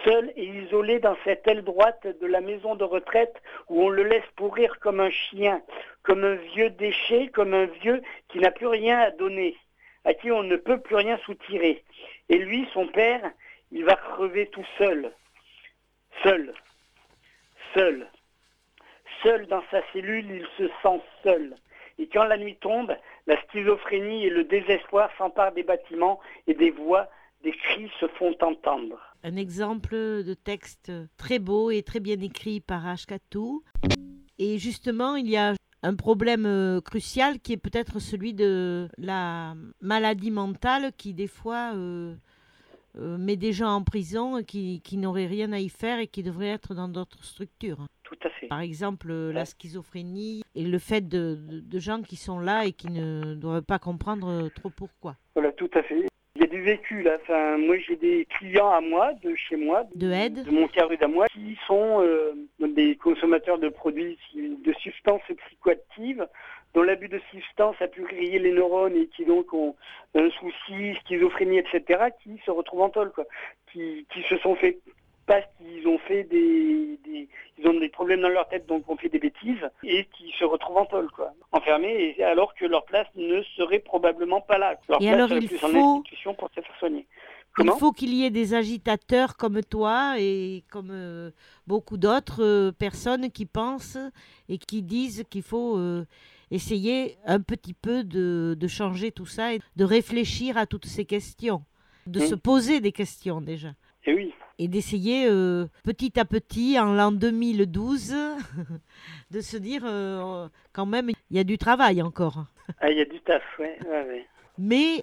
Seul 0.05 0.33
et 0.37 0.45
isolé 0.45 0.99
dans 0.99 1.17
cette 1.25 1.47
aile 1.47 1.63
droite 1.63 2.07
de 2.07 2.27
la 2.27 2.41
maison 2.41 2.75
de 2.75 2.85
retraite 2.85 3.41
où 3.69 3.83
on 3.83 3.89
le 3.89 4.03
laisse 4.03 4.27
pourrir 4.37 4.79
comme 4.81 5.01
un 5.01 5.11
chien, 5.11 5.63
comme 6.03 6.25
un 6.25 6.35
vieux 6.35 6.71
déchet, 6.71 7.29
comme 7.29 7.55
un 7.55 7.67
vieux 7.67 8.03
qui 8.29 8.39
n'a 8.39 8.51
plus 8.51 8.67
rien 8.67 8.99
à 8.99 9.11
donner, 9.11 9.57
à 10.05 10.15
qui 10.15 10.31
on 10.31 10.43
ne 10.43 10.57
peut 10.57 10.81
plus 10.81 10.97
rien 10.97 11.19
soutirer. 11.19 11.85
Et 12.29 12.39
lui, 12.39 12.69
son 12.73 12.87
père, 12.89 13.31
il 13.73 13.85
va 13.85 13.95
crever 13.95 14.47
tout 14.49 14.67
seul. 14.79 15.13
Seul. 16.23 16.53
Seul. 17.75 18.07
Seul 19.23 19.47
dans 19.47 19.63
sa 19.71 19.81
cellule, 19.93 20.31
il 20.31 20.47
se 20.57 20.69
sent 20.83 21.01
seul. 21.23 21.57
Et 21.99 22.09
quand 22.09 22.25
la 22.25 22.37
nuit 22.37 22.57
tombe, 22.57 22.95
la 23.27 23.41
schizophrénie 23.43 24.27
et 24.27 24.31
le 24.31 24.45
désespoir 24.45 25.11
s'emparent 25.17 25.53
des 25.53 25.63
bâtiments 25.63 26.21
et 26.47 26.55
des 26.55 26.71
voix, 26.71 27.09
des 27.43 27.53
cris 27.53 27.91
se 28.01 28.07
font 28.07 28.37
entendre. 28.41 29.01
Un 29.29 29.35
exemple 29.35 29.91
de 29.97 30.35
texte 30.35 30.93
très 31.17 31.41
beau 31.41 31.73
et 31.73 31.83
très 31.83 31.99
bien 31.99 32.21
écrit 32.21 32.61
par 32.61 32.87
Ashkatou. 32.87 33.65
Et 34.39 34.57
justement, 34.59 35.17
il 35.17 35.29
y 35.29 35.37
a 35.37 35.55
un 35.83 35.95
problème 35.97 36.47
euh, 36.47 36.81
crucial 36.81 37.41
qui 37.41 37.53
est 37.53 37.57
peut-être 37.57 37.99
celui 37.99 38.35
de 38.35 38.89
la 38.99 39.55
maladie 39.81 40.31
mentale 40.31 40.93
qui 40.97 41.13
des 41.13 41.27
fois 41.27 41.73
euh, 41.75 42.15
euh, 42.99 43.19
met 43.19 43.35
des 43.35 43.53
gens 43.53 43.71
en 43.75 43.83
prison 43.83 44.45
qui, 44.45 44.81
qui 44.83 44.97
n'auraient 44.97 45.27
rien 45.27 45.51
à 45.53 45.59
y 45.59 45.71
faire 45.71 45.99
et 45.99 46.07
qui 46.07 46.23
devraient 46.23 46.47
être 46.51 46.77
dans 46.77 46.87
d'autres 46.89 47.25
structures. 47.25 47.85
tout 48.05 48.15
à 48.23 48.31
fait. 48.31 48.47
Par 48.47 48.61
exemple, 48.61 49.13
la 49.13 49.45
schizophrénie 49.45 50.45
et 50.55 50.63
le 50.65 50.79
fait 50.79 51.01
de, 51.09 51.35
de- 51.51 51.59
de 51.59 51.79
gens 51.81 52.01
qui 52.03 52.15
sont 52.15 52.39
là 52.39 52.65
et 52.65 52.71
qui 52.73 52.91
ne 52.91 53.35
doivent 53.35 53.63
pas 53.65 53.81
comprendre 53.81 54.49
trop 54.55 54.71
pourquoi. 54.71 55.17
Voilà, 55.35 55.51
tout 55.51 55.71
à 55.75 55.83
fait. 55.83 56.07
Il 56.37 56.41
y 56.41 56.45
a 56.45 56.47
du 56.49 56.61
vécu 56.61 57.03
là. 57.03 57.17
Enfin, 57.23 57.57
moi, 57.57 57.77
j'ai 57.79 57.97
des 57.97 58.27
clients 58.27 58.71
à 58.71 58.81
moi, 58.83 59.13
de 59.25 59.35
chez 59.35 59.57
moi, 59.57 59.85
De 59.95 60.11
aide 60.13 60.45
de 60.45 60.51
mon 60.51 60.69
carré 60.69 60.99
à 61.01 61.09
moi, 61.09 61.27
qui 61.29 61.57
sont 61.67 62.03
euh, 62.03 62.33
des 62.61 62.95
consommateurs 62.97 63.59
de 63.59 63.69
produits, 63.71 64.19
de 64.35 64.73
substances 64.75 65.23
psychoactives, 65.47 66.27
dont 66.75 66.83
l'abus 66.83 67.09
de 67.09 67.21
substances 67.31 67.77
a 67.81 67.89
pu 67.89 68.03
griller 68.03 68.39
les 68.39 68.53
neurones 68.53 68.97
et 68.97 69.07
qui 69.07 69.25
donc 69.25 69.53
ont 69.55 69.75
un 70.15 70.29
souci, 70.31 70.95
schizophrénie, 71.05 71.59
etc., 71.59 72.11
qui 72.23 72.39
se 72.45 72.51
retrouvent 72.51 72.83
en 72.83 72.91
tôle, 72.91 73.13
quoi. 73.13 73.25
Qui, 73.73 74.07
qui 74.13 74.23
se 74.25 74.37
sont 74.39 74.55
fait 74.57 74.79
parce 75.27 75.45
qu'ils 75.59 75.89
ont 75.89 75.99
fait 75.99 76.23
des, 76.25 76.99
des- 77.05 77.26
ils 77.67 77.77
ont 77.77 77.81
des 77.81 77.89
problèmes 77.89 78.21
dans 78.21 78.29
leur 78.29 78.49
tête, 78.49 78.67
donc 78.67 78.89
ont 78.89 78.97
fait 78.97 79.09
des 79.09 79.19
bêtises, 79.19 79.69
et 79.83 80.05
qui 80.17 80.33
se 80.39 80.45
retrouvent 80.45 80.79
en 80.79 80.87
tôle, 80.87 81.11
quoi. 81.11 81.33
Enfermés, 81.53 82.23
alors 82.23 82.55
que 82.55 82.65
leur 82.65 82.85
place 82.85 83.07
ne 83.17 83.43
serait 83.57 83.79
probablement 83.81 84.41
pas 84.41 84.59
là. 84.59 84.79
Leur 84.89 85.01
Et 85.03 85.07
place 85.07 85.15
alors, 85.15 85.29
serait 85.29 85.41
il 85.41 85.49
plus 85.49 85.65
en 85.65 85.69
faut- 85.69 85.97
institution 85.99 86.35
pour 86.35 86.49
se 86.55 86.61
faire 86.61 86.79
soigner. 86.79 87.07
Il 87.59 87.65
Comment 87.65 87.77
faut 87.79 87.93
qu'il 87.93 88.13
y 88.15 88.25
ait 88.25 88.31
des 88.31 88.53
agitateurs 88.55 89.37
comme 89.37 89.63
toi 89.63 90.17
et 90.19 90.63
comme 90.71 90.91
euh, 90.93 91.31
beaucoup 91.67 91.97
d'autres 91.97 92.43
euh, 92.45 92.71
personnes 92.73 93.31
qui 93.31 93.47
pensent 93.47 93.97
et 94.51 94.59
qui 94.59 94.83
disent 94.83 95.25
qu'il 95.31 95.43
faut 95.43 95.79
euh, 95.79 96.05
essayer 96.51 97.17
un 97.25 97.41
petit 97.41 97.73
peu 97.73 98.05
de, 98.05 98.55
de 98.61 98.69
changer 98.69 99.11
tout 99.11 99.25
ça 99.25 99.55
et 99.55 99.61
de 99.77 99.85
réfléchir 99.85 100.59
à 100.59 100.67
toutes 100.67 100.85
ces 100.87 101.07
questions, 101.07 101.63
de 102.07 102.21
Mm. 102.21 102.27
se 102.27 102.35
poser 102.35 102.81
des 102.81 102.93
questions 102.93 103.41
déjà. 103.41 103.71
Et 104.05 104.13
oui. 104.13 104.35
Et 104.59 104.69
d'essayer 104.69 105.27
euh, 105.29 105.67
petit 105.85 106.19
à 106.19 106.25
petit, 106.25 106.79
en 106.81 106.95
l'an 106.95 107.13
2012, 107.13 108.15
de 109.31 109.41
se 109.41 109.57
dire 109.59 109.83
euh, 109.85 110.49
quand 110.73 110.87
même, 110.87 111.11
il 111.31 111.37
y 111.37 111.39
a 111.41 111.45
du 111.45 111.59
travail 111.59 112.01
encore. 112.03 112.47
Ah, 112.81 112.91
il 112.91 112.97
y 112.97 113.03
a 113.03 113.05
du 113.05 113.21
taf, 113.21 113.43
ouais, 113.59 113.79
ouais, 113.87 114.03
ouais. 114.07 114.27
Mais 114.59 115.03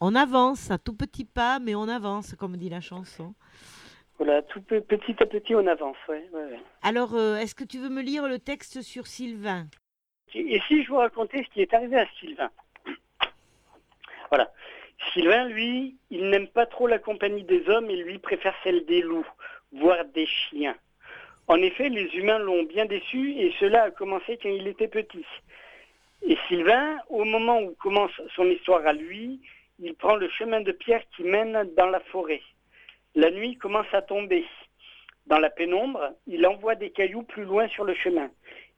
on 0.00 0.14
avance 0.14 0.70
à 0.70 0.78
tout 0.78 0.94
petit 0.94 1.26
pas, 1.26 1.58
mais 1.58 1.74
on 1.74 1.88
avance, 1.88 2.34
comme 2.38 2.56
dit 2.56 2.70
la 2.70 2.80
chanson. 2.80 3.34
Voilà, 4.18 4.40
tout 4.42 4.62
pe- 4.62 4.80
petit 4.80 5.14
à 5.22 5.26
petit, 5.26 5.54
on 5.54 5.66
avance, 5.66 5.96
ouais, 6.08 6.26
ouais. 6.32 6.58
Alors, 6.82 7.14
euh, 7.14 7.36
est-ce 7.36 7.54
que 7.54 7.64
tu 7.64 7.78
veux 7.78 7.90
me 7.90 8.00
lire 8.00 8.26
le 8.26 8.38
texte 8.38 8.80
sur 8.80 9.06
Sylvain? 9.06 9.66
Et 10.34 10.58
si 10.68 10.82
je 10.82 10.88
vous 10.88 10.96
racontais 10.96 11.44
ce 11.44 11.52
qui 11.52 11.60
est 11.60 11.74
arrivé 11.74 11.98
à 11.98 12.06
Sylvain? 12.18 12.50
Voilà. 14.30 14.50
Sylvain, 15.12 15.44
lui, 15.48 15.96
il 16.10 16.30
n'aime 16.30 16.48
pas 16.48 16.66
trop 16.66 16.86
la 16.86 16.98
compagnie 16.98 17.44
des 17.44 17.68
hommes 17.68 17.90
et 17.90 17.96
lui 17.96 18.18
préfère 18.18 18.54
celle 18.62 18.84
des 18.86 19.02
loups, 19.02 19.26
voire 19.72 20.04
des 20.06 20.26
chiens. 20.26 20.76
En 21.48 21.56
effet, 21.56 21.88
les 21.88 22.06
humains 22.16 22.38
l'ont 22.38 22.64
bien 22.64 22.86
déçu 22.86 23.32
et 23.38 23.54
cela 23.60 23.84
a 23.84 23.90
commencé 23.90 24.38
quand 24.42 24.48
il 24.48 24.66
était 24.66 24.88
petit. 24.88 25.24
Et 26.22 26.36
Sylvain, 26.48 26.98
au 27.08 27.24
moment 27.24 27.60
où 27.60 27.74
commence 27.74 28.10
son 28.34 28.46
histoire 28.46 28.86
à 28.86 28.92
lui, 28.92 29.40
il 29.78 29.94
prend 29.94 30.16
le 30.16 30.28
chemin 30.30 30.60
de 30.60 30.72
pierre 30.72 31.02
qui 31.14 31.22
mène 31.22 31.70
dans 31.76 31.86
la 31.86 32.00
forêt. 32.00 32.42
La 33.14 33.30
nuit 33.30 33.56
commence 33.56 33.92
à 33.92 34.02
tomber. 34.02 34.44
Dans 35.26 35.38
la 35.38 35.50
pénombre, 35.50 36.14
il 36.26 36.46
envoie 36.46 36.74
des 36.74 36.90
cailloux 36.90 37.22
plus 37.22 37.44
loin 37.44 37.68
sur 37.68 37.84
le 37.84 37.94
chemin. 37.94 38.30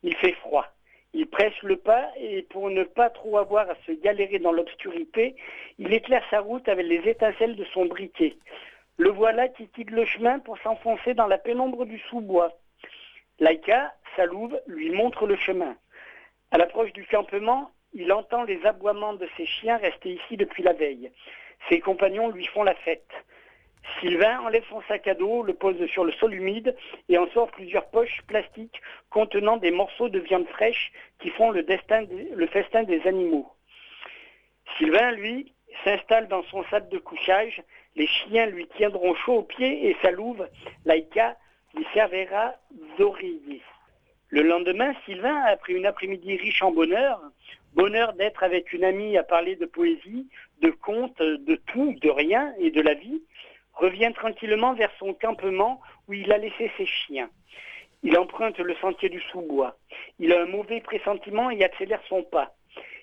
Il 0.03 0.15
fait 0.17 0.33
froid. 0.33 0.67
Il 1.15 1.27
presse 1.27 1.61
le 1.63 1.77
pas 1.77 2.11
et 2.19 2.43
pour 2.43 2.71
ne 2.71 2.85
pas 2.85 3.11
trop 3.11 3.39
avoir 3.39 3.69
à 3.71 3.75
se 3.87 3.93
galérer 3.93 4.39
dans 4.39 4.53
l'obscurité, 4.53 5.37
il 5.79 5.93
éclaire 5.93 6.25
sa 6.31 6.41
route 6.41 6.69
avec 6.69 6.87
les 6.87 7.09
étincelles 7.09 7.57
de 7.57 7.65
son 7.73 7.87
briquet. 7.87 8.37
Le 8.99 9.11
voilà 9.11 9.49
qui 9.49 9.69
quitte 9.69 9.91
le 9.91 10.05
chemin 10.05 10.39
pour 10.41 10.59
s'enfoncer 10.59 11.15
dans 11.15 11.27
la 11.27 11.39
pénombre 11.39 11.87
du 11.87 11.99
sous-bois. 12.11 12.53
Laïka, 13.39 13.95
sa 14.17 14.27
louve, 14.27 14.61
lui 14.67 14.91
montre 14.91 15.27
le 15.27 15.37
chemin. 15.37 15.77
À 16.51 16.59
l'approche 16.59 16.93
du 16.93 17.07
campement, 17.07 17.71
il 17.95 18.13
entend 18.13 18.43
les 18.43 18.65
aboiements 18.67 19.15
de 19.15 19.29
ses 19.37 19.47
chiens 19.47 19.77
restés 19.77 20.15
ici 20.15 20.37
depuis 20.37 20.63
la 20.63 20.73
veille. 20.73 21.11
Ses 21.69 21.81
compagnons 21.81 22.29
lui 22.29 22.47
font 22.47 22.63
la 22.63 22.75
fête. 22.75 23.09
Sylvain 24.01 24.41
enlève 24.41 24.65
son 24.69 24.83
sac 24.83 25.09
à 25.09 25.15
dos, 25.15 25.43
le 25.43 25.55
pose 25.55 25.85
sur 25.87 26.05
le 26.05 26.13
sol 26.13 26.35
humide 26.35 26.77
et 27.09 27.19
en 27.19 27.29
sort 27.31 27.51
plusieurs 27.51 27.87
poches 27.87 28.23
plastiques 28.27 28.81
contenant 29.11 29.57
des 29.57 29.71
morceaux 29.71 30.09
de 30.09 30.19
viande 30.19 30.47
fraîche 30.49 30.93
qui 31.21 31.31
font 31.31 31.51
le, 31.51 31.65
festin 31.65 32.83
des 32.85 33.07
animaux. 33.07 33.51
Sylvain, 34.77 35.13
lui, 35.13 35.53
s'installe 35.85 36.29
dans 36.29 36.43
son 36.45 36.65
sac 36.65 36.89
de 36.89 36.99
couchage. 36.99 37.63
Les 37.97 38.07
chiens 38.07 38.47
lui 38.47 38.67
tiendront 38.77 39.15
chaud 39.15 39.39
aux 39.39 39.43
pieds 39.43 39.89
et 39.89 39.97
sa 40.03 40.11
louve, 40.11 40.49
Laïka, 40.85 41.37
lui 41.75 41.87
servira 41.93 42.55
d'oreiller. 42.99 43.63
Le 44.29 44.43
lendemain, 44.43 44.93
Sylvain, 45.05 45.43
après 45.47 45.73
une 45.73 45.87
après-midi 45.87 46.37
riche 46.37 46.63
en 46.63 46.71
bonheur, 46.71 47.21
bonheur 47.75 48.13
d'être 48.13 48.43
avec 48.43 48.73
une 48.73 48.85
amie 48.85 49.17
à 49.17 49.23
parler 49.23 49.57
de 49.57 49.67
poésie, 49.67 50.29
de 50.61 50.71
contes, 50.71 51.23
de 51.23 51.55
tout, 51.67 51.95
de 52.03 52.11
rien 52.11 52.53
et 52.59 52.71
de 52.71 52.83
la 52.83 52.95
vie, 52.95 53.23
revient 53.79 54.13
tranquillement 54.15 54.75
vers 54.75 54.91
son 54.99 55.15
campement 55.15 55.81
où 56.07 56.13
il 56.13 56.33
a 56.33 56.39
laissé 56.39 56.71
ses 56.77 56.87
chiens. 56.87 57.31
Il 58.03 58.17
emprunte 58.17 58.59
le 58.59 58.75
sentier 58.77 59.09
du 59.09 59.21
sous-bois. 59.33 59.77
Il 60.19 60.33
a 60.33 60.43
un 60.43 60.47
mauvais 60.47 60.81
pressentiment 60.81 61.51
et 61.51 61.65
accélère 61.65 62.03
son 62.09 62.23
pas. 62.23 62.55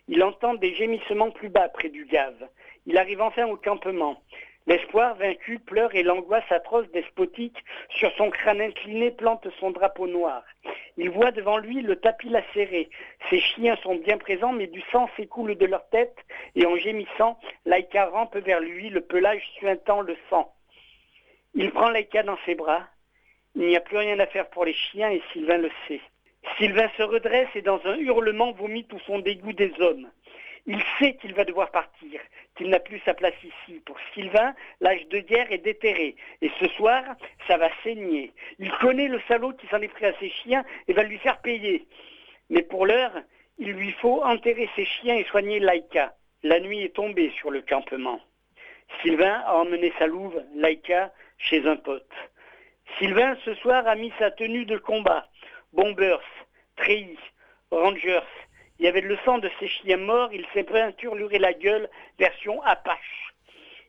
Il 0.07 0.23
entend 0.23 0.53
des 0.53 0.73
gémissements 0.75 1.31
plus 1.31 1.49
bas 1.49 1.67
près 1.69 1.89
du 1.89 2.05
gave. 2.05 2.47
Il 2.85 2.97
arrive 2.97 3.21
enfin 3.21 3.47
au 3.47 3.57
campement. 3.57 4.21
L'espoir 4.67 5.15
vaincu 5.15 5.59
pleure 5.59 5.93
et 5.93 6.01
l'angoisse 6.01 6.49
atroce 6.51 6.89
despotique 6.91 7.57
sur 7.89 8.11
son 8.15 8.31
crâne 8.31 8.61
incliné 8.61 9.11
plante 9.11 9.47
son 9.59 9.69
drapeau 9.69 10.07
noir. 10.07 10.43
Il 10.97 11.11
voit 11.11 11.31
devant 11.31 11.57
lui 11.57 11.81
le 11.81 11.97
tapis 11.97 12.29
lacéré. 12.29 12.89
Ses 13.29 13.39
chiens 13.39 13.75
sont 13.83 13.95
bien 13.95 14.17
présents, 14.17 14.53
mais 14.53 14.67
du 14.67 14.81
sang 14.91 15.07
s'écoule 15.15 15.55
de 15.55 15.65
leur 15.67 15.87
tête, 15.89 16.17
et 16.55 16.65
en 16.65 16.75
gémissant, 16.77 17.37
Laïka 17.65 18.07
rampe 18.07 18.37
vers 18.37 18.59
lui, 18.59 18.89
le 18.89 19.01
pelage 19.01 19.43
suintant 19.59 20.01
le 20.01 20.17
sang. 20.31 20.54
Il 21.55 21.71
prend 21.71 21.89
Laïka 21.89 22.23
dans 22.23 22.37
ses 22.45 22.55
bras. 22.55 22.83
Il 23.55 23.65
n'y 23.67 23.77
a 23.77 23.81
plus 23.81 23.97
rien 23.97 24.19
à 24.19 24.27
faire 24.27 24.49
pour 24.49 24.65
les 24.65 24.73
chiens, 24.73 25.09
et 25.09 25.21
Sylvain 25.31 25.57
le 25.57 25.71
sait. 25.87 26.01
Sylvain 26.57 26.89
se 26.97 27.03
redresse 27.03 27.49
et 27.55 27.61
dans 27.61 27.79
un 27.85 27.97
hurlement 27.97 28.51
vomit 28.51 28.85
tout 28.85 28.99
son 28.99 29.19
dégoût 29.19 29.53
des 29.53 29.73
hommes. 29.79 30.09
Il 30.67 30.81
sait 30.99 31.15
qu'il 31.15 31.33
va 31.33 31.45
devoir 31.45 31.71
partir, 31.71 32.19
qu'il 32.55 32.69
n'a 32.69 32.79
plus 32.79 32.99
sa 33.05 33.13
place 33.13 33.35
ici. 33.43 33.79
Pour 33.85 33.97
Sylvain, 34.13 34.53
l'âge 34.81 35.07
de 35.07 35.19
guerre 35.19 35.51
est 35.51 35.59
déterré. 35.59 36.15
Et 36.41 36.51
ce 36.59 36.67
soir, 36.69 37.03
ça 37.47 37.57
va 37.57 37.69
saigner. 37.83 38.31
Il 38.59 38.71
connaît 38.73 39.07
le 39.07 39.21
salaud 39.27 39.53
qui 39.53 39.67
s'en 39.67 39.81
est 39.81 39.87
pris 39.87 40.05
à 40.05 40.17
ses 40.19 40.29
chiens 40.29 40.65
et 40.87 40.93
va 40.93 41.03
lui 41.03 41.19
faire 41.19 41.39
payer. 41.41 41.85
Mais 42.49 42.63
pour 42.63 42.85
l'heure, 42.85 43.13
il 43.59 43.71
lui 43.71 43.91
faut 43.93 44.23
enterrer 44.23 44.69
ses 44.75 44.85
chiens 44.85 45.15
et 45.15 45.23
soigner 45.25 45.59
Laïka. 45.59 46.15
La 46.43 46.59
nuit 46.59 46.83
est 46.83 46.95
tombée 46.95 47.31
sur 47.37 47.51
le 47.51 47.61
campement. 47.61 48.19
Sylvain 49.01 49.43
a 49.45 49.55
emmené 49.55 49.93
sa 49.97 50.07
louve, 50.07 50.43
Laïka, 50.55 51.11
chez 51.37 51.65
un 51.67 51.75
pote. 51.75 52.11
Sylvain, 52.97 53.35
ce 53.43 53.53
soir, 53.55 53.87
a 53.87 53.95
mis 53.95 54.13
sa 54.19 54.31
tenue 54.31 54.65
de 54.65 54.77
combat. 54.77 55.27
Bombers, 55.73 56.21
treillis, 56.77 57.19
rangers. 57.71 58.19
Il 58.79 58.85
y 58.85 58.87
avait 58.87 59.01
le 59.01 59.17
sang 59.25 59.37
de 59.37 59.49
ses 59.59 59.67
chiens 59.67 59.97
morts, 59.97 60.33
il 60.33 60.45
s'est 60.53 60.63
peinturluré 60.63 61.39
la 61.39 61.53
gueule, 61.53 61.89
version 62.19 62.61
Apache. 62.63 63.33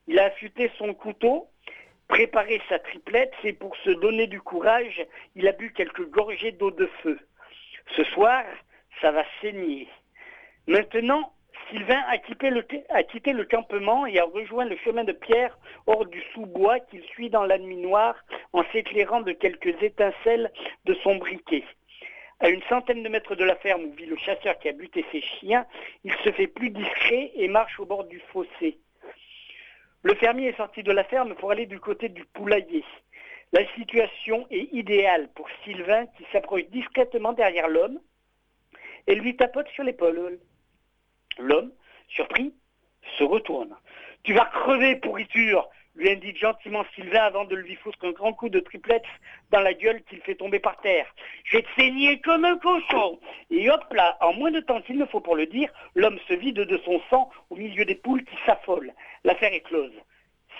Il 0.06 0.18
a 0.18 0.26
affûté 0.26 0.70
son 0.78 0.94
couteau, 0.94 1.48
préparé 2.08 2.60
sa 2.68 2.78
triplette, 2.78 3.34
et 3.42 3.52
pour 3.52 3.76
se 3.78 3.90
donner 3.90 4.26
du 4.26 4.40
courage, 4.40 5.04
il 5.34 5.48
a 5.48 5.52
bu 5.52 5.72
quelques 5.72 6.08
gorgées 6.10 6.52
d'eau 6.52 6.70
de 6.70 6.86
feu. 7.02 7.18
Ce 7.96 8.04
soir, 8.04 8.44
ça 9.00 9.10
va 9.10 9.24
saigner. 9.40 9.88
Maintenant, 10.66 11.32
Sylvain 11.70 12.02
a 12.08 12.18
quitté, 12.18 12.50
le, 12.50 13.44
campement 13.44 14.06
et 14.06 14.18
a 14.18 14.24
rejoint 14.24 14.64
le 14.64 14.76
chemin 14.76 15.04
de 15.04 15.12
pierre 15.12 15.58
hors 15.86 16.06
du 16.06 16.22
sous-bois 16.32 16.78
qu'il 16.80 17.02
suit 17.02 17.28
dans 17.28 17.44
la 17.44 17.58
nuit 17.58 17.76
noire 17.76 18.14
en 18.52 18.62
s'éclairant 18.72 19.20
de 19.20 19.32
quelques 19.32 19.82
étincelles 19.82 20.52
de 20.84 20.94
son 21.02 21.16
briquet. 21.16 21.64
À 22.38 22.50
une 22.50 22.62
centaine 22.64 23.02
de 23.02 23.08
mètres 23.08 23.34
de 23.34 23.44
la 23.44 23.56
ferme 23.56 23.84
où 23.84 23.92
vit 23.94 24.06
le 24.06 24.16
chasseur 24.16 24.58
qui 24.58 24.68
a 24.68 24.72
buté 24.72 25.04
ses 25.10 25.22
chiens, 25.22 25.66
il 26.04 26.12
se 26.22 26.30
fait 26.30 26.46
plus 26.46 26.70
discret 26.70 27.32
et 27.34 27.48
marche 27.48 27.80
au 27.80 27.86
bord 27.86 28.04
du 28.04 28.20
fossé. 28.32 28.78
Le 30.02 30.14
fermier 30.14 30.48
est 30.48 30.56
sorti 30.56 30.82
de 30.82 30.92
la 30.92 31.04
ferme 31.04 31.34
pour 31.34 31.50
aller 31.50 31.66
du 31.66 31.80
côté 31.80 32.08
du 32.08 32.24
poulailler. 32.26 32.84
La 33.52 33.66
situation 33.74 34.46
est 34.50 34.72
idéale 34.72 35.28
pour 35.34 35.48
Sylvain 35.64 36.06
qui 36.16 36.24
s'approche 36.30 36.66
discrètement 36.70 37.32
derrière 37.32 37.68
l'homme 37.68 37.98
et 39.06 39.14
lui 39.14 39.36
tapote 39.36 39.68
sur 39.68 39.82
l'épaule. 39.82 40.38
L'homme, 41.38 41.72
surpris, 42.08 42.54
se 43.18 43.24
retourne. 43.24 43.74
Tu 44.22 44.32
vas 44.32 44.46
crever, 44.46 44.96
pourriture 44.96 45.68
lui 45.96 46.10
indique 46.10 46.38
gentiment 46.38 46.84
Sylvain 46.94 47.22
avant 47.22 47.44
de 47.44 47.56
lui 47.56 47.74
foutre 47.76 48.04
un 48.04 48.12
grand 48.12 48.32
coup 48.34 48.48
de 48.48 48.60
triplette 48.60 49.04
dans 49.50 49.60
la 49.60 49.72
gueule 49.72 50.02
qu'il 50.04 50.20
fait 50.20 50.34
tomber 50.34 50.58
par 50.58 50.78
terre. 50.80 51.06
Je 51.44 51.56
vais 51.56 51.62
te 51.62 51.68
saigner 51.76 52.20
comme 52.20 52.44
un 52.44 52.58
cochon 52.58 53.18
Et 53.50 53.70
hop 53.70 53.84
là, 53.92 54.16
en 54.20 54.34
moins 54.34 54.50
de 54.50 54.60
temps 54.60 54.82
qu'il 54.82 54.98
ne 54.98 55.06
faut 55.06 55.20
pour 55.20 55.36
le 55.36 55.46
dire, 55.46 55.70
l'homme 55.94 56.18
se 56.28 56.34
vide 56.34 56.60
de 56.60 56.78
son 56.84 57.00
sang 57.10 57.30
au 57.50 57.56
milieu 57.56 57.84
des 57.84 57.94
poules 57.94 58.24
qui 58.24 58.36
s'affolent. 58.44 58.92
L'affaire 59.24 59.52
est 59.52 59.60
close. 59.60 59.92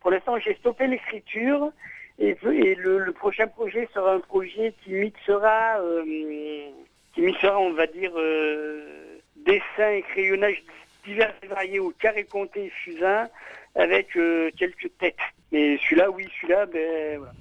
pour 0.00 0.12
l'instant, 0.12 0.38
j'ai 0.38 0.54
stoppé 0.54 0.86
l'écriture. 0.86 1.72
Et, 2.20 2.36
et 2.52 2.74
le, 2.76 2.98
le 2.98 3.12
prochain 3.12 3.48
projet 3.48 3.88
sera 3.92 4.14
un 4.14 4.20
projet 4.20 4.72
qui 4.84 4.92
mixera, 4.92 5.80
euh, 5.80 6.04
qui 7.14 7.20
mixera, 7.22 7.58
on 7.58 7.72
va 7.72 7.86
dire, 7.88 8.12
dessin 9.44 9.90
et 9.90 10.02
crayonnage 10.02 10.62
divers 11.04 11.34
et 11.42 11.46
variés 11.48 11.80
au 11.80 11.90
carré 11.90 12.24
compté 12.24 12.66
et 12.66 12.70
fusain 12.70 13.28
avec 13.74 14.16
quelques 14.56 14.90
textes. 14.98 15.18
Mais 15.50 15.76
celui-là, 15.78 16.10
oui, 16.10 16.28
celui-là, 16.40 16.66
ben 16.66 17.18
voilà. 17.18 17.32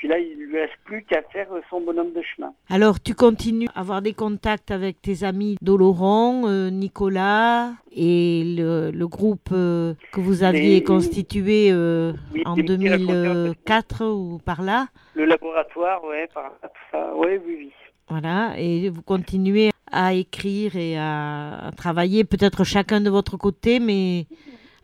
Celui-là, 0.00 0.18
il 0.20 0.36
lui 0.38 0.58
reste 0.60 0.74
plus 0.84 1.02
qu'à 1.04 1.22
faire 1.32 1.48
son 1.70 1.80
bonhomme 1.80 2.12
de 2.12 2.22
chemin. 2.22 2.52
Alors 2.70 3.00
tu 3.00 3.14
continues 3.14 3.68
à 3.74 3.80
avoir 3.80 4.00
des 4.00 4.12
contacts 4.14 4.70
avec 4.70 5.02
tes 5.02 5.24
amis 5.24 5.56
d'Oloron, 5.60 6.46
euh, 6.46 6.70
Nicolas 6.70 7.72
et 7.92 8.44
le, 8.56 8.90
le 8.92 9.08
groupe 9.08 9.48
euh, 9.52 9.94
que 10.12 10.20
vous 10.20 10.44
aviez 10.44 10.76
Les- 10.76 10.84
constitué 10.84 11.70
euh, 11.72 12.12
Oui, 12.32 12.42
en 12.46 12.54
les 12.54 12.62
petits 12.62 12.88
raconteurs 12.88 13.34
2004 13.34 14.04
ou 14.06 14.38
par 14.44 14.62
là. 14.62 14.86
Le 15.14 15.24
laboratoire, 15.24 16.04
ouais, 16.04 16.28
par 16.32 16.52
ça. 16.92 17.14
Ouais, 17.16 17.40
oui, 17.44 17.54
oui. 17.58 17.72
Voilà, 18.08 18.54
et 18.56 18.88
vous 18.88 19.02
continuez 19.02 19.70
à 19.90 20.14
écrire 20.14 20.76
et 20.76 20.96
à, 20.96 21.66
à 21.66 21.72
travailler 21.72 22.24
peut-être 22.24 22.62
chacun 22.64 23.00
de 23.00 23.10
votre 23.10 23.36
côté, 23.36 23.80
mais 23.80 24.26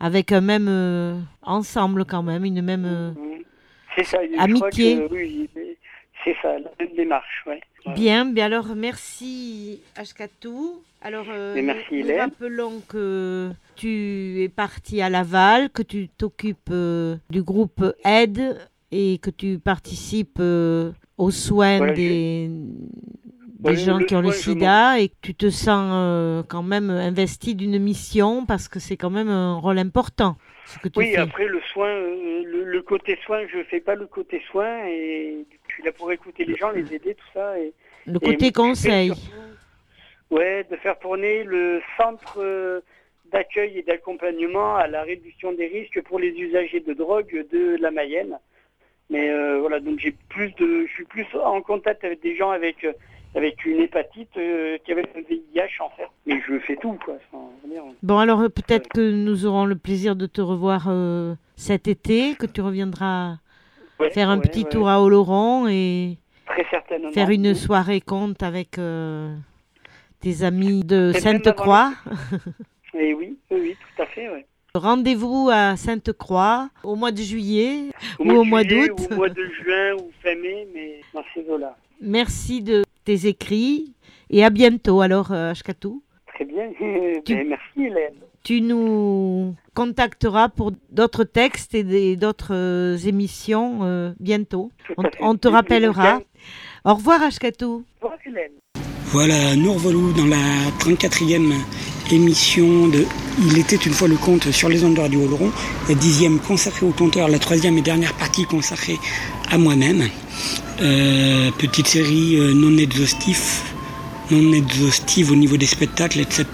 avec 0.01 0.32
un 0.32 0.41
même 0.43 0.66
euh, 0.69 1.15
ensemble 1.43 2.05
quand 2.05 2.23
même, 2.23 2.45
une 2.45 2.61
même... 2.62 2.85
C'est 3.96 4.04
ça. 4.04 4.18
je 4.26 4.38
Amitié. 4.40 4.96
crois 4.96 5.08
que, 5.08 5.14
oui, 5.14 5.48
mais 5.54 5.76
c'est 6.24 6.34
ça, 6.42 6.58
la 6.58 6.70
même 6.78 6.94
démarche, 6.96 7.44
ouais. 7.46 7.60
Bien, 7.94 8.24
bien 8.24 8.46
alors 8.46 8.74
merci 8.74 9.80
Ashkatou. 9.96 10.82
Alors 11.02 11.26
euh, 11.28 11.54
nous- 11.54 11.62
merci, 11.62 12.02
nous, 12.02 12.16
rappelons 12.16 12.80
que 12.88 13.50
tu 13.76 14.40
es 14.42 14.48
parti 14.48 15.02
à 15.02 15.10
Laval, 15.10 15.68
que 15.68 15.82
tu 15.82 16.08
t'occupes 16.08 16.70
euh, 16.70 17.16
du 17.28 17.42
groupe 17.42 17.84
Aide 18.06 18.58
et 18.90 19.18
que 19.18 19.28
tu 19.28 19.58
participes 19.58 20.38
euh, 20.40 20.92
aux 21.18 21.30
soins 21.30 21.76
Voilà, 21.76 21.92
des, 21.92 22.48
des 23.58 23.70
Ouais, 23.70 23.76
gens 23.76 23.98
qui 23.98 24.14
ont 24.16 24.22
le 24.22 24.32
sida 24.32 24.98
et 25.00 25.08
que 25.08 25.14
tu 25.20 25.34
te 25.34 25.50
sens 25.50 25.90
euh, 25.92 26.42
quand 26.48 26.62
même 26.62 26.88
investi 26.88 27.54
d'une 27.54 27.78
mission 27.78 28.46
parce 28.46 28.68
que 28.68 28.80
c'est 28.80 28.96
quand 28.96 29.10
même 29.10 29.28
un 29.28 29.56
rôle 29.56 29.78
important 29.78 30.36
ce 30.66 30.78
que 30.78 30.89
tu 30.89 30.99
Oui, 30.99 31.12
fais. 31.12 31.19
après 31.19 31.47
le 31.47 31.61
soin, 31.73 31.89
euh, 31.89 32.43
le, 32.45 32.65
le 32.65 32.82
côté 32.82 33.19
soin, 33.24 33.47
je 33.47 33.62
fais 33.65 33.81
pas 33.81 33.95
le 33.95 34.07
côté 34.07 34.43
soin 34.51 34.86
et 34.86 35.45
je 35.69 35.74
suis 35.74 35.82
là 35.82 35.93
pour 35.93 36.11
écouter 36.12 36.45
les 36.45 36.57
gens, 36.57 36.70
les 36.70 36.95
aider, 36.95 37.15
tout 37.15 37.27
ça. 37.32 37.59
Et, 37.59 37.73
Le 38.07 38.16
et 38.16 38.27
côté 38.27 38.53
conseil. 38.53 39.09
surtout, 39.15 39.31
Ouais, 40.31 40.65
de 40.70 40.77
faire 40.77 40.99
tourner 40.99 41.45
le 41.45 41.81
centre 41.97 42.39
euh, 42.41 42.81
d'accueil 43.31 43.78
et 43.78 43.82
d'accompagnement 43.82 44.74
à 44.77 44.86
la 44.89 45.03
réduction 45.03 45.53
des 45.53 45.66
risques 45.66 46.01
pour 46.03 46.19
les 46.19 46.31
usagers 46.31 46.81
de 46.81 46.93
drogue 46.95 47.47
de 47.53 47.77
la 47.81 47.91
Mayenne. 47.91 48.39
Mais 49.11 49.28
euh, 49.31 49.59
voilà, 49.61 49.81
donc 49.81 49.99
j'ai 49.99 50.12
plus 50.31 50.51
de, 50.55 50.86
je 50.86 50.93
suis 50.93 51.05
plus 51.05 51.27
en 51.35 51.61
contact 51.61 52.05
avec 52.05 52.23
des 52.23 52.35
gens 52.36 52.51
avec 52.51 52.86
avec 53.35 53.65
une 53.65 53.81
hépatite 53.81 54.36
euh, 54.36 54.78
qu'avec 54.86 55.06
un 55.16 55.20
VIH 55.20 55.81
en 55.82 55.90
fait. 55.97 56.09
Mais 56.27 56.40
je 56.47 56.59
fais 56.61 56.77
tout 56.77 56.97
quoi. 57.05 57.15
Enfin, 57.32 57.44
dire, 57.69 57.82
Bon, 58.02 58.19
alors 58.19 58.40
euh, 58.40 58.48
peut-être 58.48 58.89
que 58.89 59.11
nous 59.11 59.47
aurons 59.47 59.65
le 59.66 59.77
plaisir 59.77 60.15
de 60.16 60.27
te 60.27 60.40
revoir 60.40 60.86
euh, 60.89 61.35
cet 61.56 61.89
été, 61.89 62.35
que 62.35 62.47
tu 62.47 62.61
reviendras 62.61 63.36
Ouais, 64.01 64.11
faire 64.11 64.28
un 64.28 64.36
ouais, 64.39 64.43
petit 64.43 64.65
ouais. 64.65 64.70
tour 64.70 64.89
à 64.89 65.01
Oloron 65.01 65.69
et 65.69 66.19
Très 66.47 66.66
certainement. 66.69 67.12
faire 67.12 67.31
une 67.31 67.55
soirée 67.55 68.01
compte 68.01 68.43
avec 68.43 68.73
tes 70.20 70.43
amis 70.43 70.82
de 70.85 71.12
Sainte-Croix. 71.12 71.93
Et 72.94 73.15
oui, 73.15 73.36
oui, 73.51 73.59
oui, 73.61 73.77
tout 73.97 74.02
à 74.02 74.06
fait, 74.06 74.28
ouais. 74.28 74.47
Rendez-vous 74.74 75.48
à 75.52 75.77
Sainte-Croix 75.77 76.69
au 76.82 76.97
mois 76.97 77.12
de 77.12 77.19
juillet 77.19 77.90
ou 78.19 78.24
de 78.24 78.32
au 78.32 78.43
mois 78.44 78.65
d'août. 78.65 78.90
Au 79.11 79.15
mois 79.15 79.28
de 79.28 79.44
juin 79.62 79.94
ou 80.01 80.11
fin 80.23 80.35
mai, 80.35 80.66
mais 80.74 81.01
dans 81.12 81.23
ces 81.32 81.48
eaux-là. 81.48 81.77
Merci 82.01 82.62
de 82.62 82.82
tes 83.05 83.26
écrits 83.26 83.94
et 84.31 84.44
à 84.44 84.51
bientôt 84.51 85.01
alors, 85.01 85.32
euh, 85.32 85.51
Ashkatou. 85.51 86.02
Très 86.35 86.44
bien. 86.44 86.70
Ben, 87.26 87.48
merci 87.48 87.85
Hélène. 87.86 88.14
Tu 88.43 88.60
nous 88.60 89.55
contacteras 89.74 90.51
pour 90.51 90.72
d'autres 90.90 91.24
textes 91.24 91.74
et 91.74 92.16
d'autres 92.16 92.55
euh, 92.55 92.97
émissions 92.98 93.85
euh, 93.85 94.12
bientôt. 94.20 94.70
On, 95.20 95.36
te 95.36 95.48
rappellera. 95.48 96.20
Au 96.85 96.94
revoir, 96.94 97.22
Ashkatou. 97.22 97.85
Au 98.02 98.05
revoir 98.05 98.18
Hélène. 98.26 98.52
Voilà, 99.12 99.55
nous 99.55 99.72
revoilà 99.72 100.12
dans 100.16 100.26
la 100.26 100.70
34e 100.81 101.52
émission 102.10 102.89
de 102.89 103.06
Il 103.47 103.59
était 103.59 103.76
une 103.76 103.93
fois 103.93 104.09
le 104.09 104.16
conte 104.16 104.51
sur 104.51 104.68
les 104.68 104.85
ondes 104.85 104.94
de 104.94 105.01
Radio 105.01 105.22
Oloron, 105.22 105.52
la 105.89 105.94
dixième 105.94 106.39
consacrée 106.39 106.85
au 106.86 106.90
conteur, 106.90 107.28
la 107.28 107.39
troisième 107.39 107.78
et 107.78 107.82
dernière 107.82 108.14
partie 108.14 108.44
consacrée 108.44 108.98
à 109.51 109.59
moi-même. 109.59 110.09
Euh, 110.82 111.51
petite 111.59 111.86
série 111.86 112.36
euh, 112.36 112.52
non 112.55 112.76
exhaustive, 112.76 113.40
non 114.31 114.52
exhaustive 114.52 115.31
au 115.31 115.36
niveau 115.36 115.56
des 115.56 115.66
spectacles, 115.66 116.20
etc. 116.20 116.47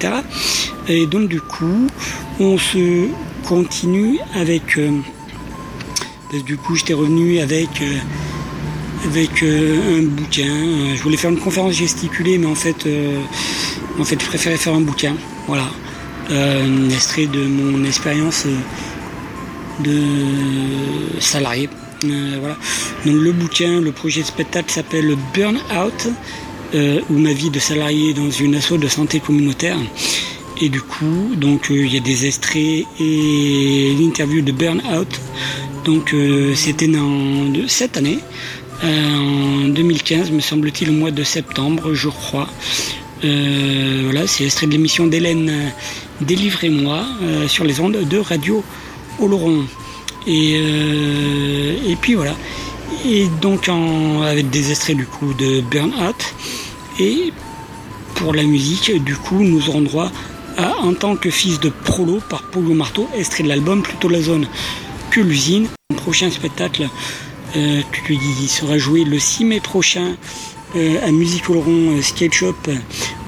Et 0.89 1.07
donc 1.07 1.29
du 1.29 1.41
coup, 1.41 1.87
on 2.39 2.59
se 2.59 3.07
continue 3.45 4.19
avec... 4.35 4.77
euh, 4.77 4.91
parce 6.31 6.43
que 6.43 6.47
du 6.47 6.57
coup, 6.59 6.77
j'étais 6.77 6.95
revenu 6.95 7.41
avec... 7.41 7.81
euh, 7.81 7.97
avec 9.05 9.43
euh, 9.43 9.99
un 9.99 10.03
bouquin. 10.03 10.47
Euh, 10.47 10.95
Je 10.97 11.03
voulais 11.03 11.17
faire 11.17 11.31
une 11.31 11.39
conférence 11.39 11.75
gesticulée, 11.75 12.39
mais 12.39 12.47
en 12.47 12.55
fait, 12.55 12.87
euh, 12.87 13.21
en 13.99 14.05
fait, 14.05 14.21
je 14.21 14.27
préférais 14.27 14.57
faire 14.57 14.75
un 14.75 14.81
bouquin. 14.81 15.15
Voilà, 15.47 15.69
un 16.31 16.91
extrait 16.91 17.27
de 17.27 17.45
mon 17.45 17.85
expérience 17.85 18.47
de 19.81 20.01
salarié. 21.19 21.69
Voilà. 22.03 22.57
Donc 23.05 23.15
le 23.17 23.33
bouquin, 23.33 23.81
le 23.81 23.93
projet 23.93 24.23
de 24.23 24.27
spectacle 24.27 24.71
s'appelle 24.71 25.17
Burn 25.35 25.57
Out, 25.57 26.09
euh, 26.75 27.01
ou 27.11 27.19
ma 27.19 27.33
vie 27.33 27.51
de 27.51 27.59
salarié 27.59 28.15
dans 28.15 28.31
une 28.31 28.55
asso 28.55 28.73
de 28.79 28.89
santé 28.89 29.21
communautaire. 29.21 29.77
Et 30.63 30.69
du 30.69 30.83
coup, 30.83 31.35
donc 31.37 31.69
il 31.71 31.93
y 31.93 31.97
a 31.97 32.01
des 32.01 32.27
extraits 32.27 32.85
et 33.01 33.97
l'interview 33.99 34.43
de 34.43 34.53
Burn 34.53 34.81
Out. 34.95 35.21
Donc 35.85 36.15
c'était 36.55 36.87
dans 36.87 37.51
cette 37.67 37.97
année. 37.97 38.19
En 38.83 39.69
2015, 39.69 40.31
me 40.31 40.41
semble-t-il, 40.41 40.91
au 40.91 40.95
mois 40.95 41.11
de 41.11 41.23
septembre, 41.23 41.95
je 41.95 42.09
crois. 42.09 42.49
voilà, 43.23 44.27
c'est 44.27 44.45
extrait 44.45 44.67
de 44.67 44.73
l'émission 44.73 45.07
d'Hélène 45.07 45.73
Délivrez-moi 46.21 47.05
sur 47.47 47.65
les 47.65 47.81
ondes 47.81 47.97
de 48.09 48.19
Radio 48.19 48.63
Oloron. 49.19 49.65
Et, 50.27 50.55
et 50.55 51.97
puis 52.01 52.15
voilà. 52.15 52.35
Et 53.07 53.27
donc 53.41 53.71
avec 54.25 54.51
des 54.51 54.71
extraits 54.71 54.97
du 54.97 55.07
coup 55.07 55.33
de 55.35 55.61
Burnout. 55.63 56.35
Et 56.99 57.33
pour 58.21 58.35
la 58.35 58.43
musique, 58.43 59.03
du 59.03 59.17
coup, 59.17 59.43
nous 59.43 59.69
aurons 59.71 59.81
droit 59.81 60.11
à 60.59 60.79
En 60.83 60.93
tant 60.93 61.17
que 61.17 61.31
fils 61.31 61.59
de 61.61 61.71
Prolo 61.71 62.21
par 62.29 62.43
Polo 62.43 62.75
Marteau, 62.75 63.09
extrait 63.17 63.43
de 63.45 63.49
l'album 63.49 63.83
Plutôt 63.83 64.09
la 64.11 64.21
zone 64.21 64.47
que 65.11 65.21
l'usine. 65.21 65.69
Prochain 65.97 66.31
spectacle 66.31 66.83
euh, 66.83 66.87
qui 67.53 68.49
sera 68.49 68.79
joué 68.79 69.05
le 69.05 69.19
6 69.19 69.45
mai 69.45 69.61
prochain 69.61 70.17
euh, 70.77 71.07
à 71.07 71.11
Musique 71.11 71.49
Oloron 71.51 71.97
euh, 71.97 72.03
Skate 72.03 72.33
Shop 72.33 72.55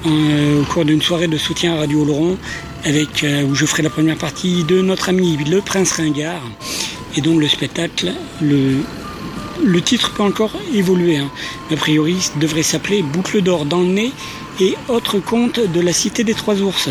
au 0.05 0.63
cours 0.71 0.85
d'une 0.85 1.01
soirée 1.01 1.27
de 1.27 1.37
soutien 1.37 1.75
à 1.75 1.77
Radio 1.79 2.01
Oloron 2.01 2.37
avec 2.85 3.25
où 3.49 3.55
je 3.55 3.65
ferai 3.65 3.83
la 3.83 3.89
première 3.89 4.17
partie 4.17 4.65
de 4.65 4.81
notre 4.81 5.09
ami 5.09 5.37
le 5.37 5.61
Prince 5.61 5.93
Ringard 5.93 6.41
et 7.15 7.21
donc 7.21 7.39
le 7.39 7.47
spectacle 7.47 8.11
le 9.63 9.81
titre 9.81 10.11
peut 10.13 10.23
encore 10.23 10.51
évoluer. 10.73 11.17
Hein. 11.17 11.29
A 11.71 11.75
priori, 11.75 12.17
devrait 12.39 12.63
s'appeler 12.63 13.01
Boucle 13.01 13.41
d'or 13.41 13.65
dans 13.65 13.79
le 13.79 13.87
nez 13.87 14.11
et 14.59 14.75
autres 14.87 15.19
contes 15.19 15.59
de 15.59 15.81
la 15.81 15.93
cité 15.93 16.23
des 16.23 16.33
trois 16.33 16.61
ours. 16.61 16.89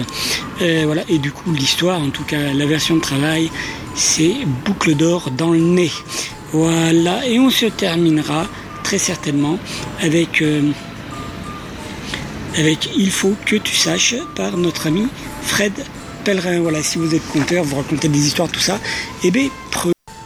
Euh, 0.61 0.83
voilà. 0.87 1.03
Et 1.09 1.19
du 1.19 1.33
coup, 1.33 1.53
l'histoire, 1.53 2.01
en 2.01 2.11
tout 2.11 2.25
cas 2.25 2.53
la 2.53 2.67
version 2.67 2.97
de 2.97 3.01
travail, 3.01 3.51
c'est 3.95 4.35
Boucle 4.65 4.95
d'or 4.95 5.31
dans 5.31 5.51
le 5.51 5.59
nez. 5.59 5.91
Voilà. 6.53 7.27
Et 7.27 7.39
on 7.39 7.51
se 7.51 7.67
terminera 7.67 8.47
très 8.83 8.99
certainement 8.99 9.59
avec, 10.01 10.43
euh, 10.43 10.71
avec 12.57 12.91
Il 12.97 13.11
faut 13.11 13.35
que 13.47 13.57
tu 13.57 13.77
saches 13.77 14.17
par 14.37 14.57
notre 14.57 14.87
ami 14.87 15.07
Fred 15.43 15.73
Pellerin. 16.25 16.61
Voilà, 16.61 16.83
si 16.83 16.99
vous 16.99 17.15
êtes 17.15 17.27
conteur, 17.29 17.65
vous 17.65 17.77
racontez 17.77 18.09
des 18.09 18.27
histoires, 18.27 18.49
tout 18.49 18.61
ça, 18.61 18.79
eh 19.25 19.31
bien, 19.31 19.49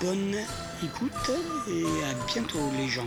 bonne 0.01 0.37
écoute 0.85 1.31
et 1.69 1.83
à 1.83 2.33
bientôt 2.33 2.59
les 2.79 2.89
gens. 2.89 3.07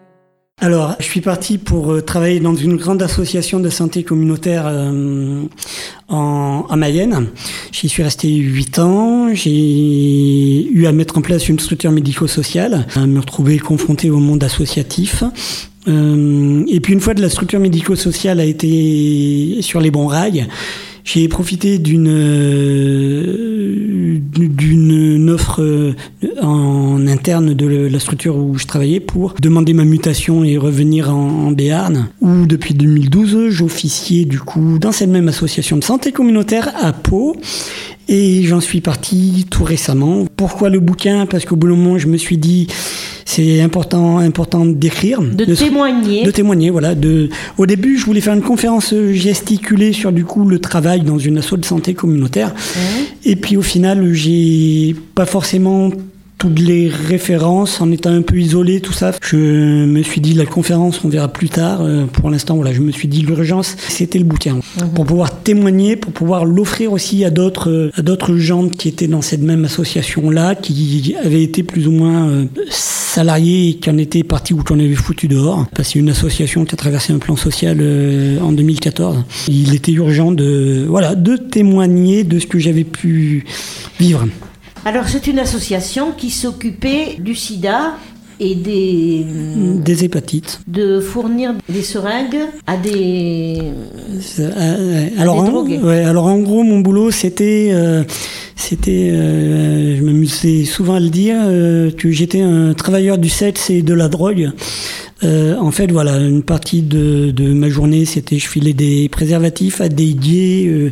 Alors, 0.63 0.95
je 0.99 1.05
suis 1.05 1.21
parti 1.21 1.57
pour 1.57 1.91
euh, 1.91 2.01
travailler 2.01 2.39
dans 2.39 2.53
une 2.53 2.75
grande 2.75 3.01
association 3.01 3.59
de 3.59 3.69
santé 3.71 4.03
communautaire 4.03 4.65
euh, 4.67 5.41
en, 6.07 6.67
en, 6.69 6.77
Mayenne. 6.77 7.29
J'y 7.71 7.89
suis 7.89 8.03
resté 8.03 8.31
huit 8.31 8.77
ans. 8.77 9.33
J'ai 9.33 10.69
eu 10.71 10.85
à 10.85 10.91
mettre 10.91 11.17
en 11.17 11.23
place 11.23 11.49
une 11.49 11.57
structure 11.57 11.91
médico-sociale, 11.91 12.85
à 12.93 13.07
me 13.07 13.19
retrouver 13.19 13.57
confronté 13.57 14.11
au 14.11 14.19
monde 14.19 14.43
associatif. 14.43 15.23
Euh, 15.87 16.63
et 16.67 16.79
puis 16.79 16.93
une 16.93 16.99
fois 16.99 17.15
que 17.15 17.21
la 17.21 17.29
structure 17.29 17.59
médico-sociale 17.59 18.39
a 18.39 18.45
été 18.45 19.63
sur 19.63 19.81
les 19.81 19.89
bons 19.89 20.05
rails, 20.05 20.45
j'ai 21.03 21.27
profité 21.27 21.79
d'une 21.79 22.07
d'une 24.47 25.29
offre 25.29 25.61
euh, 25.61 25.93
en 26.41 27.07
interne 27.07 27.53
de 27.53 27.65
la 27.67 27.99
structure 27.99 28.37
où 28.37 28.57
je 28.57 28.65
travaillais 28.65 28.99
pour 28.99 29.33
demander 29.39 29.73
ma 29.73 29.85
mutation 29.85 30.43
et 30.43 30.57
revenir 30.57 31.09
en, 31.13 31.47
en 31.47 31.51
Béarn, 31.51 32.07
où 32.21 32.45
depuis 32.45 32.73
2012 32.73 33.49
j'officiais 33.49 34.25
du 34.25 34.39
coup 34.39 34.79
dans 34.79 34.91
cette 34.91 35.09
même 35.09 35.27
association 35.27 35.77
de 35.77 35.83
santé 35.83 36.11
communautaire 36.11 36.71
à 36.81 36.93
Pau 36.93 37.35
et 38.11 38.43
j'en 38.43 38.59
suis 38.59 38.81
parti 38.81 39.47
tout 39.49 39.63
récemment. 39.63 40.25
Pourquoi 40.35 40.69
le 40.69 40.81
bouquin? 40.81 41.25
Parce 41.25 41.45
qu'au 41.45 41.55
bout 41.55 41.69
d'un 41.69 41.75
moment, 41.75 41.97
je 41.97 42.07
me 42.07 42.17
suis 42.17 42.37
dit, 42.37 42.67
c'est 43.23 43.61
important, 43.61 44.17
important 44.17 44.65
d'écrire, 44.65 45.21
de, 45.21 45.45
témoigner, 45.55 46.23
de 46.23 46.31
témoigner. 46.31 46.69
Voilà. 46.69 46.93
De, 46.93 47.29
au 47.57 47.65
début, 47.65 47.97
je 47.97 48.05
voulais 48.05 48.19
faire 48.19 48.33
une 48.33 48.41
conférence 48.41 48.93
gesticulée 49.13 49.93
sur 49.93 50.11
du 50.11 50.25
coup 50.25 50.45
le 50.45 50.59
travail 50.59 51.01
dans 51.01 51.17
une 51.17 51.37
asso 51.37 51.53
de 51.53 51.63
santé 51.63 51.93
communautaire. 51.93 52.49
Mmh. 52.49 52.79
Et 53.23 53.37
puis 53.37 53.55
au 53.55 53.61
final, 53.61 54.13
j'ai 54.13 54.93
pas 55.15 55.25
forcément 55.25 55.89
toutes 56.41 56.59
les 56.59 56.89
références 56.89 57.81
en 57.81 57.91
étant 57.91 58.09
un 58.09 58.23
peu 58.23 58.35
isolé, 58.37 58.81
tout 58.81 58.93
ça. 58.93 59.11
Je 59.21 59.37
me 59.85 60.01
suis 60.01 60.21
dit 60.21 60.33
la 60.33 60.47
conférence, 60.47 60.99
on 61.05 61.07
verra 61.07 61.27
plus 61.27 61.49
tard. 61.49 61.81
Euh, 61.81 62.07
pour 62.07 62.31
l'instant, 62.31 62.55
voilà, 62.55 62.73
je 62.73 62.81
me 62.81 62.91
suis 62.91 63.07
dit 63.07 63.21
l'urgence, 63.21 63.75
c'était 63.77 64.17
le 64.17 64.25
bouquin. 64.25 64.55
Mhm. 64.55 64.89
Pour 64.95 65.05
pouvoir 65.05 65.43
témoigner, 65.43 65.97
pour 65.97 66.11
pouvoir 66.11 66.45
l'offrir 66.45 66.93
aussi 66.93 67.23
à 67.25 67.29
d'autres, 67.29 67.69
euh, 67.69 67.91
à 67.95 68.01
d'autres 68.01 68.37
gens 68.37 68.69
qui 68.69 68.87
étaient 68.87 69.05
dans 69.05 69.21
cette 69.21 69.43
même 69.43 69.65
association-là, 69.65 70.55
qui 70.55 71.13
avaient 71.23 71.43
été 71.43 71.61
plus 71.61 71.87
ou 71.87 71.91
moins 71.91 72.27
euh, 72.27 72.45
salariés 72.71 73.69
et 73.69 73.73
qui 73.75 73.91
en 73.91 73.99
étaient 73.99 74.23
partis 74.23 74.55
ou 74.55 74.63
qui 74.63 74.73
en 74.73 74.79
avaient 74.79 74.95
foutu 74.95 75.27
dehors. 75.27 75.67
Parce 75.75 75.89
que 75.89 75.93
c'est 75.93 75.99
une 75.99 76.09
association 76.09 76.65
qui 76.65 76.73
a 76.73 76.77
traversé 76.77 77.13
un 77.13 77.19
plan 77.19 77.35
social 77.35 77.77
en 78.41 78.51
2014. 78.51 79.25
Il 79.47 79.75
était 79.75 79.91
urgent 79.91 80.31
de, 80.31 80.87
voilà, 80.89 81.13
de 81.13 81.35
témoigner 81.37 82.23
de 82.23 82.39
ce 82.39 82.47
que 82.47 82.57
j'avais 82.57 82.83
pu 82.83 83.45
vivre. 83.99 84.25
Alors 84.83 85.07
c'est 85.07 85.27
une 85.27 85.37
association 85.37 86.11
qui 86.11 86.31
s'occupait 86.31 87.17
du 87.19 87.35
sida 87.35 87.97
et 88.39 88.55
des... 88.55 89.23
Des 89.85 90.03
hépatites. 90.03 90.61
De 90.67 90.99
fournir 90.99 91.53
des 91.69 91.83
seringues 91.83 92.39
à 92.65 92.75
des... 92.75 93.61
Euh, 94.39 95.07
alors, 95.19 95.37
en, 95.37 95.63
ouais, 95.63 96.03
alors 96.03 96.25
en 96.25 96.39
gros, 96.39 96.63
mon 96.63 96.79
boulot, 96.79 97.11
c'était... 97.11 97.69
Euh, 97.71 98.03
c'était, 98.55 99.09
euh, 99.11 99.97
je 99.97 100.03
m'amusais 100.03 100.65
souvent 100.65 100.95
à 100.95 100.99
le 100.99 101.09
dire, 101.09 101.35
que 101.97 102.11
j'étais 102.11 102.41
un 102.41 102.73
travailleur 102.73 103.17
du 103.17 103.29
sexe 103.29 103.69
et 103.71 103.81
de 103.81 103.93
la 103.93 104.07
drogue. 104.07 104.51
Euh, 105.23 105.55
en 105.57 105.71
fait, 105.71 105.91
voilà, 105.91 106.17
une 106.17 106.41
partie 106.41 106.81
de, 106.81 107.31
de 107.31 107.53
ma 107.53 107.69
journée, 107.69 108.05
c'était 108.05 108.37
je 108.37 108.47
filais 108.47 108.73
des 108.73 109.07
préservatifs 109.09 109.79
à 109.81 109.89
des 109.89 110.13
gays 110.13 110.67
euh, 110.67 110.91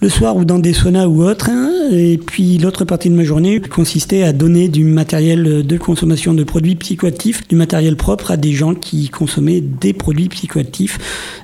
le 0.00 0.08
soir 0.08 0.36
ou 0.36 0.44
dans 0.44 0.58
des 0.58 0.72
saunas 0.72 1.06
ou 1.06 1.22
autres. 1.22 1.48
Hein. 1.50 1.70
et 1.90 2.18
puis 2.18 2.58
l'autre 2.58 2.84
partie 2.84 3.08
de 3.08 3.14
ma 3.14 3.24
journée 3.24 3.60
consistait 3.60 4.22
à 4.22 4.32
donner 4.32 4.68
du 4.68 4.84
matériel 4.84 5.66
de 5.66 5.76
consommation 5.78 6.34
de 6.34 6.44
produits 6.44 6.74
psychoactifs, 6.74 7.48
du 7.48 7.56
matériel 7.56 7.96
propre 7.96 8.30
à 8.30 8.36
des 8.36 8.52
gens 8.52 8.74
qui 8.74 9.08
consommaient 9.08 9.60
des 9.60 9.92
produits 9.92 10.28
psychoactifs, 10.28 10.98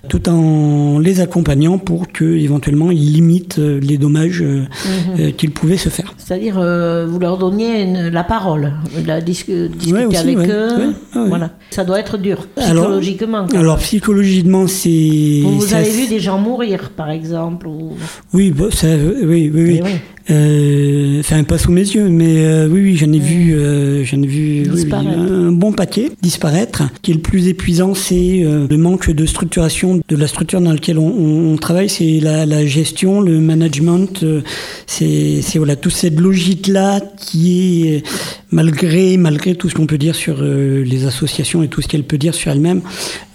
tout 0.09 0.29
en 0.29 0.99
les 0.99 1.21
accompagnant 1.21 1.79
pour 1.79 2.13
que 2.13 2.25
éventuellement 2.25 2.91
ils 2.91 3.13
limitent 3.13 3.59
euh, 3.59 3.81
les 3.81 3.97
dommages 3.97 4.43
mhm. 4.43 5.33
qu'ils 5.33 5.51
pouvaient 5.51 5.77
se 5.77 5.89
faire. 5.89 6.15
C'est-à-dire, 6.19 6.55
vous 6.55 7.19
leur 7.19 7.39
donniez 7.39 8.11
la 8.11 8.25
parole, 8.25 8.73
la 9.07 9.21
discuter 9.21 10.17
avec 10.17 10.39
eux. 10.39 10.95
voilà, 11.15 11.51
ça 11.71 11.85
doit 11.85 11.99
être 11.99 12.18
être 12.19 12.23
dur 12.23 12.47
Alors- 12.57 12.85
psychologiquement. 12.85 13.47
Alors 13.55 13.79
psychologiquement, 13.79 14.67
c'est. 14.67 15.41
vous 15.45 15.61
c'est 15.63 15.75
avez 15.77 15.89
assez- 15.89 16.03
vu 16.03 16.09
des 16.09 16.21
gens 16.21 16.39
mourir, 16.39 16.91
par 16.97 17.11
exemple. 17.11 17.67
ou- 17.67 17.93
Oui, 18.33 18.51
bah, 18.51 18.67
ça, 18.71 18.87
oui, 18.89 19.25
oui, 19.25 19.51
oui. 19.55 19.77
Eh 19.79 19.83
oui. 19.83 19.91
Euh, 20.31 21.21
Enfin, 21.21 21.43
pas 21.43 21.59
sous 21.59 21.73
mes 21.73 21.81
yeux, 21.83 22.09
mais 22.09 22.45
euh, 22.45 22.69
oui, 22.69 22.81
oui, 22.81 22.97
j'en 22.97 23.13
ai 23.13 23.19
vu, 23.19 23.55
euh, 23.55 24.05
j'en 24.05 24.23
ai 24.23 24.27
vu 24.27 24.63
oui, 24.73 24.87
un 24.93 25.53
bon 25.53 25.73
paquet 25.73 26.11
disparaître. 26.23 26.85
Ce 26.95 27.01
qui 27.03 27.11
est 27.11 27.15
le 27.15 27.21
plus 27.21 27.49
épuisant, 27.49 27.95
c'est 27.95 28.45
euh, 28.45 28.67
le 28.71 28.77
manque 28.79 29.11
de 29.11 29.27
structuration 29.27 30.01
de 30.09 30.17
la 30.17 30.27
structure 30.29 30.61
dans 30.61 30.73
laquelle 30.73 30.99
on, 30.99 31.07
on- 31.09 31.53
on 31.53 31.57
travaille. 31.57 31.89
C'est 31.89 32.21
la, 32.21 32.47
la 32.47 32.65
gestion, 32.65 33.21
le 33.21 33.41
management. 33.41 34.23
euh, 34.23 34.41
c'est, 34.87 35.41
voilà 35.57 35.77
toute 35.77 35.93
cette 35.93 36.19
logique 36.21 36.69
là 36.69 37.01
qui 37.19 37.89
est 37.89 38.03
malgré 38.51 39.17
malgré 39.17 39.55
tout 39.57 39.69
ce 39.69 39.75
qu'on 39.75 39.87
peut 39.87 39.99
dire 39.99 40.15
sur 40.15 40.37
euh, 40.41 40.83
les 40.85 41.05
associations 41.05 41.63
et 41.63 41.69
tout 41.69 41.83
ce 41.83 41.89
qu'elle 41.89 42.05
peut 42.05 42.19
dire 42.19 42.35
sur 42.35 42.53
elle-même, 42.53 42.81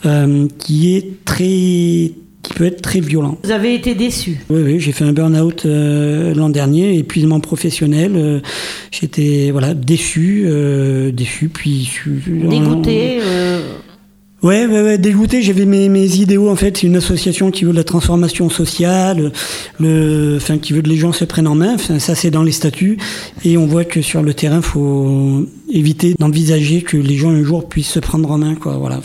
euh, 0.06 0.48
qui 0.58 0.96
est 0.96 1.26
très 1.26 2.12
qui 2.44 2.54
peut 2.54 2.66
être 2.66 2.82
très 2.82 3.00
violent. 3.00 3.38
Vous 3.44 3.52
avez 3.52 3.74
été 3.74 3.96
déçu. 3.96 4.42
Oui, 4.50 4.62
oui, 4.64 4.80
j'ai 4.80 4.92
fait 4.92 5.06
un 5.06 5.14
burn-out 5.14 5.66
euh, 5.66 6.34
l'an 6.36 6.50
dernier, 6.50 6.98
épuisement 6.98 7.40
professionnel. 7.40 8.12
euh, 8.16 8.40
J'étais 8.92 9.50
voilà 9.52 9.74
déçu, 9.74 10.44
euh, 10.46 11.12
déçu, 11.12 11.50
puis 11.50 11.90
Dégoûté. 12.28 13.20
Ouais, 14.42 14.66
ouais, 14.66 14.82
ouais, 14.82 14.98
dégoûté. 14.98 15.42
J'avais 15.42 15.64
mes, 15.64 15.88
mes 15.88 16.18
idéaux. 16.18 16.50
En 16.50 16.58
fait, 16.58 16.76
c'est 16.76 16.88
une 16.88 16.98
association 16.98 17.50
qui 17.50 17.64
veut 17.64 17.72
de 17.72 17.78
la 17.78 17.86
transformation 17.86 18.50
sociale, 18.50 19.32
le, 19.80 20.34
enfin, 20.36 20.58
qui 20.58 20.74
veut 20.74 20.82
que 20.82 20.90
les 20.90 20.98
gens 20.98 21.14
se 21.14 21.24
prennent 21.24 21.48
en 21.48 21.56
main. 21.56 21.76
Enfin, 21.76 21.98
ça, 21.98 22.14
c'est 22.14 22.30
dans 22.30 22.44
les 22.44 22.52
statuts. 22.52 22.98
Et 23.46 23.56
on 23.58 23.66
voit 23.68 23.86
que 23.86 24.02
sur 24.02 24.22
le 24.22 24.34
terrain, 24.34 24.62
faut 24.62 25.46
éviter 25.74 26.14
d'envisager 26.18 26.82
que 26.84 26.98
les 26.98 27.18
gens 27.18 27.32
un 27.32 27.44
jour 27.44 27.68
puissent 27.68 27.90
se 27.90 28.00
prendre 28.00 28.32
en 28.32 28.38
main, 28.38 28.56
quoi. 28.56 28.78
Voilà. 28.78 29.02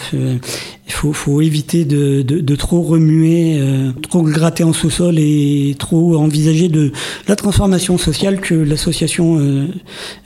Il 0.88 0.94
faut, 0.94 1.12
faut 1.12 1.42
éviter 1.42 1.84
de, 1.84 2.22
de, 2.22 2.40
de 2.40 2.56
trop 2.56 2.80
remuer, 2.80 3.58
euh, 3.60 3.92
trop 4.08 4.22
gratter 4.22 4.64
en 4.64 4.72
sous-sol 4.72 5.18
et 5.18 5.76
trop 5.78 6.16
envisager 6.16 6.68
de 6.68 6.92
la 7.26 7.36
transformation 7.36 7.98
sociale 7.98 8.40
que 8.40 8.54
l'association 8.54 9.38
euh, 9.38 9.66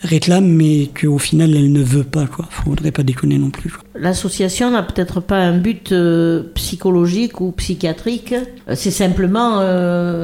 réclame, 0.02 0.47
mais 0.47 0.89
qu'au 0.89 1.19
final, 1.19 1.56
elle 1.56 1.73
ne 1.73 1.82
veut 1.82 2.05
pas, 2.05 2.27
quoi. 2.27 2.47
Faudrait 2.51 2.93
pas 2.93 3.02
déconner 3.02 3.39
non 3.39 3.51
plus. 3.51 3.73
L'association 3.97 4.70
n'a 4.70 4.85
peut-être 4.85 5.20
pas 5.20 5.39
un 5.39 5.59
but 5.59 5.90
euh, 5.90 6.44
psychologique 6.55 7.40
ou 7.40 7.51
psychiatrique. 7.52 8.35
C'est 8.74 8.93
simplement 8.93 9.62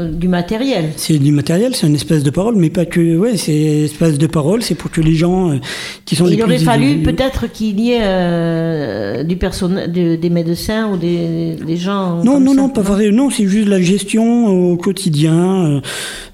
du 0.08 0.28
matériel. 0.28 0.92
C'est 0.96 1.18
du 1.18 1.32
matériel, 1.32 1.74
c'est 1.74 1.86
un 1.86 1.94
espace 1.94 2.22
de 2.22 2.30
parole, 2.30 2.54
mais 2.56 2.70
pas 2.70 2.86
que. 2.86 3.16
Ouais, 3.16 3.36
c'est 3.36 3.52
espace 3.52 4.18
de 4.18 4.26
parole, 4.26 4.62
c'est 4.62 4.76
pour 4.76 4.90
que 4.90 5.00
les 5.00 5.14
gens 5.14 5.58
qui 6.08 6.16
sont 6.16 6.24
les 6.24 6.32
Il 6.32 6.36
plus 6.38 6.44
aurait 6.44 6.58
fallu 6.58 7.02
peut-être 7.02 7.52
qu'il 7.52 7.78
y 7.80 7.92
ait 7.92 8.00
euh, 8.02 9.22
du 9.24 9.36
personnel, 9.36 9.92
de- 9.92 10.16
des 10.16 10.30
médecins 10.30 10.88
ou 10.90 10.96
des, 10.96 11.54
des 11.66 11.76
gens. 11.76 12.24
Non, 12.24 12.34
comme 12.34 12.44
non, 12.44 12.54
ça. 12.54 12.60
non, 12.62 12.68
pas. 12.70 12.82
Non, 13.12 13.28
c'est 13.28 13.46
juste 13.46 13.68
la 13.68 13.80
gestion 13.82 14.46
au 14.46 14.76
quotidien, 14.78 15.66
euh, 15.66 15.80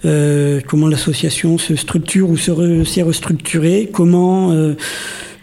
euh, 0.04 0.60
comment 0.68 0.86
l'association 0.86 1.58
se 1.58 1.74
structure 1.74 2.30
ou 2.30 2.36
s'est 2.36 3.02
restructurée, 3.02 3.90
comment. 3.92 4.52
euh, 4.52 4.76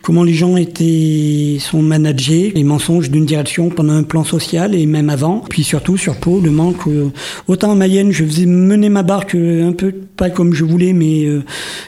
Comment 0.02 0.24
les 0.24 0.34
gens 0.34 0.58
étaient 0.58 1.58
sont 1.60 1.82
managés, 1.82 2.52
les 2.56 2.64
mensonges 2.64 3.12
d'une 3.12 3.26
direction 3.26 3.70
pendant 3.70 3.94
un 3.94 4.04
plan 4.04 4.24
social 4.24 4.74
et 4.74 4.86
même 4.86 5.10
avant. 5.10 5.44
Puis 5.50 5.64
surtout 5.64 5.98
sur 5.98 6.16
Pau, 6.16 6.40
le 6.40 6.50
manque. 6.52 6.88
euh, 6.88 7.10
autant 7.48 7.72
en 7.72 7.76
Mayenne, 7.76 8.12
je 8.12 8.24
faisais 8.26 8.46
mener 8.46 8.90
ma 8.90 9.04
barque 9.04 9.36
euh, 9.36 9.68
un 9.70 9.74
peu 9.74 9.94
pas 10.18 10.30
comme 10.30 10.54
je 10.54 10.64
voulais, 10.64 10.94
mais 10.94 11.26
euh, 11.26 11.44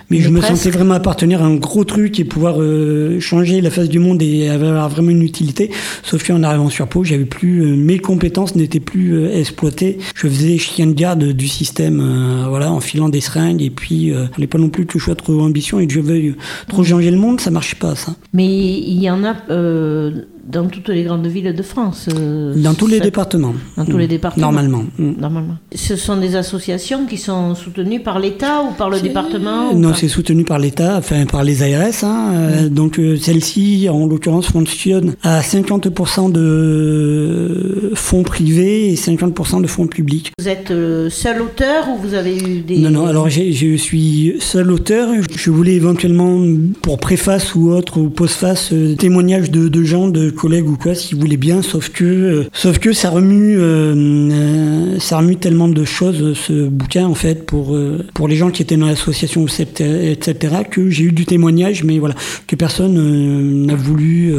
mais 0.09 0.19
je 0.19 0.29
me 0.29 0.41
sentais 0.41 0.69
vraiment 0.69 0.93
appartenir 0.95 1.41
à 1.41 1.45
un 1.45 1.55
gros 1.55 1.83
truc 1.83 2.19
et 2.19 2.23
pouvoir 2.23 2.55
euh, 2.59 3.19
changer 3.19 3.61
la 3.61 3.69
face 3.69 3.89
du 3.89 3.99
monde 3.99 4.21
et 4.21 4.49
avoir 4.49 4.89
vraiment 4.89 5.09
une 5.11 5.21
utilité. 5.23 5.71
Sauf 6.03 6.25
qu'en 6.25 6.43
arrivant 6.43 6.69
sur 6.69 6.87
Pau, 6.87 7.03
j'avais 7.03 7.25
plus 7.25 7.61
euh, 7.63 7.75
mes 7.75 7.99
compétences 7.99 8.55
n'étaient 8.55 8.79
plus 8.79 9.25
exploitées. 9.27 9.97
Je 10.15 10.27
faisais 10.27 10.57
chien 10.57 10.87
de 10.87 10.93
garde 10.93 11.23
du 11.23 11.47
système, 11.47 11.99
euh, 11.99 12.45
voilà, 12.47 12.71
en 12.71 12.79
filant 12.79 13.09
des 13.09 13.21
seringues 13.21 13.61
et 13.61 13.69
puis 13.69 14.11
euh, 14.11 14.27
fallait 14.33 14.47
pas 14.47 14.57
non 14.57 14.69
plus 14.69 14.85
que 14.85 14.99
je 14.99 15.03
sois 15.05 15.15
trop 15.15 15.39
ambitieux 15.41 15.81
et 15.81 15.87
que 15.87 15.93
je 15.93 15.99
veuille 15.99 16.35
trop 16.67 16.83
changer 16.83 17.11
le 17.11 17.17
monde, 17.17 17.39
ça 17.41 17.51
marche 17.51 17.75
pas. 17.75 17.95
Mais 18.33 18.45
il 18.45 19.01
y 19.01 19.09
en 19.09 19.23
a 19.23 19.35
euh, 19.49 20.25
dans 20.43 20.67
toutes 20.67 20.89
les 20.89 21.03
grandes 21.03 21.25
villes 21.27 21.53
de 21.55 21.63
France. 21.63 22.07
euh, 22.13 22.53
Dans 22.55 22.73
tous 22.73 22.87
les 22.87 22.99
départements. 22.99 23.53
Dans 23.77 23.85
tous 23.85 23.97
les 23.97 24.05
Mm. 24.05 24.09
départements. 24.09 24.45
Normalement. 24.47 24.83
Mm. 24.99 25.11
Normalement. 25.19 25.55
Ce 25.73 25.95
sont 25.95 26.17
des 26.17 26.35
associations 26.35 27.05
qui 27.05 27.17
sont 27.17 27.55
soutenues 27.55 28.01
par 28.01 28.19
l'État 28.19 28.61
ou 28.69 28.73
par 28.73 28.89
le 28.89 28.99
département 28.99 29.73
Non, 29.73 29.89
par- 29.89 29.97
c'est 29.97 30.07
soutenu 30.09 30.43
par 30.43 30.59
l'État, 30.59 30.97
enfin 30.97 31.25
par 31.25 31.43
les 31.43 31.63
ARS. 31.63 32.03
Hein, 32.03 32.31
euh, 32.33 32.69
Donc 32.69 32.99
euh, 32.99 33.15
celle-ci, 33.17 33.87
en 33.89 34.05
l'occurrence, 34.05 34.47
fonctionne 34.47 35.15
à 35.23 35.41
50% 35.41 36.29
de 36.31 37.91
fonds 37.95 38.23
privés 38.23 38.91
et 38.91 38.95
50% 38.95 39.61
de 39.61 39.67
fonds 39.67 39.87
publics. 39.87 40.31
Vous 40.39 40.47
êtes 40.47 40.71
euh, 40.71 41.09
seul 41.09 41.41
auteur 41.41 41.85
ou 41.89 42.01
vous 42.01 42.13
avez 42.13 42.35
eu 42.37 42.59
des... 42.61 42.77
Non, 42.79 42.89
non, 42.91 43.05
alors 43.05 43.29
je 43.29 43.75
suis 43.77 44.35
seul 44.39 44.71
auteur. 44.71 45.09
Je 45.35 45.51
voulais 45.51 45.73
éventuellement, 45.73 46.39
pour 46.81 46.97
préface 46.99 47.55
ou 47.55 47.71
autre, 47.71 47.99
ou 47.99 48.09
postface, 48.09 48.71
euh, 48.73 48.95
témoignages 48.95 49.51
de, 49.51 49.67
de 49.67 49.83
gens, 49.83 50.07
de 50.07 50.32
collègues 50.33 50.67
ou 50.69 50.77
quoi, 50.77 50.95
s'ils 50.95 51.17
voulaient 51.17 51.37
bien, 51.37 51.61
sauf 51.61 51.89
que, 51.89 52.03
euh, 52.03 52.43
sauf 52.53 52.79
que 52.79 52.93
ça 52.93 53.09
remue, 53.09 53.57
euh, 53.57 53.93
euh, 53.95 54.99
ça 54.99 55.17
remue 55.17 55.37
tellement 55.37 55.67
de 55.67 55.85
choses, 55.85 56.37
ce 56.37 56.67
bouquin, 56.67 57.05
en 57.05 57.15
fait, 57.15 57.45
pour, 57.45 57.77
pour 58.13 58.27
les 58.27 58.35
gens 58.35 58.51
qui 58.51 58.61
étaient 58.61 58.77
dans 58.77 58.87
l'association, 58.87 59.45
etc., 59.45 60.53
que 60.69 60.89
j'ai 60.89 61.05
eu 61.05 61.11
du 61.11 61.25
témoignage, 61.25 61.83
mais 61.83 61.99
voilà, 61.99 62.15
que 62.47 62.55
personne 62.55 63.65
n'a 63.65 63.75
voulu, 63.75 64.33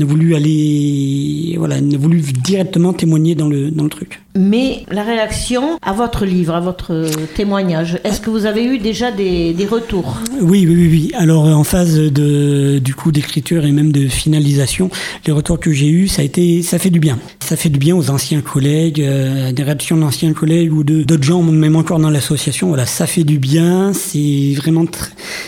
n'a 0.00 0.06
voulu 0.06 0.34
aller, 0.34 1.54
voilà, 1.58 1.80
n'a 1.80 1.98
voulu 1.98 2.22
directement 2.42 2.92
témoigner 2.92 3.34
dans 3.34 3.48
le, 3.48 3.70
dans 3.70 3.84
le 3.84 3.90
truc. 3.90 4.20
Mais 4.36 4.84
la 4.90 5.02
réaction 5.02 5.78
à 5.82 5.92
votre 5.92 6.24
livre, 6.24 6.54
à 6.54 6.60
votre 6.60 7.06
témoignage, 7.34 7.98
est-ce 8.04 8.20
que 8.20 8.30
vous 8.30 8.46
avez 8.46 8.64
eu 8.64 8.78
déjà 8.78 9.10
des, 9.10 9.52
des 9.52 9.66
retours? 9.66 10.18
Oui, 10.40 10.66
oui, 10.68 10.74
oui, 10.74 10.88
oui. 10.90 11.12
Alors 11.16 11.46
en 11.46 11.64
phase 11.64 11.96
de 11.96 12.78
du 12.78 12.94
coup 12.94 13.10
d'écriture 13.10 13.64
et 13.64 13.72
même 13.72 13.92
de 13.92 14.06
finalisation, 14.06 14.88
les 15.26 15.32
retours 15.32 15.58
que 15.58 15.72
j'ai 15.72 15.88
eus, 15.88 16.08
ça 16.08 16.22
a 16.22 16.24
été, 16.24 16.62
ça 16.62 16.78
fait 16.78 16.90
du 16.90 17.00
bien. 17.00 17.18
Ça 17.40 17.56
fait 17.56 17.68
du 17.68 17.80
bien 17.80 17.96
aux 17.96 18.10
anciens 18.10 18.40
collègues, 18.40 19.02
euh, 19.02 19.50
des 19.52 19.64
réactions 19.64 19.96
d'anciens 19.96 20.32
collègues 20.32 20.72
ou 20.72 20.84
de 20.84 21.02
d'autres 21.02 21.24
gens, 21.24 21.42
même 21.42 21.74
encore 21.74 21.98
dans 21.98 22.10
l'association. 22.10 22.68
Voilà, 22.68 22.86
ça 22.86 23.06
fait 23.08 23.24
du 23.24 23.38
bien. 23.38 23.92
C'est 23.92 24.54
vraiment, 24.56 24.84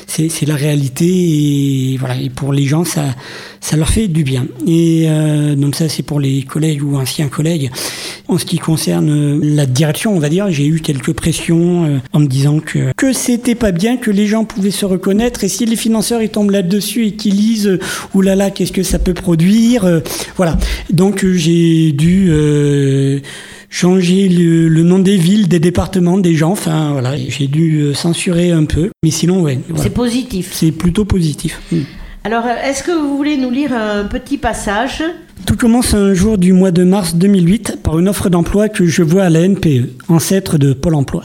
c'est 0.07 0.47
la 0.47 0.57
réalité 0.57 1.07
et 1.07 1.97
voilà. 1.99 2.17
Et 2.17 2.31
pour 2.31 2.53
les 2.53 2.65
gens, 2.65 2.85
ça 2.85 3.05
ça 3.61 3.77
leur 3.77 3.89
fait 3.89 4.09
du 4.09 4.25
bien. 4.25 4.42
Et 4.67 5.07
euh, 5.09 5.55
donc 5.55 5.75
ça, 5.75 5.89
c'est 5.89 6.03
pour 6.03 6.21
les 6.21 6.43
collègues 6.43 6.83
ou 6.83 6.97
anciens 6.97 7.29
collègues. 7.29 7.71
En 8.29 8.39
ce 8.39 8.45
qui 8.45 8.59
concerne 8.59 9.11
euh, 9.11 9.41
la 9.43 9.67
direction, 9.67 10.15
on 10.15 10.19
va 10.19 10.29
dire, 10.29 10.51
j'ai 10.51 10.67
eu 10.67 10.81
quelques 10.81 11.13
pressions 11.13 11.85
euh, 11.85 11.99
en 12.13 12.21
me 12.21 12.27
disant 12.27 12.61
que 12.61 12.93
que 12.97 13.13
c'était 13.13 13.55
pas 13.55 13.73
bien, 13.73 13.97
que 13.97 14.11
les 14.11 14.27
gens 14.27 14.45
pouvaient 14.45 14.71
se 14.71 14.85
reconnaître. 14.85 15.45
Et 15.45 15.49
si 15.49 15.67
les 15.67 15.77
financeurs 15.77 16.23
ils 16.23 16.31
tombent 16.31 16.51
là-dessus 16.51 17.07
et 17.07 17.13
qu'ils 17.13 17.35
lisent, 17.35 17.79
oulala, 18.15 18.51
qu'est-ce 18.51 18.73
que 18.73 18.83
ça 18.83 18.99
peut 18.99 19.15
produire 19.15 19.85
euh, 19.85 20.01
Voilà. 20.37 20.57
Donc 20.91 21.27
j'ai 21.27 21.93
dû 21.93 22.33
changer 23.69 24.29
le, 24.29 24.69
le 24.69 24.83
nom 24.83 24.99
des 24.99 25.17
villes, 25.17 25.49
des 25.49 25.59
départements, 25.59 26.19
des 26.19 26.35
gens. 26.35 26.53
Enfin 26.53 26.93
voilà, 26.93 27.17
j'ai 27.17 27.47
dû 27.49 27.93
censurer 27.95 28.53
un 28.53 28.65
peu. 28.65 28.91
Mais 29.03 29.11
sinon, 29.11 29.43
ouais. 29.43 29.59
voilà. 29.69 29.83
C'est 29.83 29.91
positif. 29.91 30.51
C'est 30.53 30.73
plutôt 30.73 31.05
positif. 31.05 31.61
Mm. 31.73 31.81
Alors, 32.25 32.47
euh, 32.47 32.55
est-ce 32.63 32.85
que 32.85 32.93
vous 32.93 33.17
voulez 33.17 33.37
nous 33.37 33.51
lire 33.51 33.73
un 33.75 34.05
petit 34.05 34.39
passage 34.39 35.03
Tout 35.47 35.57
commence 35.57 35.95
un 35.95 36.15
jour 36.15 36.39
du 36.39 36.53
mois 36.53 36.71
de 36.71 36.85
mars 36.85 37.15
2008 37.15 37.79
par 37.83 37.99
une 37.99 38.09
offre 38.09 38.29
d'emploi 38.29 38.69
que 38.69 38.87
je 38.87 39.03
vois 39.03 39.25
à 39.25 39.31
la 39.31 39.47
NPE, 39.47 39.91
ancêtre 40.09 40.57
de 40.57 40.73
Pôle 40.73 40.95
emploi. 40.95 41.25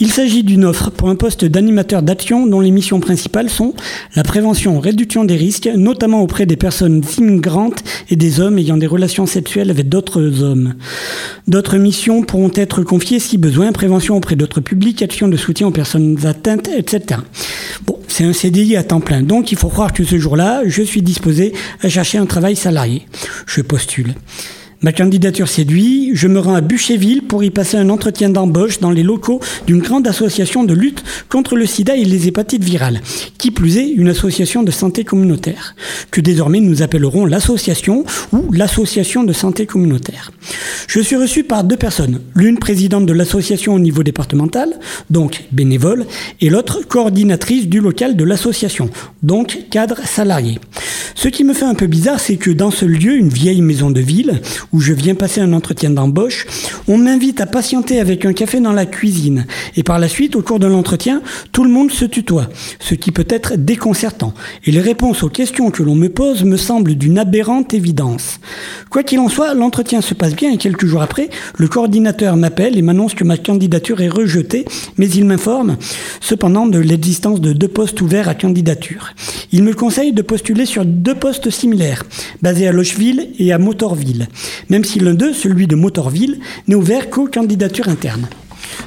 Il 0.00 0.10
s'agit 0.10 0.42
d'une 0.42 0.64
offre 0.64 0.90
pour 0.90 1.08
un 1.08 1.14
poste 1.14 1.44
d'animateur 1.44 2.02
d'action 2.02 2.46
dont 2.46 2.60
les 2.60 2.72
missions 2.72 2.98
principales 2.98 3.48
sont 3.48 3.74
la 4.16 4.24
prévention, 4.24 4.80
réduction 4.80 5.24
des 5.24 5.36
risques, 5.36 5.70
notamment 5.76 6.20
auprès 6.20 6.46
des 6.46 6.56
personnes 6.56 7.02
immigrantes 7.16 7.84
et 8.10 8.16
des 8.16 8.40
hommes 8.40 8.58
ayant 8.58 8.76
des 8.76 8.88
relations 8.88 9.24
sexuelles 9.24 9.70
avec 9.70 9.88
d'autres 9.88 10.42
hommes. 10.42 10.74
D'autres 11.46 11.78
missions 11.78 12.22
pourront 12.22 12.50
être 12.56 12.82
confiées 12.82 13.20
si 13.20 13.38
besoin, 13.38 13.70
prévention 13.70 14.16
auprès 14.16 14.34
d'autres 14.34 14.60
publics, 14.60 15.00
action 15.00 15.28
de 15.28 15.36
soutien 15.36 15.68
aux 15.68 15.72
personnes 15.72 16.26
atteintes, 16.26 16.68
etc. 16.68 17.20
Bon, 17.86 17.98
c'est 18.08 18.24
un 18.24 18.32
CDI 18.32 18.76
à 18.76 18.82
temps 18.82 19.00
plein, 19.00 19.22
donc 19.22 19.52
il 19.52 19.58
faut 19.58 19.68
croire 19.68 19.92
que 19.92 20.04
ce 20.04 20.18
jour-là, 20.18 20.62
je 20.66 20.82
suis 20.82 21.02
disposé 21.02 21.52
à 21.82 21.88
chercher 21.88 22.18
un 22.18 22.26
travail 22.26 22.56
salarié. 22.56 23.06
Je 23.46 23.62
postule. 23.62 24.14
Ma 24.84 24.92
candidature 24.92 25.48
séduit, 25.48 26.10
je 26.12 26.28
me 26.28 26.38
rends 26.38 26.52
à 26.52 26.60
Bûcherville 26.60 27.22
pour 27.22 27.42
y 27.42 27.48
passer 27.48 27.78
un 27.78 27.88
entretien 27.88 28.28
d'embauche 28.28 28.80
dans 28.80 28.90
les 28.90 29.02
locaux 29.02 29.40
d'une 29.66 29.80
grande 29.80 30.06
association 30.06 30.62
de 30.62 30.74
lutte 30.74 31.02
contre 31.30 31.56
le 31.56 31.64
sida 31.64 31.96
et 31.96 32.04
les 32.04 32.28
hépatites 32.28 32.62
virales, 32.62 33.00
qui 33.38 33.50
plus 33.50 33.78
est 33.78 33.88
une 33.88 34.08
association 34.08 34.62
de 34.62 34.70
santé 34.70 35.02
communautaire, 35.02 35.74
que 36.10 36.20
désormais 36.20 36.60
nous 36.60 36.82
appellerons 36.82 37.24
l'association 37.24 38.04
ou 38.34 38.52
l'association 38.52 39.24
de 39.24 39.32
santé 39.32 39.64
communautaire. 39.64 40.32
Je 40.86 41.00
suis 41.00 41.16
reçu 41.16 41.44
par 41.44 41.64
deux 41.64 41.78
personnes, 41.78 42.20
l'une 42.34 42.58
présidente 42.58 43.06
de 43.06 43.14
l'association 43.14 43.72
au 43.72 43.78
niveau 43.78 44.02
départemental, 44.02 44.68
donc 45.08 45.44
bénévole, 45.50 46.04
et 46.42 46.50
l'autre 46.50 46.86
coordinatrice 46.86 47.68
du 47.68 47.80
local 47.80 48.16
de 48.16 48.24
l'association, 48.24 48.90
donc 49.22 49.60
cadre 49.70 50.00
salarié. 50.04 50.58
Ce 51.14 51.28
qui 51.28 51.42
me 51.42 51.54
fait 51.54 51.64
un 51.64 51.74
peu 51.74 51.86
bizarre, 51.86 52.20
c'est 52.20 52.36
que 52.36 52.50
dans 52.50 52.70
ce 52.70 52.84
lieu, 52.84 53.16
une 53.16 53.30
vieille 53.30 53.62
maison 53.62 53.90
de 53.90 54.00
ville, 54.00 54.42
où 54.74 54.80
je 54.80 54.92
viens 54.92 55.14
passer 55.14 55.40
un 55.40 55.52
entretien 55.52 55.88
d'embauche, 55.88 56.46
on 56.88 56.98
m'invite 56.98 57.40
à 57.40 57.46
patienter 57.46 58.00
avec 58.00 58.26
un 58.26 58.32
café 58.32 58.60
dans 58.60 58.72
la 58.72 58.86
cuisine. 58.86 59.46
Et 59.76 59.84
par 59.84 60.00
la 60.00 60.08
suite, 60.08 60.34
au 60.34 60.42
cours 60.42 60.58
de 60.58 60.66
l'entretien, 60.66 61.22
tout 61.52 61.62
le 61.62 61.70
monde 61.70 61.92
se 61.92 62.04
tutoie, 62.04 62.48
ce 62.80 62.96
qui 62.96 63.12
peut 63.12 63.26
être 63.30 63.54
déconcertant. 63.56 64.34
Et 64.64 64.72
les 64.72 64.80
réponses 64.80 65.22
aux 65.22 65.28
questions 65.28 65.70
que 65.70 65.84
l'on 65.84 65.94
me 65.94 66.08
pose 66.08 66.42
me 66.42 66.56
semblent 66.56 66.96
d'une 66.96 67.18
aberrante 67.18 67.72
évidence. 67.72 68.40
Quoi 68.90 69.04
qu'il 69.04 69.20
en 69.20 69.28
soit, 69.28 69.54
l'entretien 69.54 70.00
se 70.00 70.12
passe 70.12 70.34
bien 70.34 70.50
et 70.50 70.58
quelques 70.58 70.86
jours 70.86 71.02
après, 71.02 71.30
le 71.56 71.68
coordinateur 71.68 72.36
m'appelle 72.36 72.76
et 72.76 72.82
m'annonce 72.82 73.14
que 73.14 73.24
ma 73.24 73.36
candidature 73.36 74.00
est 74.00 74.08
rejetée, 74.08 74.64
mais 74.98 75.08
il 75.08 75.24
m'informe 75.24 75.76
cependant 76.20 76.66
de 76.66 76.80
l'existence 76.80 77.40
de 77.40 77.52
deux 77.52 77.68
postes 77.68 78.00
ouverts 78.00 78.28
à 78.28 78.34
candidature. 78.34 79.14
Il 79.52 79.62
me 79.62 79.72
conseille 79.72 80.12
de 80.12 80.22
postuler 80.22 80.66
sur 80.66 80.84
deux 80.84 81.14
postes 81.14 81.50
similaires, 81.50 82.02
basés 82.42 82.66
à 82.66 82.72
Locheville 82.72 83.28
et 83.38 83.52
à 83.52 83.58
Motorville, 83.58 84.28
même 84.70 84.84
si 84.84 85.00
l'un 85.00 85.14
d'eux, 85.14 85.32
celui 85.32 85.66
de 85.66 85.76
Motorville, 85.76 86.38
n'est 86.68 86.74
ouvert 86.74 87.10
qu'aux 87.10 87.26
candidatures 87.26 87.88
internes. 87.88 88.26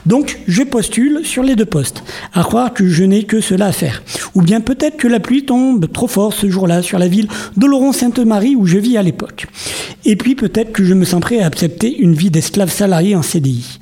Donc, 0.05 0.39
je 0.47 0.63
postule 0.63 1.21
sur 1.23 1.43
les 1.43 1.55
deux 1.55 1.65
postes, 1.65 2.03
à 2.33 2.43
croire 2.43 2.73
que 2.73 2.87
je 2.87 3.03
n'ai 3.03 3.23
que 3.23 3.41
cela 3.41 3.67
à 3.67 3.71
faire. 3.71 4.03
Ou 4.35 4.41
bien 4.41 4.61
peut-être 4.61 4.97
que 4.97 5.07
la 5.07 5.19
pluie 5.19 5.45
tombe 5.45 5.91
trop 5.91 6.07
fort 6.07 6.33
ce 6.33 6.49
jour-là 6.49 6.81
sur 6.81 6.99
la 6.99 7.07
ville 7.07 7.27
d'Oloron-Sainte-Marie 7.57 8.55
où 8.55 8.65
je 8.65 8.77
vis 8.77 8.97
à 8.97 9.03
l'époque. 9.03 9.47
Et 10.05 10.15
puis 10.15 10.35
peut-être 10.35 10.71
que 10.71 10.83
je 10.83 10.93
me 10.93 11.05
sens 11.05 11.21
prêt 11.21 11.39
à 11.39 11.47
accepter 11.47 11.97
une 11.97 12.13
vie 12.13 12.31
d'esclave 12.31 12.71
salarié 12.71 13.15
en 13.15 13.21
CDI. 13.21 13.79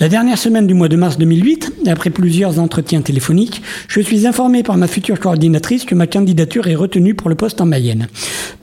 La 0.00 0.08
dernière 0.08 0.38
semaine 0.38 0.68
du 0.68 0.74
mois 0.74 0.88
de 0.88 0.94
mars 0.94 1.18
2008, 1.18 1.88
après 1.88 2.10
plusieurs 2.10 2.60
entretiens 2.60 3.02
téléphoniques, 3.02 3.62
je 3.88 4.00
suis 4.00 4.28
informé 4.28 4.62
par 4.62 4.76
ma 4.76 4.86
future 4.86 5.18
coordinatrice 5.18 5.84
que 5.84 5.96
ma 5.96 6.06
candidature 6.06 6.68
est 6.68 6.76
retenue 6.76 7.14
pour 7.14 7.28
le 7.28 7.34
poste 7.34 7.60
en 7.60 7.66
Mayenne. 7.66 8.06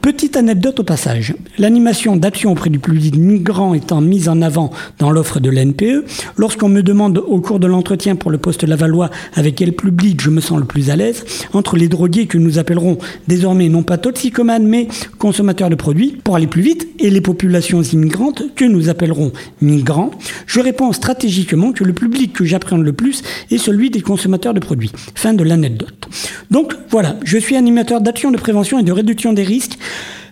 Petite 0.05 0.37
anecdote 0.37 0.81
au 0.81 0.83
passage. 0.83 1.33
L'animation 1.57 2.15
d'action 2.15 2.51
auprès 2.51 2.69
du 2.69 2.77
public 2.77 3.15
migrant 3.17 3.73
étant 3.73 4.01
mise 4.01 4.29
en 4.29 4.43
avant 4.43 4.69
dans 4.99 5.09
l'offre 5.09 5.39
de 5.39 5.49
l'NPE, 5.49 6.05
lorsqu'on 6.37 6.69
me 6.69 6.83
demande 6.83 7.17
au 7.17 7.41
cours 7.41 7.59
de 7.59 7.65
l'entretien 7.65 8.15
pour 8.15 8.29
le 8.29 8.37
poste 8.37 8.63
Lavallois 8.63 9.09
avec 9.33 9.55
quel 9.55 9.73
public 9.73 10.21
je 10.21 10.29
me 10.29 10.41
sens 10.41 10.59
le 10.59 10.65
plus 10.65 10.91
à 10.91 10.95
l'aise, 10.95 11.25
entre 11.53 11.75
les 11.75 11.87
drogués 11.87 12.27
que 12.27 12.37
nous 12.37 12.59
appellerons 12.59 12.99
désormais 13.27 13.67
non 13.67 13.81
pas 13.81 13.97
toxicomanes 13.97 14.67
mais 14.67 14.87
consommateurs 15.17 15.71
de 15.71 15.75
produits, 15.75 16.19
pour 16.23 16.35
aller 16.35 16.45
plus 16.45 16.61
vite, 16.61 16.87
et 16.99 17.09
les 17.09 17.21
populations 17.21 17.81
immigrantes 17.81 18.43
que 18.55 18.65
nous 18.65 18.89
appellerons 18.89 19.31
migrants, 19.59 20.11
je 20.45 20.59
réponds 20.59 20.93
stratégiquement 20.93 21.71
que 21.71 21.83
le 21.83 21.93
public 21.93 22.31
que 22.31 22.45
j'appréhende 22.45 22.83
le 22.83 22.93
plus 22.93 23.23
est 23.49 23.57
celui 23.57 23.89
des 23.89 24.01
consommateurs 24.01 24.53
de 24.53 24.59
produits. 24.59 24.91
Fin 25.15 25.33
de 25.33 25.43
l'anecdote. 25.43 26.07
Donc 26.51 26.75
voilà, 26.91 27.15
je 27.23 27.39
suis 27.39 27.55
animateur 27.55 28.01
d'action 28.01 28.29
de 28.29 28.37
prévention 28.37 28.77
et 28.77 28.83
de 28.83 28.91
réduction 28.91 29.33
des 29.33 29.43
risques 29.43 29.79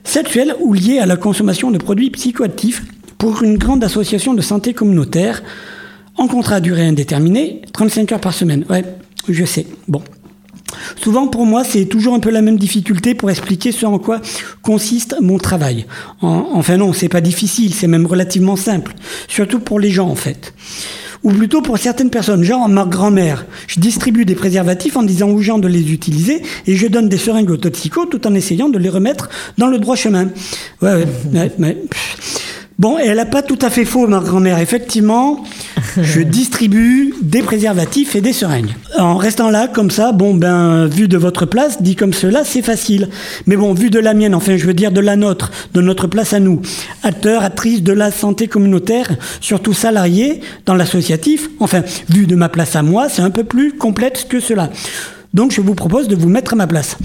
sexuels 0.04 0.56
ou 0.60 0.74
liés 0.74 1.00
à 1.00 1.06
la 1.06 1.16
consommation 1.16 1.72
de 1.72 1.78
produits 1.78 2.10
psychoactifs 2.10 2.84
pour 3.18 3.44
une 3.44 3.58
grande 3.58 3.84
association 3.84 4.34
de 4.34 4.42
santé 4.42 4.74
communautaire 4.74 5.44
en 6.18 6.28
contrat 6.28 6.56
à 6.56 6.60
durée 6.60 6.86
indéterminée, 6.86 7.62
35 7.74 8.12
heures 8.12 8.20
par 8.20 8.34
semaine. 8.34 8.66
Ouais, 8.70 8.84
je 9.28 9.46
sais. 9.46 9.66
Bon. 9.88 10.02
Souvent 10.96 11.28
pour 11.28 11.46
moi, 11.46 11.64
c'est 11.64 11.86
toujours 11.86 12.14
un 12.14 12.20
peu 12.20 12.30
la 12.30 12.42
même 12.42 12.58
difficulté 12.58 13.16
pour 13.16 13.30
expliquer 13.30 13.72
ce 13.72 13.86
en 13.86 14.00
quoi 14.00 14.22
consiste 14.62 15.16
mon 15.22 15.38
travail. 15.38 15.86
enfin 16.22 16.78
non, 16.78 16.94
c'est 16.94 17.10
pas 17.10 17.22
difficile, 17.22 17.74
c'est 17.74 17.88
même 17.88 18.06
relativement 18.06 18.56
simple. 18.56 18.94
Surtout 19.28 19.60
pour 19.60 19.80
les 19.80 19.92
gens 19.92 20.10
en 20.10 20.16
fait. 20.16 20.54
Ou 21.24 21.32
plutôt 21.32 21.62
pour 21.62 21.78
certaines 21.78 22.10
personnes, 22.10 22.44
genre 22.44 22.68
ma 22.68 22.86
grand-mère. 22.86 23.46
Je 23.68 23.80
distribue 23.80 24.26
des 24.26 24.36
préservatifs 24.36 24.98
en 24.98 25.04
disant 25.04 25.30
aux 25.30 25.42
gens 25.42 25.58
de 25.58 25.70
les 25.70 25.94
utiliser 25.94 26.42
et 26.68 26.76
je 26.76 26.88
donne 26.88 27.08
des 27.08 27.18
seringues 27.18 27.52
aux 27.52 27.58
toxicos 27.58 28.08
tout 28.10 28.28
en 28.28 28.34
essayant 28.34 28.70
de 28.70 28.78
les 28.78 28.90
remettre 28.90 29.30
dans 29.58 29.68
le 29.68 29.80
droit 29.80 29.96
chemin. 29.96 30.30
Bon, 32.84 32.98
elle 32.98 33.16
n'a 33.16 33.26
pas 33.26 33.42
tout 33.42 33.60
à 33.62 33.70
fait 33.70 33.86
faux, 33.86 34.08
ma 34.08 34.20
grand-mère. 34.20 34.60
Effectivement, 34.60 35.42
je 36.02 36.20
distribue 36.20 37.14
des 37.22 37.42
préservatifs 37.42 38.14
et 38.18 38.20
des 38.20 38.34
seringues. 38.34 38.74
En 39.00 39.16
restant 39.16 39.50
là, 39.50 39.70
comme 39.70 39.90
ça, 39.90 40.12
bon, 40.12 40.34
ben, 40.34 40.86
vu 40.88 41.08
de 41.08 41.16
votre 41.16 41.46
place, 41.46 41.82
dit 41.82 41.96
comme 41.96 42.12
cela, 42.12 42.44
c'est 42.44 42.62
facile. 42.62 43.08
Mais 43.48 43.56
bon, 43.56 43.74
vu 43.74 43.90
de 43.90 44.00
la 44.00 44.14
mienne, 44.14 44.36
enfin, 44.36 44.58
je 44.58 44.66
veux 44.68 44.74
dire 44.74 44.92
de 44.92 45.00
la 45.00 45.16
nôtre, 45.16 45.50
de 45.74 45.80
notre 45.80 46.08
place 46.08 46.34
à 46.34 46.42
nous, 46.42 46.62
acteurs, 47.04 47.44
actrices 47.44 47.84
de 47.84 47.94
la 47.94 48.12
santé 48.12 48.50
communautaire, 48.50 49.16
surtout 49.40 49.72
salariés 49.72 50.42
dans 50.66 50.76
l'associatif, 50.76 51.52
enfin, 51.62 51.84
vu 52.10 52.28
de 52.28 52.36
ma 52.36 52.50
place 52.50 52.76
à 52.76 52.84
moi, 52.84 53.08
c'est 53.08 53.22
un 53.22 53.30
peu 53.30 53.46
plus 53.46 53.78
complexe 53.78 54.26
que 54.26 54.42
cela. 54.42 54.70
Donc, 55.34 55.54
je 55.54 55.62
vous 55.62 55.74
propose 55.74 56.10
de 56.10 56.18
vous 56.18 56.28
mettre 56.28 56.52
à 56.52 56.58
ma 56.58 56.68
place. 56.68 56.98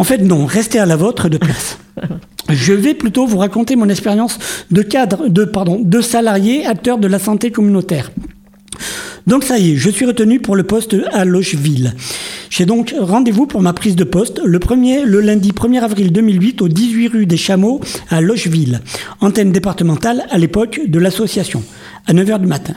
En 0.00 0.04
fait, 0.04 0.16
non, 0.16 0.46
restez 0.46 0.78
à 0.78 0.86
la 0.86 0.96
vôtre 0.96 1.28
de 1.28 1.36
place. 1.36 1.76
Je 2.48 2.72
vais 2.72 2.94
plutôt 2.94 3.26
vous 3.26 3.36
raconter 3.36 3.76
mon 3.76 3.90
expérience 3.90 4.38
de 4.70 4.80
cadre, 4.80 5.28
de, 5.28 5.44
pardon, 5.44 5.78
de 5.78 6.00
salarié 6.00 6.64
acteur 6.64 6.96
de 6.96 7.06
la 7.06 7.18
santé 7.18 7.50
communautaire. 7.50 8.10
Donc 9.26 9.44
ça 9.44 9.58
y 9.58 9.72
est, 9.72 9.76
je 9.76 9.90
suis 9.90 10.06
retenu 10.06 10.40
pour 10.40 10.56
le 10.56 10.62
poste 10.62 10.96
à 11.12 11.26
Locheville. 11.26 11.92
J'ai 12.48 12.64
donc 12.64 12.94
rendez-vous 12.98 13.46
pour 13.46 13.60
ma 13.60 13.74
prise 13.74 13.94
de 13.94 14.04
poste 14.04 14.40
le, 14.42 14.58
premier, 14.58 15.04
le 15.04 15.20
lundi 15.20 15.52
1er 15.52 15.82
avril 15.82 16.12
2008 16.12 16.62
au 16.62 16.68
18 16.68 17.08
rue 17.08 17.26
des 17.26 17.36
Chameaux 17.36 17.82
à 18.08 18.22
Locheville, 18.22 18.80
antenne 19.20 19.52
départementale 19.52 20.24
à 20.30 20.38
l'époque 20.38 20.80
de 20.86 20.98
l'association, 20.98 21.62
à 22.06 22.14
9h 22.14 22.40
du 22.40 22.46
matin. 22.46 22.74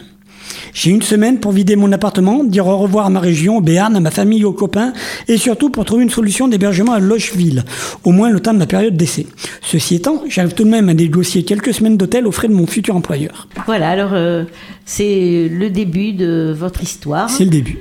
J'ai 0.73 0.89
une 0.89 1.03
semaine 1.03 1.39
pour 1.39 1.51
vider 1.51 1.75
mon 1.75 1.91
appartement, 1.91 2.43
dire 2.43 2.65
au 2.65 2.77
revoir 2.77 3.05
à 3.05 3.09
ma 3.09 3.19
région, 3.19 3.57
au 3.57 3.61
Béarn, 3.61 3.95
à 3.95 3.99
ma 3.99 4.09
famille, 4.09 4.43
aux 4.43 4.53
copains, 4.53 4.93
et 5.27 5.37
surtout 5.37 5.69
pour 5.69 5.85
trouver 5.85 6.03
une 6.03 6.09
solution 6.09 6.47
d'hébergement 6.47 6.93
à 6.93 6.99
Locheville, 6.99 7.63
au 8.03 8.11
moins 8.11 8.31
le 8.31 8.39
temps 8.39 8.53
de 8.53 8.59
ma 8.59 8.65
période 8.65 8.97
d'essai. 8.97 9.27
Ceci 9.61 9.95
étant, 9.95 10.23
j'arrive 10.27 10.53
tout 10.53 10.63
de 10.63 10.69
même 10.69 10.89
à 10.89 10.93
négocier 10.93 11.43
quelques 11.43 11.73
semaines 11.73 11.97
d'hôtel 11.97 12.25
aux 12.25 12.31
frais 12.31 12.47
de 12.47 12.53
mon 12.53 12.65
futur 12.65 12.95
employeur. 12.95 13.47
Voilà, 13.67 13.89
alors 13.89 14.13
euh, 14.13 14.45
c'est 14.85 15.47
le 15.51 15.69
début 15.69 16.13
de 16.13 16.53
votre 16.57 16.81
histoire. 16.81 17.29
C'est 17.29 17.45
le 17.45 17.51
début. 17.51 17.77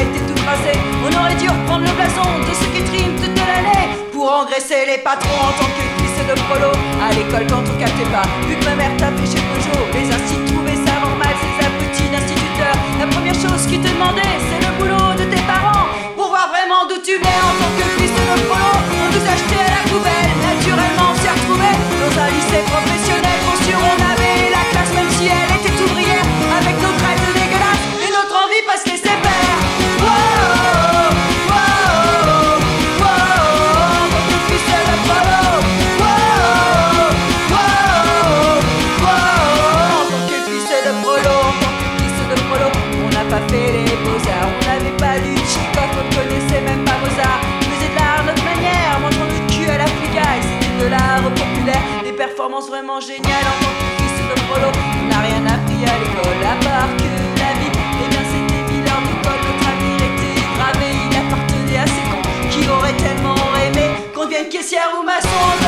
Était 0.00 0.26
tout 0.26 0.34
tracée. 0.34 0.78
On 1.04 1.20
aurait 1.20 1.34
dû 1.36 1.48
reprendre 1.48 1.84
le 1.84 1.92
blason 1.92 2.22
de 2.40 2.54
ceux 2.54 2.70
qui 2.72 2.82
triment 2.84 3.16
toute 3.16 3.38
l'année 3.38 3.88
pour 4.12 4.30
engraisser 4.30 4.86
les 4.86 4.98
patrons 4.98 5.40
en 5.40 5.52
tant 5.52 5.66
que 5.66 5.80
fils 5.80 5.87
prolo. 6.34 6.72
À 7.00 7.12
l'école, 7.14 7.46
quand 7.48 7.64
on 7.64 7.76
captait 7.78 8.10
pas, 8.12 8.26
vu 8.48 8.56
que 8.56 8.64
ma 8.64 8.74
mère 8.74 8.96
tapait 8.96 9.26
chez 9.26 9.40
Peugeot, 9.40 9.84
les 9.94 10.06
instituts 10.12 10.52
trouvaient 10.52 10.80
ça 10.84 11.00
normal, 11.00 11.34
ces 11.40 11.54
abrutis 11.64 12.08
d'instituteurs. 12.10 12.78
La 12.98 13.06
première 13.06 13.34
chose 13.34 13.66
qu'ils 13.66 13.80
te 13.80 13.88
demandaient, 13.88 14.36
c'est 14.48 14.60
le 14.60 14.70
boulot 14.78 15.14
de 15.16 15.24
tes 15.24 15.42
parents. 15.42 15.88
Pour 16.16 16.28
voir 16.28 16.48
vraiment 16.50 16.86
d'où 16.88 17.00
tu 17.00 17.16
venais 17.16 17.40
vraiment 52.66 53.00
géniales 53.00 53.46
en 53.46 53.56
tant 53.62 53.72
que 53.78 54.02
fils 54.02 54.18
de 54.28 54.34
prolo. 54.46 54.70
N'a 55.08 55.20
rien 55.20 55.46
appris 55.46 55.82
à 55.84 55.94
l'école 56.00 56.42
à 56.42 56.56
part 56.64 56.90
que 56.96 57.10
la 57.38 57.52
vie, 57.60 57.70
eh 57.70 58.08
bien 58.10 58.24
c'était 58.32 58.62
mille 58.72 58.86
heures 58.88 59.04
d'école, 59.06 59.40
notre 59.46 59.68
avenir 59.68 59.98
était 60.10 60.40
gravé, 60.56 60.88
il 61.06 61.16
appartenait 61.16 61.78
à 61.78 61.86
ces 61.86 62.04
cons 62.10 62.26
qui 62.50 62.68
auraient 62.68 62.96
tellement 62.96 63.36
aimé 63.66 63.90
qu'on 64.14 64.24
devienne 64.24 64.48
caissière 64.48 64.90
ou 64.98 65.04
maçon 65.04 65.67